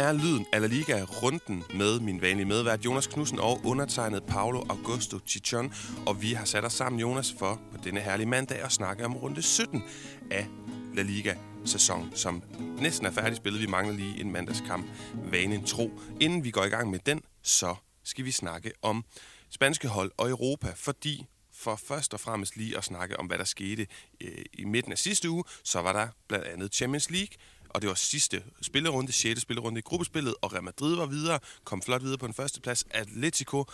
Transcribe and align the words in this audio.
er 0.00 0.12
lyden 0.12 0.46
af 0.52 0.60
La 0.60 0.66
Liga 0.66 1.02
runden 1.02 1.64
med 1.74 2.00
min 2.00 2.20
vanlige 2.20 2.46
medvært 2.46 2.84
Jonas 2.84 3.06
Knudsen 3.06 3.38
og 3.38 3.60
undertegnet 3.64 4.22
Paolo 4.22 4.62
Augusto 4.68 5.18
Chichon. 5.26 5.74
Og 6.06 6.22
vi 6.22 6.32
har 6.32 6.44
sat 6.44 6.64
os 6.64 6.72
sammen, 6.72 7.00
Jonas, 7.00 7.34
for 7.38 7.60
på 7.72 7.78
denne 7.84 8.00
herlige 8.00 8.26
mandag 8.28 8.62
at 8.62 8.72
snakke 8.72 9.04
om 9.04 9.16
runde 9.16 9.42
17 9.42 9.82
af 10.30 10.46
La 10.94 11.02
Liga 11.02 11.34
sæson, 11.64 12.10
som 12.14 12.42
næsten 12.78 13.06
er 13.06 13.10
færdig 13.10 13.36
spillet. 13.36 13.60
Vi 13.60 13.66
mangler 13.66 13.94
lige 13.94 14.20
en 14.20 14.32
mandagskamp, 14.32 14.86
vanen 15.14 15.64
tro. 15.64 16.00
Inden 16.20 16.44
vi 16.44 16.50
går 16.50 16.64
i 16.64 16.68
gang 16.68 16.90
med 16.90 16.98
den, 17.06 17.20
så 17.42 17.74
skal 18.04 18.24
vi 18.24 18.30
snakke 18.30 18.72
om 18.82 19.04
spanske 19.50 19.88
hold 19.88 20.12
og 20.16 20.30
Europa, 20.30 20.72
fordi 20.76 21.26
for 21.52 21.76
først 21.76 22.14
og 22.14 22.20
fremmest 22.20 22.56
lige 22.56 22.76
at 22.76 22.84
snakke 22.84 23.18
om, 23.18 23.26
hvad 23.26 23.38
der 23.38 23.44
skete 23.44 23.86
øh, 24.20 24.44
i 24.52 24.64
midten 24.64 24.92
af 24.92 24.98
sidste 24.98 25.30
uge, 25.30 25.44
så 25.64 25.80
var 25.80 25.92
der 25.92 26.08
blandt 26.28 26.46
andet 26.46 26.74
Champions 26.74 27.10
League, 27.10 27.36
og 27.70 27.82
det 27.82 27.88
var 27.88 27.94
sidste 27.94 28.42
spillerunde, 28.62 29.12
6. 29.12 29.40
spillerunde 29.40 29.78
i 29.78 29.82
gruppespillet, 29.82 30.34
og 30.42 30.52
Real 30.52 30.64
Madrid 30.64 30.96
var 30.96 31.06
videre, 31.06 31.38
kom 31.64 31.82
flot 31.82 32.02
videre 32.02 32.18
på 32.18 32.26
en 32.26 32.34
førsteplads. 32.34 32.84
Atletico 32.90 33.64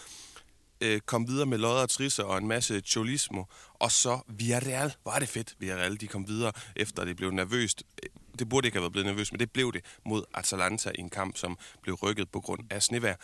øh, 0.81 1.01
kom 1.01 1.29
videre 1.29 1.47
med 1.47 1.59
lodder 1.59 1.83
og 1.83 1.91
trisser 1.91 2.25
og 2.25 2.39
en 2.39 2.49
masse 2.49 2.81
cholismo. 2.81 3.45
Og 3.75 3.93
så 3.93 4.21
Villarreal, 4.29 4.95
Var 5.05 5.19
det 5.19 5.29
fedt, 5.29 5.55
Villarreal, 5.59 6.01
de 6.01 6.07
kom 6.07 6.29
videre, 6.29 6.53
efter 6.77 7.05
det 7.05 7.17
blev 7.17 7.31
nervøst. 7.31 7.83
Øh, 8.03 8.09
det 8.39 8.49
burde 8.49 8.69
ikke 8.69 8.77
have 8.77 8.83
været 8.83 8.93
blevet 8.93 9.07
nervøst, 9.07 9.33
men 9.33 9.41
det 9.41 9.51
blev 9.51 9.73
det 9.73 9.85
mod 10.05 10.25
Atalanta 10.35 10.91
i 10.95 11.01
en 11.01 11.11
kamp, 11.11 11.37
som 11.37 11.59
blev 11.83 11.95
rykket 11.95 12.31
på 12.31 12.41
grund 12.41 12.61
af 12.71 12.83
snevær. 12.83 13.15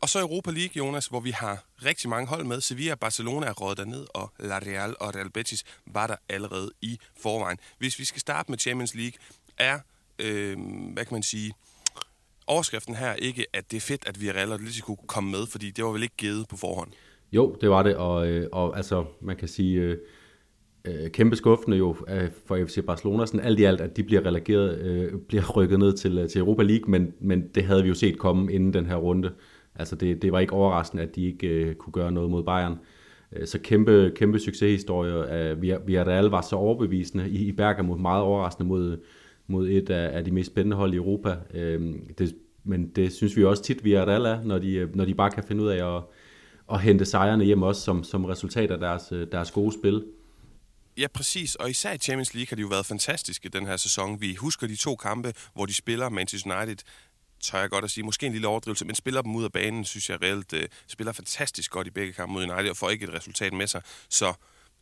Og 0.00 0.08
så 0.08 0.20
Europa 0.20 0.50
League, 0.50 0.72
Jonas, 0.76 1.06
hvor 1.06 1.20
vi 1.20 1.30
har 1.30 1.64
rigtig 1.84 2.10
mange 2.10 2.26
hold 2.26 2.44
med. 2.44 2.60
Sevilla 2.60 2.92
og 2.92 2.98
Barcelona 2.98 3.46
er 3.46 3.52
rådet 3.52 3.78
derned, 3.78 4.06
og 4.14 4.32
La 4.38 4.58
Real 4.58 4.94
og 5.00 5.14
Real 5.14 5.30
Betis 5.30 5.64
var 5.86 6.06
der 6.06 6.16
allerede 6.28 6.72
i 6.82 6.98
forvejen. 7.20 7.58
Hvis 7.78 7.98
vi 7.98 8.04
skal 8.04 8.20
starte 8.20 8.50
med 8.50 8.58
Champions 8.58 8.94
League, 8.94 9.18
er 9.58 9.78
øh, 10.24 10.56
hvad 10.94 11.04
kan 11.04 11.14
man 11.14 11.22
sige, 11.22 11.52
overskriften 12.46 12.94
her 12.94 13.14
ikke, 13.14 13.46
at 13.52 13.70
det 13.70 13.76
er 13.76 13.80
fedt, 13.80 14.08
at 14.08 14.20
Villarreal 14.20 14.48
og 14.48 14.54
Atletico 14.54 14.94
kunne 14.94 15.08
komme 15.08 15.30
med, 15.30 15.46
fordi 15.46 15.70
det 15.70 15.84
var 15.84 15.90
vel 15.90 16.02
ikke 16.02 16.16
givet 16.16 16.48
på 16.48 16.56
forhånd? 16.56 16.90
Jo, 17.32 17.56
det 17.60 17.70
var 17.70 17.82
det, 17.82 17.96
og, 17.96 18.28
øh, 18.28 18.48
og 18.52 18.76
altså, 18.76 19.04
man 19.20 19.36
kan 19.36 19.48
sige, 19.48 19.80
øh, 19.80 19.98
øh 20.84 21.10
kæmpe 21.10 21.36
skuffende 21.36 21.76
jo 21.76 21.96
øh, 22.08 22.28
for 22.46 22.64
FC 22.66 22.78
Barcelona, 22.86 23.26
sådan 23.26 23.40
alt 23.40 23.60
i 23.60 23.64
alt, 23.64 23.80
at 23.80 23.96
de 23.96 24.02
bliver 24.02 24.26
relegeret, 24.26 24.78
øh, 24.78 25.12
bliver 25.28 25.50
rykket 25.56 25.78
ned 25.78 25.92
til, 25.92 26.28
til 26.28 26.38
Europa 26.38 26.62
League, 26.62 26.90
men, 26.90 27.12
men 27.20 27.48
det 27.54 27.64
havde 27.64 27.82
vi 27.82 27.88
jo 27.88 27.94
set 27.94 28.18
komme 28.18 28.52
inden 28.52 28.74
den 28.74 28.86
her 28.86 28.96
runde. 28.96 29.32
Altså 29.74 29.96
det, 29.96 30.22
det 30.22 30.32
var 30.32 30.38
ikke 30.40 30.52
overraskende, 30.52 31.02
at 31.02 31.16
de 31.16 31.26
ikke 31.26 31.46
øh, 31.46 31.74
kunne 31.74 31.92
gøre 31.92 32.12
noget 32.12 32.30
mod 32.30 32.42
Bayern. 32.42 32.78
Så 33.44 33.58
kæmpe, 33.58 34.12
kæmpe 34.16 34.38
succeshistorie. 34.38 35.56
Villarreal 35.86 36.24
var 36.24 36.40
så 36.40 36.56
overbevisende 36.56 37.30
i, 37.30 37.44
i 37.44 37.52
Bergamo, 37.52 37.96
meget 37.96 38.22
overraskende 38.22 38.68
mod, 38.68 38.98
mod 39.50 39.68
et 39.68 39.90
af, 39.90 40.16
af 40.16 40.24
de 40.24 40.30
mest 40.30 40.50
spændende 40.50 40.76
hold 40.76 40.94
i 40.94 40.96
Europa. 40.96 41.36
Øh, 41.54 41.94
det, 42.18 42.34
men 42.64 42.88
det 42.88 43.12
synes 43.12 43.36
vi 43.36 43.44
også 43.44 43.62
tit, 43.62 43.84
vi 43.84 43.92
er 43.92 44.04
der, 44.04 44.42
når 44.44 44.58
de, 44.58 44.72
øh, 44.74 44.96
når 44.96 45.04
de 45.04 45.14
bare 45.14 45.30
kan 45.30 45.44
finde 45.44 45.62
ud 45.62 45.68
af 45.68 45.96
at, 45.96 46.02
at 46.72 46.80
hente 46.80 47.04
sejrene 47.04 47.44
hjem 47.44 47.62
også 47.62 47.80
som, 47.80 48.04
som 48.04 48.24
resultat 48.24 48.70
af 48.70 48.78
deres, 48.78 49.12
øh, 49.12 49.26
deres 49.32 49.50
gode 49.50 49.72
spil. 49.72 50.04
Ja, 50.98 51.06
præcis. 51.14 51.54
Og 51.54 51.70
især 51.70 51.92
i 51.92 51.98
Champions 51.98 52.34
League 52.34 52.46
har 52.48 52.56
de 52.56 52.62
jo 52.62 52.68
været 52.68 52.86
fantastiske 52.86 53.48
den 53.48 53.66
her 53.66 53.76
sæson. 53.76 54.20
Vi 54.20 54.34
husker 54.34 54.66
de 54.66 54.76
to 54.76 54.96
kampe, 54.96 55.32
hvor 55.54 55.66
de 55.66 55.74
spiller 55.74 56.08
Manchester 56.08 56.56
United 56.56 56.76
tør 57.40 57.58
jeg 57.58 57.70
godt 57.70 57.84
at 57.84 57.90
sige, 57.90 58.04
måske 58.04 58.26
en 58.26 58.32
lille 58.32 58.48
overdrivelse, 58.48 58.84
men 58.84 58.94
spiller 58.94 59.22
dem 59.22 59.36
ud 59.36 59.44
af 59.44 59.52
banen, 59.52 59.84
synes 59.84 60.10
jeg 60.10 60.22
reelt, 60.22 60.52
Øh, 60.52 60.68
spiller 60.86 61.12
fantastisk 61.12 61.70
godt 61.70 61.86
i 61.86 61.90
begge 61.90 62.12
kampe 62.12 62.32
mod 62.32 62.42
United, 62.42 62.70
og 62.70 62.76
får 62.76 62.90
ikke 62.90 63.04
et 63.04 63.14
resultat 63.14 63.52
med 63.52 63.66
sig. 63.66 63.82
Så 64.08 64.32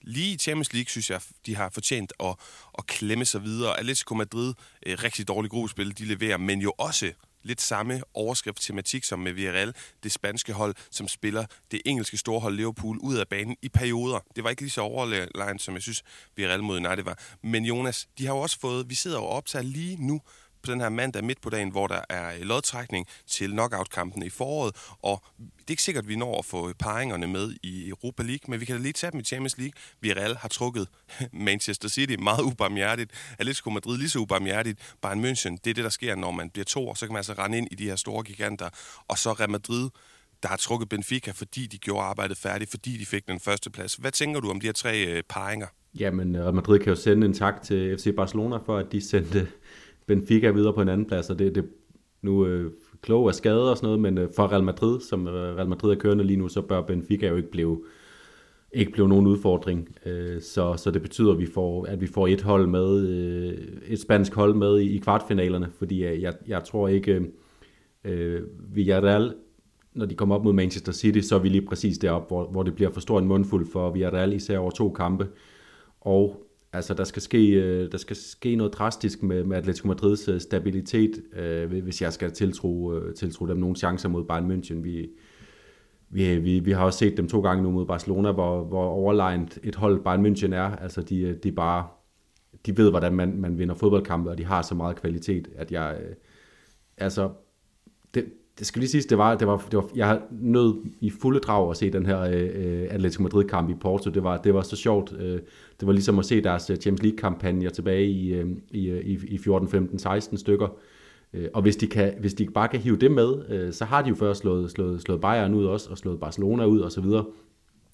lige 0.03 0.35
i 0.35 0.39
Champions 0.39 0.73
League, 0.73 0.91
synes 0.91 1.11
jeg, 1.11 1.21
de 1.47 1.57
har 1.57 1.71
fortjent 1.71 2.13
at, 2.21 2.35
at 2.79 2.87
klemme 2.87 3.25
sig 3.25 3.43
videre. 3.43 3.79
Atletico 3.79 4.15
Madrid, 4.15 4.55
øh, 4.87 4.99
rigtig 5.03 5.29
dårlig 5.29 5.51
gruppespil, 5.51 5.99
de 5.99 6.05
leverer, 6.05 6.37
men 6.37 6.61
jo 6.61 6.73
også 6.79 7.13
lidt 7.43 7.61
samme 7.61 8.03
overskrift 8.15 8.63
tematik 8.63 9.05
som 9.05 9.19
med 9.19 9.33
Villarreal, 9.33 9.75
det 10.03 10.13
spanske 10.13 10.53
hold, 10.53 10.75
som 10.91 11.09
spiller 11.09 11.47
det 11.71 11.83
engelske 11.85 12.17
storhold 12.17 12.55
Liverpool 12.55 12.99
ud 12.99 13.17
af 13.17 13.29
banen 13.29 13.57
i 13.63 13.69
perioder. 13.69 14.21
Det 14.37 14.45
var 14.45 14.51
ikke 14.51 14.63
lige 14.63 14.71
så 14.71 14.81
overlegnet, 14.81 15.63
som 15.63 15.75
jeg 15.75 15.83
synes, 15.83 16.03
Villarreal 16.37 16.63
mod 16.63 16.77
United 16.77 17.05
var. 17.05 17.19
Men 17.43 17.65
Jonas, 17.65 18.09
de 18.19 18.27
har 18.27 18.35
jo 18.35 18.41
også 18.41 18.61
fået, 18.61 18.91
vi 18.91 18.95
sidder 18.95 19.19
jo 19.19 19.25
optager 19.25 19.63
lige 19.63 20.07
nu 20.07 20.21
på 20.63 20.73
den 20.73 20.81
her 20.81 20.89
mandag 20.89 21.25
midt 21.25 21.41
på 21.41 21.51
dagen, 21.51 21.71
hvor 21.71 21.87
der 21.87 22.01
er 22.09 22.35
øh, 22.35 22.41
lodtrækning 22.41 23.07
til 23.27 23.51
knockout-kampen 23.51 24.23
i 24.23 24.31
foråret, 24.31 24.77
og 25.03 25.25
det 25.39 25.45
er 25.69 25.71
ikke 25.71 25.83
sikkert, 25.83 26.05
at 26.05 26.09
vi 26.09 26.17
når 26.17 26.39
at 26.39 26.45
få 26.45 26.69
øh, 26.69 26.75
paringerne 26.75 27.27
med 27.27 27.55
i 27.63 27.89
Europa 27.89 28.23
League, 28.23 28.51
men 28.51 28.61
vi 28.61 28.65
kan 28.65 28.77
da 28.77 28.83
lige 28.83 28.93
tage 28.93 29.11
dem 29.11 29.21
i 29.21 29.25
Champions 29.25 29.59
League. 29.59 29.73
Villarreal 30.01 30.37
har 30.37 30.49
trukket 30.49 30.89
Manchester 31.33 31.89
City 31.89 32.15
meget 32.15 32.43
ubarmhjertigt, 32.43 33.11
Atletico 33.39 33.71
Madrid 33.71 33.99
lige 33.99 34.11
så 34.11 34.19
ubarmhjertigt, 34.19 34.97
Bayern 35.03 35.25
München, 35.25 35.57
det 35.65 35.71
er 35.71 35.75
det, 35.75 35.85
der 35.85 35.91
sker, 35.91 36.15
når 36.15 36.31
man 36.31 36.51
bliver 36.51 36.65
to, 36.65 36.89
og 36.89 36.97
så 36.97 37.07
kan 37.07 37.13
man 37.13 37.19
altså 37.19 37.33
rende 37.33 37.59
ind 37.59 37.69
i 37.71 37.75
de 37.75 37.85
her 37.85 37.97
store 37.97 38.25
giganter, 38.25 38.69
og 39.09 39.19
så 39.19 39.33
Real 39.33 39.51
Madrid, 39.51 39.91
der 40.43 40.49
har 40.49 40.57
trukket 40.57 40.89
Benfica, 40.89 41.31
fordi 41.31 41.67
de 41.67 41.79
gjorde 41.79 42.03
arbejdet 42.03 42.37
færdigt, 42.37 42.71
fordi 42.71 42.97
de 42.97 43.07
fik 43.07 43.29
den 43.29 43.41
første 43.41 43.71
plads. 43.71 43.95
Hvad 43.95 44.13
tænker 44.13 44.41
du 44.41 44.51
om 44.51 44.61
de 44.61 44.67
her 44.67 44.73
tre 44.73 45.07
øh, 45.07 45.23
paringer? 45.29 45.67
Jamen, 45.99 46.37
Real 46.37 46.55
Madrid 46.55 46.79
kan 46.79 46.89
jo 46.89 46.95
sende 46.95 47.27
en 47.27 47.35
tak 47.35 47.63
til 47.63 47.99
FC 47.99 48.15
Barcelona 48.17 48.57
for, 48.57 48.79
at 48.79 48.93
de 48.93 49.01
sendte 49.01 49.49
Benfica 50.09 50.51
videre 50.51 50.73
på 50.73 50.83
en 50.83 50.89
anden 50.89 51.07
plads, 51.07 51.31
og 51.31 51.39
det, 51.39 51.55
det 51.55 51.65
nu 52.23 52.47
øh, 52.47 52.73
klog 53.03 53.29
er 53.29 53.33
skadet 53.33 53.71
og 53.71 53.77
sådan 53.77 53.87
noget, 53.87 54.01
men 54.01 54.19
øh, 54.19 54.29
for 54.37 54.53
Real 54.53 54.65
Madrid, 54.65 55.01
som 55.01 55.27
øh, 55.27 55.57
Real 55.57 55.69
Madrid 55.69 55.91
er 55.91 55.99
kørende 55.99 56.25
lige 56.25 56.37
nu, 56.37 56.49
så 56.49 56.63
bør 56.63 56.83
Benfica 56.83 57.29
jo 57.29 57.37
ikke 57.37 57.51
blive 57.51 57.85
ikke 58.73 58.93
blive 58.93 59.09
nogen 59.09 59.27
udfordring. 59.27 59.89
Øh, 60.07 60.41
så, 60.41 60.75
så 60.77 60.91
det 60.91 61.03
betyder, 61.03 61.33
at 61.33 61.39
vi 61.39 61.47
får, 61.47 61.87
at 61.87 62.01
vi 62.01 62.07
får 62.07 62.29
et 62.29 62.43
hold 62.43 62.67
med, 62.67 63.09
øh, 63.09 63.59
et 63.87 64.01
spansk 64.01 64.35
hold 64.35 64.55
med 64.55 64.79
i, 64.79 64.97
i 64.97 64.99
kvartfinalerne, 64.99 65.69
fordi 65.79 66.05
jeg, 66.05 66.21
jeg, 66.21 66.35
jeg 66.47 66.65
tror 66.65 66.89
ikke, 66.89 67.23
øh, 68.05 68.43
Villarreal, 68.75 69.35
når 69.95 70.07
de 70.07 70.15
kommer 70.15 70.35
op 70.35 70.45
mod 70.45 70.53
Manchester 70.53 70.93
City, 70.93 71.21
så 71.21 71.35
er 71.35 71.39
vi 71.39 71.49
lige 71.49 71.67
præcis 71.67 71.99
deroppe, 71.99 72.29
hvor, 72.29 72.51
hvor 72.51 72.63
det 72.63 72.75
bliver 72.75 72.91
for 72.91 73.01
stor 73.01 73.19
en 73.19 73.27
mundfuld 73.27 73.67
for 73.73 73.91
Villarreal, 73.91 74.33
især 74.33 74.59
over 74.59 74.71
to 74.71 74.91
kampe. 74.91 75.29
Og 76.01 76.48
Altså, 76.73 76.95
der 76.95 77.05
skal 77.05 77.23
ske, 77.23 77.51
øh, 77.51 77.93
der 77.93 77.99
skal 77.99 78.17
ske 78.17 78.57
noget 78.57 78.73
drastisk 78.73 79.23
med, 79.23 79.45
med 79.45 79.57
Atletico 79.57 79.89
Madrids 79.89 80.29
øh, 80.29 80.41
stabilitet, 80.41 81.23
øh, 81.33 81.83
hvis 81.83 82.03
jeg 82.03 82.13
skal 82.13 82.33
tiltro, 82.33 82.95
øh, 82.95 83.15
tiltro 83.15 83.47
dem 83.47 83.57
nogle 83.57 83.77
chancer 83.77 84.09
mod 84.09 84.25
Bayern 84.25 84.51
München. 84.51 84.75
Vi, 84.75 85.11
vi, 86.11 86.39
vi, 86.39 86.59
vi 86.59 86.73
har 86.73 86.85
også 86.85 86.99
set 86.99 87.17
dem 87.17 87.29
to 87.29 87.41
gange 87.41 87.63
nu 87.63 87.71
mod 87.71 87.87
Barcelona, 87.87 88.33
hvor, 88.33 88.65
hvor 88.65 88.85
overlegnet 88.85 89.59
et 89.63 89.75
hold 89.75 90.05
Bayern 90.05 90.27
München 90.27 90.55
er. 90.55 90.77
Altså, 90.77 91.03
de, 91.03 91.21
øh, 91.21 91.37
de 91.43 91.53
bare 91.53 91.87
de 92.67 92.77
ved, 92.77 92.91
hvordan 92.91 93.13
man, 93.13 93.41
man 93.41 93.59
vinder 93.59 93.75
fodboldkampe, 93.75 94.31
og 94.31 94.39
de 94.39 94.45
har 94.45 94.63
så 94.63 94.75
meget 94.75 94.97
kvalitet, 94.97 95.49
at 95.57 95.73
jeg... 95.73 95.99
Øh, 96.03 96.15
altså, 96.97 97.31
det, 98.15 98.25
det 98.59 98.67
skal 98.67 98.81
lige 98.81 98.91
siges, 98.91 99.07
det 99.07 99.19
var, 99.19 99.35
det 99.35 99.47
var, 99.47 99.67
det 99.71 99.77
var, 99.77 99.91
jeg 99.95 100.07
har 100.07 100.23
nød 100.31 100.75
i 101.01 101.11
fulde 101.11 101.41
drag 101.41 101.71
at 101.71 101.77
se 101.77 101.91
den 101.91 102.07
her 102.07 102.21
øh, 102.21 102.49
øh 102.55 102.87
Atletico 102.91 103.23
Madrid-kamp 103.23 103.71
i 103.71 103.75
Porto. 103.75 104.11
Det 104.11 104.23
var, 104.25 104.37
det 104.37 104.55
var 104.55 104.63
så 104.63 104.77
sjovt. 104.77 105.13
Øh, 105.19 105.41
det 105.81 105.87
var 105.87 105.93
ligesom 105.93 106.19
at 106.19 106.25
se 106.25 106.41
deres 106.41 106.71
øh, 106.71 106.77
Champions 106.77 107.03
League-kampagner 107.03 107.71
tilbage 107.71 108.07
i, 108.07 108.35
øh, 108.35 108.47
i, 108.71 108.89
øh, 108.89 109.01
i, 109.05 109.19
i 109.29 109.39
14, 109.39 109.69
15, 109.69 109.99
16 109.99 110.39
stykker. 110.39 110.69
Øh, 111.33 111.49
og 111.55 111.63
hvis 111.63 111.77
de, 111.77 111.87
kan, 111.87 112.15
hvis 112.21 112.35
de 112.35 112.47
bare 112.55 112.69
kan 112.69 112.81
hive 112.81 112.97
det 112.97 113.11
med, 113.11 113.35
øh, 113.49 113.73
så 113.73 113.85
har 113.85 114.03
de 114.03 114.09
jo 114.09 114.15
først 114.15 114.41
slået, 114.41 114.71
slået, 114.71 115.01
slået 115.01 115.21
Bayern 115.21 115.55
ud 115.55 115.65
også, 115.65 115.91
og 115.91 115.99
slået 115.99 116.21
Barcelona 116.21 116.65
ud 116.65 116.81
og 116.81 116.93
så 116.93 117.01
videre. 117.01 117.25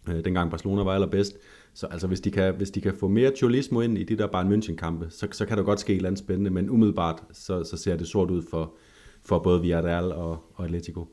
Øh, 0.09 0.25
dengang 0.25 0.51
Barcelona 0.51 0.83
var 0.83 0.93
allerbedst. 0.93 1.37
Så 1.75 1.87
altså, 1.87 2.07
hvis 2.07 2.21
de, 2.21 2.31
kan, 2.31 2.55
hvis 2.55 2.71
de 2.71 2.81
kan 2.81 2.95
få 3.01 3.09
mere 3.09 3.33
cholismo 3.37 3.81
ind 3.81 3.99
i 3.99 4.05
de 4.05 4.17
der 4.17 4.27
Bayern 4.27 4.53
München-kampe, 4.53 5.11
så, 5.11 5.29
så 5.33 5.47
kan 5.47 5.57
der 5.57 5.63
godt 5.63 5.81
ske 5.81 5.93
et 5.93 5.97
eller 5.97 6.09
andet 6.09 6.19
spændende, 6.19 6.51
men 6.51 6.71
umiddelbart 6.71 7.23
så, 7.33 7.65
så 7.65 7.77
ser 7.77 7.97
det 7.97 8.07
sort 8.07 8.31
ud 8.31 8.43
for, 8.51 8.75
for 9.25 9.43
både 9.45 9.63
Villarreal 9.65 10.13
og, 10.13 10.53
og 10.55 10.65
Atletico. 10.65 11.07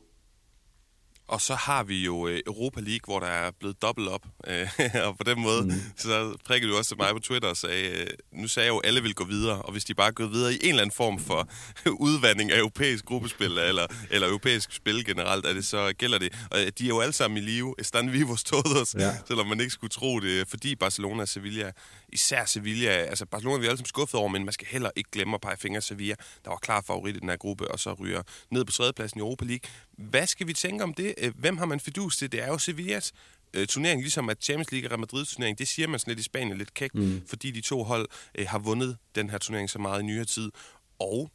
Og 1.32 1.42
så 1.42 1.56
har 1.56 1.84
vi 1.84 2.04
jo 2.06 2.28
øh, 2.28 2.40
Europa 2.48 2.80
League, 2.80 3.06
hvor 3.06 3.20
der 3.20 3.28
er 3.28 3.52
blevet 3.60 3.82
dobbelt 3.82 4.08
op. 4.08 4.26
Øh, 4.48 4.68
og 5.08 5.18
på 5.18 5.24
den 5.24 5.42
måde, 5.42 5.64
mm. 5.64 5.72
så 5.98 6.38
prikkede 6.46 6.72
du 6.72 6.78
også 6.78 6.90
til 6.90 6.98
mig 6.98 7.14
på 7.14 7.20
Twitter 7.20 7.50
og 7.50 7.58
sagde, 7.58 7.90
øh, 7.90 8.08
nu 8.32 8.48
sagde 8.48 8.66
jeg 8.66 8.74
jo, 8.74 8.78
at 8.78 8.88
alle 8.88 9.02
vil 9.02 9.16
gå 9.16 9.26
videre. 9.26 9.62
Og 9.62 9.72
hvis 9.72 9.86
de 9.86 9.94
bare 9.94 10.12
går 10.12 10.26
videre 10.26 10.54
i 10.54 10.56
en 10.56 10.70
eller 10.70 10.82
anden 10.82 10.96
form 10.96 11.20
for 11.20 11.50
udvandring 12.08 12.52
af 12.52 12.60
europæisk 12.60 13.06
gruppespil, 13.06 13.58
eller, 13.58 13.88
eller 14.10 14.28
europæisk 14.28 14.72
spil 14.72 15.06
generelt, 15.06 15.46
er 15.46 15.54
det 15.54 15.66
så 15.66 15.94
gælder 15.98 16.18
det. 16.18 16.48
Og 16.52 16.58
de 16.80 16.84
er 16.84 16.88
jo 16.88 17.00
alle 17.00 17.14
sammen 17.14 17.38
i 17.38 17.42
live. 17.42 17.76
Estan 17.80 18.14
vivos 18.14 18.44
todos, 18.44 18.96
ja. 19.00 19.14
selvom 19.28 19.48
man 19.48 19.60
ikke 19.60 19.72
skulle 19.72 19.92
tro 19.92 20.20
det. 20.20 20.48
Fordi 20.48 20.76
Barcelona 20.76 21.22
og 21.22 21.28
Sevilla, 21.28 21.72
især 22.10 22.46
Sevilla, 22.46 22.90
altså 22.90 23.26
Barcelona 23.26 23.56
er 23.56 23.60
vi 23.60 23.66
alle 23.66 23.78
sammen 23.78 23.88
skuffet 23.88 24.20
over, 24.20 24.30
men 24.30 24.46
man 24.46 24.54
skal 24.54 24.68
heller 24.68 24.90
ikke 24.96 25.12
glemme 25.12 25.36
at 25.36 25.42
pege 25.42 25.58
fingre 25.58 25.82
Sevilla, 25.82 26.16
der 26.46 26.50
var 26.50 26.58
klar 26.58 26.82
favorit 26.82 27.16
i 27.16 27.20
den 27.20 27.30
her 27.30 27.38
gruppe, 27.38 27.72
og 27.72 27.80
så 27.80 27.94
ryger 27.94 28.22
ned 28.50 28.66
på 28.66 28.72
tredjepladsen 28.72 29.20
i 29.20 29.22
Europa 29.22 29.46
League. 29.46 29.70
Hvad 30.10 30.28
skal 30.28 30.48
vi 30.48 30.54
tænke 30.54 30.84
om 30.84 30.94
det? 30.94 31.14
Øh, 31.18 31.32
hvem 31.38 31.58
har 31.58 31.66
man 31.66 31.80
fidus 31.80 32.18
til? 32.18 32.32
Det 32.32 32.44
er 32.44 32.48
jo 32.48 32.58
Sevillas 32.58 33.14
øh, 33.54 33.68
turnering, 33.68 34.02
ligesom 34.02 34.30
at 34.30 34.44
Champions 34.44 34.72
League 34.72 34.88
og 34.88 34.92
Real 34.92 35.00
Madrid 35.00 35.26
turnering, 35.26 35.58
det 35.58 35.68
siger 35.68 35.88
man 35.88 36.00
sådan 36.00 36.12
lidt 36.12 36.20
i 36.20 36.24
Spanien 36.24 36.58
lidt 36.58 36.74
kægt, 36.74 36.96
mm. 36.96 37.22
fordi 37.28 37.52
de 37.52 37.62
to 37.62 37.84
hold 37.84 38.08
øh, 38.38 38.46
har 38.48 38.60
vundet 38.60 38.98
den 39.16 39.30
her 39.30 39.38
turnering 39.38 39.70
så 39.70 39.80
meget 39.80 40.02
i 40.02 40.06
nyere 40.06 40.26
tid. 40.26 40.52
Og 41.00 41.32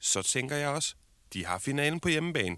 så 0.00 0.22
tænker 0.22 0.56
jeg 0.56 0.68
også, 0.68 0.94
de 1.32 1.46
har 1.46 1.58
finalen 1.58 2.00
på 2.00 2.08
hjemmebane. 2.08 2.56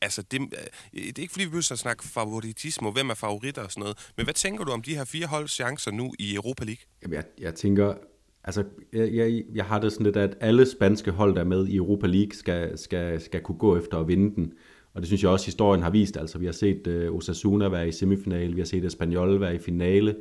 Altså, 0.00 0.22
det, 0.22 0.40
øh, 0.40 0.48
det 0.92 1.18
er 1.18 1.22
ikke 1.22 1.32
fordi, 1.32 1.44
vi 1.44 1.50
behøver 1.50 1.72
at 1.72 1.78
snakke 1.78 2.04
favoritisme, 2.04 2.90
hvem 2.90 3.10
er 3.10 3.14
favoritter 3.14 3.62
og 3.62 3.72
sådan 3.72 3.80
noget. 3.80 4.12
Men 4.16 4.26
hvad 4.26 4.34
tænker 4.34 4.64
du 4.64 4.72
om 4.72 4.82
de 4.82 4.94
her 4.94 5.04
fire 5.04 5.26
holds 5.26 5.52
chancer 5.52 5.90
nu 5.90 6.14
i 6.18 6.34
Europa 6.34 6.64
League? 6.64 6.84
Jamen, 7.02 7.14
jeg, 7.14 7.24
jeg 7.38 7.54
tænker, 7.54 7.94
Altså, 8.46 8.64
jeg, 8.92 9.14
jeg, 9.14 9.44
jeg 9.54 9.64
har 9.64 9.80
det 9.80 9.92
sådan 9.92 10.04
lidt, 10.06 10.16
at 10.16 10.36
alle 10.40 10.66
spanske 10.66 11.10
hold, 11.10 11.34
der 11.34 11.40
er 11.40 11.44
med 11.44 11.66
i 11.66 11.76
Europa 11.76 12.06
League, 12.06 12.32
skal, 12.32 12.78
skal, 12.78 13.20
skal 13.20 13.40
kunne 13.40 13.58
gå 13.58 13.78
efter 13.78 13.98
at 13.98 14.08
vinde 14.08 14.34
den. 14.34 14.52
Og 14.96 15.02
det 15.02 15.06
synes 15.06 15.22
jeg 15.22 15.30
også, 15.30 15.46
historien 15.46 15.82
har 15.82 15.90
vist. 15.90 16.16
Altså, 16.16 16.38
vi 16.38 16.44
har 16.44 16.52
set 16.52 16.86
uh, 16.86 17.16
Osasuna 17.16 17.68
være 17.68 17.88
i 17.88 17.92
semifinale, 17.92 18.54
vi 18.54 18.60
har 18.60 18.66
set 18.66 18.84
Espanyol 18.84 19.40
være 19.40 19.54
i 19.54 19.58
finale, 19.58 20.14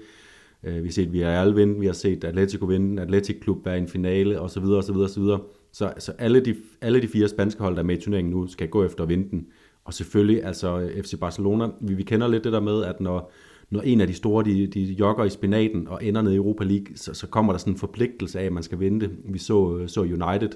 uh, 0.67 0.75
vi 0.75 0.83
har 0.83 0.91
set 0.91 1.13
Villarreal 1.13 1.55
vinde, 1.55 1.79
vi 1.79 1.85
har 1.85 1.93
set 1.93 2.23
Atletico 2.23 2.65
vinde, 2.65 3.01
Atletic 3.01 3.39
Klub 3.41 3.65
være 3.65 3.77
i 3.77 3.81
en 3.81 3.87
finale, 3.87 4.41
osv. 4.41 4.63
osv., 4.63 4.95
osv. 4.95 5.23
Så, 5.71 5.93
så 5.97 6.11
alle, 6.11 6.39
de, 6.39 6.55
alle 6.81 7.01
de 7.01 7.07
fire 7.07 7.27
spanske 7.27 7.61
hold, 7.61 7.75
der 7.75 7.81
er 7.81 7.85
med 7.85 7.97
i 7.97 8.01
turneringen 8.01 8.31
nu, 8.33 8.47
skal 8.47 8.69
gå 8.69 8.83
efter 8.83 9.03
at 9.03 9.09
vinde 9.09 9.29
den. 9.29 9.47
Og 9.85 9.93
selvfølgelig, 9.93 10.45
altså 10.45 10.89
FC 11.03 11.19
Barcelona, 11.19 11.67
vi, 11.81 11.93
vi 11.93 12.03
kender 12.03 12.27
lidt 12.27 12.43
det 12.43 12.53
der 12.53 12.59
med, 12.59 12.83
at 12.83 13.01
når, 13.01 13.31
når 13.69 13.81
en 13.81 14.01
af 14.01 14.07
de 14.07 14.13
store, 14.13 14.45
de, 14.45 14.67
de 14.67 14.83
jogger 14.83 15.23
i 15.23 15.29
spinaten 15.29 15.87
og 15.87 16.05
ender 16.05 16.21
ned 16.21 16.31
i 16.31 16.35
Europa 16.35 16.63
League, 16.63 16.87
så, 16.95 17.13
så 17.13 17.27
kommer 17.27 17.53
der 17.53 17.57
sådan 17.57 17.73
en 17.73 17.79
forpligtelse 17.79 18.39
af, 18.39 18.45
at 18.45 18.53
man 18.53 18.63
skal 18.63 18.79
vinde 18.79 18.99
det. 18.99 19.11
Vi 19.25 19.37
så, 19.37 19.77
øh, 19.77 19.89
så 19.89 20.01
United 20.01 20.49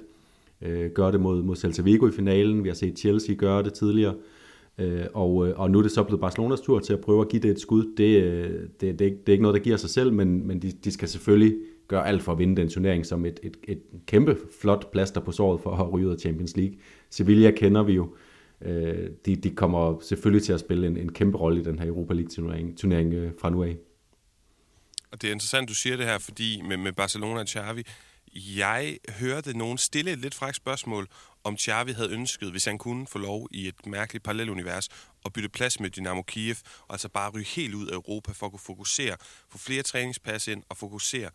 øh, 0.62 0.92
gøre 0.92 1.12
det 1.12 1.20
mod, 1.20 1.44
mod 1.44 1.56
Celta 1.56 1.82
Vigo 1.82 2.08
i 2.08 2.12
finalen, 2.12 2.64
vi 2.64 2.70
har 2.70 2.76
set 2.76 3.00
Chelsea 3.00 3.36
gøre 3.36 3.64
det 3.64 3.74
tidligere, 3.74 4.16
øh, 4.78 5.06
og, 5.14 5.48
øh, 5.48 5.60
og 5.60 5.72
nu 5.72 5.78
er 5.78 5.82
det 5.82 5.92
så 5.92 6.04
blevet 6.04 6.22
Barcelonas 6.22 6.62
tur 6.62 6.80
til 6.80 6.94
at 6.94 7.02
prøve 7.02 7.22
at 7.22 7.30
give 7.30 7.42
det 7.42 7.52
et 7.52 7.60
skud. 7.60 7.94
Det, 7.98 8.24
øh, 8.24 8.62
det, 8.82 8.82
det, 8.82 9.00
det, 9.00 9.30
er, 9.30 9.32
ikke 9.32 9.42
noget, 9.42 9.56
der 9.56 9.64
giver 9.64 9.78
sig 9.78 9.90
selv, 9.90 10.14
men, 10.14 10.48
men 10.48 10.62
de, 10.62 10.72
de 10.72 10.92
skal 10.92 11.08
selvfølgelig 11.08 11.56
gøre 11.88 12.08
alt 12.08 12.24
for 12.24 12.32
at 12.32 12.40
vinde 12.40 12.56
den 12.56 12.70
turnering 12.70 13.06
som 13.06 13.26
et, 13.26 13.40
et, 13.44 13.58
et 13.64 13.82
kæmpe 14.06 14.38
flot 14.62 14.92
plaster 14.92 15.22
på 15.22 15.32
såret 15.32 15.62
for 15.62 15.76
at 15.76 15.94
ryge 15.94 16.08
ud 16.08 16.12
af 16.12 16.20
Champions 16.20 16.58
League. 16.58 16.76
Sevilla 17.10 17.52
kender 17.52 17.84
vi 17.84 17.94
jo, 17.94 18.16
øh, 18.62 19.10
de, 19.26 19.36
de 19.36 19.50
kommer 19.50 20.00
selvfølgelig 20.02 20.44
til 20.44 20.54
at 20.54 20.60
spille 20.60 20.88
en, 20.88 20.98
en 20.98 21.12
kæmpe 21.12 21.38
rolle 21.38 21.62
i 21.62 21.64
den 21.64 21.80
her 21.80 21.88
Europa 21.88 22.14
League-turnering 22.14 22.78
turnering, 22.78 23.14
øh, 23.14 23.32
fra 23.42 23.50
nu 23.50 23.64
af. 23.64 23.78
Og 25.12 25.22
det 25.22 25.28
er 25.28 25.32
interessant, 25.32 25.70
du 25.70 25.76
siger 25.76 25.98
det 25.98 26.06
her, 26.06 26.20
fordi 26.20 26.62
med, 26.68 26.78
med 26.78 26.92
Barcelona 26.92 27.40
og 27.40 27.48
Xavi, 27.48 27.84
jeg 28.34 28.98
hørte 29.10 29.58
nogen 29.58 29.78
stille 29.78 30.12
et 30.12 30.20
lidt 30.20 30.36
frækt 30.36 30.56
spørgsmål, 30.56 31.08
om 31.44 31.58
Xavi 31.58 31.92
havde 31.92 32.10
ønsket, 32.10 32.52
hvis 32.52 32.66
han 32.66 32.78
kunne 32.78 33.08
få 33.08 33.18
lov 33.18 33.48
i 33.52 33.68
et 33.68 33.86
mærkeligt 33.86 34.24
parallelunivers, 34.24 34.90
at 35.26 35.34
bytte 35.34 35.50
plads 35.50 35.80
med 35.80 35.90
Dynamo 35.90 36.22
Kiev, 36.22 36.56
og 36.88 36.94
altså 36.94 37.10
bare 37.10 37.30
ryge 37.30 37.46
helt 37.46 37.74
ud 37.74 37.88
af 37.88 37.94
Europa 37.94 38.32
for 38.32 38.46
at 38.46 38.52
kunne 38.52 38.60
fokusere, 38.60 39.18
få 39.50 39.58
flere 39.58 39.84
træningspas 39.84 40.48
ind 40.48 40.64
og 40.70 40.78
fokusere 40.78 41.30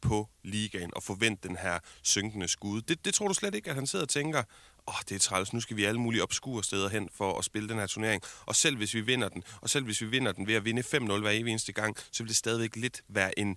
på 0.00 0.28
ligaen 0.42 0.90
og 0.96 1.02
forvente 1.02 1.48
den 1.48 1.56
her 1.56 1.78
synkende 2.02 2.48
skud. 2.48 2.82
Det, 2.82 3.04
det 3.04 3.14
tror 3.14 3.28
du 3.28 3.34
slet 3.34 3.54
ikke, 3.54 3.70
at 3.70 3.76
han 3.76 3.86
sidder 3.86 4.04
og 4.04 4.08
tænker, 4.08 4.38
åh, 4.38 4.94
oh, 4.94 5.00
det 5.08 5.14
er 5.14 5.18
træls, 5.18 5.52
nu 5.52 5.60
skal 5.60 5.76
vi 5.76 5.84
alle 5.84 6.00
mulige 6.00 6.22
obskure 6.22 6.64
steder 6.64 6.88
hen 6.88 7.08
for 7.14 7.38
at 7.38 7.44
spille 7.44 7.68
den 7.68 7.78
her 7.78 7.86
turnering. 7.86 8.22
Og 8.46 8.56
selv 8.56 8.76
hvis 8.76 8.94
vi 8.94 9.00
vinder 9.00 9.28
den, 9.28 9.42
og 9.60 9.70
selv 9.70 9.84
hvis 9.84 10.00
vi 10.00 10.06
vinder 10.06 10.32
den 10.32 10.46
ved 10.46 10.54
at 10.54 10.64
vinde 10.64 10.82
5-0 10.82 11.20
hver 11.20 11.30
eneste 11.30 11.72
gang, 11.72 11.96
så 12.12 12.22
vil 12.22 12.28
det 12.28 12.36
stadigvæk 12.36 12.76
lidt 12.76 13.02
være 13.08 13.38
en, 13.38 13.56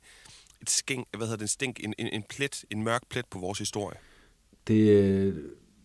et 0.62 0.70
skænk, 0.70 1.08
hvad 1.18 1.28
hedder 1.28 1.38
det, 1.38 1.42
en 1.42 1.48
stink, 1.48 1.80
en, 1.84 1.94
en, 1.98 2.08
en 2.14 2.24
plet, 2.30 2.66
en 2.72 2.84
mørk 2.84 3.02
plet 3.10 3.26
på 3.26 3.40
vores 3.40 3.60
historie. 3.60 3.98
Det, 4.68 4.90
øh, 4.90 5.36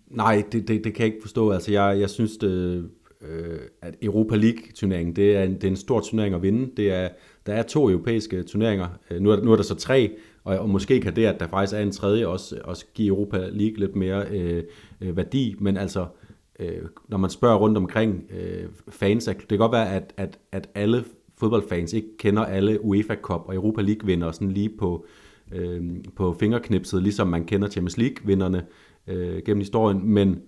nej, 0.06 0.44
det, 0.52 0.68
det, 0.68 0.84
det 0.84 0.94
kan 0.94 1.06
jeg 1.06 1.14
ikke 1.14 1.22
forstå. 1.22 1.50
Altså, 1.50 1.72
jeg, 1.72 2.00
jeg 2.00 2.10
synes, 2.10 2.36
det, 2.36 2.90
øh, 3.20 3.60
at 3.82 3.94
Europa 4.02 4.36
League-turneringen, 4.36 5.16
det 5.16 5.36
er, 5.36 5.42
en, 5.42 5.54
det 5.54 5.64
er 5.64 5.68
en 5.68 5.76
stor 5.76 6.00
turnering 6.00 6.34
at 6.34 6.42
vinde. 6.42 6.76
Det 6.76 6.92
er, 6.92 7.08
der 7.46 7.54
er 7.54 7.62
to 7.62 7.90
europæiske 7.90 8.42
turneringer. 8.42 8.88
Øh, 9.10 9.20
nu 9.20 9.30
er, 9.30 9.40
nu 9.44 9.52
er 9.52 9.56
der 9.56 9.62
så 9.62 9.74
tre, 9.74 10.16
og, 10.44 10.58
og 10.58 10.68
måske 10.68 11.00
kan 11.00 11.16
det, 11.16 11.26
at 11.26 11.40
der 11.40 11.48
faktisk 11.48 11.76
er 11.76 11.80
en 11.80 11.92
tredje, 11.92 12.26
også, 12.26 12.60
også 12.64 12.86
give 12.94 13.08
Europa 13.08 13.38
League 13.38 13.78
lidt 13.78 13.96
mere 13.96 14.26
øh, 14.30 14.62
øh 15.00 15.16
værdi. 15.16 15.54
Men 15.58 15.76
altså, 15.76 16.06
øh, 16.58 16.82
når 17.08 17.18
man 17.18 17.30
spørger 17.30 17.56
rundt 17.56 17.76
omkring 17.76 18.24
øh, 18.30 18.68
fans, 18.88 19.24
det 19.24 19.48
kan 19.48 19.58
godt 19.58 19.72
være, 19.72 19.94
at, 19.94 20.12
at, 20.16 20.38
at 20.52 20.68
alle 20.74 21.04
fodboldfans 21.42 21.92
ikke 21.92 22.16
kender 22.18 22.44
alle 22.44 22.84
UEFA 22.84 23.14
Cup 23.14 23.40
og 23.46 23.54
Europa 23.54 23.82
League 23.82 24.06
vinder 24.06 24.32
sådan 24.32 24.52
lige 24.52 24.70
på, 24.78 25.06
øh, 25.52 25.82
på 26.16 26.36
fingerknipset, 26.40 27.02
ligesom 27.02 27.28
man 27.28 27.44
kender 27.44 27.68
Champions 27.68 27.98
League 27.98 28.16
vinderne 28.26 28.66
øh, 29.06 29.42
gennem 29.46 29.60
historien, 29.60 30.08
men 30.08 30.40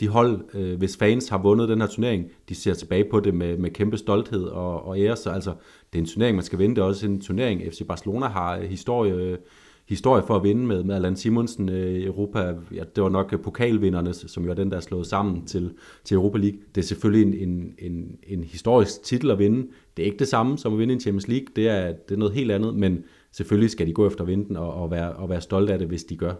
de 0.00 0.08
hold, 0.08 0.40
øh, 0.54 0.78
hvis 0.78 0.96
fans 0.96 1.28
har 1.28 1.42
vundet 1.42 1.68
den 1.68 1.80
her 1.80 1.88
turnering, 1.88 2.26
de 2.48 2.54
ser 2.54 2.74
tilbage 2.74 3.04
på 3.10 3.20
det 3.20 3.34
med, 3.34 3.56
med 3.56 3.70
kæmpe 3.70 3.96
stolthed 3.96 4.44
og, 4.44 4.84
og 4.84 5.00
ære, 5.00 5.16
så 5.16 5.30
altså, 5.30 5.54
det 5.92 5.98
er 5.98 6.02
en 6.02 6.08
turnering, 6.08 6.36
man 6.36 6.44
skal 6.44 6.58
vinde, 6.58 6.74
det 6.74 6.82
er 6.82 6.86
også 6.86 7.06
en 7.06 7.20
turnering, 7.20 7.62
FC 7.72 7.86
Barcelona 7.88 8.26
har 8.26 8.60
historie, 8.60 9.38
historie 9.88 10.22
for 10.26 10.36
at 10.36 10.42
vinde 10.42 10.66
med, 10.66 10.82
med 10.84 10.94
Allan 10.94 11.16
Simonsen 11.16 11.68
øh, 11.68 11.92
i 11.92 12.04
Europa, 12.04 12.54
ja, 12.74 12.82
det 12.96 13.02
var 13.02 13.08
nok 13.08 13.32
øh, 13.32 13.40
pokalvinderne, 13.40 14.14
som 14.14 14.44
jo 14.44 14.50
er 14.50 14.54
den, 14.54 14.70
der 14.70 14.76
er 14.76 14.80
slået 14.80 15.06
sammen 15.06 15.46
til, 15.46 15.72
til 16.04 16.14
Europa 16.14 16.38
League. 16.38 16.58
Det 16.74 16.80
er 16.80 16.84
selvfølgelig 16.84 17.42
en, 17.42 17.48
en, 17.48 17.74
en, 17.78 18.18
en 18.22 18.44
historisk 18.44 19.02
titel 19.02 19.30
at 19.30 19.38
vinde. 19.38 19.66
Det 19.96 20.02
er 20.02 20.06
ikke 20.06 20.18
det 20.18 20.28
samme 20.28 20.58
som 20.58 20.72
at 20.72 20.78
vinde 20.78 20.94
en 20.94 21.00
Champions 21.00 21.28
League, 21.28 21.46
det 21.56 21.68
er, 21.68 21.92
det 21.92 22.14
er 22.14 22.18
noget 22.18 22.34
helt 22.34 22.50
andet, 22.50 22.74
men 22.74 23.04
selvfølgelig 23.32 23.70
skal 23.70 23.86
de 23.86 23.92
gå 23.92 24.06
efter 24.06 24.20
at 24.20 24.28
vinde 24.28 24.48
den 24.48 24.56
og, 24.56 24.74
og, 24.74 24.90
være, 24.90 25.12
og 25.12 25.28
være 25.28 25.40
stolte 25.40 25.72
af 25.72 25.78
det, 25.78 25.88
hvis 25.88 26.04
de 26.04 26.16
gør. 26.16 26.34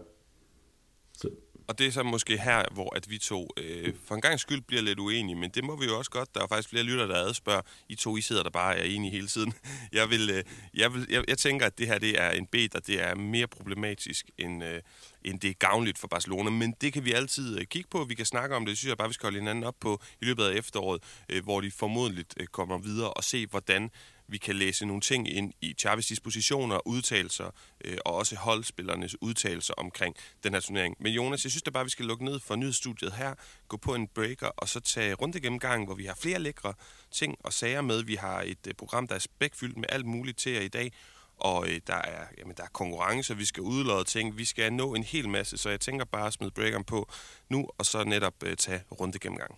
Og 1.69 1.79
det 1.79 1.87
er 1.87 1.91
så 1.91 2.03
måske 2.03 2.37
her, 2.37 2.63
hvor 2.71 2.95
at 2.95 3.09
vi 3.09 3.17
to 3.17 3.49
øh, 3.57 3.93
for 4.05 4.15
en 4.15 4.21
gang 4.21 4.39
skyld 4.39 4.61
bliver 4.61 4.81
lidt 4.81 4.99
uenige, 4.99 5.35
men 5.35 5.49
det 5.49 5.63
må 5.63 5.75
vi 5.75 5.85
jo 5.85 5.97
også 5.97 6.11
godt. 6.11 6.35
Der 6.35 6.43
er 6.43 6.47
faktisk 6.47 6.69
flere 6.69 6.83
lytter, 6.83 7.07
der 7.07 7.15
adspørger. 7.15 7.61
I 7.89 7.95
to, 7.95 8.17
I 8.17 8.21
sidder 8.21 8.43
der 8.43 8.49
bare 8.49 8.77
er 8.77 8.83
enige 8.83 9.11
hele 9.11 9.27
tiden. 9.27 9.53
Jeg, 9.91 10.09
vil, 10.09 10.29
øh, 10.29 10.43
jeg, 10.73 10.93
vil, 10.93 11.07
jeg, 11.09 11.23
jeg 11.27 11.37
tænker, 11.37 11.65
at 11.65 11.77
det 11.77 11.87
her 11.87 11.97
det 11.97 12.21
er 12.21 12.31
en 12.31 12.45
bet, 12.45 12.75
og 12.75 12.87
det 12.87 13.03
er 13.03 13.15
mere 13.15 13.47
problematisk, 13.47 14.29
end, 14.37 14.63
øh, 14.63 14.81
end 15.23 15.39
det 15.39 15.49
er 15.49 15.53
gavnligt 15.53 15.97
for 15.97 16.07
Barcelona. 16.07 16.49
Men 16.49 16.75
det 16.81 16.93
kan 16.93 17.05
vi 17.05 17.11
altid 17.11 17.59
øh, 17.59 17.65
kigge 17.65 17.89
på. 17.89 18.03
Vi 18.03 18.15
kan 18.15 18.25
snakke 18.25 18.55
om 18.55 18.65
det. 18.65 18.69
Det 18.69 18.77
synes 18.77 18.89
jeg 18.89 18.97
bare, 18.97 19.07
vi 19.07 19.13
skal 19.13 19.25
holde 19.25 19.39
hinanden 19.39 19.63
op 19.63 19.75
på 19.79 20.01
i 20.21 20.25
løbet 20.25 20.43
af 20.43 20.55
efteråret, 20.55 21.03
øh, 21.29 21.43
hvor 21.43 21.61
de 21.61 21.71
formodentligt 21.71 22.33
øh, 22.37 22.47
kommer 22.47 22.77
videre 22.77 23.13
og 23.13 23.23
se, 23.23 23.47
hvordan 23.47 23.91
vi 24.31 24.37
kan 24.37 24.55
læse 24.55 24.85
nogle 24.85 25.01
ting 25.01 25.29
ind 25.29 25.53
i 25.61 25.73
Chavis 25.79 26.07
dispositioner, 26.07 26.87
udtalelser 26.87 27.51
øh, 27.85 27.97
og 28.05 28.15
også 28.15 28.35
holdspillernes 28.35 29.21
udtalelser 29.21 29.73
omkring 29.73 30.15
den 30.43 30.53
her 30.53 30.59
turnering. 30.59 30.95
Men 30.99 31.13
Jonas, 31.13 31.43
jeg 31.43 31.51
synes 31.51 31.63
da 31.63 31.71
bare, 31.71 31.83
vi 31.83 31.89
skal 31.89 32.05
lukke 32.05 32.25
ned 32.25 32.39
for 32.39 32.55
nyhedsstudiet 32.55 33.13
her, 33.13 33.33
gå 33.67 33.77
på 33.77 33.95
en 33.95 34.07
breaker 34.07 34.47
og 34.47 34.69
så 34.69 34.79
tage 34.79 35.13
rundt 35.13 35.41
gennemgangen, 35.41 35.85
hvor 35.85 35.95
vi 35.95 36.05
har 36.05 36.15
flere 36.15 36.39
lækre 36.39 36.73
ting 37.11 37.35
og 37.39 37.53
sager 37.53 37.81
med. 37.81 38.03
Vi 38.03 38.15
har 38.15 38.41
et 38.41 38.67
øh, 38.67 38.73
program, 38.73 39.07
der 39.07 39.15
er 39.15 39.19
spækfyldt 39.19 39.77
med 39.77 39.85
alt 39.89 40.05
muligt 40.05 40.37
til 40.37 40.51
jer 40.51 40.61
i 40.61 40.67
dag, 40.67 40.91
og 41.39 41.69
øh, 41.69 41.81
der, 41.87 41.95
er, 41.95 42.25
jamen, 42.37 42.55
der 42.57 42.63
er 42.63 42.67
konkurrence, 42.67 43.37
vi 43.37 43.45
skal 43.45 43.63
udlade 43.63 44.03
ting, 44.03 44.37
vi 44.37 44.45
skal 44.45 44.73
nå 44.73 44.95
en 44.95 45.03
hel 45.03 45.29
masse, 45.29 45.57
så 45.57 45.69
jeg 45.69 45.79
tænker 45.79 46.05
bare 46.05 46.27
at 46.27 46.33
smide 46.33 46.51
breakeren 46.51 46.83
på 46.83 47.09
nu, 47.49 47.67
og 47.77 47.85
så 47.85 48.03
netop 48.03 48.43
øh, 48.43 48.57
tage 48.57 48.83
rundt 48.91 49.19
gennemgangen. 49.19 49.57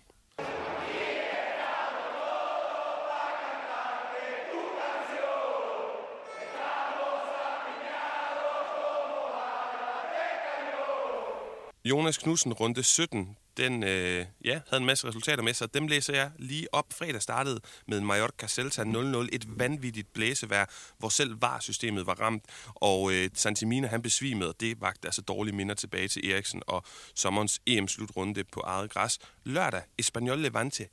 Jonas 11.84 12.18
Knudsen, 12.18 12.52
runde 12.52 12.82
17, 12.82 13.36
den 13.56 13.82
øh, 13.82 14.26
ja, 14.44 14.60
havde 14.68 14.80
en 14.80 14.86
masse 14.86 15.08
resultater 15.08 15.42
med 15.42 15.54
sig. 15.54 15.74
Dem 15.74 15.86
læser 15.86 16.14
jeg 16.14 16.30
lige 16.38 16.74
op. 16.74 16.92
Fredag 16.92 17.22
startede 17.22 17.60
med 17.88 17.98
en 17.98 18.06
Mallorca 18.06 18.46
Celta 18.48 18.82
0-0. 18.82 19.28
Et 19.32 19.58
vanvittigt 19.58 20.12
blæsevejr, 20.12 20.66
hvor 20.98 21.08
selv 21.08 21.42
VAR-systemet 21.42 22.06
var 22.06 22.20
ramt. 22.20 22.44
Og 22.74 23.12
øh, 23.12 23.30
Santimina, 23.34 23.86
han 23.86 24.02
besvimede, 24.02 24.54
det 24.60 24.80
vagte 24.80 25.08
altså 25.08 25.22
dårlige 25.22 25.56
minder 25.56 25.74
tilbage 25.74 26.08
til 26.08 26.30
Eriksen 26.30 26.62
og 26.66 26.84
sommerens 27.14 27.60
EM-slutrunde 27.66 28.44
på 28.44 28.60
eget 28.60 28.90
græs. 28.90 29.18
Lørdag, 29.44 29.82
Espanyol 29.98 30.38
Levante 30.38 30.88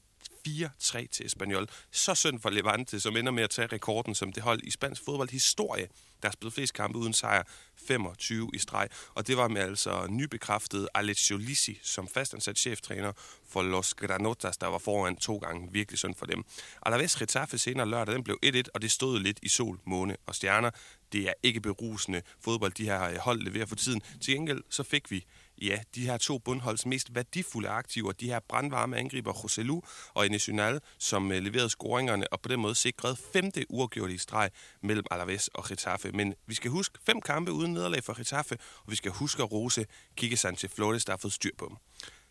4-3 0.48 1.08
til 1.08 1.26
Espanyol. 1.26 1.68
Så 1.92 2.16
synd 2.16 2.40
for 2.40 2.50
Levante, 2.50 3.00
som 3.00 3.18
ender 3.18 3.32
med 3.32 3.44
at 3.44 3.50
tage 3.50 3.68
rekorden 3.68 4.16
som 4.16 4.34
det 4.34 4.44
hold 4.44 4.64
i 4.64 4.72
spansk 4.72 5.02
fodboldhistorie 5.06 5.88
der 6.22 6.28
har 6.28 6.32
spillet 6.32 6.54
flest 6.54 6.74
kampe 6.74 6.98
uden 6.98 7.14
sejr, 7.14 7.44
25 7.88 8.50
i 8.54 8.58
streg. 8.58 8.90
Og 9.16 9.28
det 9.28 9.38
var 9.38 9.48
med 9.48 9.62
altså 9.62 10.08
nybekræftet 10.10 10.88
Alessio 10.94 11.38
Lisi 11.38 11.80
som 11.84 12.08
fastansat 12.08 12.58
cheftræner 12.58 13.12
for 13.50 13.64
Los 13.64 13.94
Granotas, 13.94 14.58
der 14.58 14.68
var 14.68 14.78
foran 14.78 15.16
to 15.16 15.38
gange. 15.38 15.70
Virkelig 15.72 16.00
synd 16.00 16.16
for 16.16 16.26
dem. 16.26 16.44
Alaves 16.86 17.16
Getafe 17.16 17.58
senere 17.58 17.90
lørdag, 17.90 18.16
den 18.16 18.24
blev 18.24 18.38
1-1, 18.46 18.62
og 18.74 18.82
det 18.82 18.92
stod 18.92 19.20
lidt 19.20 19.40
i 19.42 19.50
sol, 19.50 19.80
måne 19.86 20.16
og 20.26 20.36
stjerner. 20.36 20.72
Det 21.12 21.22
er 21.22 21.34
ikke 21.44 21.62
berusende 21.62 22.22
fodbold, 22.42 22.72
de 22.72 22.86
her 22.86 23.04
øh, 23.04 23.16
hold 23.16 23.42
leverer 23.42 23.66
for 23.66 23.76
tiden. 23.76 24.02
Til 24.22 24.34
gengæld 24.34 24.64
så 24.70 24.84
fik 24.84 25.12
vi 25.12 25.26
ja, 25.62 25.80
de 25.96 26.06
her 26.06 26.18
to 26.18 26.38
bundholds 26.38 26.86
mest 26.86 27.16
værdifulde 27.16 27.70
aktiver, 27.70 28.12
de 28.12 28.26
her 28.26 28.40
brandvarme 28.50 28.98
angriber 28.98 29.32
Roselu 29.32 29.82
og 30.14 30.28
Nacional, 30.28 30.80
som 30.98 31.32
øh, 31.32 31.44
leverede 31.44 31.70
scoringerne 31.70 32.34
og 32.34 32.42
på 32.42 32.50
den 32.50 32.60
måde 32.60 32.76
sikrede 32.76 33.16
femte 33.34 33.66
uafgjorte 33.70 34.14
i 34.14 34.18
streg 34.18 34.52
mellem 34.82 35.06
Alaves 35.12 35.48
og 35.48 35.64
Getafe. 35.64 36.12
Men 36.12 36.34
vi 36.48 36.56
skal 36.56 36.72
huske 36.72 37.00
fem 37.06 37.22
kampe 37.22 37.52
uden 37.52 37.69
nederlag 37.74 38.04
for 38.04 38.18
Getafe, 38.18 38.58
og 38.86 38.92
vi 38.92 38.96
skal 38.96 39.12
huske 39.12 39.44
at 39.44 39.52
rose 39.52 39.86
Kike 40.16 40.38
Sanchez 40.38 40.72
Flores, 40.72 41.06
der 41.06 41.12
har 41.12 41.18
fået 41.18 41.34
styr 41.34 41.52
på 41.58 41.66
dem. 41.70 41.78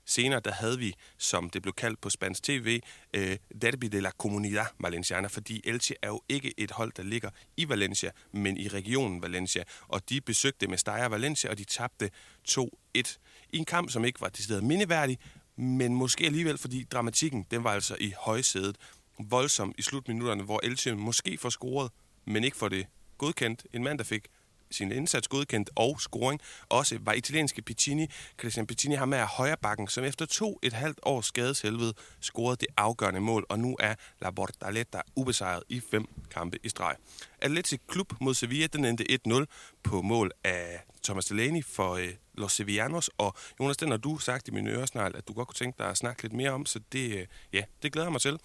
Senere 0.08 0.40
der 0.40 0.52
havde 0.52 0.78
vi, 0.78 0.94
som 1.18 1.50
det 1.50 1.62
blev 1.62 1.74
kaldt 1.74 2.00
på 2.00 2.10
spansk 2.10 2.42
tv, 2.42 2.80
øh, 3.14 3.36
Derby 3.62 3.86
de 3.86 4.00
la 4.00 4.10
Comunidad 4.10 4.66
Valenciana, 4.80 5.28
fordi 5.28 5.60
Elche 5.64 5.94
er 6.02 6.08
jo 6.08 6.22
ikke 6.28 6.54
et 6.60 6.70
hold, 6.70 6.92
der 6.96 7.02
ligger 7.02 7.30
i 7.56 7.68
Valencia, 7.68 8.10
men 8.32 8.56
i 8.56 8.68
regionen 8.68 9.22
Valencia. 9.22 9.62
Og 9.88 10.08
de 10.08 10.20
besøgte 10.20 10.66
Mestalla 10.66 11.06
Valencia, 11.06 11.50
og 11.50 11.58
de 11.58 11.64
tabte 11.64 12.10
2-1 12.48 13.18
i 13.50 13.58
en 13.58 13.64
kamp, 13.64 13.90
som 13.90 14.04
ikke 14.04 14.20
var 14.20 14.28
decideret 14.28 14.64
mindeværdig, 14.64 15.18
men 15.56 15.94
måske 15.94 16.26
alligevel, 16.26 16.58
fordi 16.58 16.84
dramatikken, 16.84 17.46
den 17.50 17.64
var 17.64 17.72
altså 17.72 17.96
i 18.00 18.12
højsædet. 18.18 18.76
Voldsom 19.20 19.74
i 19.78 19.82
slutminutterne, 19.82 20.42
hvor 20.42 20.60
Elche 20.62 20.94
måske 20.94 21.38
får 21.38 21.50
scoret, 21.50 21.90
men 22.24 22.44
ikke 22.44 22.56
får 22.56 22.68
det 22.68 22.86
godkendt. 23.18 23.66
En 23.72 23.84
mand, 23.84 23.98
der 23.98 24.04
fik 24.04 24.28
sin 24.70 24.92
indsats 24.92 25.28
godkendt 25.28 25.70
og 25.76 26.00
scoring. 26.00 26.40
Også 26.68 26.98
var 27.00 27.12
italienske 27.12 27.62
Piccini, 27.62 28.06
Christian 28.40 28.66
Piccini, 28.66 28.94
ham 28.94 29.12
er 29.12 29.26
højre 29.26 29.56
bakken, 29.62 29.88
som 29.88 30.04
efter 30.04 30.26
to 30.26 30.58
et 30.62 30.72
halvt 30.72 31.00
års 31.02 31.26
skadeshelvede 31.26 31.94
scorede 32.20 32.56
det 32.56 32.68
afgørende 32.76 33.20
mål, 33.20 33.46
og 33.48 33.58
nu 33.58 33.76
er 33.80 33.94
La 34.22 34.30
Bordaletta 34.30 35.00
ubesejret 35.16 35.62
i 35.68 35.80
fem 35.90 36.04
kampe 36.30 36.58
i 36.62 36.68
streg. 36.68 36.96
Atletic 37.42 37.80
Klub 37.88 38.12
mod 38.20 38.34
Sevilla, 38.34 38.66
den 38.66 38.84
endte 38.84 39.04
1-0 39.28 39.44
på 39.82 40.02
mål 40.02 40.32
af 40.44 40.84
Thomas 41.04 41.24
Delaney 41.24 41.64
for 41.64 41.94
øh, 41.94 42.08
Los 42.34 42.52
Sevillanos, 42.52 43.10
og 43.18 43.34
Jonas, 43.60 43.76
den 43.76 43.90
har 43.90 43.96
du 43.96 44.18
sagt 44.18 44.48
i 44.48 44.50
min 44.50 44.68
øresnegl, 44.68 45.16
at 45.16 45.28
du 45.28 45.32
godt 45.32 45.48
kunne 45.48 45.54
tænke 45.54 45.78
dig 45.78 45.86
at 45.86 45.96
snakke 45.96 46.22
lidt 46.22 46.32
mere 46.32 46.50
om, 46.50 46.66
så 46.66 46.80
det, 46.92 47.16
øh, 47.16 47.26
ja, 47.52 47.62
det 47.82 47.92
glæder 47.92 48.06
jeg 48.06 48.12
mig 48.12 48.20
til. 48.20 48.38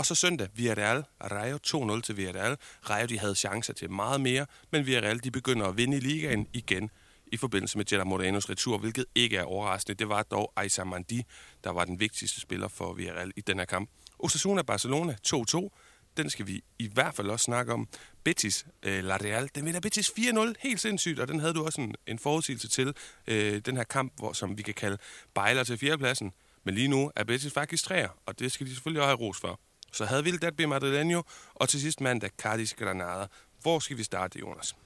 Og 0.00 0.06
så 0.06 0.14
søndag, 0.14 0.48
Villarreal, 0.54 1.04
Rayo 1.20 1.58
2-0 1.96 2.00
til 2.00 2.16
Villarreal. 2.16 2.56
Rayo, 2.90 3.06
de 3.06 3.18
havde 3.18 3.34
chancer 3.34 3.72
til 3.72 3.90
meget 3.90 4.20
mere, 4.20 4.46
men 4.70 4.86
Villarreal, 4.86 5.24
de 5.24 5.30
begynder 5.30 5.66
at 5.66 5.76
vinde 5.76 5.96
i 5.96 6.00
ligaen 6.00 6.46
igen 6.52 6.90
i 7.26 7.36
forbindelse 7.36 7.78
med 7.78 7.84
Jella 7.92 8.04
Morenos 8.04 8.50
retur, 8.50 8.78
hvilket 8.78 9.04
ikke 9.14 9.36
er 9.36 9.42
overraskende. 9.42 9.98
Det 9.98 10.08
var 10.08 10.22
dog 10.22 10.52
Aisa 10.56 10.84
Mandi, 10.84 11.22
der 11.64 11.70
var 11.70 11.84
den 11.84 12.00
vigtigste 12.00 12.40
spiller 12.40 12.68
for 12.68 12.92
Villarreal 12.92 13.32
i 13.36 13.40
den 13.40 13.58
her 13.58 13.64
kamp. 13.64 13.90
Osasuna 14.18 14.62
Barcelona 14.62 15.16
2-2. 15.26 15.68
Den 16.16 16.30
skal 16.30 16.46
vi 16.46 16.62
i 16.78 16.90
hvert 16.92 17.14
fald 17.14 17.30
også 17.30 17.44
snakke 17.44 17.72
om. 17.72 17.88
Betis, 18.24 18.66
øh, 18.82 19.04
La 19.04 19.16
Real, 19.16 19.50
den 19.54 19.64
vinder 19.64 19.80
Betis 19.80 20.10
4-0, 20.18 20.54
helt 20.60 20.80
sindssygt, 20.80 21.20
og 21.20 21.28
den 21.28 21.40
havde 21.40 21.54
du 21.54 21.64
også 21.64 21.80
en, 21.80 21.94
en 22.06 22.18
forudsigelse 22.18 22.68
til, 22.68 22.94
øh, 23.26 23.58
den 23.58 23.76
her 23.76 23.84
kamp, 23.84 24.12
hvor, 24.16 24.32
som 24.32 24.58
vi 24.58 24.62
kan 24.62 24.74
kalde 24.74 24.98
bejler 25.34 25.64
til 25.64 25.78
fjerdepladsen. 25.78 26.32
Men 26.64 26.74
lige 26.74 26.88
nu 26.88 27.10
er 27.16 27.24
Betis 27.24 27.52
faktisk 27.52 27.84
træer, 27.84 28.08
og 28.26 28.38
det 28.38 28.52
skal 28.52 28.66
de 28.66 28.72
selvfølgelig 28.72 29.02
også 29.02 29.16
have 29.16 29.28
ros 29.28 29.40
for. 29.40 29.60
Så 29.92 30.04
havde 30.04 30.24
vi 30.24 30.30
Derby 30.30 30.64
Madrileño, 30.64 31.22
og 31.54 31.68
til 31.68 31.80
sidst 31.80 32.00
mandag 32.00 32.30
Cardis 32.42 32.74
Granada. 32.74 33.26
Hvor 33.62 33.78
skal 33.78 33.98
vi 33.98 34.02
starte, 34.02 34.38
Jonas? 34.38 34.76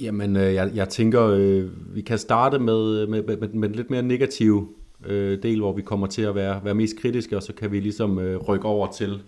Jamen, 0.00 0.36
øh, 0.36 0.54
jeg, 0.54 0.70
jeg 0.74 0.88
tænker, 0.88 1.22
øh, 1.22 1.94
vi 1.94 2.00
kan 2.00 2.18
starte 2.18 2.58
med, 2.58 3.06
med, 3.06 3.22
med, 3.22 3.48
med 3.48 3.68
lidt 3.68 3.90
mere 3.90 4.02
negativ 4.02 4.76
øh, 5.06 5.42
del, 5.42 5.58
hvor 5.60 5.72
vi 5.72 5.82
kommer 5.82 6.06
til 6.06 6.22
at 6.22 6.34
være, 6.34 6.64
være 6.64 6.74
mest 6.74 7.00
kritiske, 7.00 7.36
og 7.36 7.42
så 7.42 7.52
kan 7.52 7.72
vi 7.72 7.80
ligesom 7.80 8.18
øh, 8.18 8.36
rykke 8.36 8.66
over 8.66 8.92
til, 8.92 9.22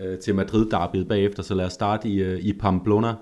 øh, 0.00 0.18
til 0.18 0.34
Madrid-derbyet 0.34 1.08
bagefter. 1.08 1.42
Så 1.42 1.54
lad 1.54 1.66
os 1.66 1.72
starte 1.72 2.08
i, 2.08 2.22
øh, 2.22 2.38
i 2.38 2.52
Pamplona, 2.52 3.14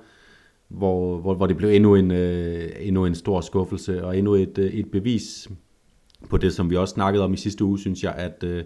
hvor, 0.69 1.19
hvor, 1.19 1.35
hvor 1.35 1.47
det 1.47 1.57
blev 1.57 1.71
endnu 1.71 1.95
en, 1.95 2.11
øh, 2.11 2.71
endnu 2.79 3.07
en 3.07 3.15
stor 3.15 3.41
skuffelse, 3.41 4.05
og 4.05 4.19
endnu 4.19 4.35
et, 4.35 4.59
øh, 4.59 4.73
et 4.73 4.91
bevis 4.91 5.49
på 6.31 6.37
det, 6.37 6.53
som 6.53 6.71
vi 6.71 6.77
også 6.77 6.93
snakkede 6.93 7.25
om 7.25 7.35
i 7.35 7.37
sidste 7.37 7.65
uge, 7.65 7.79
synes 7.79 8.03
jeg, 8.05 8.15
at 8.15 8.45
øh, 8.45 8.65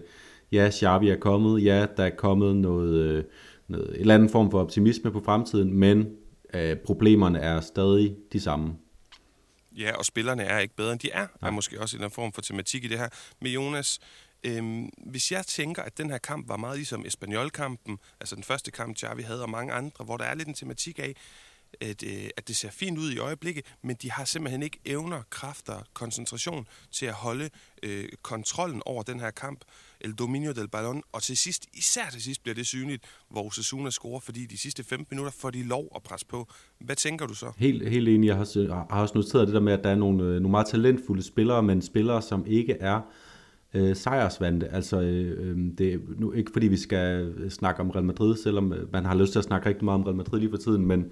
ja, 0.51 0.69
Xavi 0.71 1.09
er 1.09 1.19
kommet, 1.19 1.63
ja, 1.63 1.85
der 1.97 2.03
er 2.03 2.15
kommet 2.15 2.55
noget, 2.55 2.93
øh, 2.93 3.23
noget, 3.67 3.89
en 3.89 3.99
eller 3.99 4.15
anden 4.15 4.29
form 4.29 4.51
for 4.51 4.61
optimisme 4.61 5.11
på 5.11 5.21
fremtiden, 5.25 5.73
men 5.73 6.07
øh, 6.53 6.77
problemerne 6.77 7.39
er 7.39 7.61
stadig 7.61 8.15
de 8.33 8.39
samme. 8.39 8.75
Ja, 9.77 9.95
og 9.97 10.05
spillerne 10.05 10.43
er 10.43 10.59
ikke 10.59 10.75
bedre, 10.75 10.91
end 10.91 10.99
de 10.99 11.11
er. 11.11 11.27
Der 11.39 11.47
er 11.47 11.51
måske 11.51 11.81
også 11.81 11.95
en 11.95 11.97
eller 11.97 12.05
anden 12.05 12.15
form 12.15 12.33
for 12.33 12.41
tematik 12.41 12.83
i 12.83 12.87
det 12.87 12.99
her. 12.99 13.09
Men 13.41 13.51
Jonas, 13.51 13.99
øhm, 14.43 14.89
hvis 15.05 15.31
jeg 15.31 15.45
tænker, 15.45 15.83
at 15.83 15.97
den 15.97 16.09
her 16.09 16.17
kamp 16.17 16.49
var 16.49 16.57
meget 16.57 16.77
ligesom 16.77 17.05
Espanyol-kampen, 17.05 17.97
altså 18.19 18.35
den 18.35 18.43
første 18.43 18.71
kamp, 18.71 18.97
Xavi 18.97 19.21
havde, 19.21 19.41
og 19.41 19.49
mange 19.49 19.73
andre, 19.73 20.05
hvor 20.05 20.17
der 20.17 20.25
er 20.25 20.35
lidt 20.35 20.47
en 20.47 20.53
tematik 20.53 20.99
af, 20.99 21.15
at, 21.81 22.03
øh, 22.03 22.29
at 22.37 22.47
det 22.47 22.55
ser 22.55 22.69
fint 22.71 22.97
ud 22.97 23.11
i 23.11 23.17
øjeblikket, 23.17 23.65
men 23.81 23.95
de 23.95 24.11
har 24.11 24.25
simpelthen 24.25 24.63
ikke 24.63 24.79
evner, 24.85 25.21
kræfter, 25.29 25.81
koncentration 25.93 26.67
til 26.91 27.05
at 27.05 27.13
holde 27.13 27.49
øh, 27.83 28.09
kontrollen 28.21 28.81
over 28.85 29.03
den 29.03 29.19
her 29.19 29.31
kamp. 29.31 29.65
El 30.01 30.13
dominio 30.13 30.51
del 30.51 30.67
ballon, 30.67 31.03
og 31.11 31.21
til 31.21 31.37
sidst, 31.37 31.65
især 31.73 32.09
til 32.11 32.21
sidst, 32.21 32.43
bliver 32.43 32.55
det 32.55 32.65
synligt, 32.65 33.03
hvor 33.29 33.47
Osasuna 33.47 33.89
scorer, 33.89 34.19
fordi 34.19 34.45
de 34.45 34.57
sidste 34.57 34.83
15 34.83 35.07
minutter 35.11 35.31
får 35.31 35.49
de 35.49 35.63
lov 35.63 35.91
at 35.95 36.03
presse 36.03 36.25
på. 36.25 36.47
Hvad 36.79 36.95
tænker 36.95 37.27
du 37.27 37.33
så? 37.33 37.51
Helt, 37.57 37.89
helt 37.89 38.09
enig. 38.09 38.27
Jeg 38.27 38.35
har, 38.35 38.51
jeg 38.55 38.85
har 38.89 39.01
også 39.01 39.15
noteret 39.15 39.47
det 39.47 39.53
der 39.53 39.61
med, 39.61 39.73
at 39.73 39.83
der 39.83 39.89
er 39.89 39.95
nogle, 39.95 40.23
øh, 40.23 40.29
nogle 40.29 40.49
meget 40.49 40.67
talentfulde 40.67 41.23
spillere, 41.23 41.63
men 41.63 41.81
spillere, 41.81 42.21
som 42.21 42.43
ikke 42.47 42.73
er 42.73 43.01
øh, 43.73 43.95
sejrsvante. 43.95 44.67
Altså, 44.67 45.01
øh, 45.01 45.49
øh 45.49 45.57
det 45.77 45.93
er 45.93 45.97
nu 46.17 46.31
ikke 46.31 46.51
fordi 46.53 46.67
vi 46.67 46.77
skal 46.77 47.33
øh, 47.37 47.49
snakke 47.51 47.81
om 47.81 47.89
Real 47.89 48.05
Madrid, 48.05 48.37
selvom 48.37 48.73
man 48.93 49.05
har 49.05 49.15
lyst 49.15 49.31
til 49.31 49.39
at 49.39 49.45
snakke 49.45 49.69
rigtig 49.69 49.85
meget 49.85 49.99
om 49.99 50.03
Real 50.03 50.15
Madrid 50.15 50.39
lige 50.39 50.49
for 50.49 50.57
tiden, 50.57 50.85
men 50.85 51.03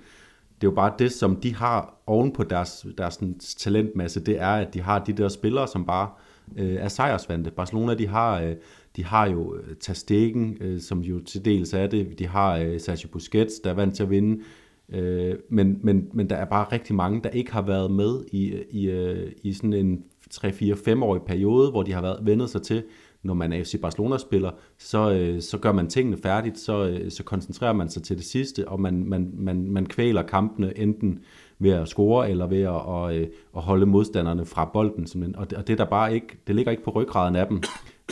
det 0.55 0.67
er 0.67 0.71
jo 0.71 0.75
bare 0.75 0.93
det, 0.99 1.11
som 1.11 1.35
de 1.35 1.55
har 1.55 2.01
oven 2.07 2.33
på 2.33 2.43
deres, 2.43 2.85
deres 2.97 3.19
talentmasse, 3.57 4.19
det 4.19 4.41
er, 4.41 4.51
at 4.51 4.73
de 4.73 4.81
har 4.81 5.03
de 5.03 5.13
der 5.13 5.29
spillere, 5.29 5.67
som 5.67 5.85
bare 5.85 6.09
øh, 6.09 6.32
Øh, 6.57 6.75
er 6.75 6.87
sejrsvante. 6.87 7.51
Barcelona, 7.51 7.93
de 7.93 8.07
har, 8.07 8.41
øh, 8.41 8.55
de 8.95 9.03
har 9.03 9.29
jo 9.29 9.55
øh, 9.55 9.75
Tastegen, 9.75 10.57
øh, 10.61 10.81
som 10.81 10.99
jo 10.99 11.19
til 11.19 11.45
dels 11.45 11.73
er 11.73 11.87
det. 11.87 12.19
De 12.19 12.27
har 12.27 12.57
øh, 12.57 12.79
Sergio 12.79 13.09
Busquets, 13.09 13.59
der 13.59 13.69
er 13.69 13.73
vant 13.73 13.95
til 13.95 14.03
at 14.03 14.09
vinde. 14.09 14.43
Øh, 14.89 15.35
men, 15.49 15.79
men, 15.83 16.09
men 16.13 16.29
der 16.29 16.35
er 16.35 16.45
bare 16.45 16.65
rigtig 16.71 16.95
mange, 16.95 17.21
der 17.23 17.29
ikke 17.29 17.51
har 17.51 17.61
været 17.61 17.91
med 17.91 18.25
i, 18.31 18.63
i, 18.71 18.89
øh, 18.89 19.31
i 19.43 19.53
sådan 19.53 19.73
en 19.73 20.03
3-4-5-årig 20.33 21.21
periode, 21.21 21.71
hvor 21.71 21.83
de 21.83 21.93
har 21.93 22.01
været 22.01 22.19
vendet 22.25 22.49
sig 22.49 22.61
til, 22.61 22.83
når 23.23 23.33
man 23.33 23.53
er 23.53 23.63
FC 23.63 23.81
Barcelona-spiller, 23.81 24.51
så, 24.77 25.11
øh, 25.11 25.41
så 25.41 25.57
gør 25.57 25.71
man 25.71 25.87
tingene 25.87 26.17
færdigt, 26.17 26.59
så, 26.59 26.87
øh, 26.87 27.11
så 27.11 27.23
koncentrerer 27.23 27.73
man 27.73 27.89
sig 27.89 28.03
til 28.03 28.17
det 28.17 28.25
sidste, 28.25 28.67
og 28.67 28.81
man, 28.81 29.05
man, 29.05 29.31
man, 29.33 29.71
man 29.71 29.85
kvæler 29.85 30.23
kampene 30.23 30.77
enten 30.77 31.19
ved 31.59 31.71
at 31.71 31.87
score 31.87 32.29
eller 32.29 32.47
ved 32.47 32.61
at, 32.61 32.69
og, 32.69 33.15
øh, 33.15 33.27
at 33.55 33.61
holde 33.61 33.85
modstanderne 33.85 34.45
fra 34.45 34.65
bolden. 34.65 35.07
Simpelthen. 35.07 35.35
Og 35.35 35.49
det, 35.49 35.57
og 35.57 35.67
det, 35.67 35.77
der 35.77 35.85
bare 35.85 36.13
ikke, 36.13 36.37
det 36.47 36.55
ligger 36.55 36.71
ikke 36.71 36.83
på 36.83 36.91
ryggraden 36.91 37.35
af 37.35 37.47
dem 37.47 37.63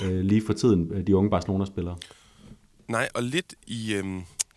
øh, 0.03 0.19
lige 0.19 0.45
for 0.45 0.53
tiden, 0.53 0.91
øh, 0.93 1.07
de 1.07 1.15
unge 1.15 1.29
Barcelona-spillere. 1.29 1.95
Nej, 2.87 3.09
og 3.15 3.23
lidt 3.23 3.55
i, 3.67 3.93
øh, 3.93 4.05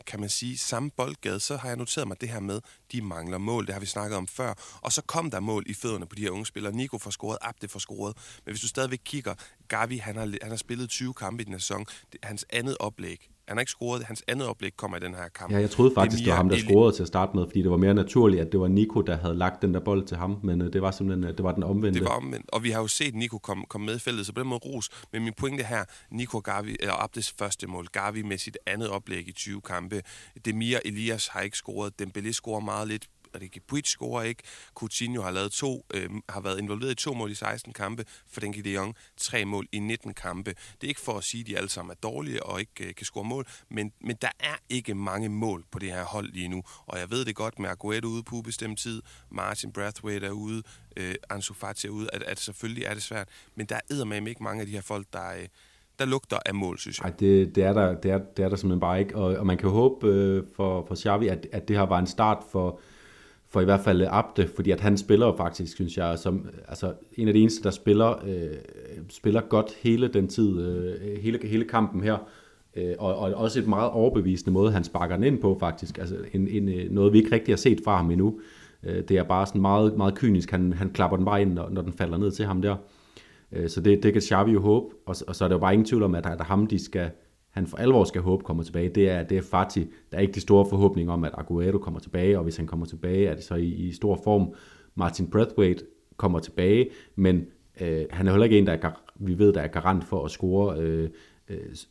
kan 0.06 0.20
man 0.20 0.28
sige, 0.28 0.58
samme 0.58 0.90
boldgade, 0.90 1.40
så 1.40 1.56
har 1.56 1.68
jeg 1.68 1.76
noteret 1.76 2.08
mig 2.08 2.20
det 2.20 2.28
her 2.28 2.40
med, 2.40 2.60
de 2.92 3.02
mangler 3.02 3.38
mål. 3.38 3.66
Det 3.66 3.72
har 3.72 3.80
vi 3.80 3.86
snakket 3.86 4.16
om 4.18 4.26
før. 4.26 4.78
Og 4.82 4.92
så 4.92 5.02
kom 5.02 5.30
der 5.30 5.40
mål 5.40 5.64
i 5.66 5.74
fødderne 5.74 6.06
på 6.06 6.14
de 6.14 6.22
her 6.22 6.30
unge 6.30 6.46
spillere. 6.46 6.72
Nico 6.72 6.98
får 6.98 7.10
scoret, 7.10 7.38
Abde 7.40 7.68
får 7.68 7.78
scoret. 7.78 8.16
Men 8.44 8.52
hvis 8.52 8.60
du 8.60 8.68
stadigvæk 8.68 9.00
kigger, 9.04 9.34
Gavi, 9.68 9.96
han 9.96 10.16
har, 10.16 10.26
han 10.42 10.50
har 10.50 10.56
spillet 10.56 10.90
20 10.90 11.14
kampe 11.14 11.42
i 11.42 11.44
den 11.44 11.60
sæson. 11.60 11.86
Det, 12.12 12.20
hans 12.22 12.46
andet 12.50 12.76
oplæg 12.80 13.30
han 13.48 13.56
har 13.56 13.60
ikke 13.60 13.70
scoret. 13.70 14.04
Hans 14.04 14.22
andet 14.28 14.48
oplæg 14.48 14.76
kommer 14.76 14.96
i 14.96 15.00
den 15.00 15.14
her 15.14 15.28
kamp. 15.28 15.52
Ja, 15.52 15.58
jeg 15.58 15.70
troede 15.70 15.94
faktisk, 15.94 16.18
det, 16.18 16.24
det 16.24 16.30
var 16.30 16.36
ham, 16.36 16.48
der 16.48 16.56
scorede 16.56 16.96
til 16.96 17.02
at 17.02 17.08
starte 17.08 17.36
med, 17.36 17.46
fordi 17.46 17.62
det 17.62 17.70
var 17.70 17.76
mere 17.76 17.94
naturligt, 17.94 18.42
at 18.42 18.52
det 18.52 18.60
var 18.60 18.68
Nico, 18.68 19.00
der 19.00 19.16
havde 19.16 19.34
lagt 19.34 19.62
den 19.62 19.74
der 19.74 19.80
bold 19.80 20.06
til 20.06 20.16
ham, 20.16 20.40
men 20.42 20.62
øh, 20.62 20.72
det 20.72 20.82
var 20.82 20.90
simpelthen 20.90 21.24
øh, 21.24 21.36
det 21.36 21.44
var 21.44 21.52
den 21.52 21.62
omvendte. 21.62 22.00
Det 22.00 22.08
var 22.08 22.16
omvendt, 22.16 22.50
og 22.52 22.64
vi 22.64 22.70
har 22.70 22.80
jo 22.80 22.86
set 22.86 23.14
Nico 23.14 23.38
komme 23.38 23.64
kom 23.68 23.80
med 23.80 23.96
i 23.96 23.98
feltet, 23.98 24.26
så 24.26 24.32
på 24.32 24.40
den 24.40 24.48
måde 24.48 24.60
ros. 24.64 24.90
Men 25.12 25.24
min 25.24 25.32
pointe 25.36 25.64
her, 25.64 25.84
Nico 26.10 26.38
Gavi, 26.38 26.76
eller 26.80 27.02
Abdes 27.02 27.34
første 27.38 27.66
mål, 27.66 27.86
Gavi 27.92 28.22
med 28.22 28.38
sit 28.38 28.58
andet 28.66 28.88
oplæg 28.88 29.28
i 29.28 29.32
20 29.32 29.60
kampe. 29.60 30.02
Demir 30.44 30.78
Elias 30.84 31.28
har 31.28 31.40
ikke 31.40 31.56
scoret, 31.56 31.92
Dembélé 32.02 32.32
scorer 32.32 32.60
meget 32.60 32.88
lidt, 32.88 33.06
Ricky 33.40 33.58
Puig 33.68 33.86
scorer 33.86 34.22
ikke. 34.22 34.42
Coutinho 34.74 35.22
har, 35.22 35.30
lavet 35.30 35.52
to, 35.52 35.86
øh, 35.94 36.10
har 36.28 36.40
været 36.40 36.58
involveret 36.58 36.90
i 36.90 36.94
to 36.94 37.14
mål 37.14 37.30
i 37.30 37.34
16 37.34 37.72
kampe. 37.72 38.04
Frenkie 38.32 38.62
de 38.62 38.70
Jong 38.70 38.96
tre 39.16 39.44
mål 39.44 39.66
i 39.72 39.78
19 39.78 40.14
kampe. 40.14 40.50
Det 40.50 40.84
er 40.84 40.88
ikke 40.88 41.00
for 41.00 41.18
at 41.18 41.24
sige, 41.24 41.40
at 41.40 41.46
de 41.46 41.56
alle 41.56 41.68
sammen 41.68 41.90
er 41.90 42.08
dårlige 42.08 42.42
og 42.42 42.60
ikke 42.60 42.88
øh, 42.88 42.94
kan 42.94 43.06
score 43.06 43.24
mål, 43.24 43.46
men, 43.70 43.92
men 44.00 44.16
der 44.22 44.30
er 44.40 44.56
ikke 44.68 44.94
mange 44.94 45.28
mål 45.28 45.64
på 45.70 45.78
det 45.78 45.90
her 45.90 46.04
hold 46.04 46.32
lige 46.32 46.48
nu. 46.48 46.62
Og 46.86 46.98
jeg 46.98 47.10
ved 47.10 47.24
det 47.24 47.36
godt 47.36 47.58
med 47.58 47.68
Aguero 47.68 48.06
ude 48.06 48.22
på 48.22 48.36
ubestemt 48.36 48.78
tid, 48.78 49.02
Martin 49.30 49.72
Brathwaite 49.72 50.26
er 50.26 50.30
ude, 50.30 50.62
øh, 50.96 51.14
Ansu 51.30 51.54
Fati 51.54 51.86
er 51.86 51.90
ude, 51.90 52.08
at, 52.12 52.22
at 52.22 52.40
selvfølgelig 52.40 52.84
er 52.84 52.94
det 52.94 53.02
svært, 53.02 53.28
men 53.54 53.66
der 53.66 53.76
er 53.90 54.04
med 54.04 54.28
ikke 54.28 54.42
mange 54.42 54.60
af 54.60 54.66
de 54.66 54.72
her 54.72 54.80
folk, 54.80 55.06
der, 55.12 55.28
øh, 55.30 55.48
der 55.98 56.04
lugter 56.04 56.38
af 56.46 56.54
mål, 56.54 56.78
synes 56.78 56.98
jeg. 56.98 57.04
Ej, 57.04 57.10
det, 57.10 57.54
det, 57.54 57.64
er 57.64 57.72
der, 57.72 57.94
det, 57.94 58.10
er, 58.10 58.18
det 58.36 58.44
er 58.44 58.48
der 58.48 58.56
simpelthen 58.56 58.80
bare 58.80 59.00
ikke. 59.00 59.16
Og, 59.16 59.36
og 59.36 59.46
man 59.46 59.58
kan 59.58 59.68
håbe 59.68 60.06
øh, 60.06 60.44
for, 60.56 60.84
for 60.88 60.94
Xavi, 60.94 61.28
at, 61.28 61.46
at 61.52 61.68
det 61.68 61.76
her 61.76 61.86
var 61.86 61.98
en 61.98 62.06
start 62.06 62.44
for, 62.52 62.80
for 63.54 63.60
i 63.60 63.64
hvert 63.64 63.80
fald 63.80 64.06
Abde, 64.10 64.48
fordi 64.54 64.70
at 64.70 64.80
han 64.80 64.96
spiller 64.96 65.26
jo 65.26 65.36
faktisk, 65.36 65.74
synes 65.74 65.96
jeg, 65.96 66.18
som 66.18 66.46
altså, 66.68 66.92
en 67.12 67.28
af 67.28 67.34
de 67.34 67.40
eneste, 67.40 67.62
der 67.62 67.70
spiller, 67.70 68.10
øh, 68.26 68.56
spiller 69.10 69.40
godt 69.40 69.72
hele 69.82 70.08
den 70.08 70.28
tid, 70.28 70.60
øh, 70.60 71.22
hele, 71.22 71.38
hele 71.44 71.64
kampen 71.64 72.02
her, 72.02 72.16
øh, 72.76 72.94
og, 72.98 73.16
og 73.16 73.34
også 73.34 73.60
et 73.60 73.66
meget 73.68 73.90
overbevisende 73.90 74.52
måde, 74.52 74.72
han 74.72 74.84
sparker 74.84 75.16
den 75.16 75.24
ind 75.24 75.38
på 75.38 75.56
faktisk, 75.60 75.98
altså 75.98 76.16
en, 76.32 76.48
en, 76.48 76.68
øh, 76.68 76.90
noget 76.90 77.12
vi 77.12 77.18
ikke 77.18 77.32
rigtig 77.32 77.52
har 77.52 77.56
set 77.56 77.80
fra 77.84 77.96
ham 77.96 78.10
endnu. 78.10 78.40
Øh, 78.82 79.02
det 79.08 79.18
er 79.18 79.22
bare 79.22 79.46
sådan 79.46 79.60
meget, 79.60 79.96
meget 79.96 80.14
kynisk, 80.14 80.50
han, 80.50 80.72
han 80.72 80.90
klapper 80.90 81.16
den 81.16 81.26
bare 81.26 81.42
ind, 81.42 81.52
når, 81.52 81.68
når 81.70 81.82
den 81.82 81.92
falder 81.92 82.18
ned 82.18 82.30
til 82.30 82.44
ham 82.44 82.62
der. 82.62 82.76
Øh, 83.52 83.68
så 83.68 83.80
det, 83.80 84.02
det 84.02 84.12
kan 84.12 84.22
Xavi 84.22 84.52
jo 84.52 84.60
håbe, 84.60 84.94
og, 85.06 85.16
og 85.26 85.36
så 85.36 85.44
er 85.44 85.48
der 85.48 85.54
jo 85.54 85.60
bare 85.60 85.72
ingen 85.72 85.86
tvivl 85.86 86.02
om, 86.02 86.14
at, 86.14 86.26
at 86.26 86.40
ham, 86.40 86.66
de 86.66 86.84
skal, 86.84 87.10
han 87.54 87.66
for 87.66 87.76
alvor 87.76 88.04
skal 88.04 88.20
håbe 88.20 88.44
kommer 88.44 88.62
tilbage, 88.62 88.88
det 88.88 89.10
er, 89.10 89.22
det 89.22 89.38
er 89.38 89.42
Fati. 89.42 89.80
Der 89.80 90.16
er 90.16 90.20
ikke 90.20 90.32
de 90.32 90.40
store 90.40 90.66
forhåbninger 90.70 91.12
om, 91.12 91.24
at 91.24 91.32
Aguero 91.34 91.78
kommer 91.78 92.00
tilbage, 92.00 92.38
og 92.38 92.44
hvis 92.44 92.56
han 92.56 92.66
kommer 92.66 92.86
tilbage, 92.86 93.26
er 93.26 93.34
det 93.34 93.44
så 93.44 93.54
i, 93.54 93.68
i 93.68 93.92
stor 93.92 94.20
form. 94.24 94.54
Martin 94.94 95.26
Brathwaite 95.26 95.84
kommer 96.16 96.38
tilbage, 96.38 96.88
men 97.16 97.46
øh, 97.80 98.04
han 98.10 98.26
er 98.26 98.30
heller 98.30 98.44
ikke 98.44 98.58
en, 98.58 98.66
der 98.66 98.72
er, 98.72 98.90
vi 99.16 99.38
ved, 99.38 99.52
der 99.52 99.60
er 99.60 99.66
garant 99.66 100.04
for 100.04 100.24
at 100.24 100.30
score, 100.30 100.78
øh, 100.80 101.08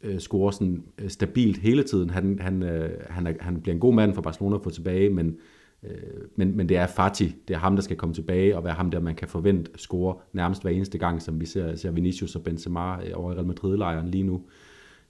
øh, 0.04 0.20
score 0.20 0.54
sådan 0.54 0.84
øh, 0.98 1.10
stabilt 1.10 1.58
hele 1.58 1.84
tiden. 1.84 2.10
Han, 2.10 2.40
han, 2.40 2.64
øh, 2.64 2.90
han, 3.10 3.28
er, 3.28 3.34
han 3.40 3.62
bliver 3.62 3.74
en 3.74 3.80
god 3.80 3.94
mand 3.94 4.14
for 4.14 4.22
Barcelona 4.22 4.56
at 4.56 4.64
få 4.64 4.70
tilbage, 4.70 5.10
men, 5.10 5.38
øh, 5.84 5.92
men, 6.36 6.58
men 6.58 6.70
det 6.70 6.78
er 6.78 6.88
Fati, 6.88 7.36
det 7.48 7.54
er 7.54 7.60
ham, 7.60 7.76
der 7.76 7.84
skal 7.84 7.98
komme 7.98 8.16
tilbage, 8.16 8.58
og 8.58 8.64
være 8.64 8.74
ham, 8.74 8.92
der 8.92 9.00
man 9.00 9.16
kan 9.16 9.28
forvente 9.28 9.72
score 9.76 10.16
nærmest 10.34 10.62
hver 10.62 10.72
eneste 10.72 10.98
gang, 10.98 11.22
som 11.22 11.40
vi 11.42 11.46
ser, 11.46 11.76
ser 11.76 11.92
Vinicius 11.92 12.36
og 12.36 12.44
Benzema 12.44 12.96
øh, 13.06 13.12
over 13.14 13.32
i 13.32 13.36
Real 13.36 13.48
Madrid-lejren 13.48 14.08
lige 14.12 14.24
nu. 14.24 14.42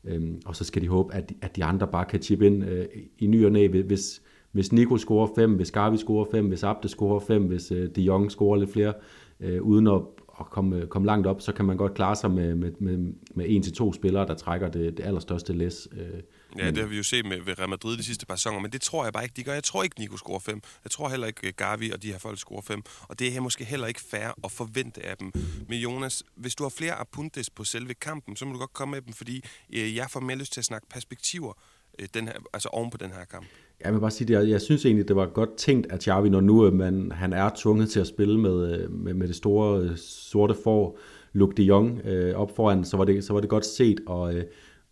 Øhm, 0.06 0.42
og 0.46 0.56
så 0.56 0.64
skal 0.64 0.82
de 0.82 0.88
håbe, 0.88 1.14
at, 1.14 1.32
at 1.42 1.56
de 1.56 1.64
andre 1.64 1.88
bare 1.88 2.06
kan 2.06 2.22
chippe 2.22 2.46
ind 2.46 2.66
øh, 2.66 2.86
i 3.20 3.28
ny 3.28 3.46
og 3.46 3.52
næ, 3.52 3.68
hvis, 3.68 4.22
hvis 4.52 4.72
Nico 4.72 4.98
scorer 4.98 5.28
5, 5.36 5.56
hvis 5.56 5.72
Gavi 5.72 5.98
scorer 5.98 6.26
5, 6.32 6.48
hvis 6.48 6.64
Abde 6.64 6.88
scorer 6.88 7.20
5, 7.20 7.44
hvis 7.44 7.72
øh, 7.72 7.90
De 7.96 8.02
Jong 8.02 8.32
scorer 8.32 8.58
lidt 8.58 8.72
flere, 8.72 8.94
øh, 9.40 9.62
uden 9.62 9.88
at, 9.88 10.02
at 10.40 10.46
komme, 10.46 10.78
øh, 10.78 10.88
komme 10.88 11.06
langt 11.06 11.28
op, 11.28 11.42
så 11.42 11.54
kan 11.54 11.66
man 11.66 11.78
godt 11.78 11.94
klare 11.94 12.16
sig 12.16 12.32
med, 12.32 12.56
med, 12.56 12.72
med, 12.80 13.14
med 13.36 13.46
en 13.50 13.62
til 13.62 13.74
to 13.74 13.94
spillere, 13.94 14.28
der 14.28 14.34
trækker 14.34 14.70
det, 14.70 14.98
det 14.98 15.06
allerstørste 15.06 15.54
læs. 15.54 15.88
Øh, 15.94 16.22
Ja, 16.58 16.68
det 16.68 16.78
har 16.78 16.86
vi 16.86 16.98
jo 16.98 17.04
set 17.04 17.26
med 17.26 17.42
ved 17.42 17.60
Real 17.60 17.70
Madrid 17.70 17.98
de 17.98 18.04
sidste 18.04 18.26
par 18.26 18.36
sæsoner, 18.36 18.60
men 18.60 18.72
det 18.72 18.82
tror 18.82 19.04
jeg 19.04 19.14
bare 19.14 19.24
ikke, 19.24 19.34
de 19.36 19.44
gør. 19.44 19.54
Jeg 19.54 19.64
tror 19.64 19.84
ikke, 19.84 20.00
Nico 20.00 20.18
scorer 20.18 20.40
5. 20.40 20.62
Jeg 20.84 20.92
tror 20.92 21.10
heller 21.10 21.28
ikke, 21.28 21.48
øh, 21.48 21.54
Gavi 21.58 21.92
og 21.92 22.04
de 22.04 22.12
her 22.12 22.18
folk 22.18 22.40
scorer 22.40 22.62
5. 22.62 22.84
Og 23.02 23.20
det 23.20 23.36
er 23.36 23.42
måske 23.42 23.66
heller 23.66 23.88
ikke 23.88 24.02
fair 24.02 24.28
at 24.44 24.52
forvente 24.52 25.06
af 25.06 25.18
dem. 25.18 25.32
Men 25.70 25.80
Jonas, 25.80 26.24
hvis 26.36 26.56
du 26.56 26.64
har 26.64 26.70
flere 26.70 26.94
apuntes 26.94 27.50
på 27.50 27.64
selve 27.64 27.94
kampen, 27.94 28.36
så 28.36 28.46
må 28.46 28.54
du 28.54 28.60
godt 28.60 28.74
komme 28.74 28.92
med 28.92 29.02
dem, 29.02 29.14
fordi 29.14 29.44
øh, 29.74 29.96
jeg 29.96 30.08
får 30.10 30.20
mere 30.20 30.38
lyst 30.38 30.54
til 30.54 30.62
at 30.62 30.66
snakke 30.66 30.88
perspektiver 30.90 31.54
øh, 32.00 32.08
den 32.14 32.28
her, 32.28 32.34
altså 32.54 32.70
oven 32.70 32.90
på 32.90 32.98
den 32.98 33.12
her 33.12 33.26
kamp. 33.26 33.46
Jeg 33.84 33.94
vil 33.94 34.00
bare 34.00 34.12
sige, 34.12 34.36
at 34.36 34.44
jeg, 34.44 34.52
jeg 34.52 34.62
synes 34.62 34.86
egentlig, 34.86 35.08
det 35.08 35.16
var 35.16 35.26
godt 35.26 35.56
tænkt 35.58 35.92
af 35.92 36.00
Xavi, 36.02 36.30
når 36.30 36.42
nu 36.42 36.72
man, 36.72 37.12
han 37.12 37.34
er 37.34 37.50
tvunget 37.56 37.90
til 37.90 38.00
at 38.00 38.08
spille 38.08 38.40
med, 38.40 38.88
med, 38.88 39.14
med 39.14 39.28
det 39.28 39.36
store 39.36 39.98
sorte 39.98 40.56
for 40.64 40.98
Luke 41.34 41.56
de 41.58 41.64
Jong 41.64 42.02
øh, 42.06 42.36
op 42.36 42.56
foran, 42.56 42.86
så 42.86 42.98
var, 42.98 43.06
det, 43.06 43.24
så 43.24 43.34
var 43.34 43.40
det 43.40 43.50
godt 43.50 43.66
set, 43.66 44.00
og 44.06 44.36
øh, 44.36 44.44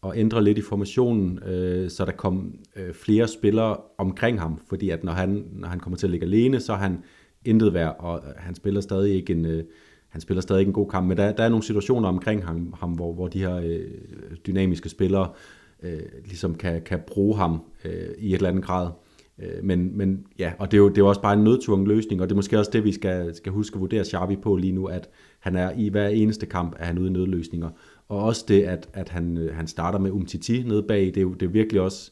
at 0.03 0.11
ændre 0.15 0.43
lidt 0.43 0.57
i 0.57 0.61
formationen, 0.61 1.39
øh, 1.43 1.89
så 1.89 2.05
der 2.05 2.11
kom 2.11 2.55
øh, 2.75 2.93
flere 2.93 3.27
spillere 3.27 3.77
omkring 3.97 4.39
ham, 4.39 4.59
fordi 4.69 4.89
at 4.89 5.03
når 5.03 5.11
han, 5.11 5.45
når 5.51 5.67
han 5.67 5.79
kommer 5.79 5.97
til 5.97 6.07
at 6.07 6.11
ligge 6.11 6.25
alene, 6.25 6.59
så 6.59 6.73
er 6.73 6.77
han 6.77 7.03
intet 7.45 7.73
værd, 7.73 7.95
og 7.99 8.21
øh, 8.27 8.33
han 8.37 8.55
spiller 8.55 8.81
stadig 8.81 9.15
ikke 9.15 9.33
en, 9.33 9.45
øh, 9.45 9.63
han 10.09 10.21
spiller 10.21 10.41
stadig 10.41 10.59
ikke 10.59 10.69
en 10.69 10.73
god 10.73 10.89
kamp, 10.89 11.07
men 11.07 11.17
der, 11.17 11.31
der 11.31 11.43
er 11.43 11.49
nogle 11.49 11.63
situationer 11.63 12.09
omkring 12.09 12.45
ham, 12.45 12.73
ham 12.79 12.91
hvor, 12.91 13.13
hvor 13.13 13.27
de 13.27 13.39
her 13.39 13.55
øh, 13.55 13.79
dynamiske 14.47 14.89
spillere 14.89 15.29
øh, 15.83 15.99
ligesom 16.25 16.55
kan, 16.55 16.81
kan 16.81 16.99
bruge 17.07 17.37
ham 17.37 17.61
øh, 17.85 18.09
i 18.17 18.29
et 18.29 18.35
eller 18.35 18.49
andet 18.49 18.63
grad. 18.63 18.89
Øh, 19.39 19.63
men, 19.63 19.97
men 19.97 20.25
ja, 20.39 20.53
og 20.59 20.71
det 20.71 20.77
er, 20.77 20.81
jo, 20.81 20.89
det 20.89 20.97
er 20.97 21.01
jo 21.01 21.07
også 21.07 21.21
bare 21.21 21.33
en 21.33 21.43
nødtvungen 21.43 21.87
løsning, 21.87 22.21
og 22.21 22.29
det 22.29 22.33
er 22.33 22.35
måske 22.35 22.59
også 22.59 22.71
det, 22.73 22.83
vi 22.83 22.91
skal, 22.91 23.35
skal 23.35 23.51
huske 23.51 23.75
at 23.75 23.81
vurdere 23.81 24.05
Xavi 24.05 24.35
på 24.35 24.55
lige 24.55 24.73
nu, 24.73 24.85
at 24.85 25.09
han 25.39 25.55
er 25.55 25.71
i 25.77 25.89
hver 25.89 26.07
eneste 26.07 26.45
kamp, 26.45 26.75
er 26.79 26.85
han 26.85 26.97
ude 26.97 27.07
i 27.07 27.11
nødløsninger. 27.11 27.69
Og 28.11 28.23
også 28.23 28.45
det, 28.47 28.63
at, 28.63 28.89
at 28.93 29.09
han, 29.09 29.37
øh, 29.37 29.55
han 29.55 29.67
starter 29.67 29.99
med 29.99 30.11
Umtiti 30.11 30.63
nede 30.63 30.83
bag, 30.83 31.05
det 31.05 31.17
er 31.17 31.21
jo 31.21 31.33
det 31.33 31.45
er 31.45 31.49
virkelig 31.49 31.81
også, 31.81 32.11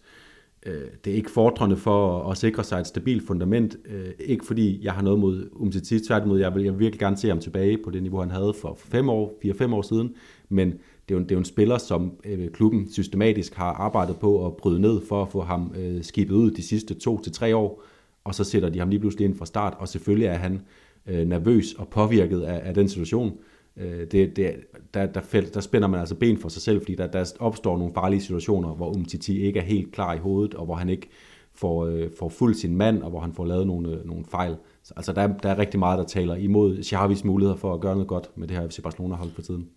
øh, 0.66 0.82
det 1.06 1.14
er 1.14 1.16
ikke 1.18 1.32
fordrende 1.32 1.78
for 1.78 2.20
at, 2.20 2.32
at 2.32 2.38
sikre 2.38 2.64
sig 2.64 2.80
et 2.80 2.88
stabilt 2.88 3.28
fundament. 3.28 3.78
Øh, 3.86 4.10
ikke 4.20 4.46
fordi 4.46 4.80
jeg 4.84 4.94
har 4.94 5.02
noget 5.02 5.20
mod 5.20 5.50
Umtiti, 5.52 6.00
tværtimod, 6.00 6.40
jeg 6.40 6.56
vil, 6.56 6.64
jeg 6.64 6.74
vil 6.74 6.80
virkelig 6.80 7.00
gerne 7.00 7.18
se 7.18 7.28
ham 7.28 7.40
tilbage 7.40 7.78
på 7.84 7.92
det 7.92 8.02
niveau, 8.02 8.20
han 8.20 8.32
havde 8.32 8.54
for 8.62 8.76
fem 8.78 9.10
år, 9.10 9.38
fire-fem 9.42 9.74
år 9.74 9.82
siden, 9.82 10.16
men 10.50 10.72
det 10.72 11.16
er, 11.16 11.20
jo, 11.20 11.20
det 11.20 11.32
er 11.32 11.36
jo 11.36 11.40
en 11.40 11.46
spiller, 11.46 11.78
som 11.78 12.12
øh, 12.26 12.50
klubben 12.52 12.92
systematisk 12.92 13.56
har 13.56 13.74
arbejdet 13.74 14.18
på 14.18 14.46
at 14.46 14.56
bryde 14.56 14.82
ned 14.82 15.02
for 15.08 15.22
at 15.22 15.30
få 15.30 15.42
ham 15.42 15.74
øh, 15.80 16.04
skibet 16.04 16.36
ud 16.36 16.52
de 16.52 16.64
sidste 16.64 16.94
to 16.94 17.22
til 17.22 17.32
tre 17.32 17.56
år, 17.56 17.84
og 18.24 18.36
så 18.36 18.44
sætter 18.44 18.70
de 18.70 18.80
ham 18.80 18.90
lige 18.90 19.00
pludselig 19.00 19.26
ind 19.26 19.36
fra 19.36 19.46
start, 19.46 19.74
og 19.80 19.88
selvfølgelig 19.88 20.28
er 20.28 20.38
han 20.38 20.62
øh, 21.08 21.28
nervøs 21.28 21.74
og 21.74 21.88
påvirket 21.88 22.42
af, 22.42 22.62
af 22.64 22.74
den 22.74 22.90
situation. 22.90 23.38
Øh, 23.78 24.00
det, 24.12 24.36
det, 24.36 24.56
der, 24.94 25.06
der, 25.06 25.22
fæld, 25.22 25.52
der 25.52 25.60
spænder 25.60 25.88
man 25.88 26.00
altså 26.00 26.16
ben 26.16 26.38
for 26.38 26.50
sig 26.50 26.62
selv, 26.62 26.82
fordi 26.82 26.96
der, 26.96 27.08
der 27.08 27.34
opstår 27.40 27.78
nogle 27.78 27.94
farlige 27.94 28.22
situationer, 28.22 28.70
hvor 28.70 28.90
Umtiti 28.96 29.42
ikke 29.42 29.60
er 29.60 29.64
helt 29.64 29.92
klar 29.92 30.14
i 30.14 30.18
hovedet, 30.18 30.54
og 30.54 30.66
hvor 30.66 30.76
han 30.76 30.90
ikke 30.90 31.10
får, 31.54 31.86
øh, 31.86 32.10
får 32.20 32.30
fuldt 32.30 32.58
sin 32.58 32.76
mand, 32.76 33.04
og 33.04 33.10
hvor 33.10 33.20
han 33.20 33.34
får 33.34 33.46
lavet 33.46 33.68
nogle, 33.68 33.90
øh, 33.90 34.06
nogle 34.06 34.26
fejl. 34.26 34.56
Så, 34.84 34.94
altså 34.98 35.14
der, 35.14 35.28
der 35.28 35.50
er 35.50 35.60
rigtig 35.60 35.80
meget, 35.80 36.00
der 36.00 36.06
taler 36.06 36.36
imod 36.36 36.84
Xavis 36.84 37.24
muligheder 37.24 37.58
for 37.58 37.74
at 37.74 37.82
gøre 37.82 37.94
noget 37.94 38.08
godt 38.08 38.30
med 38.36 38.48
det 38.48 38.58
her 38.58 38.68
FC 38.68 38.82
Barcelona-hold 38.82 39.30
for 39.32 39.42
tiden. 39.42 39.70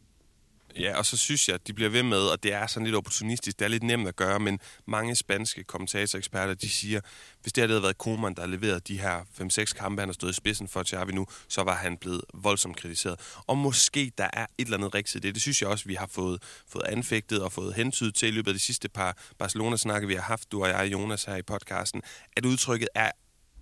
Ja, 0.76 0.98
og 0.98 1.06
så 1.06 1.16
synes 1.16 1.48
jeg, 1.48 1.54
at 1.54 1.66
de 1.66 1.72
bliver 1.72 1.90
ved 1.90 2.02
med, 2.02 2.18
og 2.18 2.42
det 2.42 2.52
er 2.52 2.66
sådan 2.66 2.84
lidt 2.84 2.96
opportunistisk, 2.96 3.58
det 3.58 3.64
er 3.64 3.68
lidt 3.68 3.82
nemt 3.82 4.08
at 4.08 4.16
gøre, 4.16 4.40
men 4.40 4.60
mange 4.86 5.16
spanske 5.16 5.64
kommentatoreksperter, 5.64 6.54
de 6.54 6.68
siger, 6.68 7.00
hvis 7.42 7.52
det 7.52 7.68
havde 7.68 7.82
været 7.82 7.98
Koeman, 7.98 8.34
der 8.34 8.46
leverede 8.46 8.80
de 8.80 9.00
her 9.00 9.20
5-6 9.40 9.64
kampe, 9.64 10.02
han 10.02 10.08
har 10.08 10.12
stået 10.12 10.30
i 10.30 10.34
spidsen 10.34 10.68
for 10.68 10.84
Xavi 10.84 11.12
nu, 11.12 11.26
så 11.48 11.62
var 11.62 11.76
han 11.76 11.96
blevet 11.96 12.20
voldsomt 12.34 12.76
kritiseret. 12.76 13.20
Og 13.46 13.58
måske 13.58 14.12
der 14.18 14.28
er 14.32 14.46
et 14.58 14.64
eller 14.64 14.76
andet 14.76 14.94
rigtigt 14.94 15.24
i 15.24 15.26
det. 15.26 15.34
Det 15.34 15.42
synes 15.42 15.62
jeg 15.62 15.68
også, 15.68 15.84
vi 15.84 15.94
har 15.94 16.06
fået, 16.06 16.42
fået 16.68 16.84
anfægtet 16.84 17.42
og 17.42 17.52
fået 17.52 17.74
hentydet 17.74 18.14
til 18.14 18.28
i 18.28 18.30
løbet 18.30 18.50
af 18.50 18.54
de 18.54 18.60
sidste 18.60 18.88
par 18.88 19.16
Barcelona-snakke, 19.38 20.08
vi 20.08 20.14
har 20.14 20.22
haft, 20.22 20.52
du 20.52 20.62
og 20.62 20.68
jeg, 20.68 20.92
Jonas, 20.92 21.24
her 21.24 21.36
i 21.36 21.42
podcasten, 21.42 22.02
at 22.36 22.44
udtrykket 22.44 22.88
er 22.94 23.10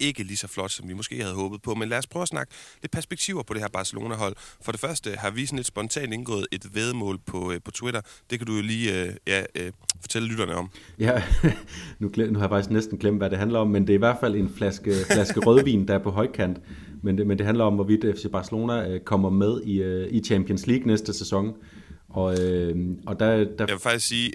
ikke 0.00 0.22
lige 0.22 0.36
så 0.36 0.48
flot, 0.48 0.70
som 0.70 0.88
vi 0.88 0.94
måske 0.94 1.22
havde 1.22 1.34
håbet 1.34 1.62
på. 1.62 1.74
Men 1.74 1.88
lad 1.88 1.98
os 1.98 2.06
prøve 2.06 2.22
at 2.22 2.28
snakke 2.28 2.52
lidt 2.82 2.92
perspektiver 2.92 3.42
på 3.42 3.54
det 3.54 3.62
her 3.62 3.68
Barcelona-hold. 3.68 4.36
For 4.62 4.72
det 4.72 4.80
første 4.80 5.10
har 5.10 5.30
vi 5.30 5.46
sådan 5.46 5.56
lidt 5.56 5.66
spontant 5.66 6.14
indgået 6.14 6.46
et 6.52 6.74
vedmål 6.74 7.18
på, 7.26 7.52
øh, 7.52 7.60
på 7.64 7.70
Twitter. 7.70 8.00
Det 8.30 8.38
kan 8.38 8.46
du 8.46 8.54
jo 8.54 8.62
lige 8.62 9.04
øh, 9.04 9.14
ja, 9.26 9.42
øh, 9.54 9.72
fortælle 10.00 10.28
lytterne 10.28 10.54
om. 10.54 10.70
Ja, 10.98 11.22
nu, 11.98 12.10
nu 12.16 12.34
har 12.34 12.40
jeg 12.40 12.50
faktisk 12.50 12.70
næsten 12.70 12.98
glemt, 12.98 13.18
hvad 13.18 13.30
det 13.30 13.38
handler 13.38 13.58
om, 13.58 13.68
men 13.68 13.86
det 13.86 13.90
er 13.90 13.94
i 13.94 13.98
hvert 13.98 14.16
fald 14.20 14.34
en 14.34 14.54
flaske, 14.56 14.94
flaske 15.12 15.40
rødvin, 15.40 15.88
der 15.88 15.94
er 15.94 16.02
på 16.02 16.10
højkant. 16.10 16.58
Men 17.02 17.18
det, 17.18 17.26
men 17.26 17.38
det 17.38 17.46
handler 17.46 17.64
om, 17.64 17.74
hvorvidt 17.74 18.18
FC 18.18 18.26
Barcelona 18.32 18.88
øh, 18.88 19.00
kommer 19.00 19.30
med 19.30 19.62
i, 19.64 19.82
øh, 19.82 20.08
i 20.10 20.22
Champions 20.24 20.66
League 20.66 20.86
næste 20.86 21.14
sæson. 21.14 21.54
Og, 22.08 22.44
øh, 22.44 22.76
og 23.06 23.20
der, 23.20 23.36
der... 23.36 23.44
Jeg 23.58 23.68
vil 23.68 23.78
faktisk 23.78 24.06
sige, 24.06 24.32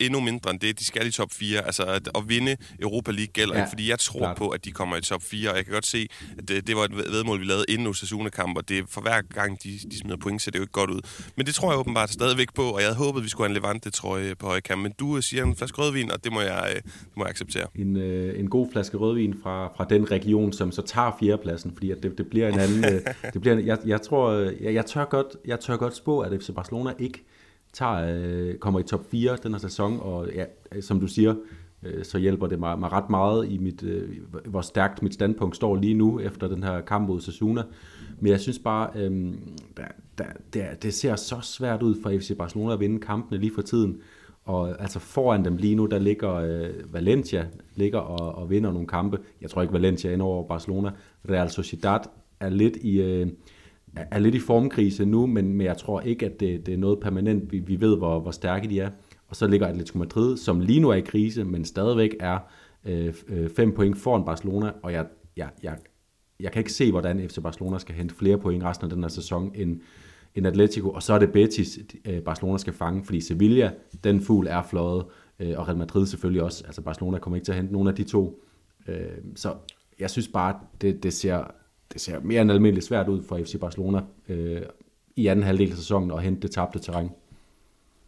endnu 0.00 0.20
mindre 0.20 0.50
end 0.50 0.60
det. 0.60 0.78
De 0.78 0.84
skal 0.84 1.06
i 1.06 1.10
top 1.10 1.32
4. 1.32 1.66
Altså, 1.66 1.82
at, 1.82 2.08
at 2.14 2.28
vinde 2.28 2.56
Europa 2.80 3.10
League 3.10 3.32
gælder 3.32 3.54
ja, 3.54 3.60
ikke, 3.60 3.70
fordi 3.70 3.90
jeg 3.90 3.98
tror 3.98 4.18
klart. 4.18 4.36
på, 4.36 4.48
at 4.48 4.64
de 4.64 4.72
kommer 4.72 4.96
i 4.96 5.00
top 5.00 5.22
4, 5.22 5.50
og 5.50 5.56
jeg 5.56 5.64
kan 5.64 5.74
godt 5.74 5.86
se, 5.86 6.08
at 6.38 6.48
det, 6.48 6.66
det 6.66 6.76
var 6.76 6.84
et 6.84 6.96
vedmål, 6.96 7.40
vi 7.40 7.44
lavede 7.44 7.64
inden 7.68 7.86
Osasuna-kamp, 7.86 8.56
og 8.56 8.68
det 8.68 8.84
for 8.88 9.00
hver 9.00 9.22
gang, 9.22 9.62
de, 9.62 9.78
de 9.90 9.98
smider 9.98 10.16
point, 10.16 10.42
så 10.42 10.50
det 10.50 10.58
jo 10.58 10.62
ikke 10.62 10.72
godt 10.72 10.90
ud. 10.90 11.00
Men 11.36 11.46
det 11.46 11.54
tror 11.54 11.70
jeg 11.70 11.78
åbenbart 11.78 12.10
stadigvæk 12.10 12.54
på, 12.54 12.62
og 12.62 12.80
jeg 12.80 12.88
havde 12.88 12.96
håbet, 12.96 13.24
vi 13.24 13.28
skulle 13.28 13.48
have 13.48 13.56
en 13.56 13.62
Levante-trøje 13.62 14.34
på 14.34 14.46
højkamp. 14.46 14.82
Men 14.82 14.92
du 14.98 15.20
siger 15.20 15.44
en 15.44 15.56
flaske 15.56 15.78
rødvin, 15.82 16.10
og 16.10 16.24
det 16.24 16.32
må 16.32 16.40
jeg, 16.40 16.80
det 16.84 17.16
må 17.16 17.24
jeg 17.24 17.30
acceptere. 17.30 17.66
En, 17.74 17.96
øh, 17.96 18.40
en 18.40 18.50
god 18.50 18.68
flaske 18.72 18.96
rødvin 18.96 19.34
fra, 19.42 19.72
fra 19.76 19.86
den 19.90 20.10
region, 20.10 20.52
som 20.52 20.72
så 20.72 20.82
tager 20.82 21.16
fjerdepladsen, 21.20 21.72
fordi 21.72 21.90
at 21.90 22.02
det, 22.02 22.18
det 22.18 22.26
bliver 22.26 22.48
en 22.48 22.58
anden... 22.58 22.84
øh, 22.84 23.00
det 23.32 23.40
bliver 23.40 23.56
en, 23.56 23.66
jeg, 23.66 23.78
jeg 23.86 24.02
tror, 24.02 24.32
jeg, 24.32 24.74
jeg, 24.74 24.86
tør 24.86 25.04
godt, 25.04 25.26
jeg 25.44 25.60
tør 25.60 25.76
godt 25.76 25.96
spå, 25.96 26.20
at 26.20 26.42
FC 26.42 26.50
Barcelona 26.54 26.92
ikke 26.98 27.24
tager, 27.78 28.20
øh, 28.20 28.54
kommer 28.54 28.80
i 28.80 28.82
top 28.82 29.10
4 29.10 29.36
den 29.42 29.52
her 29.52 29.58
sæson, 29.58 29.98
og 30.00 30.28
ja, 30.34 30.44
øh, 30.72 30.82
som 30.82 31.00
du 31.00 31.06
siger, 31.06 31.34
øh, 31.82 32.04
så 32.04 32.18
hjælper 32.18 32.46
det 32.46 32.58
mig, 32.58 32.78
mig 32.78 32.92
ret 32.92 33.10
meget 33.10 33.50
i 33.50 33.58
mit, 33.58 33.82
øh, 33.82 34.08
hvor 34.44 34.60
stærkt 34.60 35.02
mit 35.02 35.14
standpunkt 35.14 35.56
står 35.56 35.76
lige 35.76 35.94
nu 35.94 36.20
efter 36.20 36.48
den 36.48 36.62
her 36.62 36.80
kamp 36.80 37.08
mod 37.08 37.20
Sasuna. 37.20 37.62
Men 38.20 38.32
jeg 38.32 38.40
synes 38.40 38.58
bare, 38.58 38.90
øh, 38.94 39.32
der, 39.76 39.84
der, 40.18 40.24
det, 40.52 40.82
det 40.82 40.94
ser 40.94 41.16
så 41.16 41.40
svært 41.42 41.82
ud 41.82 42.02
for 42.02 42.10
FC 42.10 42.36
Barcelona 42.38 42.72
at 42.72 42.80
vinde 42.80 43.00
kampene 43.00 43.40
lige 43.40 43.54
for 43.54 43.62
tiden. 43.62 44.00
Og 44.44 44.80
altså 44.80 44.98
foran 44.98 45.44
dem 45.44 45.56
lige 45.56 45.74
nu, 45.74 45.86
der 45.86 45.98
ligger 45.98 46.34
øh, 46.34 46.92
Valencia 46.92 47.46
ligger 47.74 47.98
og, 47.98 48.34
og 48.34 48.50
vinder 48.50 48.72
nogle 48.72 48.88
kampe. 48.88 49.18
Jeg 49.40 49.50
tror 49.50 49.62
ikke, 49.62 49.74
Valencia 49.74 50.14
ender 50.14 50.26
over 50.26 50.48
Barcelona. 50.48 50.90
Real 51.30 51.50
Sociedad 51.50 52.00
er 52.40 52.48
lidt 52.48 52.76
i... 52.76 53.00
Øh, 53.00 53.26
er 53.96 54.18
lidt 54.18 54.34
i 54.34 54.38
formkrise 54.38 55.04
nu, 55.04 55.26
men, 55.26 55.52
men 55.52 55.66
jeg 55.66 55.76
tror 55.76 56.00
ikke, 56.00 56.26
at 56.26 56.40
det, 56.40 56.66
det 56.66 56.74
er 56.74 56.78
noget 56.78 57.00
permanent. 57.00 57.52
Vi, 57.52 57.58
vi 57.58 57.80
ved, 57.80 57.96
hvor, 57.96 58.20
hvor 58.20 58.30
stærke 58.30 58.68
de 58.68 58.80
er. 58.80 58.90
Og 59.28 59.36
så 59.36 59.46
ligger 59.46 59.66
Atletico 59.66 59.98
Madrid, 59.98 60.36
som 60.36 60.60
lige 60.60 60.80
nu 60.80 60.90
er 60.90 60.94
i 60.94 61.00
krise, 61.00 61.44
men 61.44 61.64
stadigvæk 61.64 62.16
er 62.20 62.38
øh, 62.84 63.14
øh, 63.28 63.50
fem 63.50 63.72
point 63.72 63.98
foran 63.98 64.24
Barcelona, 64.24 64.72
og 64.82 64.92
jeg, 64.92 65.06
jeg, 65.36 65.50
jeg, 65.62 65.76
jeg 66.40 66.52
kan 66.52 66.60
ikke 66.60 66.72
se, 66.72 66.90
hvordan 66.90 67.28
FC 67.28 67.38
Barcelona 67.42 67.78
skal 67.78 67.94
hente 67.94 68.14
flere 68.14 68.38
point 68.38 68.64
resten 68.64 68.84
af 68.84 68.90
den 68.90 69.02
her 69.02 69.08
sæson 69.08 69.52
end, 69.54 69.80
end 70.34 70.46
Atletico, 70.46 70.90
og 70.90 71.02
så 71.02 71.12
er 71.14 71.18
det 71.18 71.32
Betis, 71.32 71.78
øh, 72.04 72.22
Barcelona 72.22 72.58
skal 72.58 72.72
fange, 72.72 73.04
fordi 73.04 73.20
Sevilla, 73.20 73.72
den 74.04 74.20
fugl 74.20 74.46
er 74.46 74.62
fløjet, 74.62 75.04
øh, 75.40 75.58
og 75.58 75.68
Real 75.68 75.78
Madrid 75.78 76.06
selvfølgelig 76.06 76.42
også, 76.42 76.64
altså 76.66 76.82
Barcelona 76.82 77.18
kommer 77.18 77.36
ikke 77.36 77.44
til 77.44 77.52
at 77.52 77.56
hente 77.56 77.72
nogen 77.72 77.88
af 77.88 77.94
de 77.94 78.04
to, 78.04 78.44
øh, 78.88 78.96
så 79.36 79.54
jeg 79.98 80.10
synes 80.10 80.28
bare, 80.28 80.60
det, 80.80 81.02
det 81.02 81.12
ser 81.12 81.50
det 81.92 82.00
ser 82.00 82.20
mere 82.20 82.42
end 82.42 82.52
almindeligt 82.52 82.86
svært 82.86 83.08
ud 83.08 83.22
for 83.22 83.38
FC 83.44 83.60
Barcelona 83.60 84.00
øh, 84.28 84.62
i 85.16 85.26
anden 85.26 85.44
halvdel 85.44 85.70
af 85.70 85.76
sæsonen 85.76 86.10
at 86.10 86.22
hente 86.22 86.42
det 86.42 86.50
tabte 86.50 86.78
terræn. 86.78 87.10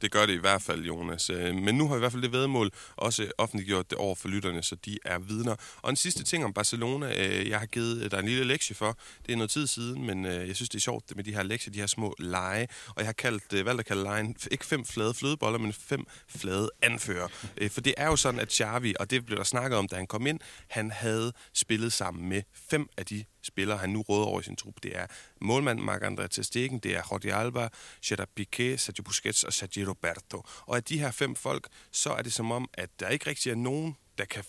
Det 0.03 0.11
gør 0.11 0.27
det 0.27 0.33
i 0.33 0.41
hvert 0.41 0.63
fald, 0.63 0.85
Jonas. 0.85 1.31
Øh, 1.31 1.55
men 1.55 1.75
nu 1.75 1.89
har 1.89 1.95
vi 1.95 1.99
i 1.99 2.01
hvert 2.01 2.13
fald 2.13 2.23
det 2.23 2.33
vedmål 2.33 2.71
også 2.97 3.31
offentliggjort 3.39 3.91
det 3.91 3.99
over 3.99 4.15
for 4.15 4.29
lytterne, 4.29 4.63
så 4.63 4.77
de 4.85 4.99
er 5.05 5.19
vidner. 5.19 5.57
Og 5.83 5.91
en 5.91 5.97
sidste 5.97 6.25
ting 6.25 6.45
om 6.45 6.53
Barcelona, 6.53 7.07
øh, 7.07 7.49
jeg 7.49 7.59
har 7.59 7.67
givet 7.67 8.03
øh, 8.03 8.11
dig 8.11 8.19
en 8.19 8.25
lille 8.25 8.45
lektie 8.45 8.77
for. 8.77 8.99
Det 9.27 9.33
er 9.33 9.37
noget 9.37 9.51
tid 9.51 9.67
siden, 9.67 10.07
men 10.07 10.25
jeg 10.25 10.57
synes, 10.57 10.69
det 10.69 10.79
er 10.79 10.81
sjovt 10.81 11.17
med 11.17 11.25
de 11.25 11.35
her 11.35 11.43
lektier, 11.43 11.73
de 11.73 11.79
her 11.79 11.87
små 11.87 12.15
lege. 12.19 12.69
Og 12.89 12.95
jeg 12.97 13.07
har 13.07 13.13
kaldt, 13.13 13.65
valgt 13.67 13.81
at 13.81 13.87
kalde 13.87 14.03
lejen 14.03 14.37
ikke 14.51 14.67
fem 14.67 14.85
flade 14.85 15.15
flødeboller, 15.15 15.59
men 15.59 15.73
fem 15.73 16.07
flade 16.29 16.71
anfører. 16.83 17.29
For 17.71 17.81
det 17.81 17.95
er 17.97 18.07
jo 18.07 18.17
sådan, 18.17 18.41
at 18.41 18.53
Xavi, 18.53 18.95
og 19.01 19.11
det 19.11 19.27
blev 19.27 19.39
der 19.39 19.45
snakket 19.45 19.79
om, 19.79 19.89
da 19.89 19.97
han 19.97 20.07
kom 20.07 20.27
ind, 20.27 20.41
han 20.69 20.91
havde 20.91 21.33
spillet 21.55 21.93
sammen 21.93 22.29
med 22.29 22.43
fem 22.71 22.89
af 22.97 23.07
de 23.07 23.25
spillere, 23.43 23.79
han 23.79 23.91
nu 23.91 24.03
råder 24.03 24.27
over 24.27 24.41
i 24.41 24.43
sin 24.43 24.57
trup. 24.57 24.75
Det 24.83 24.97
er 24.97 25.07
målmand 25.41 25.81
Marc-André 25.81 26.27
Ter 26.27 26.43
Stegen, 26.43 26.79
det 26.79 26.97
er 26.97 27.03
Jordi 27.13 27.29
Alba, 27.29 27.69
Gerard 28.07 28.29
Piqué, 28.41 28.77
Sergio 28.77 29.03
Busquets 29.03 29.45
og 29.45 29.53
Sergio 29.53 29.89
Roberto. 29.89 30.43
Og 30.67 30.77
af 30.77 30.85
de 30.85 30.99
her 30.99 31.11
fem 31.11 31.37
folk, 31.37 31.69
så 31.91 32.13
er 32.13 32.23
det 32.23 32.33
som 32.33 32.53
om, 32.53 32.71
at 32.75 32.91
der 33.01 33.09
ikke 33.09 33.31
rigtig 33.31 33.51
er 33.51 33.55
nogen, 33.55 33.97
der 34.19 34.25
kan, 34.25 34.45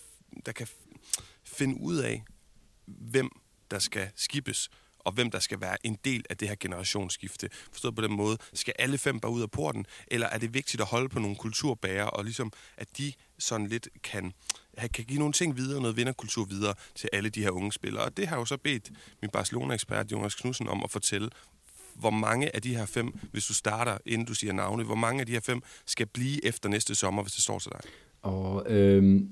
der 0.46 0.52
kan 0.52 0.68
finde 1.44 1.82
ud 1.82 1.98
af, 1.98 2.24
hvem 2.86 3.30
der 3.72 3.80
skal 3.80 4.12
skibes 4.16 4.70
og 5.00 5.12
hvem 5.12 5.32
der 5.32 5.40
skal 5.40 5.62
være 5.62 5.78
en 5.84 5.98
del 6.06 6.26
af 6.30 6.38
det 6.38 6.48
her 6.48 6.56
generationsskifte. 6.60 7.50
Forstået 7.72 7.96
på 7.96 8.02
den 8.02 8.12
måde, 8.12 8.38
skal 8.54 8.74
alle 8.80 8.98
fem 8.98 9.20
bare 9.20 9.32
ud 9.32 9.42
af 9.42 9.52
porten, 9.52 9.86
eller 10.08 10.28
er 10.28 10.38
det 10.38 10.54
vigtigt 10.54 10.82
at 10.82 10.88
holde 10.88 11.10
på 11.10 11.20
nogle 11.20 11.36
kulturbærer, 11.36 12.06
og 12.06 12.24
ligesom 12.24 12.52
at 12.78 12.98
de 12.98 13.14
sådan 13.40 13.68
lidt 13.68 13.88
kan 14.04 14.34
kan 14.94 15.06
give 15.06 15.20
nogle 15.20 15.34
ting 15.34 15.58
videre, 15.58 15.82
noget 15.82 15.98
vinderkultur 15.98 16.46
videre 16.46 16.74
til 16.96 17.10
alle 17.14 17.30
de 17.30 17.44
her 17.44 17.50
unge 17.50 17.72
spillere. 17.72 18.04
Og 18.04 18.18
det 18.18 18.28
har 18.28 18.38
jo 18.38 18.46
så 18.46 18.58
bedt 18.58 18.92
min 19.22 19.32
Barcelona-ekspert 19.32 20.12
Jonas 20.12 20.36
Knudsen 20.36 20.68
om 20.68 20.84
at 20.84 20.92
fortælle, 20.92 21.30
hvor 21.96 22.10
mange 22.10 22.56
af 22.56 22.62
de 22.62 22.76
her 22.76 22.86
fem, 22.86 23.14
hvis 23.32 23.46
du 23.46 23.54
starter, 23.54 23.98
inden 24.06 24.28
du 24.28 24.34
siger 24.34 24.54
navne, 24.54 24.84
hvor 24.84 24.96
mange 24.96 25.20
af 25.20 25.26
de 25.26 25.32
her 25.32 25.40
fem 25.40 25.62
skal 25.86 26.08
blive 26.08 26.46
efter 26.46 26.70
næste 26.70 26.96
sommer, 26.96 27.24
hvis 27.24 27.34
det 27.34 27.44
står 27.44 27.60
til 27.60 27.72
dig? 27.72 27.82
Og 28.22 28.72
øhm, 28.72 29.32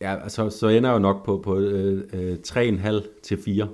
ja, 0.00 0.22
altså, 0.22 0.50
så 0.50 0.68
ender 0.68 0.90
jeg 0.90 0.94
jo 0.94 0.98
nok 0.98 1.24
på, 1.24 1.40
på 1.44 1.58
øh, 1.58 2.08
øh, 2.12 2.38
3,5 2.48 3.22
til 3.22 3.42
4, 3.42 3.68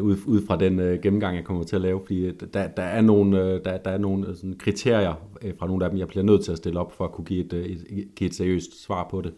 ud, 0.00 0.16
ud 0.26 0.46
fra 0.46 0.56
den 0.56 0.80
øh, 0.80 1.02
gennemgang, 1.02 1.36
jeg 1.36 1.44
kommer 1.44 1.64
til 1.64 1.76
at 1.76 1.82
lave, 1.82 2.00
fordi 2.06 2.32
der, 2.32 2.68
der 2.68 2.82
er 2.82 3.00
nogle, 3.00 3.40
øh, 3.40 3.64
der, 3.64 3.78
der 3.78 3.90
er 3.90 3.98
nogle 3.98 4.28
øh, 4.28 4.36
sådan, 4.36 4.56
kriterier 4.58 5.14
øh, 5.42 5.54
fra 5.58 5.66
nogle 5.66 5.84
af 5.84 5.90
dem, 5.90 5.98
jeg 5.98 6.08
bliver 6.08 6.24
nødt 6.24 6.44
til 6.44 6.52
at 6.52 6.58
stille 6.58 6.80
op 6.80 6.92
for 6.92 7.04
at 7.04 7.12
kunne 7.12 7.24
give 7.24 7.44
et, 7.44 7.52
øh, 7.52 7.66
et, 7.66 8.08
give 8.16 8.28
et 8.28 8.34
seriøst 8.34 8.84
svar 8.84 9.08
på 9.10 9.20
det. 9.20 9.32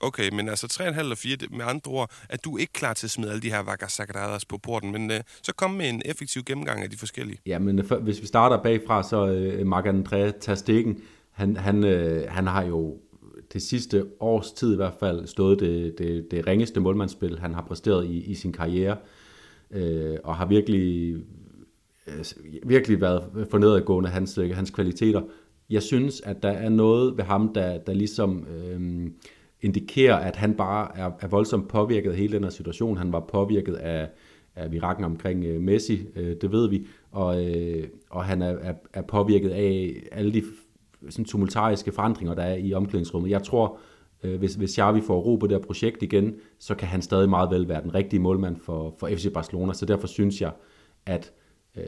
Okay, 0.00 0.30
men 0.32 0.48
altså 0.48 0.66
3,5 0.82 1.00
eller 1.00 1.16
4, 1.16 1.36
med 1.50 1.64
andre 1.64 1.90
ord, 1.90 2.10
at 2.28 2.44
du 2.44 2.56
ikke 2.56 2.72
klar 2.72 2.94
til 2.94 3.06
at 3.06 3.10
smide 3.10 3.30
alle 3.30 3.42
de 3.42 3.50
her 3.50 3.62
Vagasakadadas 3.62 4.44
på 4.44 4.58
porten, 4.58 4.92
men 4.92 5.10
uh, 5.10 5.16
så 5.42 5.52
kom 5.52 5.70
med 5.70 5.88
en 5.88 6.02
effektiv 6.04 6.42
gennemgang 6.44 6.82
af 6.82 6.90
de 6.90 6.96
forskellige. 6.96 7.38
Ja, 7.46 7.58
men 7.58 7.90
hvis 8.00 8.20
vi 8.20 8.26
starter 8.26 8.62
bagfra, 8.62 9.02
så 9.02 9.24
uh, 9.24 9.72
Marc-André 9.72 10.38
Terstegen, 10.40 10.98
han, 11.30 11.56
han, 11.56 11.84
uh, 11.84 12.22
han 12.28 12.46
har 12.46 12.64
jo 12.64 12.96
det 13.52 13.62
sidste 13.62 14.04
års 14.20 14.52
tid 14.52 14.72
i 14.72 14.76
hvert 14.76 14.94
fald 15.00 15.26
stået 15.26 15.60
det, 15.60 15.98
det, 15.98 16.30
det 16.30 16.46
ringeste 16.46 16.80
målmandsspil, 16.80 17.38
han 17.38 17.54
har 17.54 17.62
præsteret 17.62 18.06
i, 18.06 18.24
i 18.24 18.34
sin 18.34 18.52
karriere, 18.52 18.96
øh, 19.70 20.16
og 20.24 20.36
har 20.36 20.46
virkelig, 20.46 21.16
øh, 22.06 22.24
virkelig 22.66 23.00
været 23.00 23.46
for 23.50 23.58
nedadgående 23.58 24.10
hans, 24.10 24.38
øh, 24.38 24.50
hans 24.50 24.70
kvaliteter. 24.70 25.22
Jeg 25.70 25.82
synes, 25.82 26.20
at 26.20 26.42
der 26.42 26.50
er 26.50 26.68
noget 26.68 27.16
ved 27.16 27.24
ham, 27.24 27.54
der, 27.54 27.78
der 27.78 27.94
ligesom... 27.94 28.46
øh, 28.46 29.10
indikerer, 29.60 30.16
at 30.16 30.36
han 30.36 30.54
bare 30.54 30.98
er, 30.98 31.10
er 31.20 31.28
voldsomt 31.28 31.68
påvirket 31.68 32.10
af 32.10 32.16
hele 32.16 32.32
den 32.32 32.44
her 32.44 32.50
situation. 32.50 32.96
Han 32.96 33.12
var 33.12 33.20
påvirket 33.20 33.74
af, 33.74 34.08
af 34.56 34.72
virakken 34.72 35.04
omkring 35.04 35.44
øh, 35.44 35.60
Messi, 35.60 36.06
øh, 36.16 36.36
det 36.40 36.52
ved 36.52 36.68
vi, 36.68 36.86
og, 37.10 37.46
øh, 37.46 37.88
og 38.10 38.24
han 38.24 38.42
er, 38.42 38.56
er, 38.60 38.74
er 38.92 39.02
påvirket 39.02 39.50
af 39.50 39.94
alle 40.12 40.32
de 40.32 40.42
sådan, 41.08 41.24
tumultariske 41.24 41.92
forandringer, 41.92 42.34
der 42.34 42.42
er 42.42 42.54
i 42.54 42.74
omklædningsrummet. 42.74 43.30
Jeg 43.30 43.42
tror, 43.42 43.78
uh, 44.24 44.34
hvis, 44.34 44.54
hvis 44.54 44.70
Xavi 44.70 45.00
får 45.00 45.20
ro 45.20 45.36
på 45.36 45.46
det 45.46 45.56
her 45.56 45.66
projekt 45.66 46.02
igen, 46.02 46.34
så 46.58 46.74
kan 46.74 46.88
han 46.88 47.02
stadig 47.02 47.28
meget 47.28 47.50
vel 47.50 47.68
være 47.68 47.82
den 47.82 47.94
rigtige 47.94 48.20
målmand 48.20 48.56
for, 48.60 48.94
for 48.98 49.08
FC 49.08 49.32
Barcelona, 49.34 49.72
så 49.72 49.86
derfor 49.86 50.06
synes 50.06 50.40
jeg, 50.40 50.52
at 51.06 51.32
uh, 51.76 51.82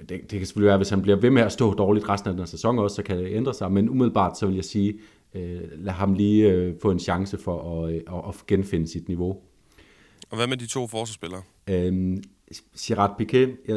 det, 0.00 0.08
det 0.08 0.28
kan 0.28 0.46
selvfølgelig 0.46 0.68
være, 0.68 0.76
hvis 0.76 0.90
han 0.90 1.02
bliver 1.02 1.16
ved 1.16 1.30
med 1.30 1.42
at 1.42 1.52
stå 1.52 1.74
dårligt 1.74 2.08
resten 2.08 2.30
af 2.30 2.36
den 2.36 2.46
sæson 2.46 2.78
også, 2.78 2.96
så 2.96 3.02
kan 3.02 3.18
det 3.18 3.36
ændre 3.36 3.54
sig, 3.54 3.72
men 3.72 3.88
umiddelbart 3.88 4.38
så 4.38 4.46
vil 4.46 4.54
jeg 4.54 4.64
sige, 4.64 4.98
øh, 5.34 5.60
lad 5.76 5.92
ham 5.92 6.14
lige 6.14 6.50
øh, 6.50 6.74
få 6.82 6.90
en 6.90 6.98
chance 6.98 7.38
for 7.38 7.84
at, 7.84 7.94
øh, 7.94 8.00
at 8.28 8.34
genfinde 8.46 8.88
sit 8.88 9.08
niveau. 9.08 9.36
Og 10.30 10.36
hvad 10.36 10.46
med 10.46 10.56
de 10.56 10.66
to 10.66 10.86
forsvarsspillere? 10.86 11.42
Øh, 11.70 12.18
Gerard 12.78 13.20
Piqué, 13.20 13.70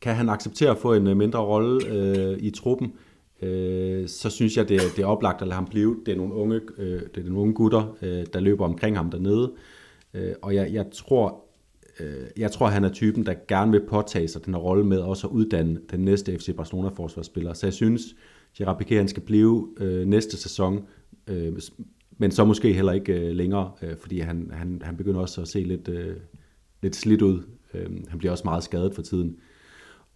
kan 0.00 0.14
han 0.14 0.28
acceptere 0.28 0.70
at 0.70 0.78
få 0.78 0.94
en 0.94 1.06
øh, 1.06 1.16
mindre 1.16 1.38
rolle 1.38 1.86
øh, 1.88 2.38
i 2.38 2.50
truppen, 2.50 2.92
øh, 3.42 4.08
så 4.08 4.30
synes 4.30 4.56
jeg, 4.56 4.68
det 4.68 4.80
det 4.96 5.02
er 5.02 5.06
oplagt 5.06 5.42
at 5.42 5.48
lade 5.48 5.54
ham 5.54 5.66
blive. 5.66 5.96
Det 6.06 6.12
er 6.12 6.16
nogle 6.16 6.34
unge, 6.34 6.60
øh, 6.78 7.00
det 7.00 7.16
er 7.16 7.22
nogle 7.22 7.38
unge 7.38 7.54
gutter, 7.54 7.96
øh, 8.02 8.26
der 8.32 8.40
løber 8.40 8.64
omkring 8.64 8.96
ham 8.96 9.10
dernede. 9.10 9.52
Øh, 10.14 10.34
og 10.42 10.54
jeg, 10.54 10.72
jeg 10.72 10.86
tror, 10.92 11.44
øh, 12.00 12.26
jeg 12.36 12.52
tror, 12.52 12.66
han 12.66 12.84
er 12.84 12.92
typen, 12.92 13.26
der 13.26 13.34
gerne 13.48 13.70
vil 13.70 13.82
påtage 13.88 14.28
sig 14.28 14.44
den 14.44 14.54
her 14.54 14.60
rolle 14.60 14.84
med 14.84 14.98
også 14.98 15.26
at 15.26 15.32
uddanne 15.32 15.80
den 15.90 16.00
næste 16.00 16.38
FC 16.38 16.56
Barcelona 16.56 16.88
forsvarsspiller. 16.88 17.52
Så 17.52 17.66
jeg 17.66 17.74
synes, 17.74 18.02
Gerard 18.58 18.82
Piqué 18.82 18.94
han 18.94 19.08
skal 19.08 19.22
blive 19.22 19.68
øh, 19.80 20.06
næste 20.06 20.36
sæson, 20.36 20.86
øh, 21.26 21.52
men 22.18 22.30
så 22.30 22.44
måske 22.44 22.72
heller 22.72 22.92
ikke 22.92 23.12
øh, 23.12 23.34
længere, 23.34 23.72
øh, 23.82 23.96
fordi 23.96 24.20
han, 24.20 24.50
han, 24.52 24.82
han 24.84 24.96
begynder 24.96 25.20
også 25.20 25.40
at 25.40 25.48
se 25.48 25.60
lidt, 25.60 25.88
øh, 25.88 26.16
lidt 26.82 26.96
slidt 26.96 27.22
ud. 27.22 27.42
Øh, 27.74 27.86
han 28.08 28.18
bliver 28.18 28.32
også 28.32 28.44
meget 28.44 28.64
skadet 28.64 28.94
for 28.94 29.02
tiden. 29.02 29.36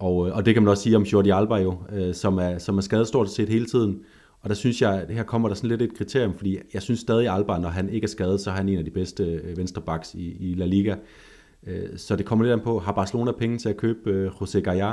Og, 0.00 0.28
øh, 0.28 0.36
og 0.36 0.46
det 0.46 0.54
kan 0.54 0.62
man 0.62 0.70
også 0.70 0.82
sige 0.82 0.96
om 0.96 1.02
Jordi 1.02 1.30
Alba 1.30 1.56
jo, 1.56 1.78
øh, 1.92 2.14
som, 2.14 2.38
er, 2.38 2.58
som 2.58 2.76
er 2.76 2.80
skadet 2.80 3.08
stort 3.08 3.30
set 3.30 3.48
hele 3.48 3.66
tiden. 3.66 4.00
Og 4.40 4.48
der 4.48 4.54
synes 4.54 4.82
jeg, 4.82 5.02
at 5.02 5.14
her 5.14 5.22
kommer 5.22 5.48
der 5.48 5.54
sådan 5.54 5.68
lidt 5.70 5.82
et 5.82 5.94
kriterium, 5.94 6.34
fordi 6.34 6.58
jeg 6.74 6.82
synes 6.82 7.00
stadig 7.00 7.28
Alba, 7.28 7.58
når 7.58 7.68
han 7.68 7.88
ikke 7.88 8.04
er 8.04 8.08
skadet, 8.08 8.40
så 8.40 8.50
er 8.50 8.54
han 8.54 8.68
en 8.68 8.78
af 8.78 8.84
de 8.84 8.90
bedste 8.90 9.24
øh, 9.24 9.56
venstrebacks 9.56 10.14
i, 10.14 10.50
i 10.50 10.54
La 10.54 10.64
Liga. 10.64 10.96
Øh, 11.66 11.88
så 11.96 12.16
det 12.16 12.26
kommer 12.26 12.44
lidt 12.44 12.52
an 12.52 12.60
på, 12.60 12.78
har 12.78 12.92
Barcelona 12.92 13.32
penge 13.32 13.58
til 13.58 13.68
at 13.68 13.76
købe 13.76 14.30
José 14.40 14.60
Gaya 14.60 14.92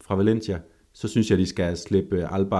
fra 0.00 0.14
Valencia? 0.14 0.58
så 0.92 1.08
synes 1.08 1.30
jeg, 1.30 1.38
de 1.38 1.46
skal 1.46 1.76
slippe 1.76 2.32
Alba 2.32 2.56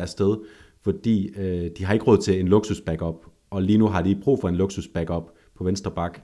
afsted, 0.00 0.36
fordi 0.82 1.30
de 1.78 1.84
har 1.84 1.92
ikke 1.92 2.04
råd 2.04 2.18
til 2.18 2.40
en 2.40 2.48
luksus 2.48 2.80
backup, 2.80 3.26
og 3.50 3.62
lige 3.62 3.78
nu 3.78 3.86
har 3.86 4.02
de 4.02 4.16
brug 4.22 4.40
for 4.40 4.48
en 4.48 4.56
luksus 4.56 4.88
backup 4.88 5.32
på 5.56 5.64
venstre 5.64 5.90
bak. 5.90 6.20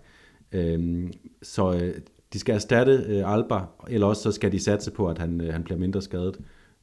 Øhm, 0.53 1.13
så 1.43 1.93
de 2.33 2.39
skal 2.39 2.55
erstatte 2.55 2.93
øh, 2.93 3.35
Alba, 3.35 3.61
eller 3.89 4.07
også 4.07 4.23
så 4.23 4.33
skal 4.33 4.53
de 4.53 4.61
satse 4.61 4.91
på, 4.91 5.09
at 5.09 5.19
han, 5.19 5.41
øh, 5.41 5.53
han 5.53 5.65
bliver 5.65 5.79
mindre 5.79 6.03
skadet. 6.03 6.41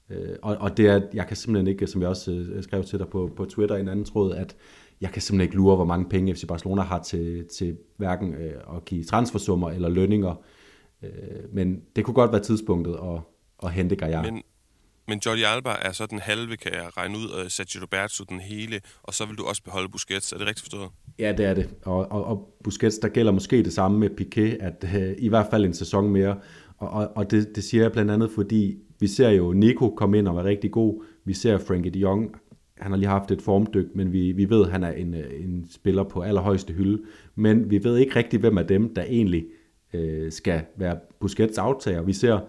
Øh, 0.10 0.36
og, 0.41 0.58
og 0.58 0.77
det 0.77 0.88
er, 0.88 1.01
jeg 1.13 1.27
kan 1.27 1.38
simpelthen 1.38 1.67
ikke, 1.67 1.88
som 1.88 2.01
jeg 2.01 2.10
også 2.10 2.31
øh, 2.31 2.63
skrev 2.63 2.84
til 2.84 2.99
dig 2.99 3.08
på, 3.08 3.31
på 3.36 3.45
Twitter 3.45 3.75
i 3.75 3.79
en 3.79 3.88
anden 3.88 4.05
tråd, 4.05 4.36
at 4.36 4.55
jeg 5.01 5.10
kan 5.10 5.21
simpelthen 5.21 5.45
ikke 5.45 5.55
lure, 5.55 5.75
hvor 5.75 5.86
mange 5.86 6.10
penge 6.10 6.36
FC 6.36 6.47
Barcelona 6.47 6.81
har 6.81 7.03
til, 7.03 7.47
til 7.47 7.77
hverken 7.97 8.34
øh, 8.34 8.75
at 8.75 8.86
give 8.86 9.03
transfersummer 9.03 9.69
eller 9.69 9.89
lønninger. 9.89 10.36
Øh, 11.03 11.10
men 11.53 11.81
det 11.95 12.05
kunne 12.05 12.13
godt 12.13 12.31
være 12.31 12.41
tidspunktet 12.41 12.93
at, 12.93 13.19
at 13.63 13.71
hente 13.71 13.95
Gaia. 13.95 14.21
Men, 14.21 14.43
men 15.07 15.21
Jordi 15.25 15.43
Alba 15.43 15.69
er 15.81 15.91
så 15.91 16.05
den 16.05 16.19
halve, 16.19 16.57
kan 16.57 16.73
jeg 16.73 16.97
regne 16.97 17.17
ud, 17.17 17.27
og 17.27 17.51
Sergio 17.51 17.81
Roberto 17.81 18.23
den 18.23 18.39
hele, 18.39 18.81
og 19.03 19.13
så 19.13 19.25
vil 19.25 19.37
du 19.37 19.43
også 19.43 19.63
beholde 19.63 19.89
Busquets. 19.89 20.31
Er 20.31 20.37
det 20.37 20.47
rigtigt 20.47 20.63
forstået? 20.63 20.89
Ja, 21.19 21.33
det 21.37 21.45
er 21.45 21.53
det. 21.53 21.69
Og, 21.83 22.11
og, 22.11 22.25
og 22.25 22.55
Busquets, 22.63 22.97
der 22.97 23.07
gælder 23.07 23.31
måske 23.31 23.63
det 23.63 23.73
samme 23.73 23.99
med 23.99 24.09
Piqué, 24.21 24.65
at 24.65 24.95
øh, 24.95 25.15
i 25.17 25.27
hvert 25.27 25.47
fald 25.51 25.65
en 25.65 25.73
sæson 25.73 26.09
mere. 26.09 26.37
Og, 26.77 26.89
og, 26.89 27.11
og 27.15 27.31
det, 27.31 27.55
det 27.55 27.63
siger 27.63 27.83
jeg 27.83 27.91
blandt 27.91 28.11
andet, 28.11 28.31
fordi 28.35 28.77
vi 28.99 29.07
ser 29.07 29.29
jo 29.29 29.53
Nico 29.53 29.89
komme 29.89 30.17
ind 30.17 30.27
og 30.27 30.35
være 30.35 30.45
rigtig 30.45 30.71
god. 30.71 31.03
Vi 31.25 31.33
ser 31.33 31.57
Frankie 31.57 31.91
de 31.91 31.99
Jong, 31.99 32.35
han 32.77 32.91
har 32.91 32.97
lige 32.97 33.09
haft 33.09 33.31
et 33.31 33.41
formdyk, 33.41 33.95
men 33.95 34.11
vi, 34.11 34.31
vi 34.31 34.49
ved, 34.49 34.65
at 34.65 34.71
han 34.71 34.83
er 34.83 34.91
en, 34.91 35.13
øh, 35.13 35.43
en 35.43 35.67
spiller 35.71 36.03
på 36.03 36.21
allerhøjeste 36.21 36.73
hylde. 36.73 37.03
Men 37.35 37.69
vi 37.69 37.83
ved 37.83 37.97
ikke 37.97 38.15
rigtig, 38.15 38.39
hvem 38.39 38.57
af 38.57 38.67
dem, 38.67 38.93
der 38.93 39.03
egentlig 39.03 39.45
øh, 39.93 40.31
skal 40.31 40.61
være 40.77 40.99
Busquets 41.19 41.57
aftager. 41.57 42.01
Vi 42.01 42.13
ser 42.13 42.39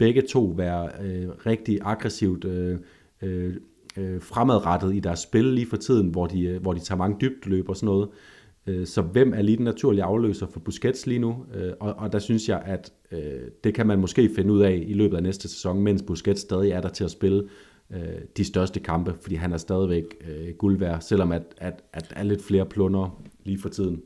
begge 0.00 0.22
to 0.22 0.54
være 0.56 0.88
øh, 1.02 1.28
rigtig 1.46 1.78
aggressivt 1.82 2.44
øh, 2.44 2.78
øh, 3.22 3.54
øh, 3.98 4.20
fremadrettet 4.20 4.94
i 4.94 5.00
deres 5.00 5.18
spil 5.18 5.44
lige 5.44 5.66
for 5.66 5.76
tiden, 5.76 6.08
hvor 6.08 6.26
de, 6.26 6.42
øh, 6.42 6.62
hvor 6.62 6.72
de 6.72 6.80
tager 6.80 6.98
mange 6.98 7.16
dybdeløb 7.20 7.68
og 7.68 7.76
sådan 7.76 7.86
noget. 7.86 8.08
Øh, 8.66 8.86
så 8.86 9.02
hvem 9.02 9.32
er 9.34 9.42
lige 9.42 9.56
den 9.56 9.64
naturlige 9.64 10.02
afløser 10.02 10.46
for 10.46 10.60
Busquets 10.60 11.06
lige 11.06 11.18
nu? 11.18 11.44
Øh, 11.54 11.72
og, 11.80 11.94
og 11.94 12.12
der 12.12 12.18
synes 12.18 12.48
jeg, 12.48 12.62
at 12.66 12.92
øh, 13.12 13.40
det 13.64 13.74
kan 13.74 13.86
man 13.86 13.98
måske 13.98 14.30
finde 14.36 14.52
ud 14.52 14.60
af 14.60 14.84
i 14.86 14.92
løbet 14.92 15.16
af 15.16 15.22
næste 15.22 15.48
sæson, 15.48 15.82
mens 15.82 16.02
Busquets 16.02 16.40
stadig 16.40 16.70
er 16.70 16.80
der 16.80 16.88
til 16.88 17.04
at 17.04 17.10
spille 17.10 17.48
øh, 17.90 17.98
de 18.36 18.44
største 18.44 18.80
kampe, 18.80 19.14
fordi 19.20 19.34
han 19.34 19.52
er 19.52 19.56
stadigvæk 19.56 20.04
øh, 20.28 20.54
guld 20.54 20.78
værd, 20.78 21.00
selvom 21.00 21.32
at, 21.32 21.42
at, 21.58 21.82
at 21.92 22.12
er 22.16 22.22
lidt 22.22 22.42
flere 22.42 22.66
plunder 22.66 23.22
lige 23.44 23.58
for 23.58 23.68
tiden 23.68 24.02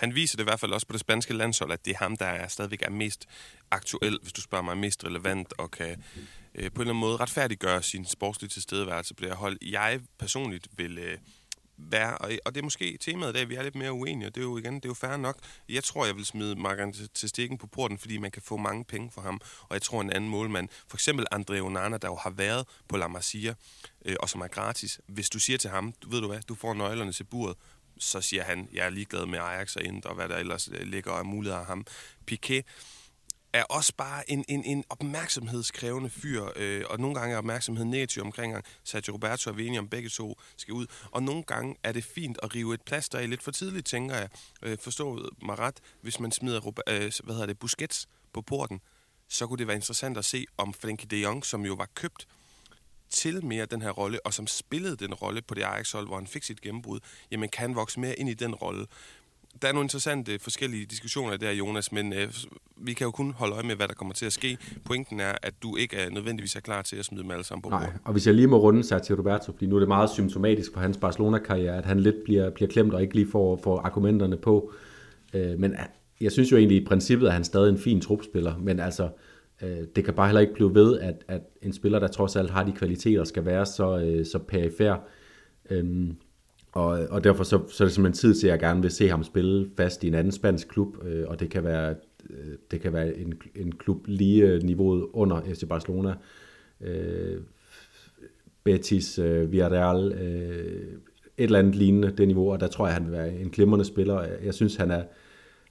han 0.00 0.14
viser 0.14 0.36
det 0.36 0.42
i 0.42 0.44
hvert 0.44 0.60
fald 0.60 0.72
også 0.72 0.86
på 0.86 0.92
det 0.92 1.00
spanske 1.00 1.34
landshold, 1.34 1.72
at 1.72 1.84
det 1.84 1.90
er 1.90 1.98
ham, 1.98 2.16
der 2.16 2.26
er 2.26 2.48
stadigvæk 2.48 2.82
er 2.82 2.90
mest 2.90 3.26
aktuel, 3.70 4.18
hvis 4.22 4.32
du 4.32 4.40
spørger 4.40 4.64
mig, 4.64 4.78
mest 4.78 5.04
relevant 5.04 5.52
og 5.58 5.70
kan 5.70 6.02
øh, 6.54 6.70
på 6.70 6.74
en 6.74 6.80
eller 6.80 6.80
anden 6.80 6.96
måde 6.96 7.16
retfærdiggøre 7.16 7.82
sin 7.82 8.04
sportslige 8.06 8.48
tilstedeværelse 8.48 9.14
på 9.14 9.20
det 9.20 9.28
her 9.28 9.36
hold. 9.36 9.58
Jeg 9.62 10.00
personligt 10.18 10.68
vil 10.76 10.98
øh, 10.98 11.18
være, 11.76 12.18
og, 12.18 12.30
og 12.44 12.54
det 12.54 12.60
er 12.60 12.64
måske 12.64 12.98
temaet 13.00 13.30
i 13.30 13.32
dag, 13.32 13.48
vi 13.48 13.54
er 13.54 13.62
lidt 13.62 13.74
mere 13.74 13.92
uenige, 13.92 14.28
og 14.28 14.34
det 14.34 14.40
er 14.40 14.44
jo 14.44 14.58
igen, 14.58 14.74
det 14.74 14.84
er 14.84 14.88
jo 14.88 14.94
fair 14.94 15.16
nok. 15.16 15.38
Jeg 15.68 15.84
tror, 15.84 16.06
jeg 16.06 16.16
vil 16.16 16.26
smide 16.26 16.56
Marken 16.56 16.92
til, 17.14 17.28
stikken 17.28 17.58
på 17.58 17.66
porten, 17.66 17.98
fordi 17.98 18.18
man 18.18 18.30
kan 18.30 18.42
få 18.42 18.56
mange 18.56 18.84
penge 18.84 19.10
for 19.10 19.20
ham, 19.20 19.40
og 19.62 19.74
jeg 19.74 19.82
tror 19.82 20.00
en 20.00 20.12
anden 20.12 20.30
målmand, 20.30 20.68
for 20.88 20.96
eksempel 20.96 21.26
Andre 21.30 21.60
Onana, 21.60 21.96
der 21.96 22.08
jo 22.08 22.16
har 22.16 22.30
været 22.30 22.66
på 22.88 22.96
La 22.96 23.08
Masia, 23.08 23.54
øh, 24.04 24.16
og 24.20 24.28
som 24.28 24.40
er 24.40 24.48
gratis. 24.48 25.00
Hvis 25.06 25.30
du 25.30 25.38
siger 25.38 25.58
til 25.58 25.70
ham, 25.70 25.92
du 25.92 26.10
ved 26.10 26.20
du 26.20 26.26
hvad, 26.26 26.40
du 26.48 26.54
får 26.54 26.74
nøglerne 26.74 27.12
til 27.12 27.24
buret, 27.24 27.56
så 28.00 28.20
siger 28.20 28.42
han, 28.42 28.68
jeg 28.72 28.86
er 28.86 28.90
ligeglad 28.90 29.26
med 29.26 29.38
Ajax 29.38 29.76
og 29.76 29.82
Inter, 29.82 30.08
og 30.08 30.14
hvad 30.14 30.28
der 30.28 30.36
ellers 30.36 30.68
øh, 30.72 30.86
ligger 30.86 31.12
af 31.12 31.24
muligheder 31.24 31.60
af 31.60 31.66
ham. 31.66 31.86
Piqué 32.30 32.62
er 33.52 33.62
også 33.62 33.92
bare 33.96 34.30
en, 34.30 34.44
en, 34.48 34.64
en 34.64 34.84
opmærksomhedskrævende 34.88 36.10
fyr, 36.10 36.44
øh, 36.56 36.84
og 36.90 37.00
nogle 37.00 37.14
gange 37.14 37.34
er 37.34 37.38
opmærksomheden 37.38 37.90
negativ 37.90 38.22
omkring 38.22 38.54
ham. 38.54 38.62
Sergio 38.84 39.14
Roberto 39.14 39.50
og 39.50 39.56
vi 39.56 39.78
om, 39.78 39.88
begge 39.88 40.08
to 40.08 40.38
skal 40.56 40.74
ud. 40.74 40.86
Og 41.10 41.22
nogle 41.22 41.42
gange 41.42 41.76
er 41.82 41.92
det 41.92 42.04
fint 42.04 42.38
at 42.42 42.54
rive 42.54 42.74
et 42.74 42.82
plaster 42.82 43.18
af 43.18 43.30
lidt 43.30 43.42
for 43.42 43.50
tidligt, 43.50 43.86
tænker 43.86 44.16
jeg. 44.16 44.28
Øh, 44.62 44.78
forstå 44.78 45.30
mig 45.42 45.58
ret, 45.58 45.80
hvis 46.02 46.20
man 46.20 46.32
smider 46.32 46.82
øh, 46.88 47.12
hvad 47.24 47.34
hedder 47.34 47.46
det, 47.46 47.58
Busquets 47.58 48.08
på 48.32 48.42
porten, 48.42 48.80
så 49.28 49.46
kunne 49.46 49.58
det 49.58 49.66
være 49.66 49.76
interessant 49.76 50.18
at 50.18 50.24
se, 50.24 50.46
om 50.56 50.74
Frenkie 50.74 51.08
de 51.08 51.16
Jong, 51.16 51.46
som 51.46 51.66
jo 51.66 51.74
var 51.74 51.88
købt 51.94 52.26
til 53.10 53.44
mere 53.44 53.66
den 53.66 53.82
her 53.82 53.90
rolle, 53.90 54.26
og 54.26 54.34
som 54.34 54.46
spillede 54.46 54.96
den 54.96 55.14
rolle 55.14 55.42
på 55.42 55.54
det 55.54 55.62
Ajax-hold, 55.62 56.06
hvor 56.06 56.16
han 56.16 56.26
fik 56.26 56.42
sit 56.42 56.60
gennembrud, 56.60 57.00
jamen 57.30 57.48
kan 57.48 57.62
han 57.62 57.74
vokse 57.74 58.00
mere 58.00 58.14
ind 58.14 58.28
i 58.28 58.34
den 58.34 58.54
rolle. 58.54 58.86
der 59.62 59.68
er 59.68 59.72
nogle 59.72 59.84
interessante 59.84 60.38
forskellige 60.38 60.86
diskussioner 60.86 61.36
der, 61.36 61.50
Jonas, 61.50 61.92
men 61.92 62.12
øh, 62.12 62.28
vi 62.76 62.92
kan 62.92 63.04
jo 63.04 63.10
kun 63.10 63.32
holde 63.32 63.54
øje 63.54 63.62
med, 63.62 63.76
hvad 63.76 63.88
der 63.88 63.94
kommer 63.94 64.14
til 64.14 64.26
at 64.26 64.32
ske. 64.32 64.58
Pointen 64.84 65.20
er, 65.20 65.32
at 65.42 65.54
du 65.62 65.76
ikke 65.76 65.96
er 65.96 66.10
nødvendigvis 66.10 66.56
er 66.56 66.60
klar 66.60 66.82
til 66.82 66.96
at 66.96 67.04
smide 67.04 67.22
dem 67.22 67.30
alle 67.30 67.44
sammen 67.44 67.62
på 67.62 67.68
Nej, 67.68 67.92
og 68.04 68.12
hvis 68.12 68.26
jeg 68.26 68.34
lige 68.34 68.46
må 68.46 68.58
runde 68.58 68.84
sig 68.84 69.02
til 69.02 69.16
Roberto, 69.16 69.52
fordi 69.52 69.66
nu 69.66 69.76
er 69.76 69.80
det 69.80 69.88
meget 69.88 70.10
symptomatisk 70.10 70.72
for 70.72 70.80
hans 70.80 70.96
Barcelona-karriere, 70.96 71.76
at 71.76 71.84
han 71.84 72.00
lidt 72.00 72.24
bliver, 72.24 72.50
bliver 72.50 72.70
klemt 72.70 72.94
og 72.94 73.02
ikke 73.02 73.14
lige 73.14 73.30
får, 73.30 73.60
får 73.64 73.80
argumenterne 73.80 74.36
på. 74.36 74.72
Øh, 75.34 75.58
men 75.58 75.72
øh, 75.72 75.78
jeg 76.20 76.32
synes 76.32 76.52
jo 76.52 76.56
egentlig 76.56 76.82
i 76.82 76.84
princippet, 76.84 77.26
at 77.26 77.32
han 77.32 77.44
stadig 77.44 77.66
er 77.66 77.72
en 77.72 77.78
fin 77.78 78.00
trupspiller, 78.00 78.58
men 78.58 78.80
altså, 78.80 79.08
øh, 79.62 79.86
det 79.96 80.04
kan 80.04 80.14
bare 80.14 80.26
heller 80.26 80.40
ikke 80.40 80.54
blive 80.54 80.74
ved, 80.74 81.00
at, 81.00 81.24
at 81.28 81.40
en 81.62 81.72
spiller, 81.72 81.98
der 81.98 82.08
trods 82.08 82.36
alt 82.36 82.50
har 82.50 82.64
de 82.64 82.72
kvaliteter, 82.72 83.24
skal 83.24 83.44
være 83.44 83.66
så, 83.66 83.98
øh, 83.98 84.26
så 84.26 84.38
perifær. 84.38 85.08
Øhm, 85.70 86.16
og, 86.72 87.06
og 87.10 87.24
derfor 87.24 87.44
så, 87.44 87.60
så 87.68 87.84
er 87.84 87.86
det 87.86 87.94
simpelthen 87.94 88.20
tid 88.20 88.34
til, 88.34 88.46
at 88.46 88.50
jeg 88.50 88.60
gerne 88.60 88.82
vil 88.82 88.90
se 88.90 89.08
ham 89.08 89.24
spille 89.24 89.70
fast 89.76 90.04
i 90.04 90.08
en 90.08 90.14
anden 90.14 90.32
spansk 90.32 90.68
klub, 90.68 91.04
øh, 91.04 91.24
og 91.28 91.40
det 91.40 91.50
kan 91.50 91.64
være, 91.64 91.94
øh, 92.30 92.54
det 92.70 92.80
kan 92.80 92.92
være 92.92 93.18
en, 93.18 93.34
en 93.54 93.72
klub 93.72 94.06
lige 94.06 94.46
øh, 94.46 94.62
niveauet 94.62 95.06
under 95.12 95.40
FC 95.54 95.68
Barcelona. 95.68 96.14
Øh, 96.80 97.40
Betis, 98.64 99.18
øh, 99.18 99.52
Villarreal, 99.52 100.12
øh, 100.12 100.82
et 101.38 101.44
eller 101.44 101.58
andet 101.58 101.74
lignende 101.74 102.10
det 102.10 102.26
niveau, 102.26 102.52
og 102.52 102.60
der 102.60 102.66
tror 102.66 102.86
jeg, 102.86 102.94
han 102.94 103.04
vil 103.04 103.12
være 103.12 103.34
en 103.34 103.50
glimrende 103.50 103.84
spiller. 103.84 104.26
Jeg 104.44 104.54
synes, 104.54 104.76
han 104.76 104.90
er, 104.90 105.02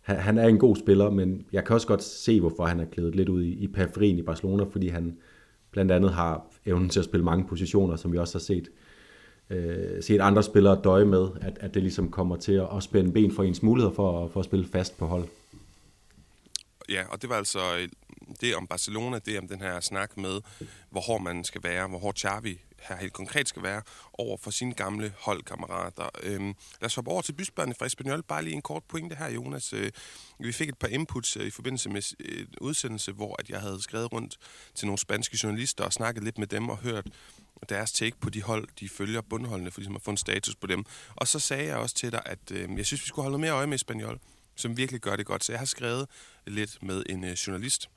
han, 0.09 0.17
han 0.17 0.37
er 0.37 0.47
en 0.47 0.59
god 0.59 0.75
spiller, 0.75 1.09
men 1.09 1.45
jeg 1.51 1.65
kan 1.65 1.73
også 1.73 1.87
godt 1.87 2.03
se, 2.03 2.39
hvorfor 2.39 2.65
han 2.65 2.79
er 2.79 2.85
klædet 2.85 3.15
lidt 3.15 3.29
ud 3.29 3.43
i, 3.43 3.51
i 3.51 3.67
periferien 3.67 4.19
i 4.19 4.21
Barcelona, 4.21 4.63
fordi 4.63 4.87
han 4.87 5.17
blandt 5.71 5.91
andet 5.91 6.13
har 6.13 6.45
evnen 6.65 6.89
til 6.89 6.99
at 6.99 7.05
spille 7.05 7.23
mange 7.23 7.45
positioner, 7.47 7.95
som 7.95 8.11
vi 8.11 8.17
også 8.17 8.37
har 8.37 8.39
set 8.39 8.69
øh, 9.49 10.03
set 10.03 10.21
andre 10.21 10.43
spillere 10.43 10.81
døje 10.83 11.05
med, 11.05 11.27
at, 11.41 11.57
at 11.59 11.73
det 11.73 11.81
ligesom 11.81 12.11
kommer 12.11 12.35
til 12.35 12.53
at, 12.53 12.67
at 12.77 12.83
spænde 12.83 13.11
ben 13.11 13.35
for 13.35 13.43
ens 13.43 13.63
muligheder 13.63 13.95
for, 13.95 14.27
for 14.27 14.39
at 14.39 14.45
spille 14.45 14.67
fast 14.67 14.97
på 14.97 15.05
hold. 15.05 15.27
Ja, 16.89 17.03
og 17.09 17.21
det 17.21 17.29
var 17.29 17.35
altså 17.35 17.59
øh, 17.81 17.89
det 18.41 18.55
om 18.55 18.67
Barcelona, 18.67 19.19
det 19.25 19.39
om 19.39 19.47
den 19.47 19.61
her 19.61 19.79
snak 19.79 20.17
med, 20.17 20.41
hvor 20.89 21.01
hård 21.01 21.21
man 21.21 21.43
skal 21.43 21.63
være, 21.63 21.87
hvor 21.87 21.97
hård 21.97 22.15
Xavi 22.15 22.61
her 22.81 22.95
helt 22.95 23.13
konkret 23.13 23.49
skal 23.49 23.63
være 23.63 23.81
over 24.13 24.37
for 24.37 24.51
sine 24.51 24.73
gamle 24.73 25.13
holdkammerater. 25.17 26.09
Øhm, 26.23 26.55
lad 26.81 26.85
os 26.85 26.95
hoppe 26.95 27.11
over 27.11 27.21
til 27.21 27.33
bysbørnene 27.33 27.75
fra 27.75 27.85
Espanol. 27.85 28.23
Bare 28.23 28.43
lige 28.43 28.53
en 28.53 28.61
kort 28.61 28.83
pointe 28.83 29.15
her, 29.15 29.29
Jonas. 29.29 29.73
Øh, 29.73 29.91
vi 30.39 30.51
fik 30.51 30.69
et 30.69 30.77
par 30.77 30.87
inputs 30.87 31.37
øh, 31.37 31.47
i 31.47 31.49
forbindelse 31.49 31.89
med 31.89 32.01
en 32.19 32.47
udsendelse, 32.61 33.11
hvor 33.11 33.35
at 33.39 33.49
jeg 33.49 33.61
havde 33.61 33.81
skrevet 33.81 34.13
rundt 34.13 34.37
til 34.75 34.87
nogle 34.87 34.99
spanske 34.99 35.39
journalister 35.43 35.83
og 35.83 35.93
snakket 35.93 36.23
lidt 36.23 36.37
med 36.37 36.47
dem 36.47 36.69
og 36.69 36.77
hørt 36.77 37.07
deres 37.69 37.91
take 37.91 38.17
på 38.21 38.29
de 38.29 38.41
hold, 38.41 38.67
de 38.79 38.89
følger 38.89 39.21
bundholdene, 39.21 39.71
for 39.71 39.79
ligesom 39.79 39.95
at 39.95 40.01
få 40.01 40.11
en 40.11 40.17
status 40.17 40.55
på 40.55 40.67
dem. 40.67 40.85
Og 41.15 41.27
så 41.27 41.39
sagde 41.39 41.65
jeg 41.65 41.77
også 41.77 41.95
til 41.95 42.11
dig, 42.11 42.21
at 42.25 42.51
øh, 42.51 42.77
jeg 42.77 42.85
synes, 42.85 43.01
vi 43.01 43.07
skulle 43.07 43.23
holde 43.23 43.31
noget 43.31 43.41
mere 43.41 43.51
øje 43.51 43.67
med 43.67 43.75
Espanol, 43.75 44.19
som 44.55 44.77
virkelig 44.77 45.01
gør 45.01 45.15
det 45.15 45.25
godt. 45.25 45.43
Så 45.43 45.51
jeg 45.51 45.59
har 45.59 45.65
skrevet 45.65 46.07
lidt 46.47 46.83
med 46.83 47.03
en 47.09 47.23
øh, 47.23 47.31
journalist, 47.31 47.89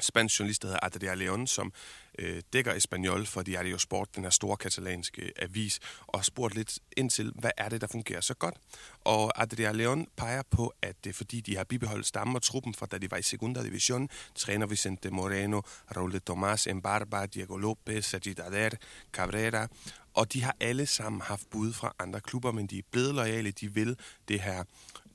spansk 0.00 0.38
journalist, 0.38 0.62
der 0.62 0.68
hedder 0.68 0.86
Adrià 0.86 1.14
León, 1.14 1.46
som 1.46 1.72
øh, 2.18 2.42
dækker 2.52 2.72
Espanol 2.72 3.26
for 3.26 3.42
Diario 3.42 3.78
Sport, 3.78 4.16
den 4.16 4.22
her 4.22 4.30
store 4.30 4.56
katalanske 4.56 5.32
avis, 5.36 5.80
og 6.06 6.24
spurgt 6.24 6.54
lidt 6.54 6.78
ind 6.96 7.10
til, 7.10 7.32
hvad 7.34 7.50
er 7.56 7.68
det, 7.68 7.80
der 7.80 7.86
fungerer 7.86 8.20
så 8.20 8.34
godt. 8.34 8.54
Og 9.00 9.42
Adrià 9.42 9.72
León 9.72 10.04
peger 10.16 10.42
på, 10.50 10.74
at 10.82 11.04
det 11.04 11.10
er 11.10 11.14
fordi, 11.14 11.40
de 11.40 11.56
har 11.56 11.64
bibeholdt 11.64 12.06
stammen 12.06 12.36
og 12.36 12.42
truppen 12.42 12.74
fra 12.74 12.86
da 12.86 12.98
de 12.98 13.10
var 13.10 13.16
i 13.16 13.22
Segunda 13.22 13.62
Division, 13.62 14.08
træner 14.34 14.66
Vicente 14.66 15.10
Moreno, 15.10 15.60
Raul 15.96 16.12
de 16.12 16.20
Tomás, 16.30 16.70
Embarba, 16.70 17.26
Diego 17.26 17.56
López, 17.56 18.00
Sajid 18.00 18.34
Dader, 18.34 18.70
Cabrera, 19.12 19.68
og 20.14 20.32
de 20.32 20.42
har 20.42 20.56
alle 20.60 20.86
sammen 20.86 21.20
haft 21.20 21.50
bud 21.50 21.72
fra 21.72 21.94
andre 21.98 22.20
klubber, 22.20 22.52
men 22.52 22.66
de 22.66 22.78
er 22.78 22.82
blevet 22.90 23.14
lojale, 23.14 23.50
de 23.50 23.74
vil 23.74 23.96
det 24.28 24.40
her 24.40 24.64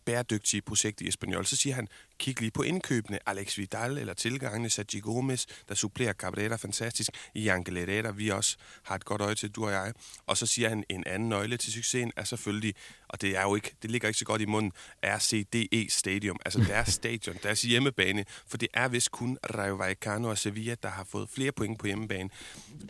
bæredygtige 0.05 0.61
projekt 0.61 1.01
i 1.01 1.07
Espanyol, 1.07 1.45
så 1.45 1.55
siger 1.55 1.75
han, 1.75 1.87
kig 2.17 2.39
lige 2.39 2.51
på 2.51 2.61
indkøbene. 2.61 3.19
Alex 3.25 3.57
Vidal 3.57 3.97
eller 3.97 4.13
tilgangene, 4.13 4.69
Sergi 4.69 4.99
Gomez, 4.99 5.45
der 5.69 5.75
supplerer 5.75 6.13
Cabrera 6.13 6.55
fantastisk. 6.55 7.09
I 7.33 7.41
Herrera, 7.41 8.11
vi 8.11 8.29
også 8.29 8.57
har 8.83 8.95
et 8.95 9.05
godt 9.05 9.21
øje 9.21 9.35
til, 9.35 9.51
du 9.51 9.65
og 9.65 9.71
jeg. 9.71 9.93
Og 10.25 10.37
så 10.37 10.45
siger 10.45 10.69
han, 10.69 10.83
en 10.89 11.03
anden 11.07 11.29
nøgle 11.29 11.57
til 11.57 11.73
succesen 11.73 12.11
er 12.15 12.23
selvfølgelig, 12.23 12.75
og 13.07 13.21
det 13.21 13.37
er 13.37 13.41
jo 13.41 13.55
ikke, 13.55 13.75
det 13.81 13.91
ligger 13.91 14.07
ikke 14.07 14.19
så 14.19 14.25
godt 14.25 14.41
i 14.41 14.45
munden, 14.45 14.71
RCDE 15.03 15.89
Stadium, 15.89 16.39
altså 16.45 16.59
deres 16.59 16.93
stadion, 16.93 17.37
deres 17.43 17.61
hjemmebane, 17.61 18.25
for 18.47 18.57
det 18.57 18.67
er 18.73 18.87
vist 18.87 19.11
kun 19.11 19.37
Rayo 19.55 19.75
Vallecano 19.75 20.29
og 20.29 20.37
Sevilla, 20.37 20.75
der 20.83 20.89
har 20.89 21.03
fået 21.03 21.29
flere 21.29 21.51
point 21.51 21.79
på 21.79 21.87
hjemmebane 21.87 22.29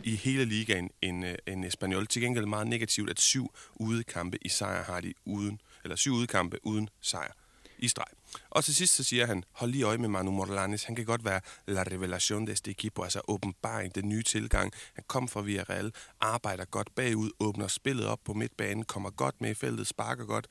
i 0.04 0.16
hele 0.16 0.44
ligaen 0.44 0.90
end, 1.02 1.26
øh, 1.26 1.34
end 1.46 1.64
Espanyol. 1.64 2.06
Til 2.06 2.22
gengæld 2.22 2.46
meget 2.46 2.66
negativt, 2.66 3.10
at 3.10 3.20
syv 3.20 3.54
udekampe 3.74 4.38
i 4.42 4.48
sejr 4.48 4.84
har 4.84 5.00
de 5.00 5.14
uden 5.24 5.60
eller 5.86 5.96
syv 5.96 6.12
udkampe 6.12 6.58
uden 6.62 6.88
sejr 7.00 7.32
i 7.78 7.88
streg. 7.88 8.06
Og 8.50 8.64
til 8.64 8.74
sidst 8.74 8.94
så 8.94 9.04
siger 9.04 9.26
han, 9.26 9.44
hold 9.52 9.70
lige 9.70 9.84
øje 9.84 9.98
med 9.98 10.08
Manu 10.08 10.30
Morlanes. 10.30 10.84
Han 10.84 10.96
kan 10.96 11.04
godt 11.04 11.24
være 11.24 11.40
la 11.66 11.82
revelación 11.82 12.46
de 12.46 12.52
este 12.52 12.70
equipo, 12.70 13.02
altså 13.02 13.20
åbenbaring, 13.28 13.94
den 13.94 14.08
nye 14.08 14.22
tilgang. 14.22 14.72
Han 14.94 15.04
kom 15.06 15.28
fra 15.28 15.40
Villarreal, 15.40 15.92
arbejder 16.20 16.64
godt 16.64 16.94
bagud, 16.94 17.30
åbner 17.40 17.66
spillet 17.66 18.06
op 18.06 18.20
på 18.24 18.32
midtbanen, 18.32 18.84
kommer 18.84 19.10
godt 19.10 19.40
med 19.40 19.50
i 19.50 19.54
feltet, 19.54 19.86
sparker 19.86 20.24
godt. 20.24 20.46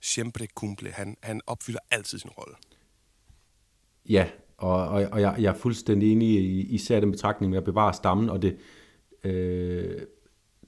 Siempre 0.00 0.46
cumple. 0.46 0.90
Han, 0.90 1.16
han 1.22 1.40
opfylder 1.46 1.80
altid 1.90 2.18
sin 2.18 2.30
rolle. 2.30 2.54
Ja, 4.08 4.28
og, 4.56 4.88
og, 4.88 5.08
og 5.12 5.20
jeg, 5.20 5.36
jeg 5.38 5.54
er 5.54 5.58
fuldstændig 5.58 6.12
enig 6.12 6.28
i 6.28 6.60
især 6.60 7.00
den 7.00 7.10
betragtning 7.10 7.50
med 7.50 7.58
at 7.58 7.64
bevare 7.64 7.94
stammen, 7.94 8.28
og 8.28 8.42
det, 8.42 8.58
øh, 9.24 10.02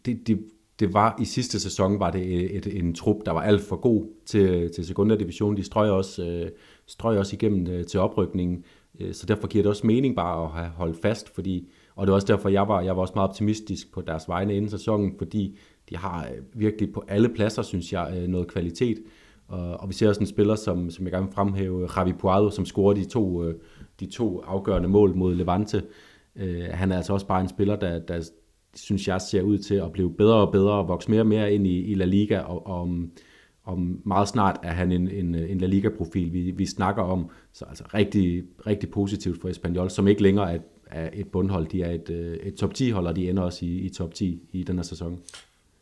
det, 0.05 0.27
det, 0.27 0.51
det 0.81 0.95
var 0.95 1.17
i 1.21 1.25
sidste 1.25 1.61
sæson 1.61 2.01
var 2.01 2.11
det 2.11 2.45
et, 2.45 2.67
et, 2.67 2.79
en 2.79 2.95
trup, 2.95 3.17
der 3.27 3.33
var 3.33 3.41
alt 3.41 3.63
for 3.63 3.77
god 3.77 4.07
til, 4.27 4.73
til 4.75 4.87
sekundær 4.87 5.17
division. 5.17 5.57
De 5.57 5.63
strøg 5.63 5.91
også, 5.91 6.25
øh, 6.27 6.51
strøg 6.87 7.19
også 7.19 7.37
igennem 7.37 7.67
øh, 7.67 7.85
til 7.85 8.01
oprykningen, 8.01 8.65
øh, 9.01 9.15
så 9.15 9.27
derfor 9.27 9.49
giver 9.49 9.63
det 9.63 9.71
også 9.71 9.87
mening 9.87 10.17
bare 10.17 10.45
at 10.45 10.51
have 10.51 10.69
holdt 10.69 11.03
fast, 11.03 11.35
fordi, 11.35 11.73
og 11.97 12.07
det 12.07 12.11
er 12.11 12.15
også 12.15 12.27
derfor, 12.27 12.49
jeg 12.49 12.69
var, 12.69 12.81
jeg 12.81 12.97
var 12.97 13.03
også 13.03 13.13
meget 13.17 13.29
optimistisk 13.29 13.93
på 13.93 14.01
deres 14.01 14.29
vegne 14.29 14.57
inden 14.57 14.71
sæsonen, 14.71 15.15
fordi 15.19 15.59
de 15.91 15.97
har 15.97 16.25
øh, 16.25 16.61
virkelig 16.61 16.93
på 16.93 17.05
alle 17.09 17.29
pladser, 17.29 17.63
synes 17.63 17.93
jeg, 17.93 18.15
øh, 18.17 18.29
noget 18.29 18.49
kvalitet. 18.49 18.99
Og, 19.49 19.81
og 19.81 19.89
vi 19.89 19.95
ser 19.95 20.09
også 20.09 20.21
en 20.21 20.27
spiller, 20.27 20.55
som, 20.55 20.91
som 20.91 21.05
jeg 21.05 21.13
gerne 21.13 21.27
vil 21.27 21.35
fremhæve, 21.35 21.89
Javi 21.97 22.13
Puado, 22.13 22.51
som 22.51 22.65
scorede 22.65 23.01
de 23.01 23.05
to, 23.05 23.45
øh, 23.45 23.55
de 24.01 24.07
to 24.07 24.41
afgørende 24.41 24.89
mål 24.89 25.17
mod 25.17 25.35
Levante. 25.35 25.83
Øh, 26.37 26.65
han 26.71 26.93
er 26.93 26.97
altså 26.97 27.13
også 27.13 27.27
bare 27.27 27.41
en 27.41 27.49
spiller, 27.49 27.77
der, 27.77 27.99
der, 27.99 28.31
synes 28.77 29.09
jeg 29.09 29.21
ser 29.21 29.43
ud 29.43 29.59
til 29.59 29.75
at 29.75 29.93
blive 29.93 30.15
bedre 30.15 30.35
og 30.47 30.53
bedre 30.53 30.73
og 30.73 30.89
vokse 30.89 31.11
mere 31.11 31.21
og 31.21 31.27
mere 31.27 31.55
ind 31.55 31.67
i, 31.67 31.81
i 31.81 31.95
La 31.95 32.05
Liga, 32.05 32.39
og 32.39 32.67
om, 32.67 33.11
om 33.65 34.01
meget 34.05 34.29
snart 34.29 34.61
er 34.63 34.73
han 34.73 34.93
en, 34.93 35.09
en, 35.09 35.35
en 35.35 35.59
La 35.59 35.67
Liga-profil, 35.67 36.33
vi, 36.33 36.51
vi 36.51 36.67
snakker 36.67 37.03
om. 37.03 37.31
Så 37.53 37.65
altså 37.65 37.85
rigtig, 37.95 38.45
rigtig 38.67 38.91
positivt 38.91 39.41
for 39.41 39.49
Espanyol, 39.49 39.91
som 39.91 40.09
ikke 40.09 40.23
længere 40.23 40.55
er, 40.55 40.59
er 40.87 41.11
et 41.13 41.29
bundhold. 41.29 41.67
De 41.67 41.83
er 41.83 41.91
et, 41.91 42.11
øh, 42.11 42.37
et 42.37 42.55
top 42.55 42.73
10-hold, 42.79 43.07
og 43.07 43.17
de 43.17 43.31
ender 43.31 43.43
også 43.43 43.67
i, 43.67 43.79
i 43.79 43.89
top 43.89 44.15
10 44.15 44.43
i 44.53 44.63
den 44.63 44.77
her 44.77 44.83
sæson. 44.83 45.19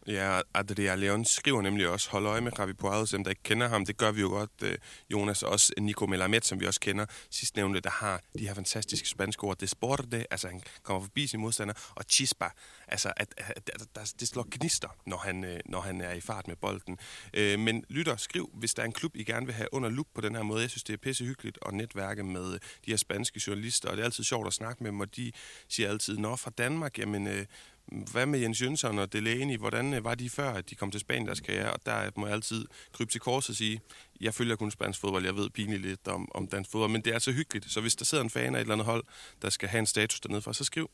Ja, 0.07 0.41
Adria 0.55 0.95
Leon 0.95 1.25
skriver 1.25 1.63
nemlig 1.63 1.89
også, 1.89 2.11
hold 2.11 2.27
øje 2.27 2.41
med 2.41 2.59
Ravi 2.59 2.73
Poirot, 2.73 3.09
som 3.09 3.25
der 3.25 3.31
ikke 3.31 3.43
kender 3.43 3.69
ham. 3.69 3.87
Det 3.87 3.97
gør 3.97 4.13
vi 4.13 4.21
jo 4.21 4.29
godt, 4.29 4.51
øh, 4.63 4.79
Jonas, 5.11 5.43
også 5.43 5.73
Nico 5.81 6.07
Melamed, 6.07 6.41
som 6.41 6.61
vi 6.61 6.67
også 6.67 6.81
kender. 6.81 7.07
Sidst 7.31 7.57
nævnte, 7.57 7.81
der 7.81 7.91
har 7.91 8.21
de 8.39 8.47
her 8.47 8.55
fantastiske 8.55 9.09
spanske 9.09 9.45
ord. 9.45 9.59
Desporte, 9.59 10.27
altså 10.31 10.49
han 10.49 10.63
kommer 10.83 11.03
forbi 11.03 11.27
sin 11.27 11.41
modstander, 11.41 11.75
og 11.95 12.05
Chispa, 12.11 12.49
altså 12.89 13.13
at, 13.17 13.35
at, 13.37 13.71
at, 13.75 13.83
at 13.97 14.15
det 14.21 14.29
slår 14.29 14.47
gnister, 14.51 14.89
når 15.07 15.17
han, 15.17 15.45
øh, 15.45 15.61
når 15.67 15.81
han 15.81 16.01
er 16.01 16.13
i 16.13 16.21
fart 16.21 16.49
med 16.49 16.57
bolden. 16.57 16.99
Øh, 17.35 17.59
men 17.59 17.85
lytter, 17.89 18.17
skriv, 18.17 18.51
hvis 18.55 18.75
der 18.75 18.83
er 18.83 18.87
en 18.87 18.93
klub, 18.93 19.17
I 19.17 19.25
gerne 19.25 19.47
vil 19.47 19.55
have 19.55 19.75
under 19.75 19.89
lup 19.89 20.07
på 20.15 20.21
den 20.21 20.35
her 20.35 20.43
måde. 20.43 20.61
Jeg 20.61 20.71
synes, 20.71 20.85
det 20.85 20.93
er 20.93 20.97
pisse 20.97 21.25
hyggeligt 21.25 21.59
at 21.67 21.75
netværke 21.75 22.23
med 22.23 22.55
øh, 22.55 22.61
de 22.85 22.91
her 22.91 22.97
spanske 22.97 23.41
journalister, 23.47 23.89
og 23.89 23.97
det 23.97 24.03
er 24.03 24.05
altid 24.05 24.25
sjovt 24.25 24.47
at 24.47 24.53
snakke 24.53 24.83
med 24.83 24.91
dem, 24.91 25.01
og 25.01 25.17
de 25.17 25.33
siger 25.69 25.89
altid, 25.89 26.19
nå, 26.19 26.37
fra 26.37 26.51
Danmark, 26.59 26.99
jamen, 26.99 27.27
øh, 27.27 27.47
hvad 27.87 28.27
med 28.27 28.39
Jens 28.39 28.63
Jønsson 28.63 28.99
og 28.99 29.13
Delaney? 29.13 29.59
Hvordan 29.59 29.95
øh, 29.95 30.05
var 30.05 30.15
de 30.15 30.31
før, 30.31 30.51
at 30.51 30.71
de 30.71 30.75
kom 30.75 30.91
til 30.91 31.01
Spanien, 31.01 31.27
deres 31.27 31.41
karriere? 31.41 31.73
Og 31.73 31.79
der 31.87 32.11
må 32.17 32.27
jeg 32.27 32.35
altid 32.35 32.67
krybe 32.93 33.11
til 33.11 33.21
kors 33.21 33.49
og 33.49 33.55
sige, 33.55 33.81
jeg 34.21 34.35
følger 34.35 34.57
kun 34.57 34.71
spansk 34.71 35.01
fodbold, 35.01 35.25
jeg 35.25 35.37
ved 35.37 35.51
pinligt 35.51 35.83
lidt 35.83 36.09
om, 36.09 36.29
om 36.35 36.47
dansk 36.47 36.71
fodbold, 36.71 36.91
men 36.91 37.03
det 37.03 37.15
er 37.15 37.19
så 37.19 37.33
hyggeligt. 37.33 37.73
Så 37.73 37.81
hvis 37.81 37.97
der 37.97 38.05
sidder 38.05 38.25
en 38.25 38.31
fan 38.31 38.55
af 38.55 38.59
et 38.59 38.61
eller 38.61 38.75
andet 38.75 38.87
hold, 38.87 39.05
der 39.43 39.51
skal 39.51 39.69
have 39.69 39.79
en 39.79 39.87
status 39.87 40.21
dernede 40.21 40.43
for, 40.43 40.53
så 40.53 40.65
skriv. 40.65 40.91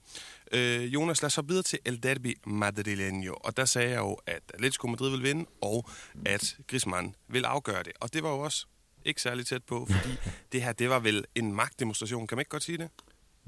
Øh, 0.53 0.95
Jonas, 0.95 1.23
lad 1.23 1.27
os 1.27 1.33
så 1.33 1.43
videre 1.43 1.63
til 1.63 1.79
El 1.85 2.03
Derby 2.03 2.39
Madrileño. 2.47 3.33
Og 3.33 3.57
der 3.57 3.65
sagde 3.65 3.91
jeg 3.91 3.99
jo, 3.99 4.19
at 4.27 4.43
Atletico 4.55 4.87
Madrid 4.87 5.11
vil 5.11 5.23
vinde, 5.23 5.47
og 5.61 5.91
at 6.27 6.57
Griezmann 6.67 7.15
vil 7.29 7.45
afgøre 7.45 7.83
det. 7.83 7.93
Og 8.01 8.13
det 8.13 8.23
var 8.23 8.31
jo 8.31 8.39
også 8.39 8.67
ikke 9.05 9.23
særlig 9.23 9.47
tæt 9.47 9.65
på, 9.65 9.87
fordi 9.91 10.15
det 10.53 10.63
her, 10.63 10.73
det 10.73 10.91
var 10.91 10.99
vel 10.99 11.25
en 11.35 11.53
magtdemonstration. 11.53 12.27
Kan 12.27 12.37
man 12.37 12.41
ikke 12.41 12.51
godt 12.51 12.63
sige 12.63 12.79
det? 12.79 12.91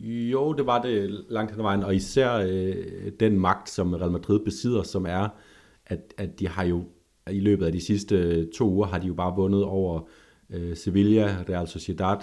Jo, 0.03 0.53
det 0.53 0.67
var 0.67 0.83
det 0.83 1.25
langt 1.29 1.51
hen 1.51 1.61
ad 1.61 1.63
vejen, 1.63 1.83
og 1.83 1.95
især 1.95 2.35
øh, 2.37 3.13
den 3.21 3.39
magt, 3.41 3.71
som 3.71 3.95
Real 3.95 4.11
Madrid 4.11 4.41
besidder, 4.45 4.83
som 4.83 5.07
er, 5.07 5.29
at, 5.87 6.15
at 6.17 6.41
de 6.41 6.49
har 6.49 6.65
jo 6.65 6.85
i 7.31 7.41
løbet 7.41 7.67
af 7.67 7.73
de 7.73 7.81
sidste 7.81 8.47
to 8.51 8.71
uger, 8.71 8.87
har 8.87 8.99
de 8.99 9.07
jo 9.07 9.15
bare 9.15 9.37
vundet 9.37 9.65
over 9.65 10.01
øh, 10.51 10.77
Sevilla, 10.77 11.45
Real 11.49 11.69
Sociedad, 11.69 12.17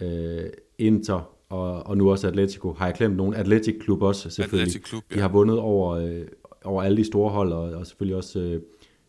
øh, 0.00 0.50
Inter 0.78 1.34
og, 1.48 1.86
og 1.86 1.96
nu 1.96 2.10
også 2.10 2.28
Atletico. 2.28 2.72
Har 2.72 2.86
jeg 2.86 2.94
glemt 2.94 3.16
nogen? 3.16 3.34
Atletic 3.34 3.80
Klub 3.80 4.02
også, 4.02 4.30
selvfølgelig. 4.30 4.62
Atletic 4.62 4.82
Klub, 4.82 5.02
ja. 5.10 5.14
De 5.14 5.20
har 5.20 5.28
vundet 5.28 5.58
over, 5.58 5.90
øh, 5.90 6.26
over 6.64 6.82
alle 6.82 6.96
de 6.96 7.04
store 7.04 7.30
hold, 7.30 7.52
og, 7.52 7.62
og 7.62 7.86
selvfølgelig 7.86 8.16
også 8.16 8.60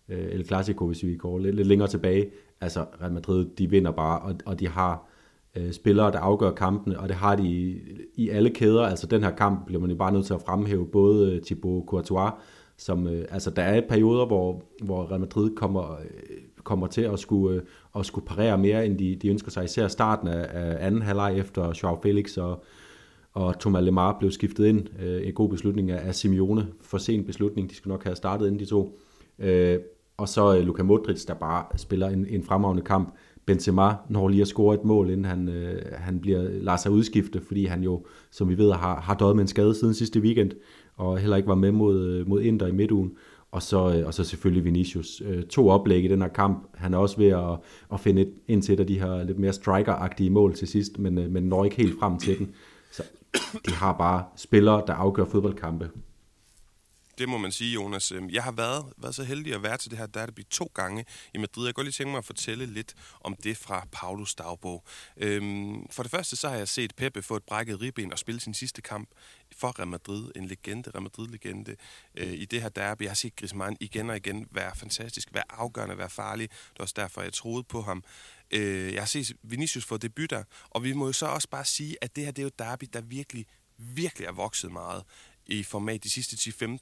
øh, 0.09 0.25
El 0.31 0.45
Clasico, 0.45 0.87
hvis 0.87 1.03
vi 1.03 1.15
går 1.15 1.39
lidt, 1.39 1.55
lidt 1.55 1.67
længere 1.67 1.87
tilbage. 1.89 2.29
Altså, 2.61 2.85
Real 3.01 3.11
Madrid, 3.11 3.45
de 3.57 3.69
vinder 3.69 3.91
bare, 3.91 4.19
og, 4.19 4.35
og 4.45 4.59
de 4.59 4.67
har 4.67 5.08
øh, 5.55 5.71
spillere, 5.71 6.11
der 6.11 6.19
afgør 6.19 6.51
kampene, 6.51 6.99
og 6.99 7.09
det 7.09 7.15
har 7.15 7.35
de 7.35 7.47
i, 7.47 7.77
i 8.15 8.29
alle 8.29 8.49
kæder. 8.49 8.83
Altså, 8.83 9.07
den 9.07 9.23
her 9.23 9.31
kamp 9.31 9.65
bliver 9.65 9.81
man 9.81 9.89
jo 9.89 9.95
bare 9.95 10.11
nødt 10.11 10.25
til 10.25 10.33
at 10.33 10.41
fremhæve, 10.41 10.87
både 10.87 11.33
øh, 11.33 11.41
Thibaut 11.41 11.85
Courtois, 11.87 12.31
som, 12.77 13.07
øh, 13.07 13.25
altså, 13.29 13.49
der 13.49 13.61
er 13.61 13.81
perioder, 13.89 14.25
hvor, 14.25 14.63
hvor 14.83 15.11
Real 15.11 15.19
Madrid 15.19 15.55
kommer, 15.55 15.91
øh, 15.91 16.37
kommer 16.63 16.87
til 16.87 17.01
at 17.01 17.19
skulle, 17.19 17.55
øh, 17.55 17.61
at 17.95 18.05
skulle 18.05 18.27
parere 18.27 18.57
mere, 18.57 18.85
end 18.85 18.97
de, 18.97 19.15
de 19.15 19.29
ønsker 19.29 19.51
sig, 19.51 19.63
især 19.63 19.87
starten 19.87 20.27
af, 20.27 20.47
af 20.49 20.87
anden 20.87 21.01
halvleg 21.01 21.37
efter 21.37 21.73
Joao 21.83 21.99
Felix 22.03 22.37
og, 22.37 22.63
og 23.33 23.59
Thomas 23.59 23.83
Lemar 23.83 24.17
blev 24.19 24.31
skiftet 24.31 24.65
ind. 24.65 24.87
Øh, 25.01 25.27
en 25.27 25.33
god 25.33 25.49
beslutning 25.49 25.91
af, 25.91 26.07
af 26.07 26.15
Simeone. 26.15 26.67
For 26.81 26.97
sen 26.97 27.23
beslutning, 27.23 27.69
de 27.69 27.75
skulle 27.75 27.91
nok 27.91 28.03
have 28.03 28.15
startet 28.15 28.45
inden 28.45 28.59
de 28.59 28.65
to. 28.65 28.99
Øh, 29.39 29.79
og 30.17 30.29
så 30.29 30.57
øh, 30.57 30.63
Luka 30.63 30.83
Modric, 30.83 31.25
der 31.25 31.33
bare 31.33 31.65
spiller 31.77 32.07
en, 32.07 32.25
en 32.29 32.43
fremragende 32.43 32.83
kamp. 32.83 33.15
Benzema 33.49 33.93
når 34.09 34.27
lige 34.27 34.41
at 34.41 34.47
score 34.47 34.75
et 34.75 34.83
mål, 34.83 35.09
inden 35.09 35.25
han, 35.25 35.49
øh, 35.49 35.81
han 35.97 36.19
bliver, 36.19 36.41
lader 36.41 36.77
sig 36.77 36.91
udskifte, 36.91 37.41
fordi 37.41 37.65
han 37.65 37.83
jo, 37.83 38.05
som 38.31 38.49
vi 38.49 38.57
ved, 38.57 38.71
har, 38.71 39.01
har 39.01 39.15
døjet 39.15 39.35
med 39.35 39.43
en 39.43 39.47
skade 39.47 39.75
siden 39.75 39.93
sidste 39.93 40.19
weekend, 40.19 40.51
og 40.97 41.17
heller 41.17 41.37
ikke 41.37 41.49
var 41.49 41.55
med 41.55 41.71
mod, 41.71 42.05
øh, 42.05 42.27
mod 42.27 42.41
Inter 42.41 42.67
i 42.67 42.71
midtugen. 42.71 43.11
Og 43.51 43.61
så, 43.61 43.95
øh, 43.95 44.07
og 44.07 44.13
så 44.13 44.23
selvfølgelig 44.23 44.63
Vinicius. 44.63 45.21
Øh, 45.25 45.43
to 45.43 45.69
oplæg 45.69 46.03
i 46.03 46.07
den 46.07 46.21
her 46.21 46.29
kamp. 46.29 46.67
Han 46.75 46.93
er 46.93 46.97
også 46.97 47.17
ved 47.17 47.27
at, 47.27 47.57
at 47.93 47.99
finde 47.99 48.21
et, 48.21 48.33
ind 48.47 48.61
til 48.61 48.73
et 48.73 48.79
af 48.79 48.87
de 48.87 48.99
her 48.99 49.23
lidt 49.23 49.39
mere 49.39 49.53
striker 49.53 50.29
mål 50.29 50.53
til 50.53 50.67
sidst, 50.67 50.99
men, 50.99 51.17
øh, 51.17 51.31
men 51.31 51.43
når 51.43 51.65
ikke 51.65 51.75
helt 51.75 51.99
frem 51.99 52.17
til 52.17 52.37
den. 52.39 52.49
Så 52.91 53.03
de 53.65 53.71
har 53.71 53.93
bare 53.93 54.23
spillere, 54.35 54.83
der 54.87 54.93
afgør 54.93 55.25
fodboldkampe. 55.25 55.89
Det 57.19 57.29
må 57.29 57.37
man 57.37 57.51
sige, 57.51 57.73
Jonas. 57.73 58.11
Øhm, 58.11 58.29
jeg 58.29 58.43
har 58.43 58.51
været, 58.51 58.93
været 58.97 59.15
så 59.15 59.23
heldig 59.23 59.53
at 59.53 59.63
være 59.63 59.77
til 59.77 59.91
det 59.91 59.99
her 59.99 60.05
derby 60.05 60.45
to 60.49 60.71
gange 60.73 61.05
i 61.33 61.37
Madrid. 61.37 61.65
Jeg 61.65 61.73
kan 61.73 61.73
godt 61.73 61.85
lige 61.85 61.93
tænke 61.93 62.11
mig 62.11 62.17
at 62.17 62.25
fortælle 62.25 62.65
lidt 62.65 62.95
om 63.21 63.35
det 63.43 63.57
fra 63.57 63.87
Paulus 63.91 64.35
dagbog. 64.35 64.83
Øhm, 65.17 65.87
for 65.91 66.03
det 66.03 66.11
første 66.11 66.35
så 66.35 66.49
har 66.49 66.55
jeg 66.55 66.67
set 66.67 66.95
Pepe 66.95 67.21
få 67.21 67.35
et 67.35 67.43
brækket 67.43 67.81
ribben 67.81 68.11
og 68.11 68.19
spille 68.19 68.41
sin 68.41 68.53
sidste 68.53 68.81
kamp 68.81 69.09
for 69.57 69.79
Real 69.79 69.87
Madrid. 69.87 70.31
En 70.35 70.45
legende, 70.45 70.91
Real 70.91 71.03
Madrid-legende 71.03 71.75
øh, 72.15 72.33
i 72.33 72.45
det 72.45 72.61
her 72.61 72.69
derby. 72.69 73.01
Jeg 73.01 73.09
har 73.09 73.15
set 73.15 73.35
Griezmann 73.35 73.77
igen 73.79 74.09
og 74.09 74.17
igen 74.17 74.47
være 74.51 74.75
fantastisk, 74.75 75.29
være 75.33 75.43
afgørende, 75.49 75.97
være 75.97 76.09
farlig. 76.09 76.49
Det 76.49 76.79
var 76.79 76.83
også 76.83 76.95
derfor, 76.97 77.21
jeg 77.21 77.33
troede 77.33 77.63
på 77.63 77.81
ham. 77.81 78.03
Øh, 78.51 78.93
jeg 78.93 79.01
har 79.01 79.07
set 79.07 79.31
Vinicius 79.43 79.85
få 79.85 79.97
debutter, 79.97 80.43
og 80.69 80.83
vi 80.83 80.93
må 80.93 81.05
jo 81.05 81.13
så 81.13 81.25
også 81.25 81.49
bare 81.49 81.65
sige, 81.65 81.95
at 82.01 82.15
det 82.15 82.25
her 82.25 82.31
det 82.31 82.41
er 82.41 82.43
jo 82.43 82.51
derby, 82.59 82.85
der 82.93 83.01
virkelig 83.01 83.45
virkelig 83.79 84.27
er 84.27 84.31
vokset 84.31 84.71
meget 84.71 85.03
i 85.51 85.63
format 85.63 86.03
de 86.03 86.09
sidste 86.09 86.35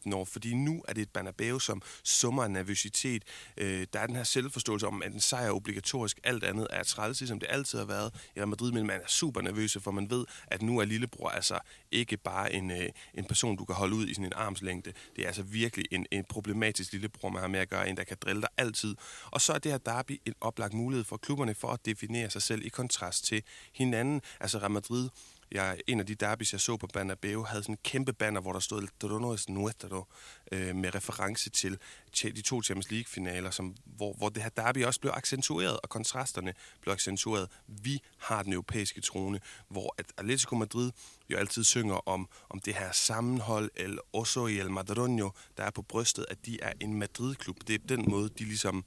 10-15 0.08 0.16
år, 0.16 0.26
fordi 0.26 0.54
nu 0.54 0.84
er 0.88 0.94
det 0.94 1.02
et 1.02 1.10
Banabeo, 1.10 1.60
som 1.60 1.82
summer 2.04 2.44
af 2.44 2.52
nervøsitet. 2.52 3.24
Øh, 3.58 3.88
der 3.94 4.00
er 4.00 4.08
den 4.08 4.16
her 4.16 4.24
selvforståelse 4.24 4.88
om, 4.88 5.04
at 5.04 5.14
en 5.14 5.20
sejr 5.20 5.48
er 5.48 5.52
obligatorisk, 5.52 6.20
alt 6.24 6.44
andet 6.44 6.68
er 6.70 6.84
træls, 6.84 7.28
som 7.28 7.40
det 7.40 7.48
altid 7.52 7.80
har 7.80 7.86
været 7.86 8.14
i 8.36 8.40
Real 8.40 8.48
Madrid, 8.48 8.72
men 8.72 8.88
man 8.88 9.02
er 9.02 9.08
super 9.08 9.42
nervøs, 9.42 9.78
for 9.82 9.92
man 9.92 10.10
ved, 10.10 10.26
at 10.48 10.62
nu 10.62 10.80
er 10.80 10.86
lillebror 10.86 11.30
altså 11.30 11.60
ikke 11.92 12.18
bare 12.18 12.54
en, 12.54 12.72
øh, 12.72 12.90
en 13.14 13.26
person, 13.26 13.58
du 13.58 13.66
kan 13.66 13.76
holde 13.76 13.96
ud 13.96 14.08
i 14.08 14.14
sådan 14.14 14.26
en 14.26 14.34
armslængde. 14.36 14.94
Det 15.16 15.24
er 15.24 15.28
altså 15.28 15.44
virkelig 15.44 15.86
en, 15.92 16.06
en 16.12 16.24
problematisk 16.24 16.92
lillebror, 16.92 17.30
man 17.30 17.42
har 17.42 17.48
med 17.48 17.60
at 17.60 17.70
gøre, 17.70 17.90
en, 17.90 17.98
der 17.98 18.04
kan 18.04 18.18
drille 18.22 18.42
dig 18.42 18.50
altid. 18.58 18.96
Og 19.26 19.42
så 19.42 19.54
er 19.54 19.58
det 19.58 19.72
her 19.72 19.78
derby 19.78 20.22
en 20.26 20.34
oplagt 20.42 20.74
mulighed 20.74 21.04
for 21.04 21.18
klubberne 21.18 21.56
for 21.56 21.68
at 21.68 21.86
definere 21.86 22.30
sig 22.30 22.42
selv 22.42 22.66
i 22.66 22.70
kontrast 22.70 23.26
til 23.26 23.44
hinanden. 23.74 24.22
Altså 24.40 24.58
Real 24.60 24.72
Madrid 24.72 25.10
jeg, 25.52 25.80
en 25.88 26.00
af 26.00 26.06
de 26.06 26.16
derbys, 26.16 26.52
jeg 26.54 26.62
så 26.62 26.78
på 26.78 26.88
Banabeo, 26.88 27.44
havde 27.44 27.64
sådan 27.64 27.74
en 27.74 27.80
kæmpe 27.84 28.14
banner, 28.14 28.42
hvor 28.42 28.54
der 28.54 28.60
stod 28.60 28.88
Trono 29.00 29.34
es 29.34 29.50
nuestro, 29.50 30.06
øh, 30.52 30.76
med 30.76 30.96
reference 30.96 31.50
til 31.50 31.80
de 32.24 32.42
to 32.42 32.64
Champions 32.64 32.92
League-finaler, 32.92 33.52
som, 33.52 33.76
hvor, 33.86 34.14
hvor 34.14 34.30
det 34.30 34.44
her 34.44 34.50
derby 34.50 34.86
også 34.86 35.00
blev 35.00 35.12
accentueret, 35.16 35.80
og 35.80 35.90
kontrasterne 35.90 36.54
blev 36.82 36.94
accentueret. 36.94 37.50
Vi 37.68 38.00
har 38.18 38.44
den 38.44 38.54
europæiske 38.54 39.02
trone, 39.02 39.40
hvor 39.70 39.96
at 39.98 40.06
Atletico 40.18 40.56
Madrid 40.56 40.92
jo 41.30 41.38
altid 41.38 41.64
synger 41.64 42.08
om, 42.10 42.30
om 42.50 42.60
det 42.60 42.74
her 42.74 42.92
sammenhold, 42.92 43.72
el 43.76 44.00
oso 44.14 44.48
y 44.48 44.60
el 44.60 44.68
madroño, 44.68 45.32
der 45.58 45.64
er 45.64 45.72
på 45.72 45.82
brystet, 45.82 46.26
at 46.30 46.46
de 46.46 46.62
er 46.62 46.74
en 46.80 46.94
Madrid-klub. 46.94 47.58
Det 47.68 47.76
er 47.76 47.88
den 47.88 48.06
måde, 48.10 48.30
de 48.30 48.44
ligesom 48.44 48.86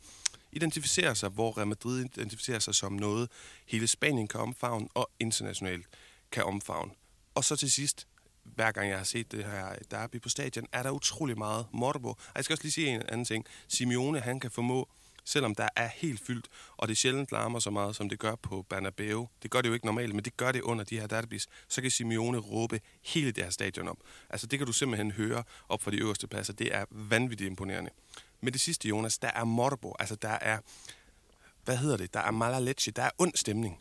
identificerer 0.53 1.15
sig, 1.15 1.29
hvor 1.29 1.59
Real 1.59 1.69
Madrid 1.69 2.01
identificerer 2.01 2.59
sig 2.59 2.75
som 2.75 2.93
noget, 2.93 3.31
hele 3.67 3.87
Spanien 3.87 4.29
kan 4.29 4.41
omfavne, 4.41 4.89
og 4.95 5.11
internationalt 5.21 5.87
kan 6.33 6.45
omfavne. 6.45 6.93
Og 7.35 7.45
så 7.45 7.57
til 7.57 7.71
sidst, 7.71 8.07
hver 8.45 8.73
gang 8.73 8.89
jeg 8.89 8.97
har 8.97 9.05
set 9.05 9.33
det 9.33 9.45
her 9.45 9.75
derby 9.91 10.21
på 10.21 10.29
stadion, 10.29 10.67
er 10.73 10.83
der 10.83 10.91
utrolig 10.91 11.39
meget 11.39 11.67
morbo. 11.73 12.09
Og 12.09 12.17
jeg 12.35 12.45
skal 12.45 12.55
også 12.55 12.65
lige 12.65 12.73
sige 12.73 12.89
en 12.89 13.03
anden 13.09 13.25
ting. 13.25 13.47
Simeone, 13.69 14.21
han 14.21 14.41
kan 14.41 14.51
formå, 14.51 14.89
selvom 15.25 15.55
der 15.55 15.69
er 15.77 15.89
helt 15.95 16.27
fyldt, 16.27 16.49
og 16.77 16.89
det 16.89 16.97
sjældent 16.97 17.33
larmer 17.33 17.59
så 17.59 17.71
meget, 17.71 17.97
som 17.97 18.09
det 18.09 18.19
gør 18.19 18.35
på 18.35 18.67
Bernabeu. 18.69 19.29
Det 19.43 19.51
gør 19.51 19.61
det 19.61 19.69
jo 19.69 19.75
ikke 19.75 19.87
normalt, 19.87 20.15
men 20.15 20.25
det 20.25 20.37
gør 20.37 20.53
det 20.53 20.63
under 20.63 20.85
de 20.85 21.01
her 21.01 21.07
derbys. 21.07 21.47
Så 21.69 21.83
kan 21.83 21.91
Simeone 21.91 22.39
råbe 22.39 22.81
hele 23.03 23.33
det 23.33 23.45
her 23.45 23.51
stadion 23.51 23.89
op. 23.89 23.99
Altså 24.31 24.47
det 24.47 24.59
kan 24.59 24.67
du 24.67 24.73
simpelthen 24.73 25.11
høre 25.11 25.45
op 25.69 25.83
fra 25.83 25.91
de 25.91 25.97
øverste 25.97 26.27
pladser. 26.27 26.53
Det 26.53 26.75
er 26.75 26.85
vanvittigt 26.91 27.49
imponerende. 27.49 27.91
Men 28.41 28.53
det 28.53 28.61
sidste, 28.61 28.89
Jonas, 28.89 29.19
der 29.19 29.31
er 29.35 29.45
morbo. 29.45 29.95
Altså 29.99 30.15
der 30.15 30.29
er, 30.29 30.59
hvad 31.65 31.77
hedder 31.77 31.97
det? 31.97 32.15
Der 32.15 32.21
er 32.21 32.31
malaleche. 32.31 32.93
Der 32.93 33.03
er 33.03 33.11
ond 33.19 33.33
stemning. 33.35 33.79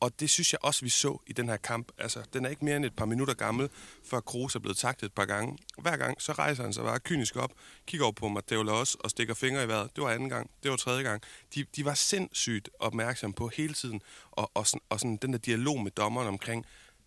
Og 0.00 0.20
det 0.20 0.30
synes 0.30 0.52
jeg 0.52 0.58
også, 0.62 0.84
vi 0.84 0.88
så 0.88 1.18
i 1.26 1.32
den 1.32 1.48
her 1.48 1.56
kamp. 1.56 1.92
Altså, 1.98 2.20
den 2.32 2.44
er 2.44 2.48
ikke 2.48 2.64
mere 2.64 2.76
end 2.76 2.84
et 2.84 2.96
par 2.96 3.04
minutter 3.04 3.34
gammel, 3.34 3.68
før 4.04 4.20
Kroos 4.20 4.54
er 4.54 4.58
blevet 4.58 4.76
taktet 4.76 5.06
et 5.06 5.12
par 5.12 5.24
gange. 5.24 5.58
Hver 5.78 5.96
gang, 5.96 6.22
så 6.22 6.32
rejser 6.32 6.62
han 6.62 6.72
sig 6.72 6.84
bare 6.84 6.98
kynisk 7.00 7.36
op, 7.36 7.52
kigger 7.86 8.04
over 8.04 8.12
på 8.12 8.28
Matteo 8.28 8.62
Laos 8.62 8.94
og 8.94 9.10
stikker 9.10 9.34
fingre 9.34 9.64
i 9.64 9.68
vejret. 9.68 9.90
Det 9.96 10.04
var 10.04 10.10
anden 10.10 10.28
gang, 10.28 10.50
det 10.62 10.70
var 10.70 10.76
tredje 10.76 11.02
gang. 11.02 11.22
De, 11.54 11.64
de 11.76 11.84
var 11.84 11.94
sindssygt 11.94 12.70
opmærksomme 12.78 13.34
på 13.34 13.50
hele 13.56 13.74
tiden, 13.74 14.00
og, 14.30 14.50
og, 14.54 14.66
sådan, 14.66 14.80
og 14.88 15.00
sådan 15.00 15.16
den 15.16 15.32
der 15.32 15.38
dialog 15.38 15.80
med 15.80 15.90
dommeren 15.90 16.28
omkring, 16.28 16.66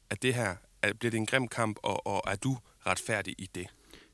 at 0.10 0.22
det 0.22 0.34
her, 0.34 0.56
at 0.82 1.00
bliver 1.00 1.12
det 1.12 1.18
en 1.18 1.26
grim 1.26 1.48
kamp, 1.48 1.78
og, 1.84 2.08
og 2.08 2.22
er 2.28 2.36
du 2.36 2.58
retfærdig 2.88 3.36
i 3.38 3.50
det? 3.56 3.68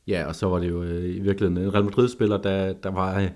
Ja, 0.07 0.25
og 0.25 0.35
så 0.35 0.47
var 0.47 0.59
det 0.59 0.69
jo 0.69 0.83
øh, 0.83 1.15
i 1.15 1.19
virkeligheden 1.19 1.57
en 1.57 1.73
Real 1.73 1.83
Madrid-spiller, 1.83 2.37
der, 2.37 2.73
der 2.73 2.89
var, 2.89 3.19
øh, 3.19 3.29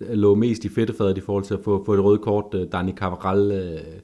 lå 0.00 0.34
mest 0.34 0.64
i 0.64 0.68
fedtefadet 0.68 1.18
i 1.18 1.20
forhold 1.20 1.44
til 1.44 1.54
at 1.54 1.60
få, 1.64 1.84
få 1.84 1.94
et 1.94 2.04
rødt 2.04 2.20
kort. 2.20 2.54
Øh, 2.54 2.72
Dani 2.72 2.92
Cavaral 2.92 3.52
øh, 3.52 3.74
øh, 3.74 4.00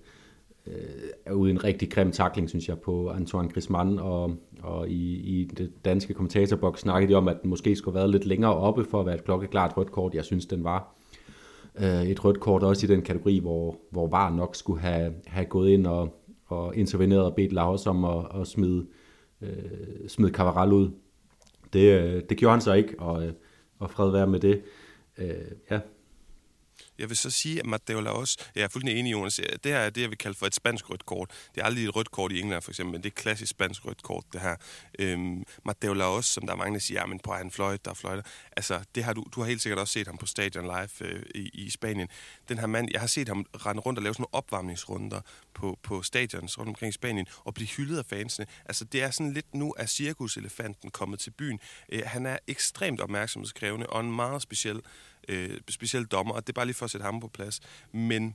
Øh, 0.67 1.09
er 1.27 1.33
ude 1.33 1.51
i 1.51 1.55
en 1.55 1.65
rigtig 1.65 1.91
grim 1.91 2.13
takling, 2.13 2.49
synes 2.49 2.69
jeg, 2.69 2.79
på 2.79 3.11
Antoine 3.11 3.49
Griezmann, 3.49 3.99
og, 3.99 4.37
og 4.63 4.89
i, 4.89 5.15
i 5.15 5.45
det 5.45 5.73
danske 5.85 6.15
kommentatorboks 6.15 6.81
snakkede 6.81 7.13
de 7.13 7.17
om, 7.17 7.29
at 7.29 7.43
den 7.43 7.51
måske 7.51 7.77
skulle 7.77 7.95
have 7.95 8.01
været 8.01 8.11
lidt 8.11 8.27
længere 8.27 8.55
oppe 8.55 8.85
for 8.85 9.01
at 9.01 9.07
være 9.07 9.15
et 9.15 9.25
klokkeklart 9.25 9.77
rødt 9.77 9.93
kort. 9.93 10.15
Jeg 10.15 10.25
synes, 10.25 10.47
den 10.47 10.65
var 10.65 10.97
øh, 11.79 12.03
et 12.03 12.25
rødt 12.25 12.41
kort 12.41 12.63
også 12.63 12.87
i 12.87 12.89
den 12.89 13.03
kategori, 13.03 13.39
hvor, 13.39 13.77
hvor 13.91 14.07
VAR 14.09 14.31
nok 14.31 14.57
skulle 14.57 14.81
have, 14.81 15.15
have 15.27 15.47
gået 15.47 15.71
ind 15.71 15.87
og, 15.87 16.23
og 16.47 16.77
interveneret 16.77 17.25
og 17.25 17.35
bedt 17.35 17.53
Laos 17.53 17.87
om 17.87 18.05
at, 18.05 18.41
at 18.41 18.47
smide, 18.47 18.87
øh, 19.43 20.09
smide 20.09 20.33
Cavaral 20.33 20.73
ud. 20.73 20.91
Det, 21.73 22.01
øh, 22.01 22.23
det 22.29 22.37
gjorde 22.37 22.53
han 22.53 22.61
så 22.61 22.73
ikke, 22.73 22.95
og, 23.01 23.27
øh, 23.27 23.33
og 23.79 23.91
fred 23.91 24.11
være 24.11 24.27
med 24.27 24.41
det. 24.41 24.63
Øh, 25.19 25.29
ja, 25.71 25.81
jeg 26.99 27.09
vil 27.09 27.17
så 27.17 27.31
sige, 27.31 27.61
at 27.61 27.67
Matteo 27.67 28.01
Laos, 28.01 28.37
jeg 28.55 28.63
er 28.63 28.69
fuldstændig 28.69 29.01
enig, 29.01 29.13
Jonas, 29.13 29.41
det 29.65 29.73
her 29.73 29.79
er 29.79 29.91
det, 29.91 30.01
jeg 30.01 30.11
vil 30.11 30.19
kalde 30.19 30.39
for 30.39 30.47
et 30.47 30.55
spansk 30.55 30.91
rødt 30.91 31.07
kort. 31.07 31.31
Det 31.55 31.61
er 31.61 31.65
aldrig 31.65 31.85
et 31.85 31.97
rødt 31.97 32.11
kort 32.11 32.33
i 32.33 32.41
England, 32.41 32.63
for 32.63 32.71
eksempel, 32.71 32.93
men 32.93 33.03
det 33.03 33.11
er 33.11 33.15
klassisk 33.15 33.51
spansk 33.51 33.85
rødt 33.87 34.03
kort, 34.03 34.25
det 34.33 34.41
her. 34.41 34.57
Øhm, 34.99 35.45
Matteo 35.65 35.93
Laos, 35.93 36.27
som 36.27 36.47
der 36.47 36.53
er 36.53 36.57
mange, 36.57 36.75
der 36.75 36.81
siger, 36.81 37.01
ja, 37.01 37.07
men 37.07 37.19
på 37.19 37.33
han 37.33 37.51
fløjt, 37.51 37.85
der 37.85 37.91
er 37.91 37.95
fløjter. 37.95 38.23
Altså, 38.57 38.81
det 38.95 39.05
har 39.05 39.13
du, 39.13 39.25
du 39.35 39.41
har 39.41 39.49
helt 39.49 39.63
sikkert 39.63 39.79
også 39.79 39.93
set 39.93 40.07
ham 40.07 40.19
på 40.19 40.27
stadion 40.27 40.65
live 40.65 41.09
øh, 41.09 41.23
i, 41.35 41.51
i, 41.53 41.71
Spanien. 41.71 42.09
Den 42.49 42.59
her 42.59 42.67
mand, 42.67 42.89
jeg 42.93 43.01
har 43.01 43.07
set 43.07 43.29
ham 43.29 43.47
rende 43.67 43.83
rundt 43.83 43.99
og 43.99 44.03
lave 44.03 44.15
sådan 44.15 44.23
nogle 44.23 44.35
opvarmningsrunder 44.35 45.21
på, 45.55 45.79
på 45.83 46.03
stadions 46.03 46.59
rundt 46.59 46.69
omkring 46.69 46.89
i 46.89 46.93
Spanien, 46.93 47.27
og 47.45 47.55
blive 47.55 47.69
hyldet 47.69 47.99
af 47.99 48.07
fansene. 48.07 48.47
Altså, 48.65 48.85
det 48.85 49.03
er 49.03 49.11
sådan 49.11 49.33
lidt 49.33 49.55
nu, 49.55 49.71
at 49.71 49.91
cirkuselefanten 49.91 50.91
kommet 50.91 51.21
til 51.21 51.31
byen. 51.31 51.61
Øh, 51.93 52.03
han 52.05 52.27
er 52.27 52.39
ekstremt 52.47 53.01
opmærksomhedskrævende, 53.01 53.87
og 53.87 54.01
en 54.01 54.17
meget 54.17 54.43
speciel 54.43 54.81
øh, 55.29 55.61
specielt 55.69 56.11
dommer, 56.11 56.35
og 56.35 56.47
det 56.47 56.53
er 56.53 56.55
bare 56.55 56.67
lige 56.67 56.75
for 56.75 56.85
at 56.85 56.91
sætte 56.91 57.05
ham 57.05 57.21
på 57.21 57.29
plads. 57.29 57.61
Men 57.93 58.35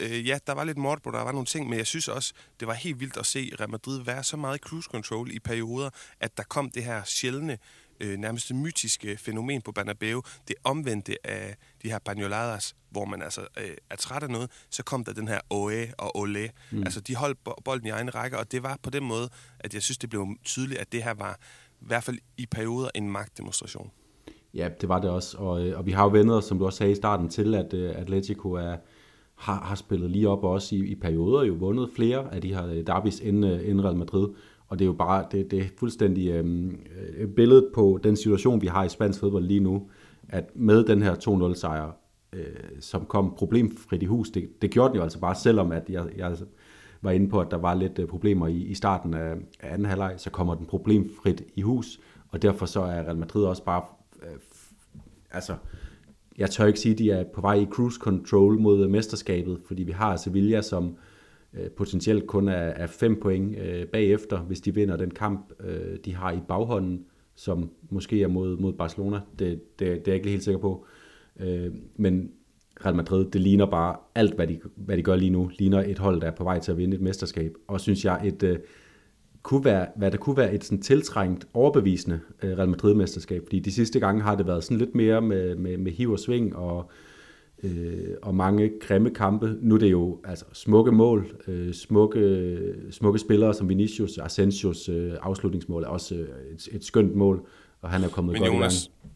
øh, 0.00 0.28
ja, 0.28 0.38
der 0.46 0.52
var 0.52 0.64
lidt 0.64 0.78
mord 0.78 1.02
på, 1.02 1.10
der 1.10 1.22
var 1.22 1.32
nogle 1.32 1.46
ting, 1.46 1.68
men 1.68 1.78
jeg 1.78 1.86
synes 1.86 2.08
også, 2.08 2.32
det 2.60 2.68
var 2.68 2.74
helt 2.74 3.00
vildt 3.00 3.16
at 3.16 3.26
se 3.26 3.50
Real 3.60 3.70
Madrid 3.70 4.02
være 4.02 4.24
så 4.24 4.36
meget 4.36 4.60
cruise 4.60 4.88
control 4.90 5.30
i 5.30 5.38
perioder, 5.38 5.90
at 6.20 6.36
der 6.36 6.42
kom 6.42 6.70
det 6.70 6.84
her 6.84 7.04
sjældne, 7.04 7.58
øh, 8.00 8.18
nærmest 8.18 8.54
mytiske 8.54 9.16
fænomen 9.16 9.62
på 9.62 9.72
Bernabeu, 9.72 10.22
det 10.48 10.56
omvendte 10.64 11.26
af 11.26 11.56
de 11.82 11.90
her 11.90 11.98
pagnoladas, 11.98 12.76
hvor 12.90 13.04
man 13.04 13.22
altså 13.22 13.46
øh, 13.58 13.76
er 13.90 13.96
træt 13.96 14.22
af 14.22 14.30
noget, 14.30 14.50
så 14.70 14.82
kom 14.82 15.04
der 15.04 15.12
den 15.12 15.28
her 15.28 15.40
oe 15.50 15.94
og 15.98 16.16
ole. 16.16 16.50
Mm. 16.70 16.82
Altså, 16.82 17.00
de 17.00 17.14
holdt 17.14 17.38
bolden 17.64 17.86
i 17.86 17.90
egen 17.90 18.14
række, 18.14 18.38
og 18.38 18.52
det 18.52 18.62
var 18.62 18.78
på 18.82 18.90
den 18.90 19.04
måde, 19.04 19.28
at 19.58 19.74
jeg 19.74 19.82
synes, 19.82 19.98
det 19.98 20.10
blev 20.10 20.26
tydeligt, 20.44 20.80
at 20.80 20.92
det 20.92 21.02
her 21.02 21.14
var 21.14 21.38
i 21.80 21.86
hvert 21.86 22.04
fald 22.04 22.18
i 22.36 22.46
perioder 22.46 22.90
en 22.94 23.10
magtdemonstration. 23.10 23.90
Ja, 24.54 24.68
det 24.80 24.88
var 24.88 25.00
det 25.00 25.10
også. 25.10 25.36
Og, 25.38 25.66
øh, 25.66 25.78
og 25.78 25.86
vi 25.86 25.90
har 25.90 26.04
jo 26.04 26.10
vendet 26.10 26.36
os, 26.36 26.44
som 26.44 26.58
du 26.58 26.64
også 26.64 26.76
sagde 26.76 26.92
i 26.92 26.94
starten, 26.94 27.28
til, 27.28 27.54
at 27.54 27.74
uh, 27.74 28.00
Atletico 28.00 28.52
er, 28.52 28.76
har, 29.34 29.60
har 29.60 29.74
spillet 29.74 30.10
lige 30.10 30.28
op 30.28 30.44
og 30.44 30.50
også 30.50 30.74
i, 30.74 30.78
i 30.78 30.94
perioder 30.94 31.44
jo 31.44 31.54
vundet 31.54 31.90
flere 31.96 32.34
af 32.34 32.40
de 32.40 32.54
her 32.54 32.66
derbis 32.66 32.84
derbys 32.86 33.20
end, 33.20 33.44
end 33.44 33.80
Real 33.80 33.96
Madrid. 33.96 34.28
Og 34.68 34.78
det 34.78 34.84
er 34.84 34.86
jo 34.86 34.92
bare 34.92 35.24
det, 35.32 35.50
det 35.50 35.58
er 35.58 35.64
fuldstændig 35.78 36.40
um, 36.40 36.78
billedet 37.36 37.68
på 37.74 38.00
den 38.02 38.16
situation, 38.16 38.62
vi 38.62 38.66
har 38.66 38.84
i 38.84 38.88
spansk 38.88 39.20
fodbold 39.20 39.44
lige 39.44 39.60
nu, 39.60 39.88
at 40.28 40.50
med 40.54 40.84
den 40.84 41.02
her 41.02 41.14
2-0 41.14 41.54
sejr 41.54 41.90
øh, 42.34 42.80
som 42.80 43.04
kom 43.04 43.34
problemfrit 43.36 44.02
i 44.02 44.06
hus. 44.06 44.30
Det, 44.30 44.62
det 44.62 44.70
gjorde 44.70 44.88
den 44.88 44.96
jo 44.96 45.02
altså 45.02 45.20
bare, 45.20 45.34
selvom 45.34 45.72
at 45.72 45.84
jeg, 45.88 46.06
jeg 46.16 46.36
var 47.02 47.10
inde 47.10 47.28
på, 47.28 47.40
at 47.40 47.50
der 47.50 47.56
var 47.56 47.74
lidt 47.74 47.98
øh, 47.98 48.06
problemer 48.08 48.46
i, 48.46 48.56
i 48.56 48.74
starten 48.74 49.14
af, 49.14 49.36
af 49.60 49.72
anden 49.72 49.86
halvleg, 49.86 50.14
så 50.16 50.30
kommer 50.30 50.54
den 50.54 50.66
problemfrit 50.66 51.42
i 51.54 51.62
hus, 51.62 52.00
og 52.28 52.42
derfor 52.42 52.66
så 52.66 52.80
er 52.80 53.02
Real 53.02 53.16
Madrid 53.16 53.44
også 53.44 53.64
bare, 53.64 53.82
øh, 54.24 54.38
altså, 55.30 55.54
jeg 56.38 56.50
tør 56.50 56.66
ikke 56.66 56.80
sige, 56.80 56.92
at 56.92 56.98
de 56.98 57.10
er 57.10 57.24
på 57.34 57.40
vej 57.40 57.54
i 57.54 57.66
cruise 57.66 57.98
control 58.00 58.60
mod 58.60 58.88
mesterskabet, 58.88 59.60
fordi 59.66 59.82
vi 59.82 59.92
har 59.92 60.16
Sevilla, 60.16 60.62
som 60.62 60.96
øh, 61.54 61.70
potentielt 61.70 62.26
kun 62.26 62.48
er, 62.48 62.52
er 62.52 62.86
fem 62.86 63.20
point 63.20 63.58
øh, 63.58 63.86
bagefter, 63.86 64.38
hvis 64.38 64.60
de 64.60 64.74
vinder 64.74 64.96
den 64.96 65.10
kamp, 65.10 65.52
øh, 65.60 65.98
de 66.04 66.14
har 66.14 66.32
i 66.32 66.40
baghånden, 66.48 67.04
som 67.34 67.70
måske 67.90 68.22
er 68.22 68.28
mod, 68.28 68.56
mod 68.56 68.72
Barcelona. 68.72 69.20
Det, 69.38 69.62
det, 69.78 69.78
det 69.78 69.88
er 69.88 70.02
jeg 70.06 70.14
ikke 70.14 70.30
helt 70.30 70.44
sikker 70.44 70.60
på. 70.60 70.86
Øh, 71.40 71.72
men 71.96 72.30
Real 72.84 72.96
Madrid, 72.96 73.30
det 73.30 73.40
ligner 73.40 73.66
bare 73.66 73.96
alt, 74.14 74.34
hvad 74.34 74.46
de, 74.46 74.60
hvad 74.76 74.96
de 74.96 75.02
gør 75.02 75.16
lige 75.16 75.30
nu, 75.30 75.50
ligner 75.58 75.82
et 75.82 75.98
hold, 75.98 76.20
der 76.20 76.26
er 76.26 76.34
på 76.34 76.44
vej 76.44 76.58
til 76.58 76.72
at 76.72 76.78
vinde 76.78 76.96
et 76.96 77.02
mesterskab. 77.02 77.54
Og 77.66 77.80
synes 77.80 78.04
jeg, 78.04 78.20
et, 78.24 78.42
øh, 78.42 78.58
kunne 79.44 79.64
være, 79.64 79.86
hvad 79.96 80.10
der 80.10 80.16
kunne 80.16 80.36
være 80.36 80.54
et 80.54 80.64
sådan 80.64 80.82
tiltrængt, 80.82 81.46
overbevisende 81.54 82.20
øh, 82.42 82.58
Real 82.58 82.68
Madrid-mesterskab. 82.68 83.42
Fordi 83.44 83.58
de 83.58 83.72
sidste 83.72 84.00
gange 84.00 84.22
har 84.22 84.36
det 84.36 84.46
været 84.46 84.64
sådan 84.64 84.78
lidt 84.78 84.94
mere 84.94 85.22
med, 85.22 85.56
med, 85.56 85.78
med 85.78 85.92
hiv 85.92 86.10
og 86.10 86.18
sving 86.18 86.56
og, 86.56 86.90
øh, 87.62 88.08
og 88.22 88.34
mange 88.34 88.72
grimme 88.80 89.10
kampe. 89.10 89.56
Nu 89.60 89.74
er 89.74 89.78
det 89.78 89.90
jo 89.90 90.20
altså, 90.24 90.44
smukke 90.52 90.92
mål, 90.92 91.26
øh, 91.48 91.74
smukke, 91.74 92.74
smukke 92.90 93.18
spillere 93.18 93.54
som 93.54 93.68
Vinicius, 93.68 94.18
Asensios 94.18 94.88
øh, 94.88 95.12
afslutningsmål 95.22 95.82
er 95.82 95.88
også 95.88 96.14
øh, 96.14 96.28
et, 96.54 96.68
et 96.72 96.84
skønt 96.84 97.14
mål, 97.14 97.46
og 97.80 97.90
han 97.90 98.04
er 98.04 98.08
kommet 98.08 98.32
Men 98.32 98.42
godt 98.42 98.52
Jonas, 98.52 98.84
i 98.84 98.88
gang. 99.02 99.13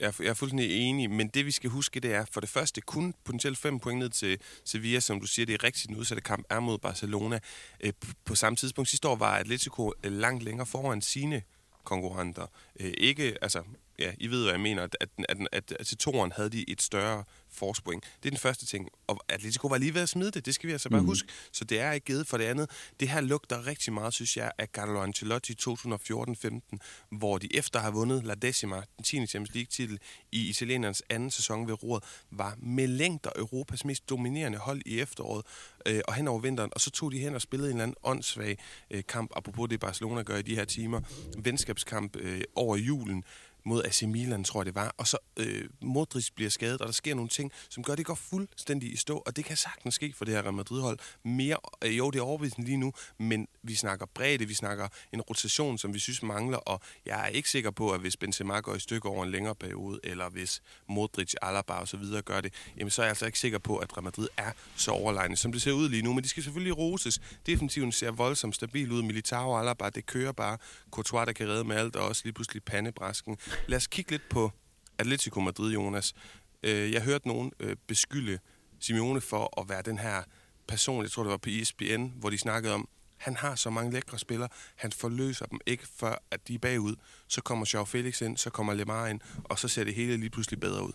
Jeg 0.00 0.06
er, 0.06 0.12
jeg 0.18 0.28
er 0.28 0.34
fuldstændig 0.34 0.70
enig, 0.70 1.10
men 1.10 1.28
det 1.28 1.46
vi 1.46 1.50
skal 1.50 1.70
huske, 1.70 2.00
det 2.00 2.14
er 2.14 2.24
for 2.32 2.40
det 2.40 2.50
første 2.50 2.80
kun 2.80 3.14
potentielt 3.24 3.58
fem 3.58 3.78
point 3.78 3.98
ned 3.98 4.10
til 4.10 4.38
Sevilla, 4.64 5.00
som 5.00 5.20
du 5.20 5.26
siger, 5.26 5.46
det 5.46 5.54
er 5.54 5.64
rigtigt, 5.64 5.88
den 5.88 5.96
udsatte 5.96 6.22
kamp 6.22 6.44
er 6.50 6.60
mod 6.60 6.78
Barcelona. 6.78 7.38
Øh, 7.80 7.92
på 8.24 8.34
samme 8.34 8.56
tidspunkt 8.56 8.90
sidste 8.90 9.08
år 9.08 9.16
var 9.16 9.36
Atletico 9.38 9.92
øh, 10.04 10.12
langt 10.12 10.42
længere 10.42 10.66
foran 10.66 11.02
sine 11.02 11.42
konkurrenter. 11.84 12.46
Øh, 12.80 12.92
ikke, 12.98 13.36
altså, 13.42 13.62
ja, 13.98 14.12
I 14.18 14.26
ved, 14.26 14.42
hvad 14.42 14.52
jeg 14.52 14.60
mener, 14.60 14.82
at, 14.82 14.96
at, 15.00 15.08
at, 15.52 15.72
at, 15.80 15.86
til 15.86 15.98
toren 15.98 16.32
havde 16.32 16.50
de 16.50 16.70
et 16.70 16.82
større 16.82 17.24
forspring. 17.50 18.02
Det 18.02 18.28
er 18.28 18.30
den 18.30 18.38
første 18.38 18.66
ting. 18.66 18.88
Og 19.06 19.20
Atletico 19.28 19.68
var 19.68 19.78
lige 19.78 19.94
ved 19.94 20.02
at 20.02 20.08
smide 20.08 20.30
det, 20.30 20.46
det 20.46 20.54
skal 20.54 20.66
vi 20.66 20.72
altså 20.72 20.88
bare 20.88 21.00
mm. 21.00 21.06
huske. 21.06 21.28
Så 21.52 21.64
det 21.64 21.80
er 21.80 21.92
ikke 21.92 22.04
givet 22.04 22.26
for 22.26 22.36
det 22.36 22.44
andet. 22.44 22.70
Det 23.00 23.08
her 23.08 23.20
lugter 23.20 23.66
rigtig 23.66 23.92
meget, 23.92 24.14
synes 24.14 24.36
jeg, 24.36 24.52
af 24.58 24.66
Carlo 24.66 25.02
Ancelotti 25.02 25.54
2014-15, 25.60 27.16
hvor 27.18 27.38
de 27.38 27.56
efter 27.56 27.80
have 27.80 27.92
vundet 27.92 28.24
La 28.24 28.34
Decima, 28.34 28.76
den 28.76 29.04
10. 29.04 29.26
Champions 29.26 29.54
League-titel, 29.54 29.98
i 30.32 30.48
italienernes 30.48 31.02
anden 31.10 31.30
sæson 31.30 31.68
ved 31.68 31.82
roret, 31.82 32.04
var 32.30 32.56
med 32.58 32.86
længder 32.86 33.30
Europas 33.36 33.84
mest 33.84 34.08
dominerende 34.08 34.58
hold 34.58 34.82
i 34.86 35.00
efteråret 35.00 35.46
øh, 35.86 36.00
og 36.08 36.14
hen 36.14 36.28
over 36.28 36.40
vinteren. 36.40 36.70
Og 36.74 36.80
så 36.80 36.90
tog 36.90 37.12
de 37.12 37.18
hen 37.18 37.34
og 37.34 37.42
spillede 37.42 37.70
en 37.70 37.76
eller 37.76 37.82
anden 37.82 37.96
åndssvag 38.02 38.58
øh, 38.90 39.02
kamp, 39.08 39.30
apropos 39.36 39.68
det 39.68 39.80
Barcelona 39.80 40.22
gør 40.22 40.36
i 40.36 40.42
de 40.42 40.54
her 40.54 40.64
timer, 40.64 41.00
venskabskamp 41.38 42.16
øh, 42.16 42.40
over 42.54 42.76
julen, 42.76 43.24
mod 43.66 43.84
AC 43.84 44.02
Milan, 44.02 44.44
tror 44.44 44.60
jeg 44.60 44.66
det 44.66 44.74
var. 44.74 44.94
Og 44.96 45.06
så 45.06 45.18
øh, 45.36 45.64
Modric 45.82 46.30
bliver 46.34 46.50
skadet, 46.50 46.80
og 46.80 46.86
der 46.86 46.92
sker 46.92 47.14
nogle 47.14 47.28
ting, 47.28 47.52
som 47.68 47.82
gør, 47.82 47.92
at 47.92 47.98
det 47.98 48.06
går 48.06 48.14
fuldstændig 48.14 48.92
i 48.92 48.96
stå. 48.96 49.22
Og 49.26 49.36
det 49.36 49.44
kan 49.44 49.56
sagtens 49.56 49.94
ske 49.94 50.12
for 50.16 50.24
det 50.24 50.34
her 50.34 50.42
Real 50.42 50.54
Madrid-hold. 50.54 50.98
Mere, 51.24 51.56
øh, 51.84 51.98
jo, 51.98 52.10
det 52.10 52.18
er 52.18 52.22
overbevisende 52.22 52.66
lige 52.66 52.76
nu, 52.76 52.92
men 53.18 53.48
vi 53.62 53.74
snakker 53.74 54.06
bredde, 54.14 54.46
vi 54.48 54.54
snakker 54.54 54.88
en 55.12 55.20
rotation, 55.20 55.78
som 55.78 55.94
vi 55.94 55.98
synes 55.98 56.22
mangler, 56.22 56.58
og 56.58 56.80
jeg 57.06 57.22
er 57.22 57.26
ikke 57.26 57.50
sikker 57.50 57.70
på, 57.70 57.90
at 57.90 58.00
hvis 58.00 58.16
Benzema 58.16 58.60
går 58.60 58.74
i 58.74 58.80
stykker 58.80 59.10
over 59.10 59.24
en 59.24 59.30
længere 59.30 59.54
periode, 59.54 60.00
eller 60.04 60.28
hvis 60.28 60.62
Modric, 60.88 61.34
Alaba 61.42 61.72
og 61.72 61.88
så 61.88 61.96
videre 61.96 62.22
gør 62.22 62.40
det, 62.40 62.52
jamen 62.76 62.90
så 62.90 63.02
er 63.02 63.06
jeg 63.06 63.10
altså 63.10 63.26
ikke 63.26 63.38
sikker 63.38 63.58
på, 63.58 63.76
at 63.76 63.96
Real 63.96 64.04
Madrid 64.04 64.28
er 64.36 64.52
så 64.76 64.90
overlegne, 64.90 65.36
som 65.36 65.52
det 65.52 65.62
ser 65.62 65.72
ud 65.72 65.88
lige 65.88 66.02
nu. 66.02 66.12
Men 66.12 66.24
de 66.24 66.28
skal 66.28 66.42
selvfølgelig 66.42 66.78
roses. 66.78 67.20
Defensiven 67.46 67.92
ser 67.92 68.10
voldsomt 68.10 68.54
stabil 68.54 68.92
ud. 68.92 69.02
Militao 69.02 69.50
og 69.50 69.60
Alaba, 69.60 69.90
det 69.90 70.06
kører 70.06 70.32
bare. 70.32 70.58
Courtois, 70.90 71.26
der 71.26 71.32
kan 71.32 71.48
redde 71.48 71.64
med 71.64 71.76
alt, 71.76 71.96
og 71.96 72.08
også 72.08 72.22
lige 72.24 72.32
pludselig 72.32 72.62
pandebræsken. 72.62 73.38
Lad 73.68 73.76
os 73.76 73.86
kigge 73.86 74.10
lidt 74.10 74.28
på 74.28 74.50
Atletico 74.98 75.40
Madrid, 75.40 75.72
Jonas. 75.72 76.14
Øh, 76.62 76.92
jeg 76.92 77.02
hørte 77.02 77.28
nogen 77.28 77.52
øh, 77.60 77.76
beskylde 77.86 78.38
Simeone 78.80 79.20
for 79.20 79.60
at 79.60 79.68
være 79.68 79.82
den 79.82 79.98
her 79.98 80.22
person, 80.68 81.02
jeg 81.02 81.10
tror 81.10 81.22
det 81.22 81.30
var 81.30 81.36
på 81.36 81.50
ESPN, 81.50 82.06
hvor 82.20 82.30
de 82.30 82.38
snakkede 82.38 82.74
om, 82.74 82.88
han 83.16 83.36
har 83.36 83.54
så 83.54 83.70
mange 83.70 83.92
lækre 83.92 84.18
spillere, 84.18 84.48
han 84.76 84.92
forløser 84.92 85.46
dem 85.46 85.58
ikke 85.66 85.86
før, 85.86 86.22
at 86.30 86.48
de 86.48 86.54
er 86.54 86.58
bagud. 86.58 86.94
Så 87.28 87.42
kommer 87.42 87.70
Joao 87.74 87.84
Felix 87.84 88.20
ind, 88.20 88.36
så 88.36 88.50
kommer 88.50 88.74
Lemar 88.74 89.06
ind, 89.06 89.20
og 89.44 89.58
så 89.58 89.68
ser 89.68 89.84
det 89.84 89.94
hele 89.94 90.16
lige 90.16 90.30
pludselig 90.30 90.60
bedre 90.60 90.82
ud. 90.82 90.92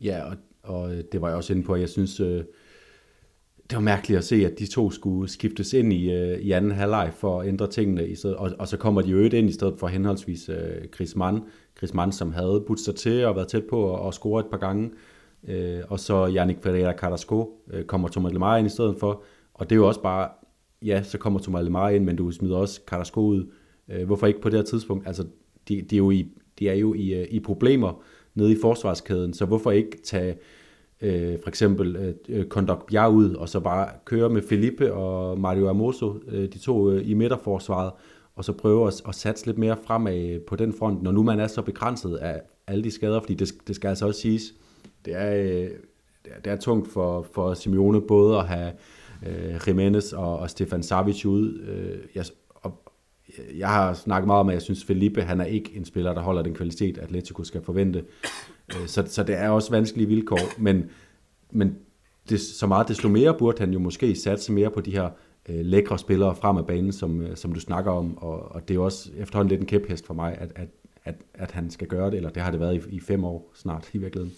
Ja, 0.00 0.22
og, 0.22 0.36
og 0.62 1.02
det 1.12 1.20
var 1.20 1.28
jeg 1.28 1.36
også 1.36 1.52
inde 1.52 1.62
på. 1.62 1.76
Jeg 1.76 1.88
synes, 1.88 2.20
øh, 2.20 2.44
det 3.72 3.76
var 3.76 3.82
mærkeligt 3.82 4.18
at 4.18 4.24
se, 4.24 4.46
at 4.46 4.58
de 4.58 4.66
to 4.66 4.90
skulle 4.90 5.30
skiftes 5.30 5.72
ind 5.72 5.92
i, 5.92 6.12
øh, 6.12 6.38
i 6.38 6.52
anden 6.52 6.70
halvleg 6.70 7.12
for 7.14 7.40
at 7.40 7.48
ændre 7.48 7.66
tingene, 7.66 8.08
i 8.08 8.14
stedet, 8.14 8.36
og, 8.36 8.50
og 8.58 8.68
så 8.68 8.76
kommer 8.76 9.02
de 9.02 9.10
jo 9.10 9.18
ind 9.18 9.48
i 9.48 9.52
stedet 9.52 9.74
for 9.78 9.86
henholdsvis 9.86 10.48
øh, 10.48 10.88
Chris 10.94 11.16
Mann, 11.16 11.40
Chris 11.78 11.94
Mann, 11.94 12.12
som 12.12 12.32
havde 12.32 12.64
budt 12.66 12.80
sig 12.80 12.94
til 12.94 13.24
og 13.24 13.36
været 13.36 13.48
tæt 13.48 13.64
på 13.64 13.96
at, 13.96 14.08
at 14.08 14.14
score 14.14 14.40
et 14.40 14.46
par 14.46 14.56
gange, 14.56 14.90
øh, 15.48 15.80
og 15.88 16.00
så 16.00 16.32
Yannick 16.36 16.62
Ferreira 16.62 16.92
Carrasco 16.92 17.62
øh, 17.72 17.84
kommer 17.84 18.08
Thomas 18.08 18.32
Lemar 18.32 18.56
ind 18.56 18.66
i 18.66 18.70
stedet 18.70 18.96
for, 19.00 19.22
og 19.54 19.70
det 19.70 19.76
er 19.76 19.80
jo 19.80 19.88
også 19.88 20.02
bare, 20.02 20.28
ja, 20.82 21.02
så 21.02 21.18
kommer 21.18 21.40
Thomas 21.40 21.64
Lemar 21.64 21.88
ind, 21.88 22.04
men 22.04 22.16
du 22.16 22.30
smider 22.30 22.56
også 22.56 22.80
Carrasco 22.86 23.20
ud. 23.20 23.46
Øh, 23.88 24.06
hvorfor 24.06 24.26
ikke 24.26 24.40
på 24.40 24.48
det 24.48 24.58
her 24.58 24.64
tidspunkt? 24.64 25.06
Altså, 25.06 25.24
de, 25.68 25.82
de 25.82 25.96
er 25.96 25.98
jo 25.98 26.10
i, 26.10 26.26
de 26.58 26.68
er 26.68 26.74
jo 26.74 26.94
i, 26.94 27.14
øh, 27.14 27.26
i 27.30 27.40
problemer 27.40 28.02
nede 28.34 28.52
i 28.52 28.56
forsvarskæden, 28.60 29.34
så 29.34 29.44
hvorfor 29.44 29.70
ikke 29.70 29.98
tage 30.04 30.36
øh, 31.02 31.38
for 31.42 31.48
eksempel 31.48 31.96
øh, 31.96 32.14
øh 32.28 32.44
Kondok 32.46 32.90
Bjerg 32.90 33.12
ud, 33.12 33.34
og 33.34 33.48
så 33.48 33.60
bare 33.60 33.88
køre 34.04 34.28
med 34.28 34.42
Felipe 34.42 34.92
og 34.92 35.40
Mario 35.40 35.68
Amoso, 35.68 36.14
øh, 36.28 36.52
de 36.52 36.58
to 36.58 36.90
øh, 36.90 37.10
i 37.10 37.14
midterforsvaret, 37.14 37.92
og 38.36 38.44
så 38.44 38.52
prøve 38.52 38.86
at, 38.86 39.02
at 39.08 39.14
satse 39.14 39.46
lidt 39.46 39.58
mere 39.58 39.76
fremad 39.86 40.40
på 40.46 40.56
den 40.56 40.72
front, 40.78 41.02
når 41.02 41.12
nu 41.12 41.22
man 41.22 41.40
er 41.40 41.46
så 41.46 41.62
begrænset 41.62 42.16
af 42.16 42.40
alle 42.66 42.84
de 42.84 42.90
skader, 42.90 43.20
fordi 43.20 43.34
det, 43.34 43.52
det 43.66 43.76
skal 43.76 43.88
altså 43.88 44.06
også 44.06 44.20
siges, 44.20 44.54
det 45.04 45.14
er, 45.16 45.34
øh, 45.34 45.70
det 46.44 46.52
er 46.52 46.56
tungt 46.56 46.92
for, 46.92 47.26
for 47.34 47.54
Simeone 47.54 48.00
både 48.00 48.38
at 48.38 48.48
have 48.48 48.72
øh, 49.26 49.60
Jimenez 49.66 50.12
og, 50.12 50.38
og 50.38 50.50
Stefan 50.50 50.82
Savic 50.82 51.26
ud. 51.26 51.60
Øh, 51.60 51.98
jeg, 52.14 52.24
og, 52.48 52.92
jeg 53.56 53.68
har 53.68 53.94
snakket 53.94 54.26
meget 54.26 54.40
om, 54.40 54.48
at 54.48 54.54
jeg 54.54 54.62
synes, 54.62 54.84
Felipe 54.84 55.22
han 55.22 55.40
er 55.40 55.44
ikke 55.44 55.76
en 55.76 55.84
spiller, 55.84 56.14
der 56.14 56.20
holder 56.20 56.42
den 56.42 56.54
kvalitet, 56.54 56.98
Atletico 56.98 57.44
skal 57.44 57.62
forvente. 57.62 58.04
Øh, 58.80 58.88
så, 58.88 59.04
så 59.08 59.22
det 59.22 59.34
er 59.34 59.48
også 59.48 59.70
vanskelige 59.70 60.08
vilkår, 60.08 60.58
men, 60.58 60.90
men 61.50 61.76
det, 62.28 62.40
så 62.40 62.66
meget 62.66 62.88
desto 62.88 63.08
mere 63.08 63.38
burde 63.38 63.58
han 63.58 63.72
jo 63.72 63.78
måske 63.78 64.16
satse 64.16 64.52
mere 64.52 64.70
på 64.70 64.80
de 64.80 64.90
her 64.90 65.10
øh, 65.48 65.64
lækre 65.64 65.98
spillere 65.98 66.36
frem 66.36 66.56
af 66.56 66.66
banen, 66.66 66.92
som, 66.92 67.20
øh, 67.20 67.36
som 67.36 67.52
du 67.52 67.60
snakker 67.60 67.90
om, 67.90 68.18
og, 68.18 68.52
og 68.52 68.62
det 68.68 68.70
er 68.70 68.74
jo 68.74 68.84
også 68.84 69.10
efterhånden 69.16 69.50
lidt 69.50 69.60
en 69.60 69.66
kæphest 69.66 70.06
for 70.06 70.14
mig, 70.14 70.38
at, 70.38 70.52
at, 70.54 70.68
at, 71.04 71.14
at 71.34 71.50
han 71.50 71.70
skal 71.70 71.86
gøre 71.86 72.10
det, 72.10 72.16
eller 72.16 72.30
det 72.30 72.42
har 72.42 72.50
det 72.50 72.60
været 72.60 72.86
i, 72.86 72.96
i 72.96 73.00
fem 73.00 73.24
år 73.24 73.52
snart 73.54 73.90
i 73.92 73.98
virkeligheden. 73.98 74.36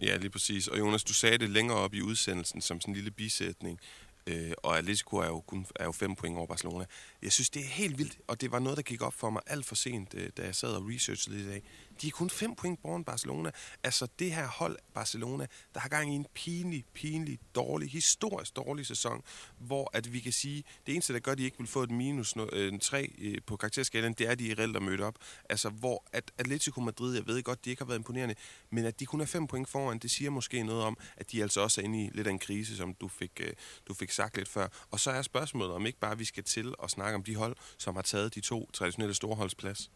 Ja, 0.00 0.16
lige 0.16 0.30
præcis. 0.30 0.68
Og 0.68 0.78
Jonas, 0.78 1.04
du 1.04 1.14
sagde 1.14 1.38
det 1.38 1.50
længere 1.50 1.76
op 1.76 1.94
i 1.94 2.00
udsendelsen 2.00 2.60
som 2.60 2.80
sådan 2.80 2.92
en 2.92 2.96
lille 2.96 3.10
bisætning, 3.10 3.78
øh, 4.26 4.52
og 4.62 4.78
Atletico 4.78 5.16
er 5.16 5.26
jo 5.26 5.40
kun 5.40 5.66
er 5.76 5.84
jo 5.84 5.92
fem 5.92 6.14
point 6.14 6.36
over 6.36 6.46
Barcelona. 6.46 6.84
Jeg 7.22 7.32
synes, 7.32 7.50
det 7.50 7.62
er 7.62 7.66
helt 7.66 7.98
vildt, 7.98 8.18
og 8.26 8.40
det 8.40 8.52
var 8.52 8.58
noget, 8.58 8.76
der 8.76 8.82
gik 8.82 9.02
op 9.02 9.14
for 9.14 9.30
mig 9.30 9.42
alt 9.46 9.66
for 9.66 9.74
sent, 9.74 10.14
øh, 10.14 10.28
da 10.36 10.42
jeg 10.42 10.54
sad 10.54 10.68
og 10.68 10.88
researchede 10.88 11.36
lidt 11.36 11.46
i 11.46 11.50
dag. 11.50 11.62
De 12.02 12.06
er 12.06 12.10
kun 12.10 12.30
fem 12.30 12.54
point 12.54 12.80
foran 12.82 13.04
Barcelona. 13.04 13.50
Altså 13.84 14.06
det 14.18 14.32
her 14.32 14.46
hold 14.46 14.78
Barcelona, 14.94 15.46
der 15.74 15.80
har 15.80 15.88
gang 15.88 16.12
i 16.12 16.16
en 16.16 16.26
pinlig, 16.34 16.84
pinlig, 16.94 17.38
dårlig, 17.54 17.90
historisk 17.90 18.56
dårlig 18.56 18.86
sæson, 18.86 19.22
hvor 19.58 19.90
at 19.92 20.12
vi 20.12 20.20
kan 20.20 20.32
sige, 20.32 20.64
det 20.86 20.92
eneste, 20.92 21.12
der 21.12 21.18
gør, 21.18 21.32
at 21.32 21.38
de 21.38 21.44
ikke 21.44 21.58
vil 21.58 21.66
få 21.66 21.82
et 21.82 21.90
minus 21.90 22.34
øh, 22.52 22.78
3 22.80 23.12
øh, 23.18 23.38
på 23.46 23.56
karakterskalaen, 23.56 24.12
det 24.12 24.26
er, 24.26 24.30
at 24.30 24.38
de 24.38 24.50
er 24.50 24.58
reelt 24.58 24.82
mødt 24.82 25.00
op. 25.00 25.14
Altså 25.48 25.68
hvor 25.68 26.04
at 26.12 26.32
Atletico 26.38 26.80
Madrid, 26.80 27.14
jeg 27.14 27.26
ved 27.26 27.42
godt, 27.42 27.64
de 27.64 27.70
ikke 27.70 27.80
har 27.80 27.86
været 27.86 27.98
imponerende, 27.98 28.34
men 28.70 28.84
at 28.84 29.00
de 29.00 29.06
kun 29.06 29.20
er 29.20 29.26
fem 29.26 29.46
point 29.46 29.68
foran, 29.68 29.98
det 29.98 30.10
siger 30.10 30.30
måske 30.30 30.62
noget 30.62 30.82
om, 30.82 30.96
at 31.16 31.32
de 31.32 31.42
altså 31.42 31.60
også 31.60 31.80
er 31.80 31.84
inde 31.84 32.04
i 32.04 32.10
lidt 32.14 32.26
af 32.26 32.30
en 32.30 32.38
krise, 32.38 32.76
som 32.76 32.94
du 32.94 33.08
fik, 33.08 33.40
øh, 33.40 33.52
du 33.88 33.94
fik 33.94 34.10
sagt 34.10 34.36
lidt 34.36 34.48
før. 34.48 34.68
Og 34.90 35.00
så 35.00 35.10
er 35.10 35.22
spørgsmålet, 35.22 35.74
om 35.74 35.86
ikke 35.86 35.98
bare 35.98 36.18
vi 36.18 36.24
skal 36.24 36.44
til 36.44 36.74
at 36.82 36.90
snakke 36.90 37.14
om 37.14 37.22
de 37.22 37.36
hold, 37.36 37.56
som 37.78 37.94
har 37.94 38.02
taget 38.02 38.34
de 38.34 38.40
to 38.40 38.70
traditionelle 38.72 39.14
storholdsplads. 39.14 39.90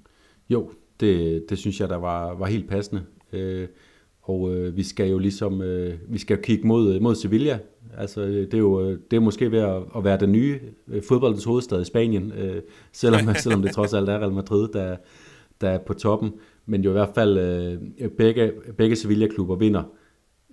Jo, 0.51 0.71
det, 1.01 1.45
det 1.51 1.59
synes 1.59 1.81
jeg, 1.81 1.89
der 1.89 1.97
var, 1.97 2.35
var 2.35 2.47
helt 2.47 2.69
passende. 2.69 3.03
Øh, 3.33 3.69
og 4.23 4.55
øh, 4.55 4.77
vi 4.77 4.83
skal 4.83 5.11
jo 5.11 5.19
ligesom 5.19 5.63
øh, 5.63 5.95
vi 6.09 6.19
skal 6.19 6.43
kigge 6.43 6.67
mod, 6.67 7.01
mod 7.01 7.15
Sevilla. 7.15 7.59
Altså, 7.97 8.21
det 8.27 8.55
er 8.55 8.59
jo 8.59 8.91
det 8.91 9.17
er 9.17 9.21
måske 9.21 9.53
ved 9.53 9.59
at, 9.59 9.83
at 9.97 10.05
være 10.05 10.21
den 10.21 10.33
nye 10.33 10.61
øh, 10.89 11.03
fodboldens 11.09 11.45
hovedstad 11.45 11.81
i 11.81 11.85
Spanien, 11.85 12.33
øh, 12.33 12.63
selvom, 12.93 13.21
selvom 13.43 13.63
det 13.63 13.73
trods 13.73 13.95
alt 13.95 14.09
er 14.09 14.19
Real 14.19 14.33
Madrid, 14.33 14.69
der, 14.69 14.97
der 15.61 15.69
er 15.69 15.79
på 15.79 15.95
toppen. 15.95 16.33
Men 16.67 16.85
jo 16.85 16.91
i 16.91 16.93
hvert 16.93 17.11
fald 17.15 17.39
øh, 17.39 18.11
begge, 18.11 18.53
begge 18.79 18.97
Sevilla-klubber 18.97 19.57
vinder 19.57 19.83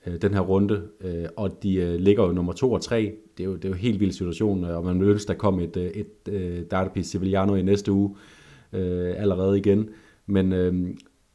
øh, 0.08 0.22
den 0.22 0.34
her 0.34 0.42
runde, 0.42 0.82
øh, 1.02 1.26
og 1.36 1.64
de 1.64 1.76
øh, 1.76 2.00
ligger 2.00 2.24
jo 2.24 2.32
nummer 2.32 2.54
to 2.54 2.72
og 2.72 2.82
tre. 2.82 3.12
Det 3.38 3.44
er 3.44 3.48
jo, 3.48 3.56
det 3.56 3.66
er 3.66 3.70
jo 3.70 3.74
en 3.74 3.80
helt 3.80 4.00
vild 4.00 4.12
situation, 4.12 4.64
og 4.64 4.86
man 4.86 5.00
vil 5.00 5.10
ønske, 5.10 5.28
der 5.28 5.34
kom 5.34 5.60
et, 5.60 5.78
et, 5.78 6.34
et 6.34 6.72
Derby 6.72 7.00
Sevillano 7.00 7.56
i 7.56 7.62
næste 7.62 7.92
uge 7.92 8.10
øh, 8.10 8.35
øh, 8.76 9.14
allerede 9.18 9.58
igen. 9.58 9.90
Men 10.28 10.54
øh, 10.54 10.74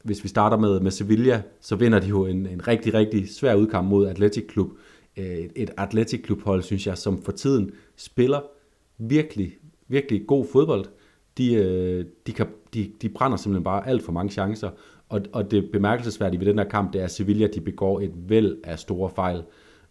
hvis 0.03 0.23
vi 0.23 0.29
starter 0.29 0.57
med, 0.57 0.79
med 0.79 0.91
Sevilla, 0.91 1.41
så 1.61 1.75
vinder 1.75 1.99
de 1.99 2.07
jo 2.07 2.25
en, 2.25 2.45
en 2.45 2.67
rigtig, 2.67 2.93
rigtig 2.93 3.29
svær 3.29 3.55
udkamp 3.55 3.89
mod 3.89 4.07
Athletic 4.07 4.51
Club. 4.51 4.69
Øh, 5.17 5.25
et, 5.25 5.51
et 5.55 5.71
Athletic 5.77 6.25
Club-hold, 6.25 6.61
synes 6.61 6.87
jeg, 6.87 6.97
som 6.97 7.21
for 7.21 7.31
tiden 7.31 7.71
spiller 7.95 8.39
virkelig, 8.97 9.53
virkelig 9.87 10.27
god 10.27 10.45
fodbold. 10.51 10.85
De, 11.37 11.53
øh, 11.53 12.05
de, 12.27 12.31
kan, 12.31 12.47
de, 12.73 12.91
de 13.01 13.09
brænder 13.09 13.37
simpelthen 13.37 13.63
bare 13.63 13.87
alt 13.87 14.03
for 14.03 14.11
mange 14.11 14.31
chancer, 14.31 14.69
og, 15.09 15.21
og 15.33 15.51
det 15.51 15.69
bemærkelsesværdige 15.71 16.39
ved 16.39 16.47
den 16.47 16.57
her 16.57 16.69
kamp, 16.69 16.93
det 16.93 17.01
er, 17.01 17.05
at 17.05 17.11
Sevilla 17.11 17.47
de 17.47 17.61
begår 17.61 17.99
et 17.99 18.11
væld 18.15 18.57
af 18.63 18.79
store 18.79 19.09
fejl 19.09 19.43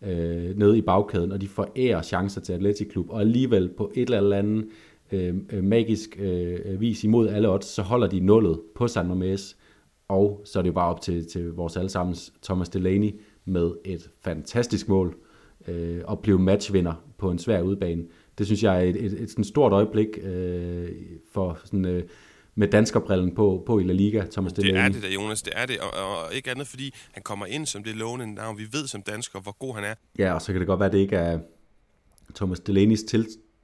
øh, 0.03 0.59
nede 0.59 0.79
i 0.79 0.81
bagkæden, 0.81 1.33
og 1.33 1.41
de 1.41 1.49
forærer 1.49 2.03
chancer 2.03 2.41
til 2.41 2.53
Athletic 2.53 2.91
Klub, 2.91 3.11
og 3.11 3.21
alligevel 3.21 3.69
på 3.77 3.93
et 3.95 4.11
eller 4.11 4.37
andet 4.37 4.67
øh, 5.13 5.35
øh, 5.51 5.65
magisk 5.65 6.17
øh, 6.19 6.81
vis 6.81 7.05
imod 7.05 7.29
alle 7.29 7.49
odds, 7.51 7.67
så 7.67 7.83
holder 7.83 8.07
de 8.07 8.21
nullet 8.21 8.61
på 8.75 8.89
San 8.89 9.11
Mamés, 9.11 9.57
og 10.09 10.43
så 10.45 10.59
er 10.59 10.63
det 10.63 10.69
jo 10.69 10.75
bare 10.75 10.95
op 10.95 11.01
til, 11.01 11.29
til 11.29 11.53
vores 11.53 11.77
allesammens 11.77 12.33
Thomas 12.43 12.69
Delaney 12.69 13.21
med 13.45 13.71
et 13.85 14.11
fantastisk 14.21 14.89
mål, 14.89 15.17
øh, 15.69 16.01
og 16.05 16.19
blive 16.19 16.39
matchvinder 16.39 17.05
på 17.19 17.31
en 17.31 17.39
svær 17.39 17.63
udbane. 17.63 18.05
Det 18.39 18.47
synes 18.47 18.63
jeg 18.63 18.77
er 18.77 18.81
et, 18.81 18.97
et, 18.97 19.13
et, 19.13 19.39
et 19.39 19.47
stort 19.47 19.73
øjeblik 19.73 20.09
øh, 20.23 20.89
for 21.33 21.59
sådan... 21.65 21.85
Øh, 21.85 22.03
med 22.55 22.69
danskerbrillen 22.69 23.35
på, 23.35 23.63
på 23.67 23.79
i 23.79 23.83
La 23.83 23.93
Liga, 23.93 24.25
Thomas 24.33 24.53
Delaney. 24.53 24.79
Det 24.79 24.85
er 24.85 24.89
det 24.89 25.03
da, 25.03 25.09
Jonas. 25.09 25.43
Det 25.43 25.53
er 25.57 25.67
det, 25.67 25.79
og, 25.81 25.89
og 25.91 26.35
ikke 26.35 26.51
andet, 26.51 26.67
fordi 26.67 26.95
han 27.13 27.23
kommer 27.23 27.47
ind 27.47 27.67
som 27.67 27.83
det 27.83 27.97
lovende 27.97 28.35
navn. 28.35 28.59
Vi 28.59 28.63
ved 28.73 28.87
som 28.87 29.03
danskere, 29.03 29.43
hvor 29.43 29.57
god 29.59 29.75
han 29.75 29.85
er. 29.85 29.95
Ja, 30.19 30.35
og 30.35 30.43
så 30.43 30.53
kan 30.53 30.61
det 30.61 30.67
godt 30.67 30.81
være, 30.81 30.87
at 30.87 30.93
det 30.93 30.99
ikke 30.99 31.17
er 31.17 31.39
Thomas 32.35 32.61
Delaney's 32.61 33.07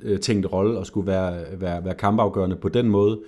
Øh, 0.02 0.20
tænkt 0.20 0.52
rolle 0.52 0.78
og 0.78 0.86
skulle 0.86 1.06
være, 1.06 1.60
være, 1.60 1.84
være 1.84 1.94
kampafgørende 1.94 2.56
på 2.56 2.68
den 2.68 2.88
måde. 2.88 3.20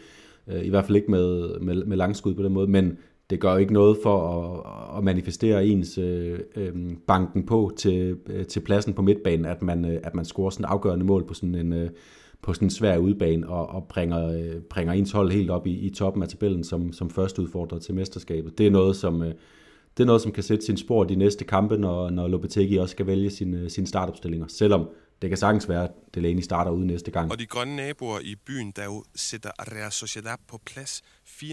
Øh, 0.49 0.65
I 0.65 0.69
hvert 0.69 0.85
fald 0.85 0.97
ikke 0.97 1.11
med, 1.11 1.59
med, 1.61 1.85
med 1.85 1.97
langskud 1.97 2.35
på 2.35 2.43
den 2.43 2.53
måde, 2.53 2.67
men 2.67 2.99
det 3.31 3.41
gør 3.41 3.53
jo 3.53 3.59
ikke 3.59 3.73
noget 3.73 3.99
for 4.03 4.21
at, 4.29 4.99
at 4.99 5.05
manifestere 5.05 5.67
ens 5.67 5.99
øh, 5.99 6.39
øh, 6.57 6.73
banken 7.07 7.47
på 7.47 7.73
til, 7.77 8.17
øh, 8.27 8.47
til 8.47 8.61
pladsen 8.61 8.95
på 8.95 9.03
midtbanen, 9.03 9.45
at 9.45 9.63
man, 9.63 9.85
øh, 9.85 10.01
at 10.03 10.15
man 10.15 10.25
scorer 10.25 10.51
sådan 10.51 10.65
et 10.65 10.69
afgørende 10.69 11.05
mål 11.05 11.27
på 11.27 11.35
sådan 11.35 11.55
en, 11.55 11.73
øh, 11.73 11.91
på 12.43 12.55
sådan 12.55 12.67
en 12.67 12.71
svær 12.71 12.99
udbane 12.99 13.49
og, 13.49 13.69
og 13.69 13.87
bringer, 13.89 14.29
øh, 14.29 14.61
bringer 14.61 14.93
ens 14.93 15.13
hold 15.13 15.33
helt 15.33 15.51
op 15.51 15.67
i, 15.67 15.79
i 15.79 15.91
toppen 15.91 16.23
af 16.23 16.29
tabellen 16.29 16.65
som, 16.65 16.93
som 16.93 17.11
første 17.11 17.43
udfordrer 17.43 17.79
til 17.79 17.95
mesterskabet. 17.95 18.59
Det 18.59 18.67
er 18.67 18.71
noget, 18.71 18.97
som, 18.97 19.23
øh, 19.23 19.33
det 19.97 20.05
er 20.05 20.07
noget, 20.07 20.23
som 20.23 20.33
kan 20.33 20.43
sætte 20.43 20.65
sin 20.65 20.77
spor 20.77 21.05
de 21.05 21.17
næste 21.17 21.45
kampe, 21.45 21.77
når, 21.77 22.11
når 22.11 22.29
Lopetegi 22.29 22.77
også 22.77 22.93
skal 22.93 23.07
vælge 23.07 23.31
sine, 23.31 23.59
øh, 23.61 23.71
sine 23.71 23.87
startopstillinger. 23.87 24.47
Selvom 24.49 24.89
det 25.23 25.31
kan 25.31 25.37
sagtens 25.37 25.69
være, 25.69 25.85
at 25.85 25.91
Delaney 26.15 26.43
starter 26.43 26.71
ude 26.71 26.87
næste 26.87 27.11
gang. 27.11 27.31
Og 27.31 27.39
de 27.39 27.47
grønne 27.47 27.77
naboer 27.77 28.21
i 28.21 28.35
byen, 28.35 28.71
der 28.71 28.85
jo 28.85 29.05
sætter 29.15 29.51
Real 29.59 29.93
Sociedad 29.93 30.37
på 30.47 30.61
plads 30.67 31.03
4-0, 31.27 31.45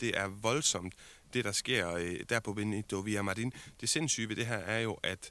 det 0.00 0.18
er 0.18 0.28
voldsomt, 0.42 0.94
det 1.34 1.44
der 1.44 1.52
sker 1.52 1.94
øh, 1.94 2.16
der 2.28 2.40
på 2.40 2.52
Benito 2.52 2.98
Villamarin. 2.98 3.52
Det 3.80 3.88
sindssyge 3.88 4.28
ved 4.28 4.36
det 4.36 4.46
her 4.46 4.56
er 4.58 4.80
jo, 4.80 4.98
at 5.02 5.30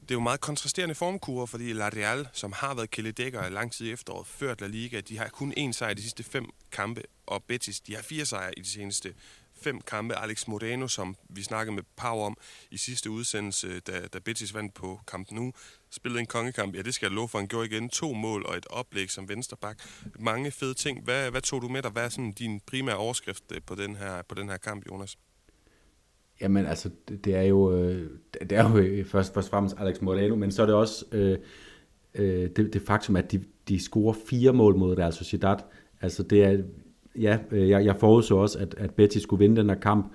det 0.00 0.10
er 0.10 0.14
jo 0.14 0.20
meget 0.20 0.40
kontrasterende 0.40 0.94
formkurver, 0.94 1.46
fordi 1.46 1.72
La 1.72 1.88
Real, 1.88 2.28
som 2.32 2.52
har 2.52 2.74
været 2.74 2.90
kæledækker 2.90 3.48
lang 3.48 3.72
tid 3.72 3.86
i 3.86 3.92
efteråret, 3.92 4.26
ført 4.26 4.60
La 4.60 4.66
Liga, 4.66 5.00
de 5.00 5.18
har 5.18 5.28
kun 5.28 5.54
én 5.58 5.72
sejr 5.72 5.90
i 5.90 5.94
de 5.94 6.02
sidste 6.02 6.22
fem 6.22 6.46
kampe, 6.72 7.02
og 7.26 7.42
Betis, 7.44 7.80
de 7.80 7.94
har 7.94 8.02
fire 8.02 8.24
sejre 8.24 8.58
i 8.58 8.60
de 8.60 8.68
seneste 8.68 9.14
fem 9.62 9.80
kampe. 9.80 10.14
Alex 10.14 10.48
Moreno, 10.48 10.88
som 10.88 11.16
vi 11.28 11.42
snakkede 11.42 11.74
med 11.74 11.82
Pau 11.96 12.20
om 12.20 12.36
i 12.70 12.76
sidste 12.76 13.10
udsendelse, 13.10 13.80
da, 13.80 14.00
da 14.12 14.18
Betis 14.18 14.54
vandt 14.54 14.74
på 14.74 15.00
kampen 15.06 15.36
nu, 15.36 15.52
spillede 15.90 16.20
en 16.20 16.26
kongekamp. 16.26 16.74
Ja, 16.74 16.82
det 16.82 16.94
skal 16.94 17.06
jeg 17.06 17.12
love 17.12 17.28
for. 17.28 17.38
Han 17.38 17.48
gjorde 17.48 17.66
igen 17.66 17.88
to 17.88 18.12
mål 18.12 18.46
og 18.46 18.56
et 18.56 18.66
oplæg 18.70 19.10
som 19.10 19.28
vensterbak. 19.28 19.78
Mange 20.18 20.50
fede 20.50 20.74
ting. 20.74 21.04
Hvad, 21.04 21.30
hvad 21.30 21.40
tog 21.40 21.62
du 21.62 21.68
med 21.68 21.82
dig? 21.82 21.90
Hvad 21.90 22.04
er 22.04 22.08
sådan 22.08 22.32
din 22.32 22.60
primære 22.66 22.96
overskrift 22.96 23.44
øh, 23.52 23.60
på 23.66 23.74
den 23.74 23.96
her, 23.96 24.22
på 24.28 24.34
den 24.34 24.48
her 24.48 24.56
kamp, 24.56 24.86
Jonas? 24.90 25.16
Jamen 26.40 26.66
altså, 26.66 26.90
det, 27.08 27.34
er 27.34 27.42
jo, 27.42 27.72
det 28.32 28.52
er 28.52 28.68
jo 28.68 28.76
øh, 28.76 28.98
øh, 28.98 29.06
først, 29.06 29.34
først 29.34 29.48
og 29.48 29.50
fremmest 29.50 29.76
Alex 29.78 30.00
Moreno, 30.00 30.36
men 30.36 30.52
så 30.52 30.62
er 30.62 30.66
det 30.66 30.74
også 30.74 31.04
øh, 31.12 31.38
det, 32.56 32.70
det 32.72 32.82
faktum, 32.82 33.16
at 33.16 33.32
de, 33.32 33.44
de 33.68 33.80
scorer 33.80 34.14
fire 34.28 34.52
mål 34.52 34.76
mod 34.76 34.98
Real 34.98 35.12
Sociedad. 35.12 35.56
Altså 36.00 36.22
det 36.22 36.44
er, 36.44 36.62
ja, 37.18 37.38
øh, 37.50 37.68
jeg, 37.68 37.84
jeg 37.84 37.96
forudså 37.96 38.36
også, 38.36 38.58
at, 38.58 38.74
at 38.78 38.90
Betis 38.90 39.22
skulle 39.22 39.40
vinde 39.40 39.56
den 39.60 39.68
her 39.68 39.76
kamp, 39.76 40.12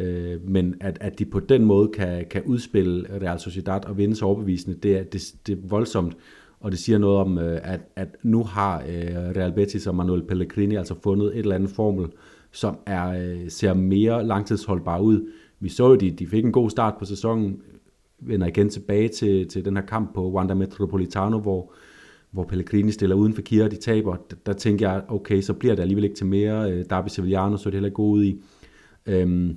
øh, 0.00 0.48
men 0.48 0.74
at, 0.80 0.98
at 1.00 1.18
de 1.18 1.24
på 1.24 1.40
den 1.40 1.64
måde 1.64 1.88
kan, 1.88 2.26
kan 2.30 2.42
udspille 2.42 3.06
Real 3.22 3.40
Sociedad 3.40 3.84
og 3.84 3.98
vinde 3.98 4.16
så 4.16 4.24
overbevisende, 4.24 4.76
det 4.76 4.96
er, 4.98 5.02
det, 5.02 5.34
det 5.46 5.52
er 5.52 5.68
voldsomt, 5.68 6.16
og 6.60 6.70
det 6.70 6.78
siger 6.78 6.98
noget 6.98 7.18
om, 7.18 7.38
øh, 7.38 7.60
at, 7.62 7.80
at 7.96 8.08
nu 8.22 8.44
har 8.44 8.78
øh, 8.78 9.14
Real 9.36 9.52
Betis 9.52 9.86
og 9.86 9.94
Manuel 9.94 10.22
Pellegrini 10.22 10.76
altså 10.76 10.94
fundet 11.02 11.26
et 11.26 11.38
eller 11.38 11.54
andet 11.54 11.70
formel, 11.70 12.08
som 12.52 12.78
er, 12.86 13.08
øh, 13.08 13.50
ser 13.50 13.74
mere 13.74 14.26
langtidsholdbar 14.26 14.98
ud, 14.98 15.28
vi 15.60 15.68
så 15.68 15.88
jo, 15.88 15.94
de, 15.94 16.10
de 16.10 16.26
fik 16.26 16.44
en 16.44 16.52
god 16.52 16.70
start 16.70 16.94
på 16.98 17.04
sæsonen, 17.04 17.60
vender 18.20 18.46
igen 18.46 18.68
tilbage 18.68 19.08
til, 19.08 19.48
til 19.48 19.64
den 19.64 19.76
her 19.76 19.84
kamp 19.84 20.14
på 20.14 20.32
Wanda 20.32 20.54
Metropolitano, 20.54 21.38
hvor, 21.38 21.72
hvor 22.34 22.44
Pellegrini 22.44 22.92
stiller 22.92 23.16
uden 23.16 23.34
for 23.34 23.42
Kira, 23.42 23.68
de 23.68 23.76
taber. 23.76 24.16
Der, 24.30 24.36
der 24.46 24.52
tænker 24.52 24.90
jeg, 24.90 25.02
okay, 25.08 25.40
så 25.40 25.52
bliver 25.52 25.74
det 25.74 25.82
alligevel 25.82 26.04
ikke 26.04 26.16
til 26.16 26.26
mere. 26.26 26.72
Øh, 26.72 26.84
Derby 26.90 27.08
Sevillano 27.08 27.56
så 27.56 27.64
det 27.64 27.74
heller 27.74 27.86
ikke 27.86 27.94
god 27.94 28.18
ud 28.18 28.24
i. 28.24 28.42
Øhm, 29.06 29.56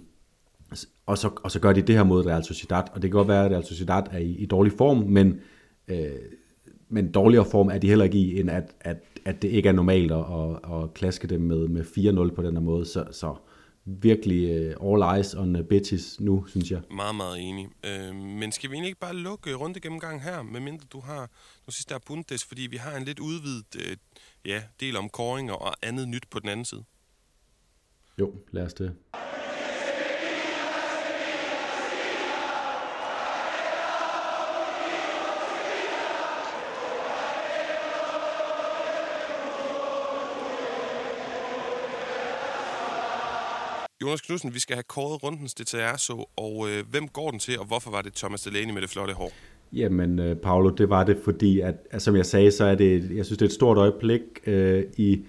og, 1.06 1.18
så, 1.18 1.30
og 1.44 1.52
så 1.52 1.60
gør 1.60 1.74
de 1.74 1.82
det 1.82 1.96
her 1.96 2.04
mod 2.04 2.26
Real 2.26 2.44
Sociedad, 2.44 2.84
og 2.94 3.02
det 3.02 3.02
kan 3.02 3.18
godt 3.18 3.28
være, 3.28 3.46
at 3.46 3.52
Real 3.52 3.64
Sociedad 3.66 4.04
er 4.12 4.18
i, 4.18 4.32
i 4.32 4.46
dårlig 4.46 4.72
form, 4.72 4.98
men, 4.98 5.40
øh, 5.88 6.06
men 6.90 7.12
dårligere 7.12 7.46
form 7.46 7.68
er 7.68 7.78
de 7.78 7.88
heller 7.88 8.06
ikke 8.06 8.18
i, 8.18 8.40
end 8.40 8.50
at, 8.50 8.76
at, 8.82 8.98
at 9.26 9.42
det 9.42 9.48
ikke 9.48 9.70
er 9.70 9.74
normalt 9.74 10.12
at, 10.12 10.18
at, 10.18 10.84
at 10.84 10.94
klaske 10.94 11.28
dem 11.28 11.42
med, 11.42 11.68
med 11.68 11.82
4-0 12.30 12.36
på 12.36 12.42
den 12.42 12.54
her 12.54 12.64
måde. 12.64 12.86
Så, 12.86 13.06
så 13.12 13.36
virkelig 13.88 14.76
uh, 14.78 14.94
all 14.94 15.18
eyes 15.18 15.36
on 15.36 15.56
uh, 15.56 15.66
Betis 15.66 16.20
nu, 16.20 16.46
synes 16.48 16.72
jeg. 16.72 16.82
Meget, 16.92 17.16
meget 17.16 17.40
enig. 17.40 17.66
Uh, 17.66 18.16
men 18.16 18.52
skal 18.52 18.70
vi 18.70 18.76
egentlig 18.76 18.88
ikke 18.88 19.00
bare 19.00 19.16
lukke 19.16 19.54
runde 19.56 19.80
gennemgang 19.80 20.24
her, 20.24 20.42
medmindre 20.42 20.86
du 20.92 21.00
har 21.00 21.30
nu 21.68 21.72
sidste 21.72 21.94
der 21.94 22.00
Bundes, 22.08 22.46
fordi 22.46 22.62
vi 22.62 22.78
har 22.78 22.98
en 22.98 23.04
lidt 23.04 23.20
udvidet 23.20 23.76
uh, 23.76 23.98
ja, 24.46 24.64
del 24.80 24.98
om 24.98 25.10
koringer 25.10 25.54
og 25.54 25.76
andet 25.82 26.08
nyt 26.08 26.24
på 26.32 26.40
den 26.40 26.50
anden 26.50 26.66
side. 26.66 26.84
Jo, 28.20 28.34
lad 28.52 28.64
os 28.64 28.74
det. 28.74 28.96
Jonas 44.08 44.22
Knudsen, 44.22 44.54
vi 44.54 44.60
skal 44.60 44.76
have 44.76 44.84
kåret 44.84 45.24
rundens 45.24 45.52
så, 45.98 46.26
og 46.38 46.68
øh, 46.70 46.84
hvem 46.92 47.08
går 47.08 47.32
den 47.32 47.40
til, 47.40 47.60
og 47.60 47.66
hvorfor 47.66 47.92
var 47.92 48.02
det 48.02 48.14
Thomas 48.14 48.42
Delaney 48.42 48.74
med 48.74 48.82
det 48.82 48.90
flotte 48.90 49.14
hår? 49.14 49.32
Jamen, 49.74 50.20
øh, 50.20 50.36
Paolo, 50.36 50.70
det 50.70 50.90
var 50.90 51.04
det, 51.04 51.18
fordi, 51.24 51.60
at, 51.60 51.76
at, 51.92 52.02
som 52.02 52.16
jeg 52.16 52.26
sagde, 52.26 52.52
så 52.52 52.66
er 52.66 52.76
det, 52.76 53.12
jeg 53.16 53.26
synes, 53.26 53.38
det 53.38 53.42
er 53.42 53.50
et 53.50 53.54
stort 53.54 53.78
øjeblik 53.78 54.22
øh, 54.46 54.84
i, 54.98 55.22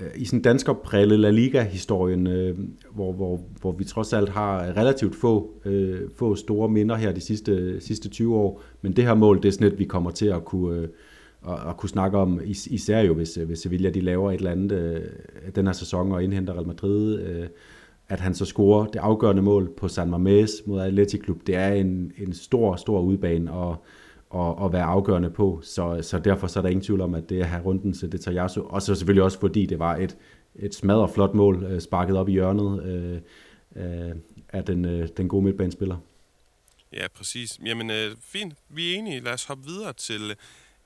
øh, 0.00 0.06
i 0.16 0.24
sådan 0.24 0.42
danskerprille 0.42 1.16
La 1.16 1.30
Liga-historien, 1.30 2.26
øh, 2.26 2.58
hvor, 2.90 3.12
hvor, 3.12 3.40
hvor 3.60 3.72
vi 3.72 3.84
trods 3.84 4.12
alt 4.12 4.28
har 4.28 4.76
relativt 4.76 5.16
få, 5.16 5.60
øh, 5.64 6.00
få 6.16 6.36
store 6.36 6.68
minder 6.68 6.96
her 6.96 7.12
de 7.12 7.20
sidste, 7.20 7.80
sidste 7.80 8.08
20 8.08 8.36
år, 8.36 8.62
men 8.82 8.96
det 8.96 9.04
her 9.04 9.14
mål, 9.14 9.42
det 9.42 9.48
er 9.48 9.52
sådan 9.52 9.72
et, 9.72 9.78
vi 9.78 9.84
kommer 9.84 10.10
til 10.10 10.26
at 10.26 10.44
kunne... 10.44 10.80
Øh, 10.80 10.88
og, 11.42 11.56
og 11.56 11.76
kunne 11.76 11.88
snakke 11.88 12.18
om, 12.18 12.40
især 12.70 13.00
jo 13.00 13.14
hvis, 13.14 13.36
øh, 13.36 13.46
hvis 13.46 13.58
Sevilla 13.58 13.90
de 13.90 14.00
laver 14.00 14.32
et 14.32 14.36
eller 14.36 14.50
andet 14.50 14.72
øh, 14.72 15.00
den 15.54 15.66
her 15.66 15.72
sæson 15.72 16.12
og 16.12 16.24
indhenter 16.24 16.54
Real 16.54 16.66
Madrid, 16.66 17.20
øh, 17.20 17.46
at 18.10 18.20
han 18.20 18.34
så 18.34 18.44
scorer 18.44 18.86
det 18.86 18.98
afgørende 18.98 19.42
mål 19.42 19.70
på 19.76 19.88
San 19.88 20.14
Mamés 20.14 20.62
mod 20.66 20.80
Athletic 20.80 21.20
Klub, 21.20 21.46
det 21.46 21.54
er 21.54 21.68
en, 21.68 22.12
en 22.18 22.32
stor, 22.32 22.76
stor 22.76 23.00
udbane 23.00 23.52
og, 23.52 23.84
og, 24.30 24.58
og 24.58 24.72
være 24.72 24.82
afgørende 24.82 25.30
på. 25.30 25.60
Så, 25.62 25.98
så 26.02 26.18
derfor 26.18 26.46
så 26.46 26.58
er 26.58 26.62
der 26.62 26.68
ingen 26.68 26.84
tvivl 26.84 27.00
om, 27.00 27.14
at 27.14 27.28
det 27.28 27.40
er 27.40 27.44
her 27.44 27.60
runden 27.60 27.92
til 27.92 28.12
det 28.12 28.20
tager 28.20 28.66
Og 28.70 28.82
så 28.82 28.94
selvfølgelig 28.94 29.22
også 29.22 29.40
fordi 29.40 29.66
det 29.66 29.78
var 29.78 29.96
et, 29.96 30.16
et 30.56 30.74
smadret 30.74 31.10
flot 31.10 31.34
mål, 31.34 31.64
øh, 31.64 31.80
sparket 31.80 32.16
op 32.16 32.28
i 32.28 32.32
hjørnet 32.32 32.84
øh, 32.84 33.20
øh, 33.76 34.14
af 34.48 34.64
den, 34.64 34.84
øh, 34.84 35.08
den 35.16 35.28
gode 35.28 35.44
midtbanespiller. 35.44 35.96
Ja, 36.92 37.08
præcis. 37.14 37.58
Jamen, 37.66 37.90
øh, 37.90 38.16
fint. 38.20 38.54
Vi 38.68 38.92
er 38.92 38.98
enige. 38.98 39.20
Lad 39.20 39.32
os 39.32 39.44
hoppe 39.44 39.64
videre 39.66 39.92
til 39.92 40.36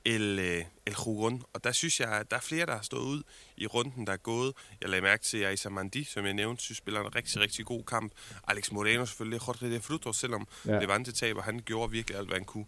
El, 0.05 0.39
øh, 0.39 0.65
El 0.87 0.95
Jugon. 1.07 1.43
Og 1.53 1.65
der 1.65 1.73
synes 1.73 2.01
jeg, 2.01 2.09
at 2.09 2.31
der 2.31 2.37
er 2.37 2.41
flere, 2.41 2.67
der 2.67 2.75
har 2.75 2.83
stået 2.83 3.05
ud 3.05 3.23
i 3.57 3.67
runden, 3.67 4.07
der 4.07 4.13
er 4.13 4.17
gået. 4.17 4.53
Jeg 4.81 4.89
lagde 4.89 5.03
mærke 5.03 5.23
til 5.23 5.45
Aisa 5.45 5.69
Mandi, 5.69 6.05
som 6.05 6.25
jeg 6.25 6.35
nævnte, 6.35 6.63
synes 6.63 6.79
spiller 6.79 7.01
en 7.01 7.15
rigtig, 7.15 7.41
rigtig 7.41 7.67
god 7.67 7.85
kamp. 7.85 8.13
Alex 8.49 8.71
Moreno 8.71 9.07
selvfølgelig, 9.07 9.41
Jorge 9.49 9.75
de 9.75 9.81
Fruto, 9.81 10.13
selvom 10.13 10.49
ja. 10.67 10.81
en 10.81 11.05
taber, 11.05 11.43
han 11.43 11.61
gjorde 11.65 11.91
virkelig 11.91 12.19
alt, 12.19 12.29
hvad 12.29 12.37
han 12.37 12.45
kunne. 12.45 12.67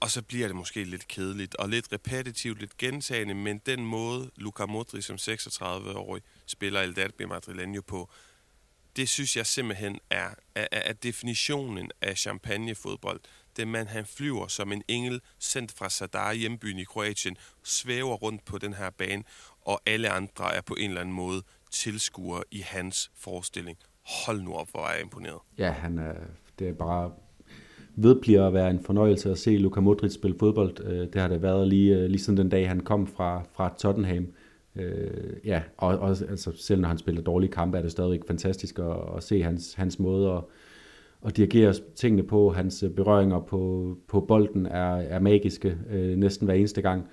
Og 0.00 0.10
så 0.10 0.22
bliver 0.22 0.46
det 0.46 0.56
måske 0.56 0.84
lidt 0.84 1.08
kedeligt 1.08 1.54
og 1.54 1.68
lidt 1.68 1.92
repetitivt, 1.92 2.60
lidt 2.60 2.76
gentagende, 2.76 3.34
men 3.34 3.58
den 3.66 3.86
måde, 3.86 4.30
Luka 4.36 4.66
Modric 4.66 5.04
som 5.04 5.16
36-årig 5.16 6.22
spiller 6.46 6.80
El 6.80 6.96
Derby 6.96 7.22
Madrileño 7.22 7.80
på, 7.80 8.10
det 8.96 9.08
synes 9.08 9.36
jeg 9.36 9.46
simpelthen 9.46 9.98
er, 10.10 10.28
er, 10.54 10.66
er 10.72 10.92
definitionen 10.92 11.90
af 12.02 12.18
champagnefodbold. 12.18 13.20
Det 13.56 13.68
mand, 13.68 13.88
han 13.88 14.04
flyver 14.06 14.46
som 14.48 14.72
en 14.72 14.82
engel, 14.88 15.20
sendt 15.38 15.72
fra 15.72 15.90
Sadar 15.90 16.32
hjembyen 16.32 16.78
i 16.78 16.84
Kroatien, 16.84 17.36
svæver 17.62 18.14
rundt 18.14 18.44
på 18.44 18.58
den 18.58 18.74
her 18.74 18.90
bane, 18.90 19.22
og 19.60 19.80
alle 19.86 20.10
andre 20.10 20.54
er 20.54 20.60
på 20.60 20.74
en 20.74 20.90
eller 20.90 21.00
anden 21.00 21.14
måde 21.14 21.42
tilskuere 21.70 22.42
i 22.50 22.58
hans 22.58 23.10
forestilling. 23.16 23.78
hold 24.26 24.42
nu 24.42 24.54
op, 24.54 24.70
hvor 24.70 24.86
er 24.86 24.92
jeg 24.92 25.02
imponeret. 25.02 25.38
Ja, 25.58 25.70
han 25.70 25.98
er, 25.98 26.14
det 26.58 26.68
er 26.68 26.72
bare 26.72 27.12
vedbliver 27.96 28.46
at 28.46 28.54
være 28.54 28.70
en 28.70 28.80
fornøjelse 28.84 29.30
at 29.30 29.38
se 29.38 29.56
Luka 29.56 29.80
Modric 29.80 30.12
spille 30.12 30.36
fodbold. 30.38 30.84
Øh, 30.84 31.12
det 31.12 31.14
har 31.20 31.28
det 31.28 31.42
været 31.42 31.68
lige, 31.68 31.96
øh, 31.96 32.04
lige 32.04 32.20
siden 32.20 32.36
den 32.36 32.48
dag, 32.48 32.68
han 32.68 32.80
kom 32.80 33.06
fra, 33.06 33.42
fra 33.52 33.74
Tottenham. 33.78 34.26
Øh, 34.76 35.32
ja, 35.44 35.62
og, 35.76 35.98
og 35.98 36.08
altså, 36.08 36.52
selv 36.56 36.80
når 36.80 36.88
han 36.88 36.98
spiller 36.98 37.22
dårlige 37.22 37.50
kampe, 37.50 37.78
er 37.78 37.82
det 37.82 37.90
stadigvæk 37.90 38.26
fantastisk 38.26 38.78
at, 38.78 38.96
at 39.16 39.22
se 39.22 39.42
hans, 39.42 39.74
hans 39.74 39.98
måde 39.98 40.30
at, 40.30 40.42
at 41.26 41.36
dirigere 41.36 41.74
tingene 41.94 42.22
på. 42.22 42.50
Hans 42.50 42.82
øh, 42.82 42.90
berøringer 42.90 43.40
på, 43.40 43.94
på 44.08 44.20
bolden 44.20 44.66
er, 44.66 44.94
er 44.96 45.20
magiske 45.20 45.76
øh, 45.90 46.16
næsten 46.16 46.44
hver 46.44 46.54
eneste 46.54 46.82
gang. 46.82 47.08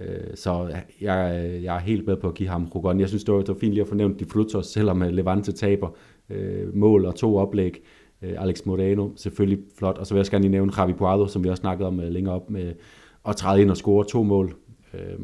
Øh, 0.00 0.34
så 0.34 0.68
jeg, 1.00 1.50
jeg 1.62 1.76
er 1.76 1.80
helt 1.80 2.06
med 2.06 2.16
på 2.16 2.28
at 2.28 2.34
give 2.34 2.48
ham 2.48 2.66
Rogon. 2.74 3.00
Jeg 3.00 3.08
synes, 3.08 3.24
det 3.24 3.34
var, 3.34 3.40
det 3.40 3.48
var 3.48 3.54
fint 3.54 3.72
lige 3.72 3.82
at 3.82 3.88
få 3.88 3.94
nævnt 3.94 4.20
de 4.20 4.24
Frutos, 4.24 4.66
selvom 4.66 5.02
øh, 5.02 5.10
Levante 5.10 5.52
taber 5.52 5.96
øh, 6.30 6.76
mål 6.76 7.04
og 7.04 7.14
to 7.14 7.36
oplæg. 7.36 7.82
Øh, 8.22 8.42
Alex 8.42 8.66
Moreno, 8.66 9.08
selvfølgelig 9.16 9.64
flot. 9.78 9.98
Og 9.98 10.06
så 10.06 10.14
vil 10.14 10.18
jeg 10.18 10.20
også 10.20 10.32
gerne 10.32 10.42
lige 10.42 10.52
nævne 10.52 10.72
Javi 10.78 10.92
Puado, 10.92 11.26
som 11.26 11.44
vi 11.44 11.48
også 11.48 11.60
snakkede 11.60 11.86
om 11.86 12.00
øh, 12.00 12.08
længere 12.08 12.34
op, 12.34 12.50
med 12.50 12.74
at 13.28 13.36
træde 13.36 13.62
ind 13.62 13.70
og 13.70 13.76
score 13.76 14.04
to 14.04 14.22
mål. 14.22 14.54
Øh, 14.94 15.18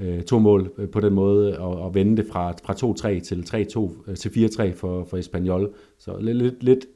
øh, 0.00 0.22
to 0.22 0.38
mål 0.38 0.72
øh, 0.78 0.88
på 0.88 1.00
den 1.00 1.12
måde, 1.12 1.58
og, 1.58 1.82
og 1.82 1.94
vende 1.94 2.16
det 2.16 2.26
fra, 2.32 2.54
fra 2.64 3.18
2-3 3.18 3.20
til 3.20 3.68
3-2 4.06 4.10
øh, 4.10 4.16
til 4.16 4.28
4-3 4.28 4.74
for, 4.74 5.04
for 5.04 5.16
Espanyol. 5.16 5.74
Så 5.98 6.18
lidt, 6.20 6.36
lidt, 6.36 6.62
lidt 6.62 6.86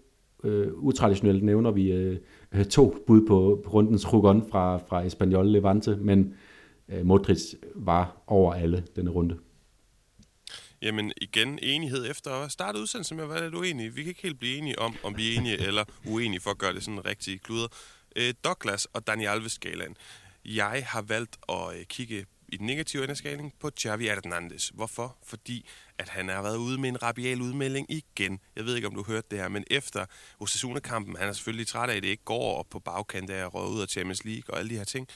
øh, 0.45 0.73
utraditionelt 0.73 1.43
nævner 1.43 1.71
vi 1.71 1.93
øh, 1.93 2.65
to 2.71 2.97
bud 3.07 3.27
på, 3.27 3.61
på 3.65 3.71
rundens 3.71 4.13
rugon 4.13 4.49
fra, 4.51 4.77
fra 4.77 5.05
Espanyol 5.05 5.47
Levante, 5.47 5.97
men 5.97 6.35
øh, 6.89 7.07
Modric 7.07 7.55
var 7.75 8.23
over 8.27 8.55
alle 8.55 8.85
denne 8.97 9.11
runde. 9.11 9.39
Jamen 10.83 11.13
igen, 11.17 11.59
enighed 11.63 12.11
efter 12.11 12.31
at 12.31 12.53
starte 12.53 12.79
udsendelsen 12.79 13.17
med 13.17 13.25
at 13.25 13.31
være 13.31 13.45
lidt 13.45 13.55
uenige. 13.55 13.95
Vi 13.95 14.03
kan 14.03 14.09
ikke 14.09 14.23
helt 14.23 14.39
blive 14.39 14.57
enige 14.57 14.79
om, 14.79 14.95
om 15.03 15.17
vi 15.17 15.35
er 15.35 15.39
enige 15.39 15.61
eller 15.69 15.85
uenige 16.07 16.41
for 16.41 16.51
at 16.51 16.59
gøre 16.59 16.73
det 16.75 16.83
sådan 16.83 17.07
rigtig 17.07 17.41
kluder. 17.41 17.69
Øh, 18.17 18.35
Douglas 18.45 18.85
og 18.85 19.07
Daniel 19.07 19.29
Alves-skalaen. 19.29 19.97
Jeg 20.45 20.85
har 20.87 21.03
valgt 21.03 21.39
at 21.49 21.79
øh, 21.79 21.85
kigge 21.85 22.27
i 22.49 22.57
den 22.57 22.67
negative 22.67 23.03
ende 23.05 23.15
af 23.25 23.53
på 23.61 23.71
Xavi 23.81 24.05
Hernandez. 24.05 24.69
Hvorfor? 24.69 25.17
Fordi 25.23 25.67
at 25.99 26.09
han 26.09 26.29
har 26.29 26.43
været 26.43 26.57
ude 26.57 26.79
med 26.79 26.89
en 26.89 27.03
rabial 27.03 27.43
udmelding 27.43 27.87
igen. 27.91 28.41
Jeg 28.57 28.65
ved 28.65 28.77
ikke, 28.77 28.89
om 28.89 28.95
du 28.95 29.05
hørte 29.05 29.27
det 29.31 29.39
her, 29.39 29.49
men 29.49 29.65
efter 29.71 30.07
Osasuna-kampen, 30.41 31.17
han 31.17 31.29
er 31.29 31.33
selvfølgelig 31.33 31.67
træt 31.67 31.91
af, 31.91 31.97
at 31.97 32.03
det 32.03 32.09
ikke 32.09 32.25
går 32.25 32.59
op 32.59 32.67
på 32.71 32.79
bagkant 32.79 33.31
af 33.31 33.45
at 33.45 33.55
røde 33.55 33.71
ud 33.71 33.83
af 33.83 33.89
Champions 33.89 34.25
League 34.25 34.55
og 34.55 34.59
alle 34.59 34.71
de 34.71 34.77
her 34.77 34.85
ting, 34.85 35.09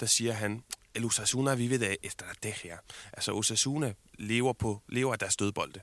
der 0.00 0.06
siger 0.06 0.32
han, 0.32 0.62
El 0.94 1.04
Osasuna 1.04 1.54
vive 1.54 1.78
de 1.78 1.96
estrategia. 2.02 2.78
Altså 3.12 3.32
Osasuna 3.32 3.94
lever, 4.18 4.52
på, 4.52 4.82
lever 4.88 5.12
af 5.12 5.18
deres 5.18 5.36
dødbolde. 5.36 5.80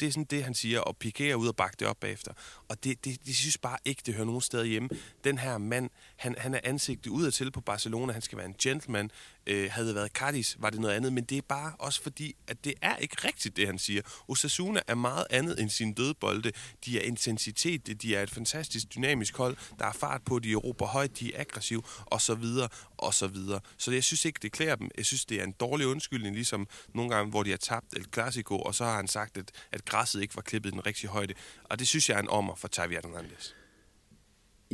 Det 0.00 0.08
er 0.08 0.12
sådan 0.12 0.24
det, 0.24 0.44
han 0.44 0.54
siger, 0.54 0.80
og 0.80 0.96
pikerer 0.96 1.34
ud 1.34 1.48
og 1.48 1.56
bakke 1.56 1.76
det 1.78 1.86
op 1.86 1.96
bagefter. 2.00 2.32
Og 2.68 2.84
det, 2.84 3.04
det, 3.04 3.26
de 3.26 3.34
synes 3.34 3.58
bare 3.58 3.78
ikke, 3.84 4.02
det 4.06 4.14
hører 4.14 4.26
nogen 4.26 4.40
steder 4.40 4.64
hjemme. 4.64 4.88
Den 5.24 5.38
her 5.38 5.58
mand, 5.58 5.90
han, 6.16 6.34
han 6.38 6.54
er 6.54 6.60
ansigtet 6.64 7.10
ud 7.10 7.30
til 7.30 7.50
på 7.50 7.60
Barcelona, 7.60 8.12
han 8.12 8.22
skal 8.22 8.38
være 8.38 8.46
en 8.46 8.54
gentleman. 8.62 9.10
Øh, 9.46 9.70
havde 9.70 9.86
det 9.86 9.94
været 9.94 10.10
Cardis, 10.10 10.56
var 10.58 10.70
det 10.70 10.80
noget 10.80 10.94
andet, 10.94 11.12
men 11.12 11.24
det 11.24 11.38
er 11.38 11.42
bare 11.48 11.72
også 11.78 12.02
fordi, 12.02 12.36
at 12.48 12.64
det 12.64 12.74
er 12.82 12.96
ikke 12.96 13.16
rigtigt, 13.24 13.56
det 13.56 13.66
han 13.66 13.78
siger. 13.78 14.02
Osasuna 14.28 14.80
er 14.86 14.94
meget 14.94 15.26
andet 15.30 15.60
end 15.60 15.70
sin 15.70 15.92
dødbolde. 15.92 16.52
De 16.84 16.98
er 17.00 17.02
intensitet, 17.02 18.02
de 18.02 18.16
er 18.16 18.22
et 18.22 18.30
fantastisk 18.30 18.94
dynamisk 18.94 19.36
hold, 19.36 19.56
der 19.78 19.86
er 19.86 19.92
fart 19.92 20.22
på, 20.22 20.38
de 20.38 20.54
råber 20.54 20.86
højt, 20.86 21.18
de 21.18 21.34
er 21.34 21.40
aggressive, 21.40 21.82
og 22.06 22.20
så 22.20 22.34
videre, 22.34 22.68
og 22.96 23.14
så 23.14 23.26
videre. 23.26 23.60
Så 23.76 23.92
jeg 23.92 24.04
synes 24.04 24.24
ikke, 24.24 24.38
det 24.42 24.52
klæder 24.52 24.76
dem. 24.76 24.90
Jeg 24.96 25.06
synes, 25.06 25.24
det 25.24 25.40
er 25.40 25.44
en 25.44 25.54
dårlig 25.60 25.86
undskyldning, 25.86 26.34
ligesom 26.34 26.68
nogle 26.94 27.10
gange, 27.14 27.30
hvor 27.30 27.42
de 27.42 27.50
har 27.50 27.56
tabt 27.56 27.86
El 27.96 28.06
Clasico, 28.14 28.58
og 28.58 28.74
så 28.74 28.84
har 28.84 28.96
han 28.96 29.08
sagt, 29.08 29.36
at, 29.36 29.50
at 29.72 29.84
græsset 29.84 30.22
ikke 30.22 30.36
var 30.36 30.42
klippet 30.42 30.70
i 30.70 30.72
den 30.72 30.86
rigtige 30.86 31.10
højde. 31.10 31.34
Og 31.64 31.78
det 31.78 31.88
synes 31.88 32.08
jeg 32.08 32.14
er 32.14 32.22
en 32.22 32.28
ommer 32.28 32.54
for 32.54 32.68
Xavi 32.68 32.94
Hernandez. 32.94 33.59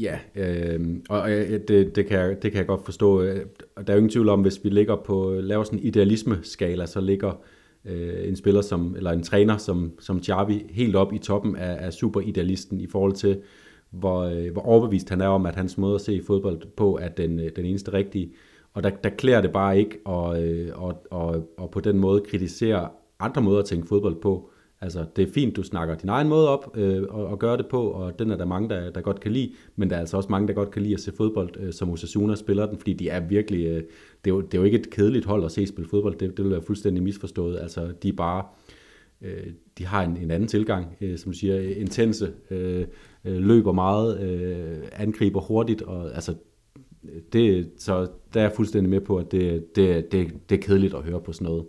Ja, 0.01 0.19
øh, 0.35 0.81
og 1.09 1.33
øh, 1.33 1.61
det, 1.69 1.97
det, 1.97 2.07
kan 2.07 2.19
jeg, 2.19 2.43
det 2.43 2.53
kan 2.53 2.59
jeg 2.59 2.67
godt 2.67 2.85
forstå. 2.85 3.23
Øh, 3.23 3.47
der 3.77 3.83
er 3.87 3.93
jo 3.93 3.97
ingen 3.97 4.11
tvivl 4.11 4.29
om, 4.29 4.43
hvis 4.43 4.65
vi 4.65 4.69
ligger 4.69 4.97
på, 4.97 5.39
laver 5.41 5.65
sådan 5.65 5.79
en 5.79 5.85
idealisme-skala, 5.85 6.87
så 6.87 7.01
ligger 7.01 7.41
øh, 7.85 8.29
en 8.29 8.37
spiller 8.37 8.61
som, 8.61 8.97
eller 8.97 9.11
en 9.11 9.23
træner 9.23 9.57
som, 9.57 9.93
som 10.01 10.23
Xavi 10.23 10.67
helt 10.71 10.97
op 10.97 11.13
i 11.13 11.19
toppen 11.19 11.57
af, 11.57 11.87
af 11.87 11.93
superidealisten 11.93 12.81
i 12.81 12.87
forhold 12.87 13.13
til, 13.13 13.41
hvor, 13.91 14.23
øh, 14.23 14.53
hvor 14.53 14.63
overbevist 14.63 15.09
han 15.09 15.21
er 15.21 15.29
om, 15.29 15.47
at 15.47 15.55
hans 15.55 15.79
måde 15.79 15.95
at 15.95 16.01
se 16.01 16.23
fodbold 16.27 16.63
på 16.77 16.99
er 17.03 17.09
den, 17.09 17.41
øh, 17.41 17.51
den 17.57 17.65
eneste 17.65 17.93
rigtige. 17.93 18.33
Og 18.75 18.83
der, 18.83 18.91
der 18.91 19.11
klæder 19.11 19.41
det 19.41 19.53
bare 19.53 19.79
ikke 19.79 19.99
at, 20.09 20.43
øh, 20.43 20.69
og, 20.75 21.07
og, 21.11 21.55
og 21.57 21.71
på 21.71 21.81
den 21.81 21.99
måde 21.99 22.21
kritisere 22.21 22.89
andre 23.21 23.43
måder 23.43 23.59
at 23.59 23.65
tænke 23.65 23.89
fodbold 23.89 24.21
på. 24.21 24.51
Altså, 24.81 25.05
det 25.17 25.29
er 25.29 25.33
fint, 25.33 25.57
du 25.57 25.63
snakker 25.63 25.95
din 25.95 26.09
egen 26.09 26.29
måde 26.29 26.49
op 26.49 26.77
øh, 26.77 27.03
og, 27.09 27.27
og 27.27 27.39
gør 27.39 27.57
det 27.57 27.67
på, 27.67 27.83
og 27.83 28.19
den 28.19 28.31
er 28.31 28.37
der 28.37 28.45
mange, 28.45 28.69
der, 28.69 28.91
der 28.91 29.01
godt 29.01 29.21
kan 29.21 29.33
lide, 29.33 29.53
men 29.77 29.91
der 29.91 29.97
er 29.97 30.01
altså 30.01 30.17
også 30.17 30.29
mange, 30.31 30.49
der 30.49 30.55
godt 30.55 30.71
kan 30.71 30.83
lide 30.83 30.95
at 30.95 31.01
se 31.01 31.13
fodbold, 31.13 31.51
øh, 31.61 31.73
som 31.73 31.91
Osasuna 31.91 32.35
spiller 32.35 32.67
den, 32.67 32.79
fordi 32.79 32.93
de 32.93 33.09
er 33.09 33.21
virkelig, 33.21 33.67
øh, 33.67 33.83
det, 34.25 34.31
er 34.31 34.35
jo, 34.35 34.41
det 34.41 34.55
er 34.55 34.59
jo 34.59 34.65
ikke 34.65 34.79
et 34.79 34.91
kedeligt 34.91 35.25
hold 35.25 35.45
at 35.45 35.53
se 35.53 35.67
spille 35.67 35.91
fodbold, 35.91 36.19
det, 36.19 36.37
det 36.37 36.45
vil 36.45 36.53
være 36.53 36.63
fuldstændig 36.63 37.03
misforstået. 37.03 37.59
Altså, 37.59 37.93
de 38.03 38.09
er 38.09 38.13
bare, 38.13 38.45
øh, 39.23 39.47
de 39.79 39.87
har 39.87 40.05
en, 40.05 40.17
en 40.17 40.31
anden 40.31 40.49
tilgang, 40.49 40.97
øh, 41.01 41.19
som 41.19 41.33
du 41.33 41.39
siger, 41.39 41.61
intense, 41.61 42.33
øh, 42.51 42.87
øh, 43.25 43.37
løber 43.37 43.73
meget, 43.73 44.21
øh, 44.21 44.79
angriber 44.93 45.41
hurtigt, 45.41 45.83
og 45.83 46.15
altså, 46.15 46.35
det, 47.33 47.71
så 47.79 48.09
der 48.35 48.41
er 48.41 48.45
jeg 48.45 48.53
fuldstændig 48.53 48.91
med 48.91 49.01
på, 49.01 49.17
at 49.17 49.33
det, 49.33 49.77
det, 49.77 50.13
det, 50.13 50.33
det 50.51 50.59
er 50.59 50.63
kedeligt 50.63 50.95
at 50.95 51.03
høre 51.03 51.21
på 51.21 51.33
sådan 51.33 51.45
noget. 51.45 51.65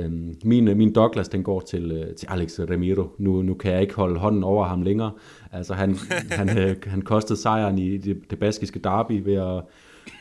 Øhm, 0.00 0.34
min, 0.44 0.64
min 0.64 0.92
Douglas, 0.92 1.28
den 1.28 1.42
går 1.42 1.60
til, 1.60 1.92
øh, 1.92 2.14
til 2.14 2.26
Alex 2.30 2.60
Ramiro. 2.60 3.06
Nu, 3.18 3.42
nu 3.42 3.54
kan 3.54 3.72
jeg 3.72 3.82
ikke 3.82 3.94
holde 3.94 4.18
hånden 4.18 4.44
over 4.44 4.64
ham 4.64 4.82
længere. 4.82 5.12
Altså, 5.52 5.74
han, 5.74 5.96
han, 6.38 6.58
øh, 6.58 6.76
han 6.86 7.02
kostede 7.02 7.38
sejren 7.38 7.78
i 7.78 7.96
det, 7.96 8.30
det 8.30 8.38
baskiske 8.38 8.78
derby 8.78 9.22
ved 9.24 9.34
at, 9.34 9.62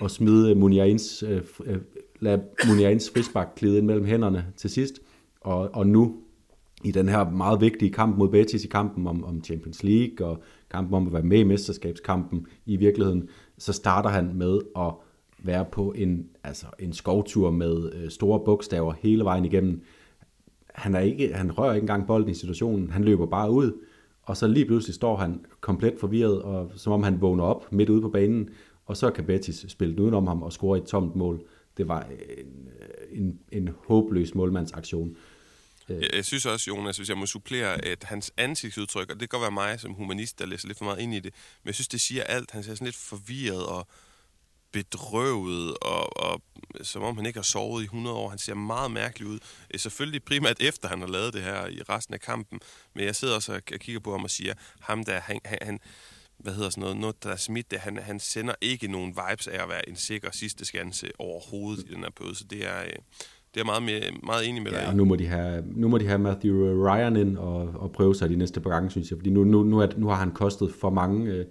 at 0.03 0.11
smide 0.11 0.55
Muniains, 0.55 1.23
øh, 1.23 1.41
øh, 1.65 1.77
lade 2.19 2.41
Muniains 2.67 3.11
frisbak 3.13 3.55
glide 3.55 3.77
ind 3.77 3.85
mellem 3.85 4.05
hænderne 4.05 4.45
til 4.57 4.69
sidst. 4.69 4.99
Og, 5.41 5.69
og 5.73 5.87
nu, 5.87 6.15
i 6.83 6.91
den 6.91 7.09
her 7.09 7.29
meget 7.29 7.61
vigtige 7.61 7.91
kamp 7.91 8.17
mod 8.17 8.29
Betis, 8.29 8.63
i 8.63 8.67
kampen 8.67 9.07
om, 9.07 9.23
om 9.23 9.43
Champions 9.43 9.83
League, 9.83 10.27
og 10.27 10.43
kampen 10.71 10.93
om 10.93 11.07
at 11.07 11.13
være 11.13 11.23
med 11.23 11.39
i 11.39 11.43
mesterskabskampen 11.43 12.45
i 12.65 12.75
virkeligheden, 12.75 13.29
så 13.57 13.73
starter 13.73 14.09
han 14.09 14.31
med 14.35 14.59
at 14.77 14.93
være 15.39 15.65
på 15.65 15.91
en, 15.91 16.29
altså 16.43 16.65
en 16.79 16.93
skovtur 16.93 17.51
med 17.51 17.93
øh, 17.93 18.11
store 18.11 18.39
bogstaver 18.45 18.93
hele 19.01 19.23
vejen 19.23 19.45
igennem. 19.45 19.83
Han, 20.75 20.95
er 20.95 20.99
ikke, 20.99 21.33
han 21.33 21.51
rører 21.51 21.73
ikke 21.73 21.83
engang 21.83 22.07
bolden 22.07 22.29
i 22.29 22.33
situationen, 22.33 22.89
han 22.89 23.03
løber 23.03 23.25
bare 23.25 23.51
ud, 23.51 23.71
og 24.23 24.37
så 24.37 24.47
lige 24.47 24.65
pludselig 24.65 24.95
står 24.95 25.17
han 25.17 25.45
komplet 25.61 25.99
forvirret, 25.99 26.41
og 26.41 26.71
som 26.75 26.93
om 26.93 27.03
han 27.03 27.21
vågner 27.21 27.43
op 27.43 27.71
midt 27.71 27.89
ude 27.89 28.01
på 28.01 28.09
banen, 28.09 28.49
og 28.85 28.97
så 28.97 29.11
kan 29.11 29.25
Betis 29.25 29.65
spille 29.67 29.93
den 29.93 30.03
udenom 30.03 30.27
ham 30.27 30.43
og 30.43 30.53
score 30.53 30.77
et 30.77 30.83
tomt 30.83 31.15
mål. 31.15 31.41
Det 31.77 31.87
var 31.87 32.01
en, 32.37 32.69
øh, 32.79 33.19
en, 33.19 33.39
en 33.51 33.69
håbløs 33.87 34.35
målmandsaktion. 34.35 35.17
Øh. 35.89 36.01
Jeg, 36.01 36.09
jeg 36.15 36.25
synes 36.25 36.45
også, 36.45 36.65
Jonas, 36.67 36.97
hvis 36.97 37.09
jeg 37.09 37.17
må 37.17 37.25
supplere, 37.25 37.85
at 37.85 38.03
hans 38.03 38.33
ansigtsudtryk, 38.37 39.09
og 39.09 39.19
det 39.19 39.29
kan 39.29 39.39
godt 39.39 39.41
være 39.41 39.51
mig 39.51 39.79
som 39.79 39.93
humanist, 39.93 40.39
der 40.39 40.45
læser 40.45 40.67
lidt 40.67 40.77
for 40.77 40.85
meget 40.85 40.99
ind 40.99 41.13
i 41.13 41.19
det, 41.19 41.33
men 41.63 41.67
jeg 41.67 41.75
synes, 41.75 41.87
det 41.87 42.01
siger 42.01 42.23
alt. 42.23 42.51
Han 42.51 42.63
ser 42.63 42.75
sådan 42.75 42.85
lidt 42.85 42.95
forvirret 42.95 43.65
og 43.65 43.87
bedrøvet, 44.71 45.77
og, 45.81 46.17
og 46.17 46.41
som 46.81 47.03
om 47.03 47.15
han 47.15 47.25
ikke 47.25 47.37
har 47.37 47.43
sovet 47.43 47.81
i 47.81 47.85
100 47.85 48.15
år. 48.15 48.29
Han 48.29 48.37
ser 48.37 48.53
meget 48.53 48.91
mærkelig 48.91 49.27
ud. 49.27 49.39
Øh, 49.73 49.79
selvfølgelig 49.79 50.23
primært 50.23 50.61
efter, 50.69 50.87
han 50.87 50.99
har 50.99 51.07
lavet 51.07 51.33
det 51.33 51.41
her 51.41 51.67
i 51.67 51.81
resten 51.89 52.13
af 52.13 52.19
kampen. 52.19 52.59
Men 52.95 53.05
jeg 53.05 53.15
sidder 53.15 53.35
også 53.35 53.53
og 53.53 53.61
kigger 53.63 53.99
på 53.99 54.11
ham 54.11 54.23
og 54.23 54.29
siger, 54.29 54.53
ham 54.79 55.03
der, 55.03 55.19
han, 55.19 55.39
han 55.45 55.79
hvad 56.37 56.53
hedder 56.53 56.69
sådan 56.69 56.81
noget, 56.81 56.97
noget 56.97 57.23
der 57.23 57.29
er 57.29 57.35
smidt, 57.35 57.71
det, 57.71 57.79
han, 57.79 57.97
han 57.97 58.19
sender 58.19 58.53
ikke 58.61 58.87
nogen 58.87 59.09
vibes 59.09 59.47
af 59.47 59.63
at 59.63 59.69
være 59.69 59.89
en 59.89 59.95
sikker 59.95 60.29
sidste 60.31 60.65
skanse 60.65 61.07
overhovedet 61.19 61.83
i 61.89 61.93
den 61.93 62.03
her 62.03 62.09
periode. 62.15 62.35
Så 62.35 62.43
det 62.49 62.65
er, 62.65 62.79
øh, 62.85 62.93
det 63.53 63.59
er 63.59 63.65
meget, 63.65 63.83
mere, 63.83 64.01
meget 64.23 64.49
enig 64.49 64.63
med 64.63 64.71
dig. 64.71 64.77
Ja, 64.77 64.87
og 64.87 64.95
nu 64.95 65.05
må 65.05 65.15
de 65.15 65.27
have, 65.27 65.63
nu 65.67 65.87
må 65.87 65.97
de 65.97 66.07
have 66.07 66.19
Matthew 66.19 66.85
Ryan 66.87 67.15
ind 67.15 67.37
og, 67.37 67.61
og 67.75 67.91
prøve 67.91 68.15
sig 68.15 68.29
de 68.29 68.35
næste 68.35 68.61
par 68.61 68.69
gange, 68.69 68.89
synes 68.89 69.09
jeg. 69.09 69.17
Fordi 69.17 69.29
nu, 69.29 69.43
nu, 69.43 69.63
nu, 69.63 69.79
er, 69.79 69.87
nu 69.97 70.07
har 70.07 70.15
han 70.15 70.31
kostet 70.31 70.73
for 70.73 70.89
mange, 70.89 71.31
øh, 71.31 71.45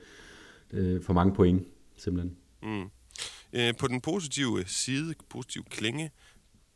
øh 0.73 1.03
for 1.03 1.13
mange 1.13 1.35
point, 1.35 1.63
simpelthen. 1.97 2.37
Mm. 2.63 2.85
Øh, 3.53 3.77
på 3.77 3.89
den 3.89 4.01
positive 4.01 4.65
side, 4.67 5.15
positiv 5.31 5.65
klinge, 5.65 6.11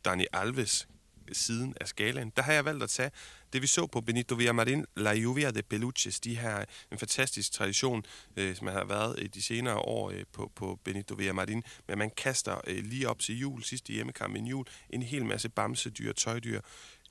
Dani 0.05 0.25
Alves 0.33 0.87
siden 1.31 1.73
af 1.81 1.87
skalaen, 1.87 2.31
der 2.35 2.41
har 2.41 2.53
jeg 2.53 2.65
valgt 2.65 2.83
at 2.83 2.89
tage 2.89 3.11
det, 3.53 3.61
vi 3.61 3.67
så 3.67 3.87
på 3.87 4.01
Benito 4.01 4.35
Villamarin, 4.35 4.85
La 4.95 5.13
Lluvia 5.13 5.51
de 5.51 5.61
Peluches. 5.63 6.19
De 6.19 6.37
her, 6.37 6.65
en 6.91 6.97
fantastisk 6.97 7.51
tradition, 7.51 8.03
øh, 8.37 8.55
som 8.55 8.67
har 8.67 8.85
været 8.85 9.19
i 9.19 9.27
de 9.27 9.41
senere 9.41 9.77
år 9.77 10.11
øh, 10.11 10.23
på, 10.33 10.51
på 10.55 10.79
Benito 10.83 11.15
Villamarin, 11.15 11.63
men 11.87 11.97
man 11.97 12.09
kaster 12.17 12.61
øh, 12.67 12.83
lige 12.83 13.09
op 13.09 13.19
til 13.19 13.39
jul, 13.39 13.63
sidste 13.63 13.93
hjemmekamp 13.93 14.35
i 14.35 14.39
jul, 14.39 14.65
en 14.89 15.03
hel 15.03 15.25
masse 15.25 15.49
bamsedyr, 15.49 16.13
tøjdyr, 16.13 16.61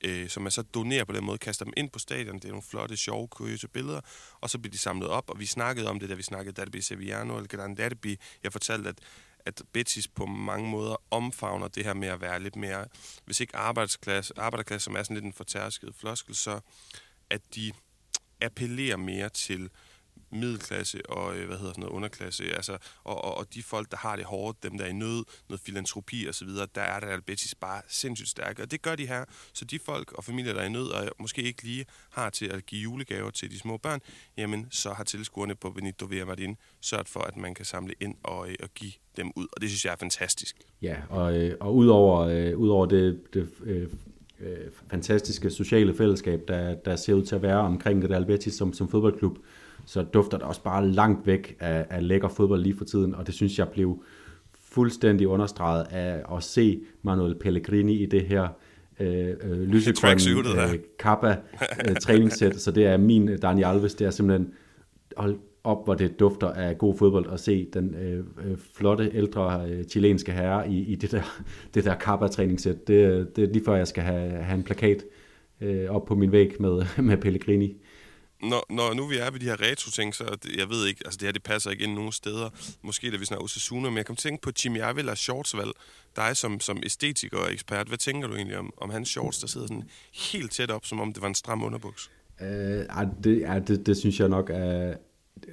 øh, 0.04 0.28
som 0.28 0.42
man 0.42 0.52
så 0.52 0.62
donerer 0.62 1.04
på 1.04 1.12
den 1.12 1.24
måde, 1.24 1.38
kaster 1.38 1.64
dem 1.64 1.74
ind 1.76 1.90
på 1.90 1.98
stadion. 1.98 2.34
Det 2.34 2.44
er 2.44 2.48
nogle 2.48 2.62
flotte, 2.62 2.96
sjove, 2.96 3.28
kuriøse 3.28 3.68
billeder, 3.68 4.00
og 4.40 4.50
så 4.50 4.58
bliver 4.58 4.72
de 4.72 4.78
samlet 4.78 5.08
op, 5.08 5.30
og 5.30 5.40
vi 5.40 5.46
snakkede 5.46 5.88
om 5.88 6.00
det, 6.00 6.08
da 6.08 6.14
vi 6.14 6.22
snakkede 6.22 6.60
Derby 6.60 6.76
Sevillano, 6.76 7.36
eller 7.36 7.48
Gran 7.48 7.76
Derby. 7.76 8.18
Jeg 8.42 8.52
fortalte, 8.52 8.88
at 8.88 8.98
at 9.46 9.62
Betis 9.72 10.08
på 10.08 10.26
mange 10.26 10.70
måder 10.70 10.96
omfavner 11.10 11.68
det 11.68 11.84
her 11.84 11.94
med 11.94 12.08
at 12.08 12.20
være 12.20 12.42
lidt 12.42 12.56
mere, 12.56 12.86
hvis 13.24 13.40
ikke 13.40 13.56
arbejderklasse, 13.56 14.34
arbejderklasse 14.36 14.84
som 14.84 14.96
er 14.96 15.02
sådan 15.02 15.14
lidt 15.14 15.24
en 15.24 15.32
fortærsket 15.32 15.94
floskel, 15.94 16.34
så 16.34 16.60
at 17.30 17.40
de 17.54 17.72
appellerer 18.40 18.96
mere 18.96 19.28
til 19.28 19.70
middelklasse 20.32 21.10
og 21.10 21.36
øh, 21.36 21.46
hvad 21.46 21.56
hedder 21.56 21.72
sådan 21.72 21.82
noget, 21.82 21.94
underklasse, 21.94 22.44
altså, 22.44 22.78
og, 23.04 23.24
og, 23.24 23.38
og 23.38 23.54
de 23.54 23.62
folk, 23.62 23.90
der 23.90 23.96
har 23.96 24.16
det 24.16 24.24
hårdt, 24.24 24.62
dem 24.62 24.78
der 24.78 24.84
er 24.84 24.88
i 24.88 24.92
nød, 24.92 25.24
noget 25.48 25.60
filantropi 25.60 26.26
og 26.26 26.34
så 26.34 26.44
videre, 26.44 26.66
der 26.74 26.80
er 26.80 27.00
der 27.00 27.20
Betis 27.20 27.54
bare 27.54 27.82
sindssygt 27.88 28.28
stærke, 28.28 28.62
og 28.62 28.70
det 28.70 28.82
gør 28.82 28.94
de 28.96 29.06
her. 29.06 29.24
Så 29.52 29.64
de 29.64 29.78
folk 29.78 30.12
og 30.12 30.24
familier, 30.24 30.52
der 30.52 30.60
er 30.60 30.66
i 30.66 30.68
nød, 30.68 30.88
og 30.88 31.08
måske 31.18 31.42
ikke 31.42 31.62
lige 31.62 31.84
har 32.10 32.30
til 32.30 32.46
at 32.46 32.66
give 32.66 32.82
julegaver 32.82 33.30
til 33.30 33.50
de 33.50 33.58
små 33.58 33.76
børn, 33.76 34.00
jamen 34.36 34.66
så 34.70 34.92
har 34.92 35.04
tilskuerne 35.04 35.54
på 35.54 35.70
Benito 35.70 36.06
Villamarin 36.06 36.56
sørget 36.80 37.08
for, 37.08 37.20
at 37.20 37.36
man 37.36 37.54
kan 37.54 37.64
samle 37.64 37.94
ind 38.00 38.14
og, 38.22 38.48
øh, 38.48 38.54
og 38.62 38.68
give 38.74 38.92
dem 39.16 39.32
ud, 39.36 39.46
og 39.52 39.60
det 39.60 39.70
synes 39.70 39.84
jeg 39.84 39.92
er 39.92 39.96
fantastisk. 39.96 40.56
Ja, 40.82 40.96
og, 41.08 41.36
øh, 41.36 41.56
og 41.60 41.76
udover, 41.76 42.20
øh, 42.20 42.58
udover 42.58 42.86
det, 42.86 43.34
det 43.34 43.48
øh, 43.64 43.82
øh 44.40 44.56
fantastiske 44.90 45.50
sociale 45.50 45.96
fællesskab, 45.96 46.40
der, 46.48 46.74
der 46.74 46.96
ser 46.96 47.14
ud 47.14 47.24
til 47.24 47.34
at 47.34 47.42
være 47.42 47.58
omkring 47.58 48.02
det 48.02 48.12
Albertis 48.12 48.54
som, 48.54 48.72
som 48.72 48.88
fodboldklub, 48.88 49.38
så 49.84 50.02
dufter 50.02 50.38
det 50.38 50.46
også 50.46 50.62
bare 50.62 50.88
langt 50.88 51.26
væk 51.26 51.56
af, 51.60 51.86
af 51.90 52.08
lækker 52.08 52.28
fodbold 52.28 52.62
lige 52.62 52.76
for 52.76 52.84
tiden, 52.84 53.14
og 53.14 53.26
det 53.26 53.34
synes 53.34 53.58
jeg 53.58 53.68
blev 53.68 54.02
fuldstændig 54.60 55.28
understreget 55.28 55.86
af 55.90 56.36
at 56.36 56.42
se 56.42 56.80
Manuel 57.02 57.34
Pellegrini 57.34 57.94
i 57.94 58.06
det 58.06 58.26
her 58.26 58.48
øh, 59.00 59.34
øh, 59.42 59.60
lysegrønne 59.62 60.72
øh, 60.72 60.78
kappa 60.98 61.36
øh, 61.88 61.96
træningssæt, 61.96 62.56
så 62.56 62.70
det 62.70 62.86
er 62.86 62.96
min 62.96 63.36
Dani 63.36 63.62
Alves, 63.62 63.94
det 63.94 64.06
er 64.06 64.10
simpelthen 64.10 64.52
hold 65.16 65.38
op, 65.64 65.84
hvor 65.84 65.94
det 65.94 66.20
dufter 66.20 66.48
af 66.48 66.78
god 66.78 66.96
fodbold 66.96 67.32
at 67.32 67.40
se 67.40 67.68
den 67.72 67.94
øh, 67.94 68.18
øh, 68.18 68.56
flotte, 68.74 69.10
ældre 69.14 69.64
øh, 69.70 69.84
chilenske 69.84 70.32
herre 70.32 70.70
i, 70.70 70.78
i 70.78 70.94
det 70.94 71.12
der, 71.12 71.42
det 71.74 71.84
der 71.84 71.94
kappa 71.94 72.26
træningssæt. 72.26 72.88
Det, 72.88 73.36
det 73.36 73.44
er 73.44 73.52
lige 73.52 73.64
før, 73.64 73.74
jeg 73.74 73.88
skal 73.88 74.02
have, 74.02 74.30
have 74.30 74.56
en 74.58 74.62
plakat 74.62 75.04
øh, 75.60 75.90
op 75.90 76.04
på 76.04 76.14
min 76.14 76.32
væg 76.32 76.56
med, 76.60 76.82
med 77.08 77.16
Pellegrini 77.16 77.76
når, 78.42 78.66
når 78.70 78.94
nu 78.94 79.06
vi 79.06 79.16
er 79.16 79.30
ved 79.30 79.40
de 79.40 79.44
her 79.44 79.60
retro-ting, 79.60 80.14
så 80.14 80.24
det, 80.42 80.56
jeg 80.56 80.68
ved 80.70 80.86
ikke, 80.86 81.00
altså 81.04 81.18
det 81.18 81.26
her 81.26 81.32
det 81.32 81.42
passer 81.42 81.70
ikke 81.70 81.84
ind 81.84 81.94
nogen 81.94 82.12
steder. 82.12 82.50
Måske 82.82 83.10
da 83.10 83.16
vi 83.16 83.24
snakker 83.24 83.44
Osasuna, 83.44 83.88
men 83.90 83.96
jeg 83.96 84.06
kan 84.06 84.16
tænke 84.16 84.42
på 84.42 84.50
Jimmy 84.64 84.80
Avila 84.80 85.14
shortsvalg. 85.14 85.70
Dig 86.16 86.36
som, 86.36 86.60
som 86.60 86.82
æstetiker 86.86 87.38
og 87.38 87.52
ekspert, 87.52 87.88
hvad 87.88 87.98
tænker 87.98 88.28
du 88.28 88.34
egentlig 88.34 88.58
om, 88.58 88.72
om 88.76 88.90
hans 88.90 89.08
shorts, 89.08 89.38
der 89.38 89.46
sidder 89.46 89.66
sådan 89.66 89.84
helt 90.32 90.52
tæt 90.52 90.70
op, 90.70 90.86
som 90.86 91.00
om 91.00 91.12
det 91.12 91.22
var 91.22 91.28
en 91.28 91.34
stram 91.34 91.62
underbuks? 91.62 92.10
Uh, 92.40 92.46
det, 93.24 93.40
ja, 93.40 93.58
det, 93.58 93.86
det 93.86 93.96
synes 93.96 94.20
jeg 94.20 94.28
nok 94.28 94.50
er 94.54 94.94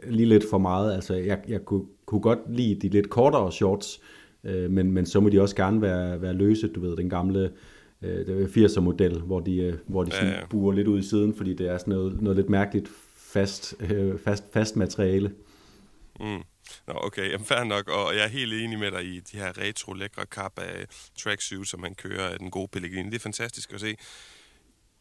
lige 0.08 0.26
lidt 0.26 0.44
for 0.50 0.58
meget. 0.58 0.94
Altså, 0.94 1.14
jeg, 1.14 1.40
jeg 1.48 1.66
kunne, 1.66 1.86
kunne 2.06 2.22
godt 2.22 2.40
lide 2.50 2.76
de 2.82 2.90
lidt 2.90 3.10
kortere 3.10 3.52
shorts, 3.52 4.00
øh, 4.44 4.72
men, 4.72 4.92
men 4.92 5.06
så 5.06 5.20
må 5.20 5.30
de 5.30 5.42
også 5.42 5.56
gerne 5.56 5.82
være, 5.82 6.22
være 6.22 6.34
løse, 6.34 6.68
du 6.68 6.82
ved, 6.82 6.98
den 6.98 7.10
gamle 7.10 7.52
øh, 8.02 8.46
80'er 8.46 8.80
model, 8.80 9.20
hvor 9.20 9.40
de, 9.40 9.58
øh, 9.58 9.74
hvor 9.88 10.04
de 10.04 10.12
sådan 10.12 10.28
ja, 10.28 10.40
ja. 10.40 10.46
buer 10.46 10.74
lidt 10.74 10.88
ud 10.88 11.00
i 11.00 11.04
siden, 11.04 11.36
fordi 11.36 11.54
det 11.54 11.68
er 11.70 11.78
sådan 11.78 11.94
noget, 11.94 12.22
noget 12.22 12.36
lidt 12.36 12.50
mærkeligt 12.50 12.90
fast, 13.16 13.76
øh, 13.80 14.20
fast, 14.20 14.44
fast 14.54 14.76
materiale. 14.76 15.32
Mm. 16.20 16.44
Nå, 16.88 16.94
okay, 16.94 17.32
jamen 17.32 17.46
fair 17.46 17.64
nok, 17.64 17.90
og 17.90 18.16
jeg 18.16 18.24
er 18.24 18.28
helt 18.28 18.54
enig 18.54 18.80
med 18.80 18.92
dig 18.92 19.06
i 19.06 19.20
de 19.20 19.38
her 19.38 19.58
retro 19.58 19.94
lækre 19.94 20.26
kap 20.26 20.60
af 20.60 20.86
tracksuit, 21.18 21.68
som 21.68 21.80
man 21.80 21.96
kører 21.96 22.30
af 22.30 22.40
den 22.40 22.52
gode 22.52 22.68
Pellegrini. 22.68 23.10
Det 23.10 23.16
er 23.16 23.20
fantastisk 23.20 23.74
at 23.74 23.80
se 23.80 23.96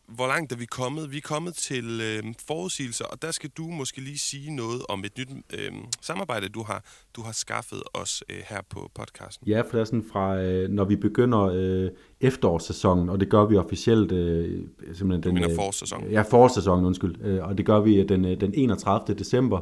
hvor 0.08 0.26
langt 0.26 0.52
er 0.52 0.56
vi 0.56 0.64
kommet? 0.64 1.12
Vi 1.12 1.16
er 1.16 1.20
kommet 1.24 1.54
til 1.54 2.00
øh, 2.00 2.34
forudsigelser, 2.46 3.04
og 3.04 3.22
der 3.22 3.30
skal 3.30 3.50
du 3.50 3.62
måske 3.62 4.00
lige 4.00 4.18
sige 4.18 4.56
noget 4.56 4.82
om 4.88 5.04
et 5.04 5.18
nyt 5.18 5.28
øh, 5.54 5.72
samarbejde, 6.00 6.48
du 6.48 6.62
har, 6.62 6.84
du 7.16 7.22
har 7.22 7.32
skaffet 7.32 7.82
os 7.94 8.24
øh, 8.28 8.36
her 8.48 8.60
på 8.70 8.90
podcasten. 8.94 9.48
Ja, 9.48 9.60
for 9.60 9.70
det 9.72 9.80
er 9.80 9.84
sådan 9.84 10.04
fra, 10.12 10.38
øh, 10.38 10.70
når 10.70 10.84
vi 10.84 10.96
begynder 10.96 11.42
øh, 11.42 11.90
efterårssæsonen, 12.20 13.08
og 13.08 13.20
det 13.20 13.30
gør 13.30 13.44
vi 13.44 13.56
officielt 13.56 14.12
øh, 14.12 14.60
simpelthen 14.94 15.10
den... 15.10 15.22
Du 15.22 15.32
mener 15.32 15.50
øh, 15.50 15.56
forårssæsonen? 15.56 16.10
Ja, 16.10 16.22
forårssæsonen, 16.22 16.84
undskyld. 16.84 17.20
Øh, 17.20 17.44
og 17.44 17.58
det 17.58 17.66
gør 17.66 17.80
vi 17.80 18.02
den, 18.02 18.24
øh, 18.24 18.40
den 18.40 18.52
31. 18.54 19.18
december. 19.18 19.60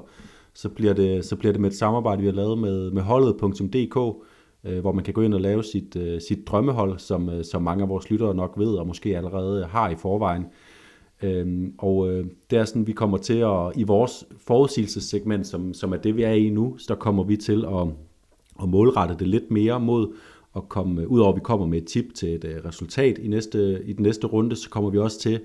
Så 0.55 0.69
bliver, 0.69 0.93
det, 0.93 1.25
så 1.25 1.37
bliver 1.37 1.53
det 1.53 1.61
med 1.61 1.71
et 1.71 1.77
samarbejde, 1.77 2.21
vi 2.21 2.27
har 2.27 2.35
lavet 2.35 2.59
med, 2.59 2.91
med 2.91 3.03
holdet.dk, 3.03 4.27
øh, 4.65 4.81
hvor 4.81 4.93
man 4.93 5.05
kan 5.05 5.15
gå 5.15 5.21
ind 5.21 5.35
og 5.35 5.41
lave 5.41 5.63
sit, 5.63 5.97
øh, 5.97 6.21
sit 6.21 6.47
drømmehold, 6.47 6.99
som, 6.99 7.29
øh, 7.29 7.45
som 7.45 7.63
mange 7.63 7.83
af 7.83 7.89
vores 7.89 8.11
lyttere 8.11 8.35
nok 8.35 8.55
ved, 8.57 8.69
og 8.69 8.87
måske 8.87 9.17
allerede 9.17 9.65
har 9.65 9.91
i 9.91 9.97
forvejen. 9.97 10.47
Øh, 11.23 11.69
og 11.79 12.11
øh, 12.11 12.27
det 12.51 12.59
er 12.59 12.65
sådan, 12.65 12.87
vi 12.87 12.93
kommer 12.93 13.19
til 13.19 13.39
at, 13.39 13.73
i 13.77 13.83
vores 13.83 14.25
forudsigelsessegment, 14.47 15.47
som, 15.47 15.75
som 15.75 15.93
er 15.93 15.97
det, 15.97 16.17
vi 16.17 16.23
er 16.23 16.33
i 16.33 16.51
nu, 16.51 16.79
så 16.79 16.95
kommer 16.95 17.25
vi 17.25 17.37
til 17.37 17.65
at, 17.65 17.89
at 18.63 18.69
målrette 18.69 19.17
det 19.19 19.29
lidt 19.29 19.51
mere 19.51 19.81
mod 19.81 20.15
at 20.57 20.69
komme, 20.69 21.03
øh, 21.03 21.09
udover 21.09 21.31
at 21.31 21.37
vi 21.37 21.41
kommer 21.41 21.67
med 21.67 21.79
et 21.79 21.87
tip 21.87 22.15
til 22.15 22.35
et 22.35 22.45
øh, 22.45 22.65
resultat 22.65 23.19
i, 23.19 23.29
næste, 23.29 23.83
i 23.85 23.93
den 23.93 24.03
næste 24.03 24.27
runde, 24.27 24.57
så 24.57 24.71
kommer 24.71 24.91
vi 24.91 24.99
også 24.99 25.21
til 25.21 25.41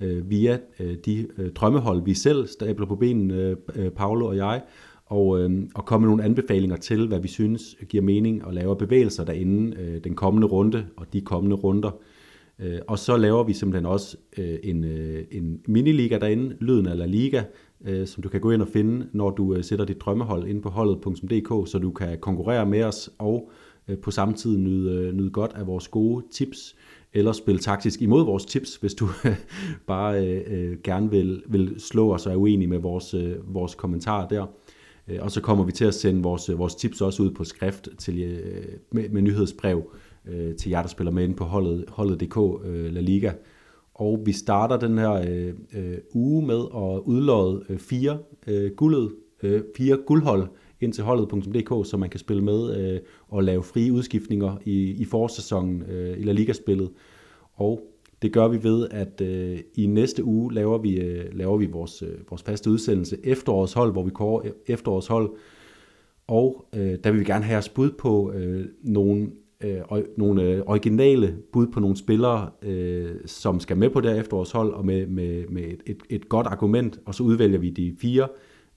øh, 0.00 0.30
via 0.30 0.58
de 1.06 1.26
drømmehold, 1.54 2.04
vi 2.04 2.14
selv 2.14 2.46
stabler 2.46 2.86
på 2.86 2.96
benene, 2.96 3.56
uh, 3.78 3.88
Paolo 3.88 4.26
og 4.26 4.36
jeg, 4.36 4.62
og, 5.06 5.40
øh, 5.40 5.62
og 5.74 5.84
komme 5.84 6.06
med 6.06 6.08
nogle 6.08 6.24
anbefalinger 6.24 6.76
til, 6.76 7.08
hvad 7.08 7.20
vi 7.20 7.28
synes 7.28 7.76
giver 7.88 8.02
mening 8.02 8.42
at 8.46 8.54
lave 8.54 8.76
bevægelser 8.76 9.24
derinde 9.24 9.76
øh, 9.80 10.04
den 10.04 10.14
kommende 10.14 10.46
runde 10.46 10.86
og 10.96 11.12
de 11.12 11.20
kommende 11.20 11.56
runder. 11.56 11.90
Øh, 12.58 12.78
og 12.88 12.98
så 12.98 13.16
laver 13.16 13.44
vi 13.44 13.52
simpelthen 13.52 13.86
også 13.86 14.16
øh, 14.38 14.58
en, 14.62 14.84
øh, 14.84 15.24
en 15.30 15.60
miniliga 15.66 16.18
derinde, 16.18 16.56
Lyden 16.60 16.86
af 16.86 16.98
La 16.98 17.06
Liga, 17.06 17.42
øh, 17.84 18.06
som 18.06 18.22
du 18.22 18.28
kan 18.28 18.40
gå 18.40 18.50
ind 18.50 18.62
og 18.62 18.68
finde, 18.68 19.06
når 19.12 19.30
du 19.30 19.54
øh, 19.54 19.64
sætter 19.64 19.84
dit 19.84 20.00
drømmehold 20.00 20.46
ind 20.48 20.62
på 20.62 20.68
holdet.dk, 20.68 21.70
så 21.70 21.78
du 21.82 21.90
kan 21.90 22.18
konkurrere 22.18 22.66
med 22.66 22.82
os 22.82 23.10
og 23.18 23.50
øh, 23.88 23.98
på 23.98 24.10
samme 24.10 24.34
tid 24.34 24.58
nyde, 24.58 24.98
øh, 24.98 25.14
nyde 25.14 25.30
godt 25.30 25.52
af 25.54 25.66
vores 25.66 25.88
gode 25.88 26.24
tips, 26.32 26.76
eller 27.12 27.32
spille 27.32 27.58
taktisk 27.58 28.02
imod 28.02 28.24
vores 28.24 28.44
tips, 28.44 28.76
hvis 28.76 28.94
du 28.94 29.08
bare 29.86 30.26
øh, 30.26 30.42
øh, 30.46 30.78
gerne 30.84 31.10
vil, 31.10 31.42
vil 31.46 31.80
slå 31.80 32.14
os 32.14 32.26
og 32.26 32.32
er 32.32 32.36
uenig 32.36 32.68
med 32.68 32.78
vores, 32.78 33.14
øh, 33.14 33.54
vores 33.54 33.74
kommentarer 33.74 34.28
der. 34.28 34.46
Øh, 35.08 35.18
og 35.20 35.30
så 35.30 35.40
kommer 35.40 35.64
vi 35.64 35.72
til 35.72 35.84
at 35.84 35.94
sende 35.94 36.22
vores, 36.22 36.48
øh, 36.48 36.58
vores 36.58 36.74
tips 36.74 37.00
også 37.00 37.22
ud 37.22 37.30
på 37.30 37.44
skrift 37.44 37.88
til, 37.98 38.22
øh, 38.22 38.64
med, 38.92 39.08
med 39.08 39.22
nyhedsbrev 39.22 39.92
til 40.58 40.70
jer, 40.70 40.82
der 40.82 40.88
spiller 40.88 41.10
med 41.10 41.24
inde 41.24 41.34
på 41.34 41.44
holdet, 41.44 41.84
holdet.dk 41.88 42.36
La 42.92 43.00
Liga. 43.00 43.32
Og 43.94 44.22
vi 44.24 44.32
starter 44.32 44.76
den 44.76 44.98
her 44.98 45.12
øh, 45.74 45.98
uge 46.12 46.46
med 46.46 46.60
at 46.74 47.00
udlåde 47.04 47.64
øh, 47.68 47.78
fire 47.78 48.18
øh, 48.46 48.70
guldet, 48.70 49.12
øh, 49.42 49.62
fire 49.76 49.96
guldhold 50.06 50.48
ind 50.80 50.92
til 50.92 51.04
holdet.dk, 51.04 51.88
så 51.88 51.96
man 51.96 52.10
kan 52.10 52.20
spille 52.20 52.44
med 52.44 52.76
øh, 52.76 53.00
og 53.28 53.44
lave 53.44 53.62
frie 53.62 53.92
udskiftninger 53.92 54.56
i, 54.64 54.90
i 54.90 55.04
forårssæsonen 55.04 55.82
øh, 55.82 56.18
i 56.18 56.22
La 56.22 56.32
Liga-spillet. 56.32 56.90
Og 57.54 57.93
det 58.22 58.32
gør 58.32 58.48
vi 58.48 58.62
ved, 58.62 58.88
at 58.90 59.20
øh, 59.20 59.58
i 59.74 59.86
næste 59.86 60.24
uge 60.24 60.54
laver 60.54 60.78
vi, 60.78 61.00
øh, 61.00 61.24
laver 61.32 61.56
vi 61.56 61.66
vores, 61.66 62.02
øh, 62.02 62.30
vores 62.30 62.42
faste 62.42 62.70
udsendelse 62.70 63.16
Efterårshold, 63.24 63.92
hvor 63.92 64.02
vi 64.02 64.10
kårer 64.10 64.42
e-, 64.42 64.64
Efterårshold. 64.66 65.30
Og 66.26 66.68
øh, 66.76 66.98
der 67.04 67.10
vil 67.10 67.20
vi 67.20 67.24
gerne 67.24 67.44
have 67.44 67.52
jeres 67.52 67.68
bud 67.68 67.90
på 67.90 68.32
øh, 68.32 68.66
nogle, 68.82 69.30
øh, 69.64 69.80
nogle 70.16 70.42
øh, 70.42 70.62
originale 70.66 71.36
bud 71.52 71.66
på 71.66 71.80
nogle 71.80 71.96
spillere, 71.96 72.50
øh, 72.62 73.10
som 73.26 73.60
skal 73.60 73.76
med 73.76 73.90
på 73.90 74.00
det 74.00 74.18
efterårshold, 74.18 74.72
og 74.72 74.86
med, 74.86 75.06
med, 75.06 75.44
med 75.48 75.62
et, 75.62 75.82
et, 75.86 75.98
et 76.10 76.28
godt 76.28 76.46
argument. 76.46 77.00
Og 77.04 77.14
så 77.14 77.22
udvælger 77.22 77.58
vi 77.58 77.70
de 77.70 77.96
fire 78.00 78.28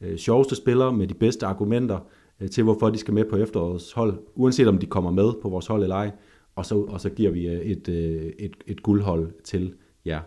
øh, 0.02 0.18
sjoveste 0.18 0.56
spillere 0.56 0.94
med 0.94 1.08
de 1.08 1.14
bedste 1.14 1.46
argumenter 1.46 2.00
øh, 2.42 2.50
til, 2.50 2.64
hvorfor 2.64 2.90
de 2.90 2.98
skal 2.98 3.14
med 3.14 3.26
på 3.26 3.36
efterårshold, 3.36 4.18
uanset 4.36 4.68
om 4.68 4.78
de 4.78 4.86
kommer 4.86 5.12
med 5.12 5.32
på 5.42 5.50
vores 5.50 5.68
hold 5.68 5.84
eller 5.84 5.96
ej 5.96 6.12
og 6.58 6.66
så, 6.66 6.76
og 6.76 7.02
så 7.02 7.10
giver 7.10 7.32
vi 7.32 7.48
øh, 7.48 7.66
et, 7.66 7.88
øh, 7.88 8.34
et, 8.40 8.56
et 8.68 8.84
guldhold 8.84 9.44
til 9.44 9.76
jer. 10.06 10.22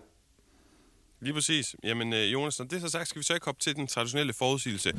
Lige 1.21 1.35
præcis. 1.35 1.77
Jamen, 1.85 2.13
øh, 2.13 2.33
Jonas, 2.33 2.59
når 2.59 2.67
det 2.67 2.77
er 2.77 2.81
så 2.81 2.89
sagt, 2.89 3.09
skal 3.09 3.19
vi 3.19 3.25
så 3.25 3.35
ikke 3.35 3.45
hoppe 3.45 3.61
til 3.61 3.77
den 3.77 3.87
traditionelle 3.87 4.33
forudsigelse, 4.33 4.93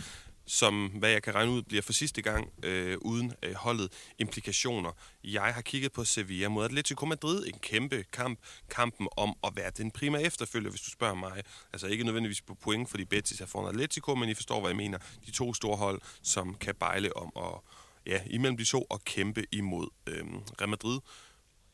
som, 0.46 0.88
hvad 0.88 1.10
jeg 1.10 1.24
kan 1.24 1.36
regne 1.36 1.52
ud, 1.52 1.62
bliver 1.62 1.82
for 1.82 1.94
sidste 1.94 2.22
gang 2.22 2.54
øh, 2.64 2.98
uden 3.02 3.34
øh, 3.44 3.54
holdet 3.54 4.12
implikationer. 4.20 4.92
Jeg 5.24 5.54
har 5.54 5.62
kigget 5.62 5.92
på 5.92 6.04
Sevilla 6.04 6.50
mod 6.50 6.66
Atletico 6.66 7.06
Madrid. 7.06 7.48
En 7.48 7.60
kæmpe 7.62 8.04
kamp. 8.14 8.40
Kampen 8.70 9.08
om 9.18 9.36
at 9.44 9.54
være 9.56 9.72
den 9.78 9.92
primære 9.92 10.24
efterfølger, 10.24 10.70
hvis 10.70 10.82
du 10.82 10.90
spørger 10.92 11.16
mig. 11.16 11.42
Altså 11.74 11.88
ikke 11.88 12.04
nødvendigvis 12.04 12.42
på 12.42 12.54
point, 12.54 12.90
fordi 12.90 13.06
Betis 13.06 13.42
er 13.42 13.46
foran 13.46 13.70
Atletico, 13.70 14.16
men 14.16 14.30
I 14.30 14.34
forstår, 14.34 14.60
hvad 14.60 14.70
jeg 14.70 14.78
mener. 14.78 14.98
De 15.26 15.32
to 15.32 15.54
store 15.54 15.78
hold, 15.78 16.02
som 16.22 16.56
kan 16.56 16.76
bejle 16.76 17.18
om 17.18 17.32
at 17.36 17.60
ja, 18.08 18.20
imellem 18.30 18.58
de 18.58 18.64
to 18.64 18.82
og 18.90 19.04
kæmpe 19.04 19.44
imod 19.52 19.88
øh, 20.08 20.24
Real 20.62 20.70
Madrid. 20.70 21.00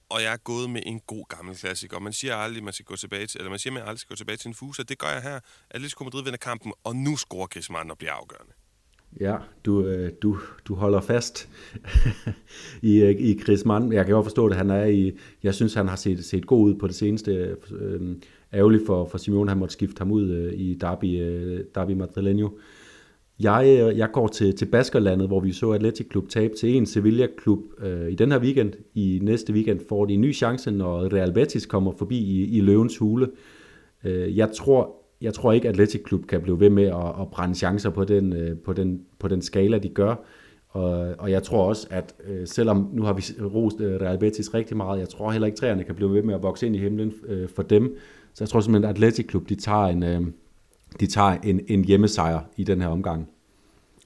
Og 0.09 0.21
jeg 0.21 0.33
er 0.33 0.37
gået 0.37 0.69
med 0.69 0.81
en 0.85 0.99
god 0.99 1.25
gammel 1.29 1.55
klassiker. 1.55 1.99
Man 1.99 2.13
siger 2.13 2.35
aldrig, 2.35 2.63
man 2.63 2.73
skal 2.73 2.85
gå 2.85 2.95
tilbage 2.95 3.27
til, 3.27 3.37
eller 3.39 3.49
man 3.49 3.59
siger, 3.59 3.73
man 3.73 3.81
aldrig 3.81 3.99
skal 3.99 4.09
gå 4.09 4.15
tilbage 4.15 4.37
til 4.37 4.47
en 4.47 4.53
fuser. 4.53 4.83
Det 4.83 4.97
gør 4.97 5.07
jeg 5.07 5.21
her. 5.21 5.39
Atletico 5.69 6.03
Madrid 6.03 6.23
vinder 6.23 6.37
kampen, 6.37 6.73
og 6.83 6.95
nu 6.95 7.17
scorer 7.17 7.47
Griezmann 7.47 7.91
og 7.91 7.97
bliver 7.97 8.13
afgørende. 8.13 8.53
Ja, 9.19 9.37
du, 9.65 9.85
øh, 9.85 10.11
du, 10.21 10.39
du 10.65 10.75
holder 10.75 11.01
fast 11.01 11.49
i, 12.81 12.97
øh, 12.97 13.15
i 13.19 13.39
Griezmann. 13.39 13.93
Jeg 13.93 14.05
kan 14.05 14.13
godt 14.13 14.25
forstå 14.25 14.49
det. 14.49 14.57
Han 14.57 14.69
er 14.69 14.85
i, 14.85 15.17
jeg 15.43 15.55
synes, 15.55 15.73
han 15.73 15.87
har 15.87 15.95
set, 15.95 16.25
set 16.25 16.45
god 16.45 16.69
ud 16.69 16.75
på 16.75 16.87
det 16.87 16.95
seneste. 16.95 17.57
Øhm, 17.71 18.21
Ærgerligt 18.53 18.85
for, 18.85 19.05
for 19.05 19.17
Simone, 19.17 19.49
han 19.49 19.57
måtte 19.57 19.73
skifte 19.73 19.99
ham 19.99 20.11
ud 20.11 20.29
øh, 20.29 20.53
i 20.53 20.73
Derby, 20.73 21.05
Derby 21.75 22.01
Madrileño. 22.01 22.59
Jeg, 23.39 23.79
øh, 23.81 23.97
jeg 23.97 24.09
går 24.11 24.27
til, 24.27 24.55
til 24.55 24.65
Baskerlandet, 24.65 25.27
hvor 25.27 25.39
vi 25.39 25.51
så 25.51 25.71
Atletic 25.71 26.07
Klub 26.09 26.29
tabe 26.29 26.53
til 26.53 26.75
en 26.75 26.85
Sevilla-klub 26.85 27.59
øh, 27.79 28.11
i 28.11 28.15
den 28.15 28.31
her 28.31 28.39
weekend. 28.39 28.73
I 28.93 29.19
næste 29.21 29.53
weekend 29.53 29.79
får 29.89 30.05
de 30.05 30.13
en 30.13 30.21
ny 30.21 30.33
chance, 30.33 30.71
når 30.71 31.13
Real 31.13 31.33
Betis 31.33 31.65
kommer 31.65 31.91
forbi 31.91 32.17
i, 32.17 32.57
i 32.57 32.61
Løvens 32.61 32.97
Hule. 32.97 33.29
Øh, 34.03 34.37
jeg 34.37 34.51
tror 34.51 34.97
jeg 35.21 35.33
tror 35.33 35.51
ikke, 35.51 35.67
at 35.67 35.73
Atletic 35.73 36.03
Klub 36.03 36.25
kan 36.25 36.41
blive 36.41 36.59
ved 36.59 36.69
med 36.69 36.83
at, 36.83 37.21
at 37.21 37.27
brænde 37.31 37.55
chancer 37.55 37.89
på 37.89 38.03
den, 38.03 38.33
øh, 38.33 38.57
på, 38.57 38.73
den, 38.73 39.01
på 39.19 39.27
den 39.27 39.41
skala, 39.41 39.77
de 39.77 39.89
gør. 39.89 40.15
Og, 40.69 41.15
og 41.19 41.31
jeg 41.31 41.43
tror 41.43 41.63
også, 41.63 41.87
at 41.89 42.15
øh, 42.27 42.47
selvom 42.47 42.89
nu 42.93 43.03
har 43.03 43.13
vi 43.13 43.21
rost 43.55 43.81
øh, 43.81 44.01
Real 44.01 44.17
Betis 44.17 44.53
rigtig 44.53 44.77
meget, 44.77 44.99
jeg 44.99 45.09
tror 45.09 45.31
heller 45.31 45.45
ikke, 45.45 45.55
at 45.55 45.59
træerne 45.59 45.83
kan 45.83 45.95
blive 45.95 46.13
ved 46.13 46.23
med 46.23 46.35
at 46.35 46.43
vokse 46.43 46.65
ind 46.65 46.75
i 46.75 46.79
himlen 46.79 47.13
øh, 47.27 47.49
for 47.49 47.63
dem. 47.63 47.97
Så 48.33 48.43
jeg 48.43 48.49
tror 48.49 48.59
simpelthen, 48.59 48.89
at 48.89 48.95
Atletic 48.95 49.27
Klub, 49.27 49.49
de 49.49 49.55
tager 49.55 49.85
en, 49.85 50.03
øh, 50.03 50.21
de 50.99 51.07
tager 51.07 51.31
en, 51.31 51.61
en 51.67 51.85
hjemmesejr 51.85 52.41
i 52.57 52.63
den 52.63 52.81
her 52.81 52.87
omgang. 52.87 53.29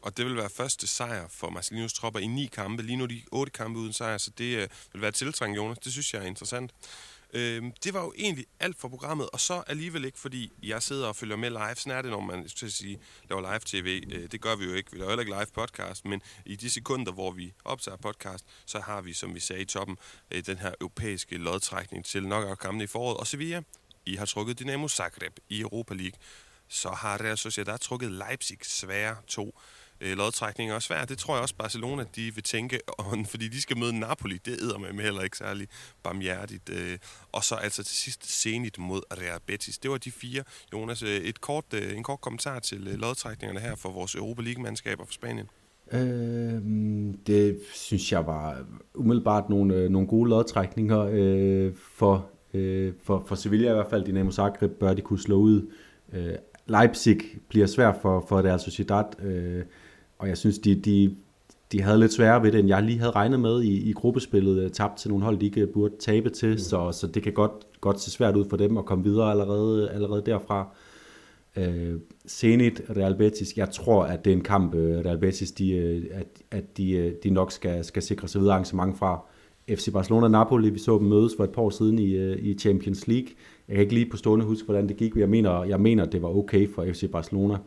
Og 0.02 0.18
det 0.18 0.26
vil 0.26 0.36
være 0.36 0.50
første 0.50 0.88
sejr 0.88 1.28
for 1.30 1.50
Marcelinos 1.50 1.94
tropper 1.94 2.20
i 2.20 2.28
ni 2.28 2.46
kampe. 2.46 2.84
Lige 2.84 2.98
nu 2.98 3.06
de 3.06 3.22
otte 3.32 3.52
kampe 3.52 3.80
uden 3.80 3.94
sejr, 3.94 4.18
så 4.18 4.32
det 4.38 4.58
øh, 4.58 4.68
vil 4.94 5.02
være 5.02 5.12
tiltrængt, 5.12 5.58
Jonas. 5.58 5.80
Det 5.80 5.92
synes 5.92 6.14
jeg 6.14 6.22
er 6.22 6.28
interessant. 6.28 6.72
Øh, 7.34 7.64
det 7.84 7.94
var 7.94 8.02
jo 8.02 8.14
egentlig 8.18 8.46
alt 8.60 8.80
for 8.80 8.88
programmet, 8.88 9.30
og 9.34 9.39
så 9.39 9.64
alligevel 9.68 10.06
ikke, 10.06 10.20
fordi 10.20 10.52
jeg 10.64 10.84
sidder 10.84 11.08
og 11.08 11.16
følger 11.16 11.36
med 11.36 11.50
live. 11.50 11.76
Sådan 11.76 11.98
er 11.98 12.02
det, 12.02 12.12
når 12.12 12.20
man 12.20 12.50
skal 12.50 12.72
sige, 12.72 13.00
laver 13.30 13.42
live-tv. 13.42 14.04
Øh, 14.12 14.32
det 14.32 14.42
gør 14.42 14.56
vi 14.56 14.66
jo 14.66 14.74
ikke. 14.74 14.92
Vi 14.92 14.98
laver 14.98 15.10
heller 15.10 15.22
ikke 15.22 15.34
live-podcast, 15.34 16.02
men 16.06 16.22
i 16.46 16.56
de 16.56 16.70
sekunder, 16.70 17.12
hvor 17.12 17.32
vi 17.32 17.54
optager 17.66 17.98
podcast, 17.98 18.46
så 18.66 18.80
har 18.80 19.02
vi, 19.02 19.14
som 19.14 19.36
vi 19.36 19.39
sagde 19.39 19.62
i 19.62 19.66
toppen, 19.66 19.98
øh, 20.32 20.44
den 20.46 20.58
her 20.58 20.72
europæiske 20.82 21.38
lodtrækning 21.38 22.06
til 22.06 22.28
nok 22.28 22.58
kampen 22.58 22.82
i 22.82 22.88
foråret. 22.88 23.18
Og 23.18 23.28
Sevilla, 23.28 23.62
I 24.06 24.16
har 24.16 24.26
trukket 24.26 24.60
Dynamo 24.60 24.88
Zagreb 24.88 25.34
i 25.50 25.62
Europa 25.62 25.94
League. 25.94 26.20
Så 26.72 26.89
har 26.89 27.22
Real 27.22 27.38
Sociedad 27.38 27.78
trukket 27.78 28.11
Leipzig 28.11 28.57
svære 28.63 29.15
to 29.28 29.59
øh, 30.01 30.17
lodtrækning 30.17 30.72
er 30.72 30.80
svært. 30.80 31.09
Det 31.09 31.17
tror 31.17 31.36
jeg 31.36 31.41
også, 31.41 31.55
Barcelona 31.55 32.03
de 32.15 32.22
vil 32.36 32.43
tænke, 32.43 32.80
on, 32.97 33.26
fordi 33.32 33.47
de 33.47 33.61
skal 33.61 33.78
møde 33.78 33.99
Napoli. 33.99 34.38
Det 34.45 34.61
æder 34.61 34.78
med 34.78 35.03
heller 35.03 35.22
ikke 35.22 35.38
særlig 35.38 35.67
barmhjertigt. 36.03 36.69
Øh, 36.69 36.97
og 37.32 37.43
så 37.43 37.55
altså 37.55 37.84
til 37.84 37.95
sidst 37.95 38.41
Zenit 38.41 38.80
mod 38.80 39.01
Real 39.22 39.39
Betis. 39.45 39.78
Det 39.78 39.91
var 39.91 39.97
de 39.97 40.11
fire. 40.11 40.43
Jonas, 40.74 41.03
øh, 41.03 41.09
et 41.09 41.41
kort, 41.41 41.65
øh, 41.74 41.97
en 41.97 42.03
kort 42.03 42.22
kommentar 42.22 42.59
til 42.59 42.88
øh, 42.88 42.99
lodtrækningerne 42.99 43.59
her 43.59 43.76
for 43.76 43.89
vores 43.89 44.15
Europa 44.15 44.41
League-mandskaber 44.41 45.05
for 45.05 45.13
Spanien. 45.13 45.49
Øh, 45.91 46.61
det 47.28 47.59
synes 47.74 48.11
jeg 48.11 48.28
var 48.28 48.65
umiddelbart 48.95 49.49
nogle, 49.49 49.76
øh, 49.76 49.89
nogle 49.89 50.07
gode 50.07 50.30
lodtrækninger 50.30 51.09
øh, 51.11 51.74
for, 51.76 52.30
øh, 52.53 52.93
for, 53.03 53.24
for 53.28 53.36
Sevilla 53.36 53.72
i 53.72 53.74
hvert 53.74 53.89
fald. 53.89 54.05
Dynamo 54.05 54.32
Zagreb 54.32 54.72
bør 54.72 54.93
de 54.93 55.01
kunne 55.01 55.19
slå 55.19 55.36
ud. 55.36 55.72
Øh, 56.13 56.36
Leipzig 56.68 57.20
bliver 57.49 57.68
svært 57.68 57.95
for, 58.01 58.26
for 58.30 58.41
Real 58.41 58.59
Sociedad. 58.59 59.24
Øh, 59.24 59.64
og 60.20 60.28
jeg 60.28 60.38
synes, 60.38 60.59
de, 60.59 60.76
de, 60.76 61.16
de 61.72 61.82
havde 61.82 61.99
lidt 61.99 62.14
sværere 62.14 62.43
ved 62.43 62.51
det, 62.51 62.59
end 62.59 62.68
jeg 62.68 62.84
lige 62.84 62.99
havde 62.99 63.12
regnet 63.12 63.39
med 63.39 63.62
i, 63.62 63.89
i 63.89 63.93
gruppespillet. 63.93 64.64
Øh, 64.64 64.72
tabt 64.72 64.97
til 64.97 65.09
nogle 65.09 65.26
hold, 65.26 65.38
de 65.38 65.45
ikke 65.45 65.68
burde 65.68 65.93
tabe 65.99 66.30
til, 66.30 66.51
mm. 66.51 66.57
så, 66.57 66.91
så 66.91 67.07
det 67.07 67.24
kan 67.24 67.34
godt, 67.34 67.51
godt 67.82 67.99
se 67.99 68.12
svært 68.12 68.36
ud 68.36 68.45
for 68.49 68.57
dem 68.57 68.78
at 68.78 68.86
komme 68.86 69.03
videre 69.03 69.32
allerede, 69.32 69.89
allerede 69.89 70.24
derfra. 70.26 70.68
Øh, 71.55 71.95
Zenit, 72.30 72.82
Real 72.97 73.16
Betis, 73.16 73.57
jeg 73.57 73.72
tror, 73.72 74.03
at 74.03 74.26
det 74.26 74.32
er 74.32 74.36
en 74.36 74.43
kamp, 74.43 74.76
øh, 74.76 75.05
Real 75.05 75.18
Betis, 75.18 75.51
de, 75.51 75.72
øh, 75.72 76.03
at, 76.12 76.28
at 76.51 76.78
de, 76.78 77.16
de 77.24 77.30
nok 77.30 77.51
skal, 77.51 77.84
skal 77.86 78.01
sikre 78.01 78.28
sig 78.28 78.41
videre 78.41 78.53
arrangement 78.53 78.97
fra. 78.97 79.26
FC 79.70 79.91
Barcelona 79.93 80.24
og 80.24 80.32
Napoli, 80.32 80.70
vi 80.70 80.80
så 80.80 80.97
dem 80.97 81.07
mødes 81.07 81.34
for 81.38 81.43
et 81.43 81.49
par 81.49 81.62
år 81.62 81.70
siden 81.70 81.99
i, 81.99 82.34
i 82.34 82.57
Champions 82.57 83.07
League. 83.07 83.28
Jeg 83.68 83.76
kan 83.76 83.82
ikke 83.82 83.93
lige 83.93 84.09
på 84.09 84.18
stående 84.18 84.45
huske, 84.45 84.66
hvordan 84.66 84.88
det 84.88 84.97
gik, 84.97 85.16
men 85.16 85.20
jeg 85.20 85.30
mener, 85.30 85.64
jeg 85.64 85.82
mener, 85.82 86.05
det 86.05 86.22
var 86.22 86.28
okay 86.28 86.70
for 86.70 86.86
FC 86.86 87.12
Barcelona. 87.12 87.57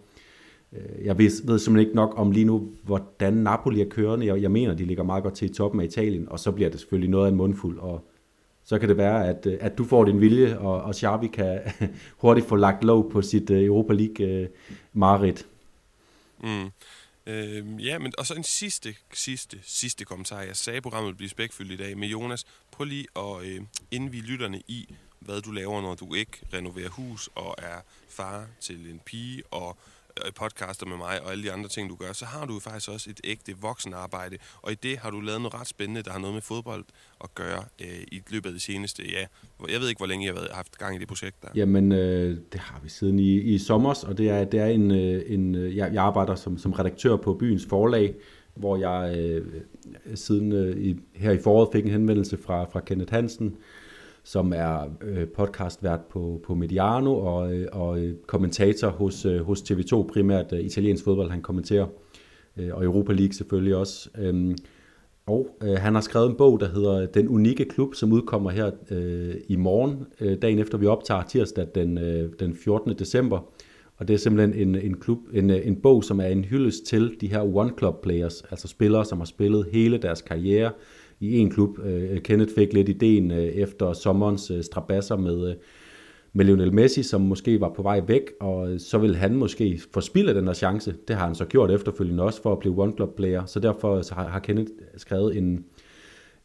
Øh, 0.72 1.04
jeg 1.04 1.18
ved, 1.18 1.46
ved 1.46 1.58
simpelthen 1.58 1.78
ikke 1.78 1.96
nok 1.96 2.14
om 2.16 2.30
lige 2.30 2.44
nu, 2.44 2.72
hvordan 2.82 3.34
Napoli 3.34 3.80
er 3.80 3.88
kørende. 3.88 4.26
Jeg, 4.26 4.42
jeg 4.42 4.50
mener, 4.50 4.74
de 4.74 4.84
ligger 4.84 5.04
meget 5.04 5.22
godt 5.22 5.34
til 5.34 5.50
i 5.50 5.54
toppen 5.54 5.80
af 5.80 5.84
Italien, 5.84 6.28
og 6.28 6.40
så 6.40 6.52
bliver 6.52 6.70
det 6.70 6.80
selvfølgelig 6.80 7.10
noget 7.10 7.26
af 7.26 7.30
en 7.30 7.36
mundfuld, 7.36 7.78
og 7.78 8.10
så 8.64 8.78
kan 8.78 8.88
det 8.88 8.96
være, 8.96 9.28
at, 9.28 9.46
øh, 9.46 9.58
at 9.60 9.78
du 9.78 9.84
får 9.84 10.04
din 10.04 10.20
vilje, 10.20 10.58
og, 10.58 10.82
og 10.82 10.94
Xavi 10.94 11.26
kan 11.26 11.60
hurtigt 12.22 12.48
få 12.48 12.56
lagt 12.56 12.84
lov 12.84 13.10
på 13.10 13.22
sit 13.22 13.50
øh, 13.50 13.64
Europa 13.64 13.92
League 13.92 14.48
marit. 14.92 15.46
Mm. 16.42 16.70
Øh, 17.26 17.86
ja, 17.86 17.98
men 17.98 18.12
og 18.18 18.26
så 18.26 18.34
en 18.34 18.44
sidste, 18.44 18.94
sidste, 19.12 19.58
sidste 19.62 20.04
kommentar. 20.04 20.40
Jeg 20.40 20.56
sagde, 20.56 20.76
at 20.76 20.82
programmet 20.82 21.08
vil 21.08 21.16
blive 21.16 21.28
spækfyldt 21.28 21.72
i 21.72 21.76
dag 21.76 21.98
med 21.98 22.08
Jonas. 22.08 22.44
Prøv 22.70 22.84
lige 22.84 23.06
at 23.16 23.44
øh, 23.44 23.60
indvige 23.90 24.22
lytterne 24.22 24.60
i, 24.68 24.94
hvad 25.24 25.40
du 25.40 25.50
laver, 25.50 25.82
når 25.82 25.94
du 25.94 26.14
ikke 26.14 26.38
renoverer 26.54 26.88
hus 26.88 27.28
og 27.34 27.54
er 27.58 27.80
far 28.08 28.46
til 28.60 28.90
en 28.90 29.00
pige 29.04 29.42
og 29.50 29.76
øh, 30.26 30.32
podcaster 30.32 30.86
med 30.86 30.96
mig 30.96 31.22
og 31.22 31.30
alle 31.30 31.44
de 31.44 31.52
andre 31.52 31.68
ting, 31.68 31.90
du 31.90 31.94
gør, 31.94 32.12
så 32.12 32.24
har 32.24 32.46
du 32.46 32.60
faktisk 32.60 32.90
også 32.90 33.10
et 33.10 33.20
ægte 33.24 33.54
voksenarbejde. 33.60 34.36
Og 34.62 34.72
i 34.72 34.74
det 34.74 34.98
har 34.98 35.10
du 35.10 35.20
lavet 35.20 35.40
noget 35.40 35.54
ret 35.54 35.66
spændende, 35.66 36.02
der 36.02 36.10
har 36.12 36.18
noget 36.18 36.34
med 36.34 36.42
fodbold 36.42 36.84
at 37.24 37.34
gøre 37.34 37.64
øh, 37.80 38.02
i 38.12 38.22
løbet 38.30 38.46
af 38.46 38.52
det 38.52 38.62
seneste. 38.62 39.02
Ja, 39.10 39.26
jeg 39.72 39.80
ved 39.80 39.88
ikke, 39.88 39.98
hvor 39.98 40.06
længe 40.06 40.26
jeg 40.26 40.34
har 40.34 40.48
haft 40.54 40.78
gang 40.78 40.96
i 40.96 40.98
det 40.98 41.08
projekt 41.08 41.42
der. 41.42 41.48
Jamen, 41.54 41.92
øh, 41.92 42.38
det 42.52 42.60
har 42.60 42.80
vi 42.82 42.88
siden 42.88 43.18
i, 43.18 43.40
i 43.40 43.58
sommer, 43.58 44.04
og 44.06 44.18
det 44.18 44.30
er, 44.30 44.44
det 44.44 44.60
er 44.60 44.66
en, 44.66 44.90
øh, 44.90 45.22
en 45.26 45.54
øh, 45.54 45.76
jeg, 45.76 45.94
jeg 45.94 46.04
arbejder 46.04 46.34
som, 46.34 46.58
som 46.58 46.72
redaktør 46.72 47.16
på 47.16 47.34
byens 47.34 47.66
forlag, 47.68 48.14
hvor 48.54 48.76
jeg 48.76 49.18
øh, 49.18 49.46
siden 50.14 50.52
øh, 50.52 50.76
i, 50.76 50.96
her 51.14 51.30
i 51.30 51.38
foråret 51.38 51.68
fik 51.72 51.84
en 51.84 51.90
henvendelse 51.90 52.38
fra, 52.38 52.64
fra 52.64 52.80
Kenneth 52.80 53.12
Hansen, 53.12 53.56
som 54.24 54.52
er 54.56 54.90
øh, 55.02 55.28
podcastvært 55.28 56.00
på, 56.00 56.40
på 56.46 56.54
Mediano 56.54 57.16
og, 57.16 57.54
øh, 57.54 57.68
og 57.72 57.98
øh, 57.98 58.14
kommentator 58.26 58.88
hos, 58.88 59.26
øh, 59.26 59.40
hos 59.40 59.60
TV2, 59.60 60.06
primært 60.12 60.52
øh, 60.52 60.60
italiensk 60.60 61.04
fodbold, 61.04 61.30
han 61.30 61.42
kommenterer, 61.42 61.86
øh, 62.56 62.74
og 62.74 62.84
Europa 62.84 63.12
League 63.12 63.32
selvfølgelig 63.32 63.76
også. 63.76 64.10
Øhm, 64.18 64.56
og 65.26 65.48
øh, 65.62 65.74
han 65.74 65.94
har 65.94 66.00
skrevet 66.00 66.30
en 66.30 66.36
bog, 66.36 66.60
der 66.60 66.68
hedder 66.68 67.06
Den 67.06 67.28
Unikke 67.28 67.64
Klub, 67.64 67.94
som 67.94 68.12
udkommer 68.12 68.50
her 68.50 68.70
øh, 68.90 69.34
i 69.48 69.56
morgen, 69.56 70.06
øh, 70.20 70.42
dagen 70.42 70.58
efter 70.58 70.78
vi 70.78 70.86
optager 70.86 71.22
tirsdag 71.22 71.66
den, 71.74 71.98
øh, 71.98 72.30
den 72.40 72.54
14. 72.54 72.98
december. 72.98 73.38
Og 73.96 74.08
det 74.08 74.14
er 74.14 74.18
simpelthen 74.18 74.68
en, 74.68 74.74
en, 74.74 74.96
klub, 74.96 75.18
en, 75.32 75.50
øh, 75.50 75.66
en 75.66 75.76
bog, 75.76 76.04
som 76.04 76.20
er 76.20 76.26
en 76.26 76.44
hyldest 76.44 76.86
til 76.86 77.16
de 77.20 77.28
her 77.28 77.56
one 77.56 77.72
club 77.78 78.02
players, 78.02 78.42
altså 78.50 78.68
spillere, 78.68 79.04
som 79.04 79.18
har 79.18 79.24
spillet 79.24 79.66
hele 79.72 79.98
deres 79.98 80.22
karriere, 80.22 80.70
i 81.30 81.38
en 81.38 81.50
klub. 81.50 81.78
Øh, 81.84 82.20
Kenneth 82.20 82.54
fik 82.54 82.72
lidt 82.72 82.88
ideen 82.88 83.30
øh, 83.30 83.44
efter 83.44 83.92
sommerens 83.92 84.50
øh, 84.50 84.64
strabasser 84.64 85.16
med, 85.16 85.50
øh, 85.50 85.54
med 86.32 86.44
Lionel 86.44 86.74
Messi, 86.74 87.02
som 87.02 87.20
måske 87.20 87.60
var 87.60 87.72
på 87.76 87.82
vej 87.82 88.00
væk, 88.06 88.22
og 88.40 88.72
øh, 88.72 88.80
så 88.80 88.98
vil 88.98 89.16
han 89.16 89.34
måske 89.34 89.80
forspille 89.92 90.34
den 90.34 90.46
her 90.46 90.54
chance. 90.54 90.94
Det 91.08 91.16
har 91.16 91.26
han 91.26 91.34
så 91.34 91.44
gjort 91.44 91.70
efterfølgende 91.70 92.22
også 92.22 92.42
for 92.42 92.52
at 92.52 92.58
blive 92.58 92.82
one 92.82 92.92
club 92.92 93.16
player, 93.16 93.44
så 93.46 93.60
derfor 93.60 93.96
øh, 93.96 94.04
så 94.04 94.14
har, 94.14 94.28
har 94.28 94.40
Kenneth 94.40 94.70
skrevet 94.96 95.36
en, 95.36 95.64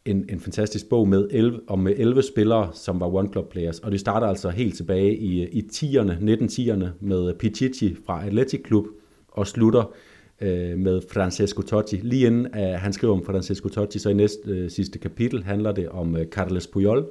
en, 0.06 0.26
en 0.30 0.40
fantastisk 0.40 0.90
bog 0.90 1.08
med 1.08 1.28
11, 1.32 1.60
om 1.68 1.80
med 1.80 1.94
11 1.98 2.22
spillere, 2.22 2.70
som 2.74 3.00
var 3.00 3.16
one 3.16 3.30
club 3.32 3.52
players, 3.52 3.80
og 3.80 3.92
det 3.92 4.00
starter 4.00 4.28
altså 4.28 4.50
helt 4.50 4.76
tilbage 4.76 5.18
i, 5.18 5.48
i 5.48 5.62
10'erne, 5.74 6.12
1910'erne 6.12 6.86
med 7.00 7.34
Pichichi 7.34 7.96
fra 8.06 8.26
Athletic 8.26 8.68
Club, 8.68 8.86
og 9.28 9.48
slutter 9.48 9.94
øh, 10.42 10.78
med 10.78 11.02
Francesco 11.12 11.62
Totti. 11.62 11.96
Lige 11.96 12.28
inden 12.28 12.46
uh, 12.46 12.80
han 12.80 12.94
skriver 12.94 13.14
om 13.14 13.26
Francesco 13.26 13.70
Totti, 13.70 14.00
så 14.00 14.10
i 14.10 14.14
næste 14.14 14.40
øh, 14.48 14.72
sidste 14.72 15.00
kapitel 15.00 15.44
handler 15.44 15.72
det 15.72 15.90
om 15.90 16.14
uh, 16.14 16.22
Carles 16.24 16.68
Puyol. 16.68 17.08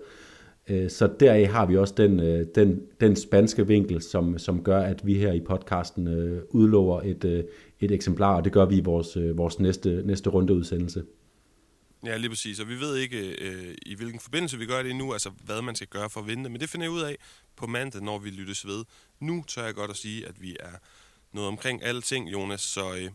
Uh, 0.71 0.89
så 0.89 1.11
deraf 1.21 1.49
har 1.49 1.67
vi 1.67 1.77
også 1.77 1.95
den, 1.97 2.21
uh, 2.21 2.47
den, 2.55 2.81
den 3.01 3.17
spanske 3.17 3.67
vinkel, 3.67 4.03
som, 4.03 4.39
som 4.39 4.63
gør, 4.63 4.81
at 4.81 5.07
vi 5.07 5.15
her 5.15 5.33
i 5.33 5.41
podcasten 5.41 6.07
uh, 6.07 6.39
udlover 6.49 7.03
et, 7.03 7.25
uh, 7.25 7.41
et 7.81 7.91
eksemplar, 7.91 8.37
og 8.37 8.45
det 8.45 8.53
gør 8.53 8.65
vi 8.65 8.77
i 8.77 8.83
vores, 8.85 9.17
uh, 9.17 9.39
vores 9.39 9.59
næste, 9.61 10.03
næste 10.05 10.31
rundeudsendelse. 10.31 11.03
Ja, 12.05 12.17
lige 12.17 12.31
præcis. 12.31 12.61
Og 12.61 12.69
vi 12.69 12.75
ved 12.75 12.97
ikke, 12.97 13.45
øh, 13.45 13.75
i 13.87 13.95
hvilken 13.95 14.21
forbindelse 14.21 14.59
vi 14.59 14.67
gør 14.67 14.83
det 14.83 14.91
endnu, 14.91 15.13
altså 15.13 15.31
hvad 15.45 15.63
man 15.63 15.75
skal 15.75 15.89
gøre 15.89 16.11
for 16.11 16.21
at 16.21 16.27
vinde 16.27 16.51
Men 16.51 16.61
det 16.61 16.69
finder 16.69 16.85
jeg 16.85 16.93
ud 16.93 17.01
af 17.01 17.17
på 17.57 17.67
mandag, 17.67 18.03
når 18.03 18.19
vi 18.19 18.31
lyttes 18.31 18.67
ved. 18.67 18.85
Nu 19.21 19.45
tør 19.49 19.65
jeg 19.65 19.75
godt 19.75 19.91
at 19.91 19.97
sige, 19.97 20.29
at 20.29 20.43
vi 20.43 20.57
er 20.61 20.79
noget 21.33 21.49
omkring 21.49 21.83
alle 21.83 22.03
ting, 22.03 22.33
Jonas. 22.33 22.61
Så 22.61 22.95
øh, 22.95 23.11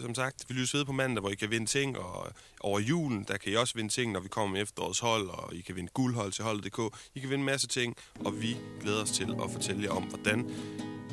som 0.00 0.14
sagt, 0.14 0.44
vi 0.48 0.54
lyser 0.54 0.78
ved 0.78 0.84
på 0.84 0.92
mandag, 0.92 1.20
hvor 1.20 1.30
I 1.30 1.34
kan 1.34 1.50
vinde 1.50 1.66
ting, 1.66 1.98
og 1.98 2.32
over 2.60 2.80
julen, 2.80 3.24
der 3.28 3.36
kan 3.36 3.52
I 3.52 3.56
også 3.56 3.74
vinde 3.74 3.92
ting, 3.92 4.12
når 4.12 4.20
vi 4.20 4.28
kommer 4.28 4.52
med 4.52 4.62
efterårets 4.62 4.98
hold, 4.98 5.28
og 5.28 5.54
I 5.54 5.60
kan 5.60 5.76
vinde 5.76 5.90
guldhold 5.94 6.32
til 6.32 6.44
holdet.dk. 6.44 6.98
I 7.14 7.20
kan 7.20 7.30
vinde 7.30 7.42
en 7.42 7.46
masse 7.46 7.66
ting, 7.66 7.96
og 8.24 8.42
vi 8.42 8.56
glæder 8.80 9.02
os 9.02 9.10
til 9.10 9.34
at 9.44 9.50
fortælle 9.50 9.82
jer 9.82 9.90
om, 9.90 10.02
hvordan 10.02 10.50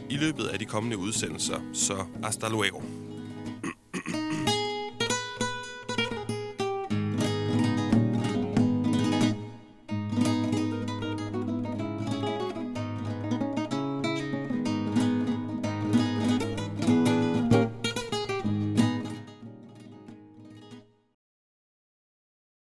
i 0.09 0.17
løbet 0.17 0.47
af 0.47 0.59
de 0.59 0.65
kommende 0.65 0.97
udsendelser. 0.97 1.61
Så 1.73 2.05
hasta 2.23 2.47
luego. 2.47 3.10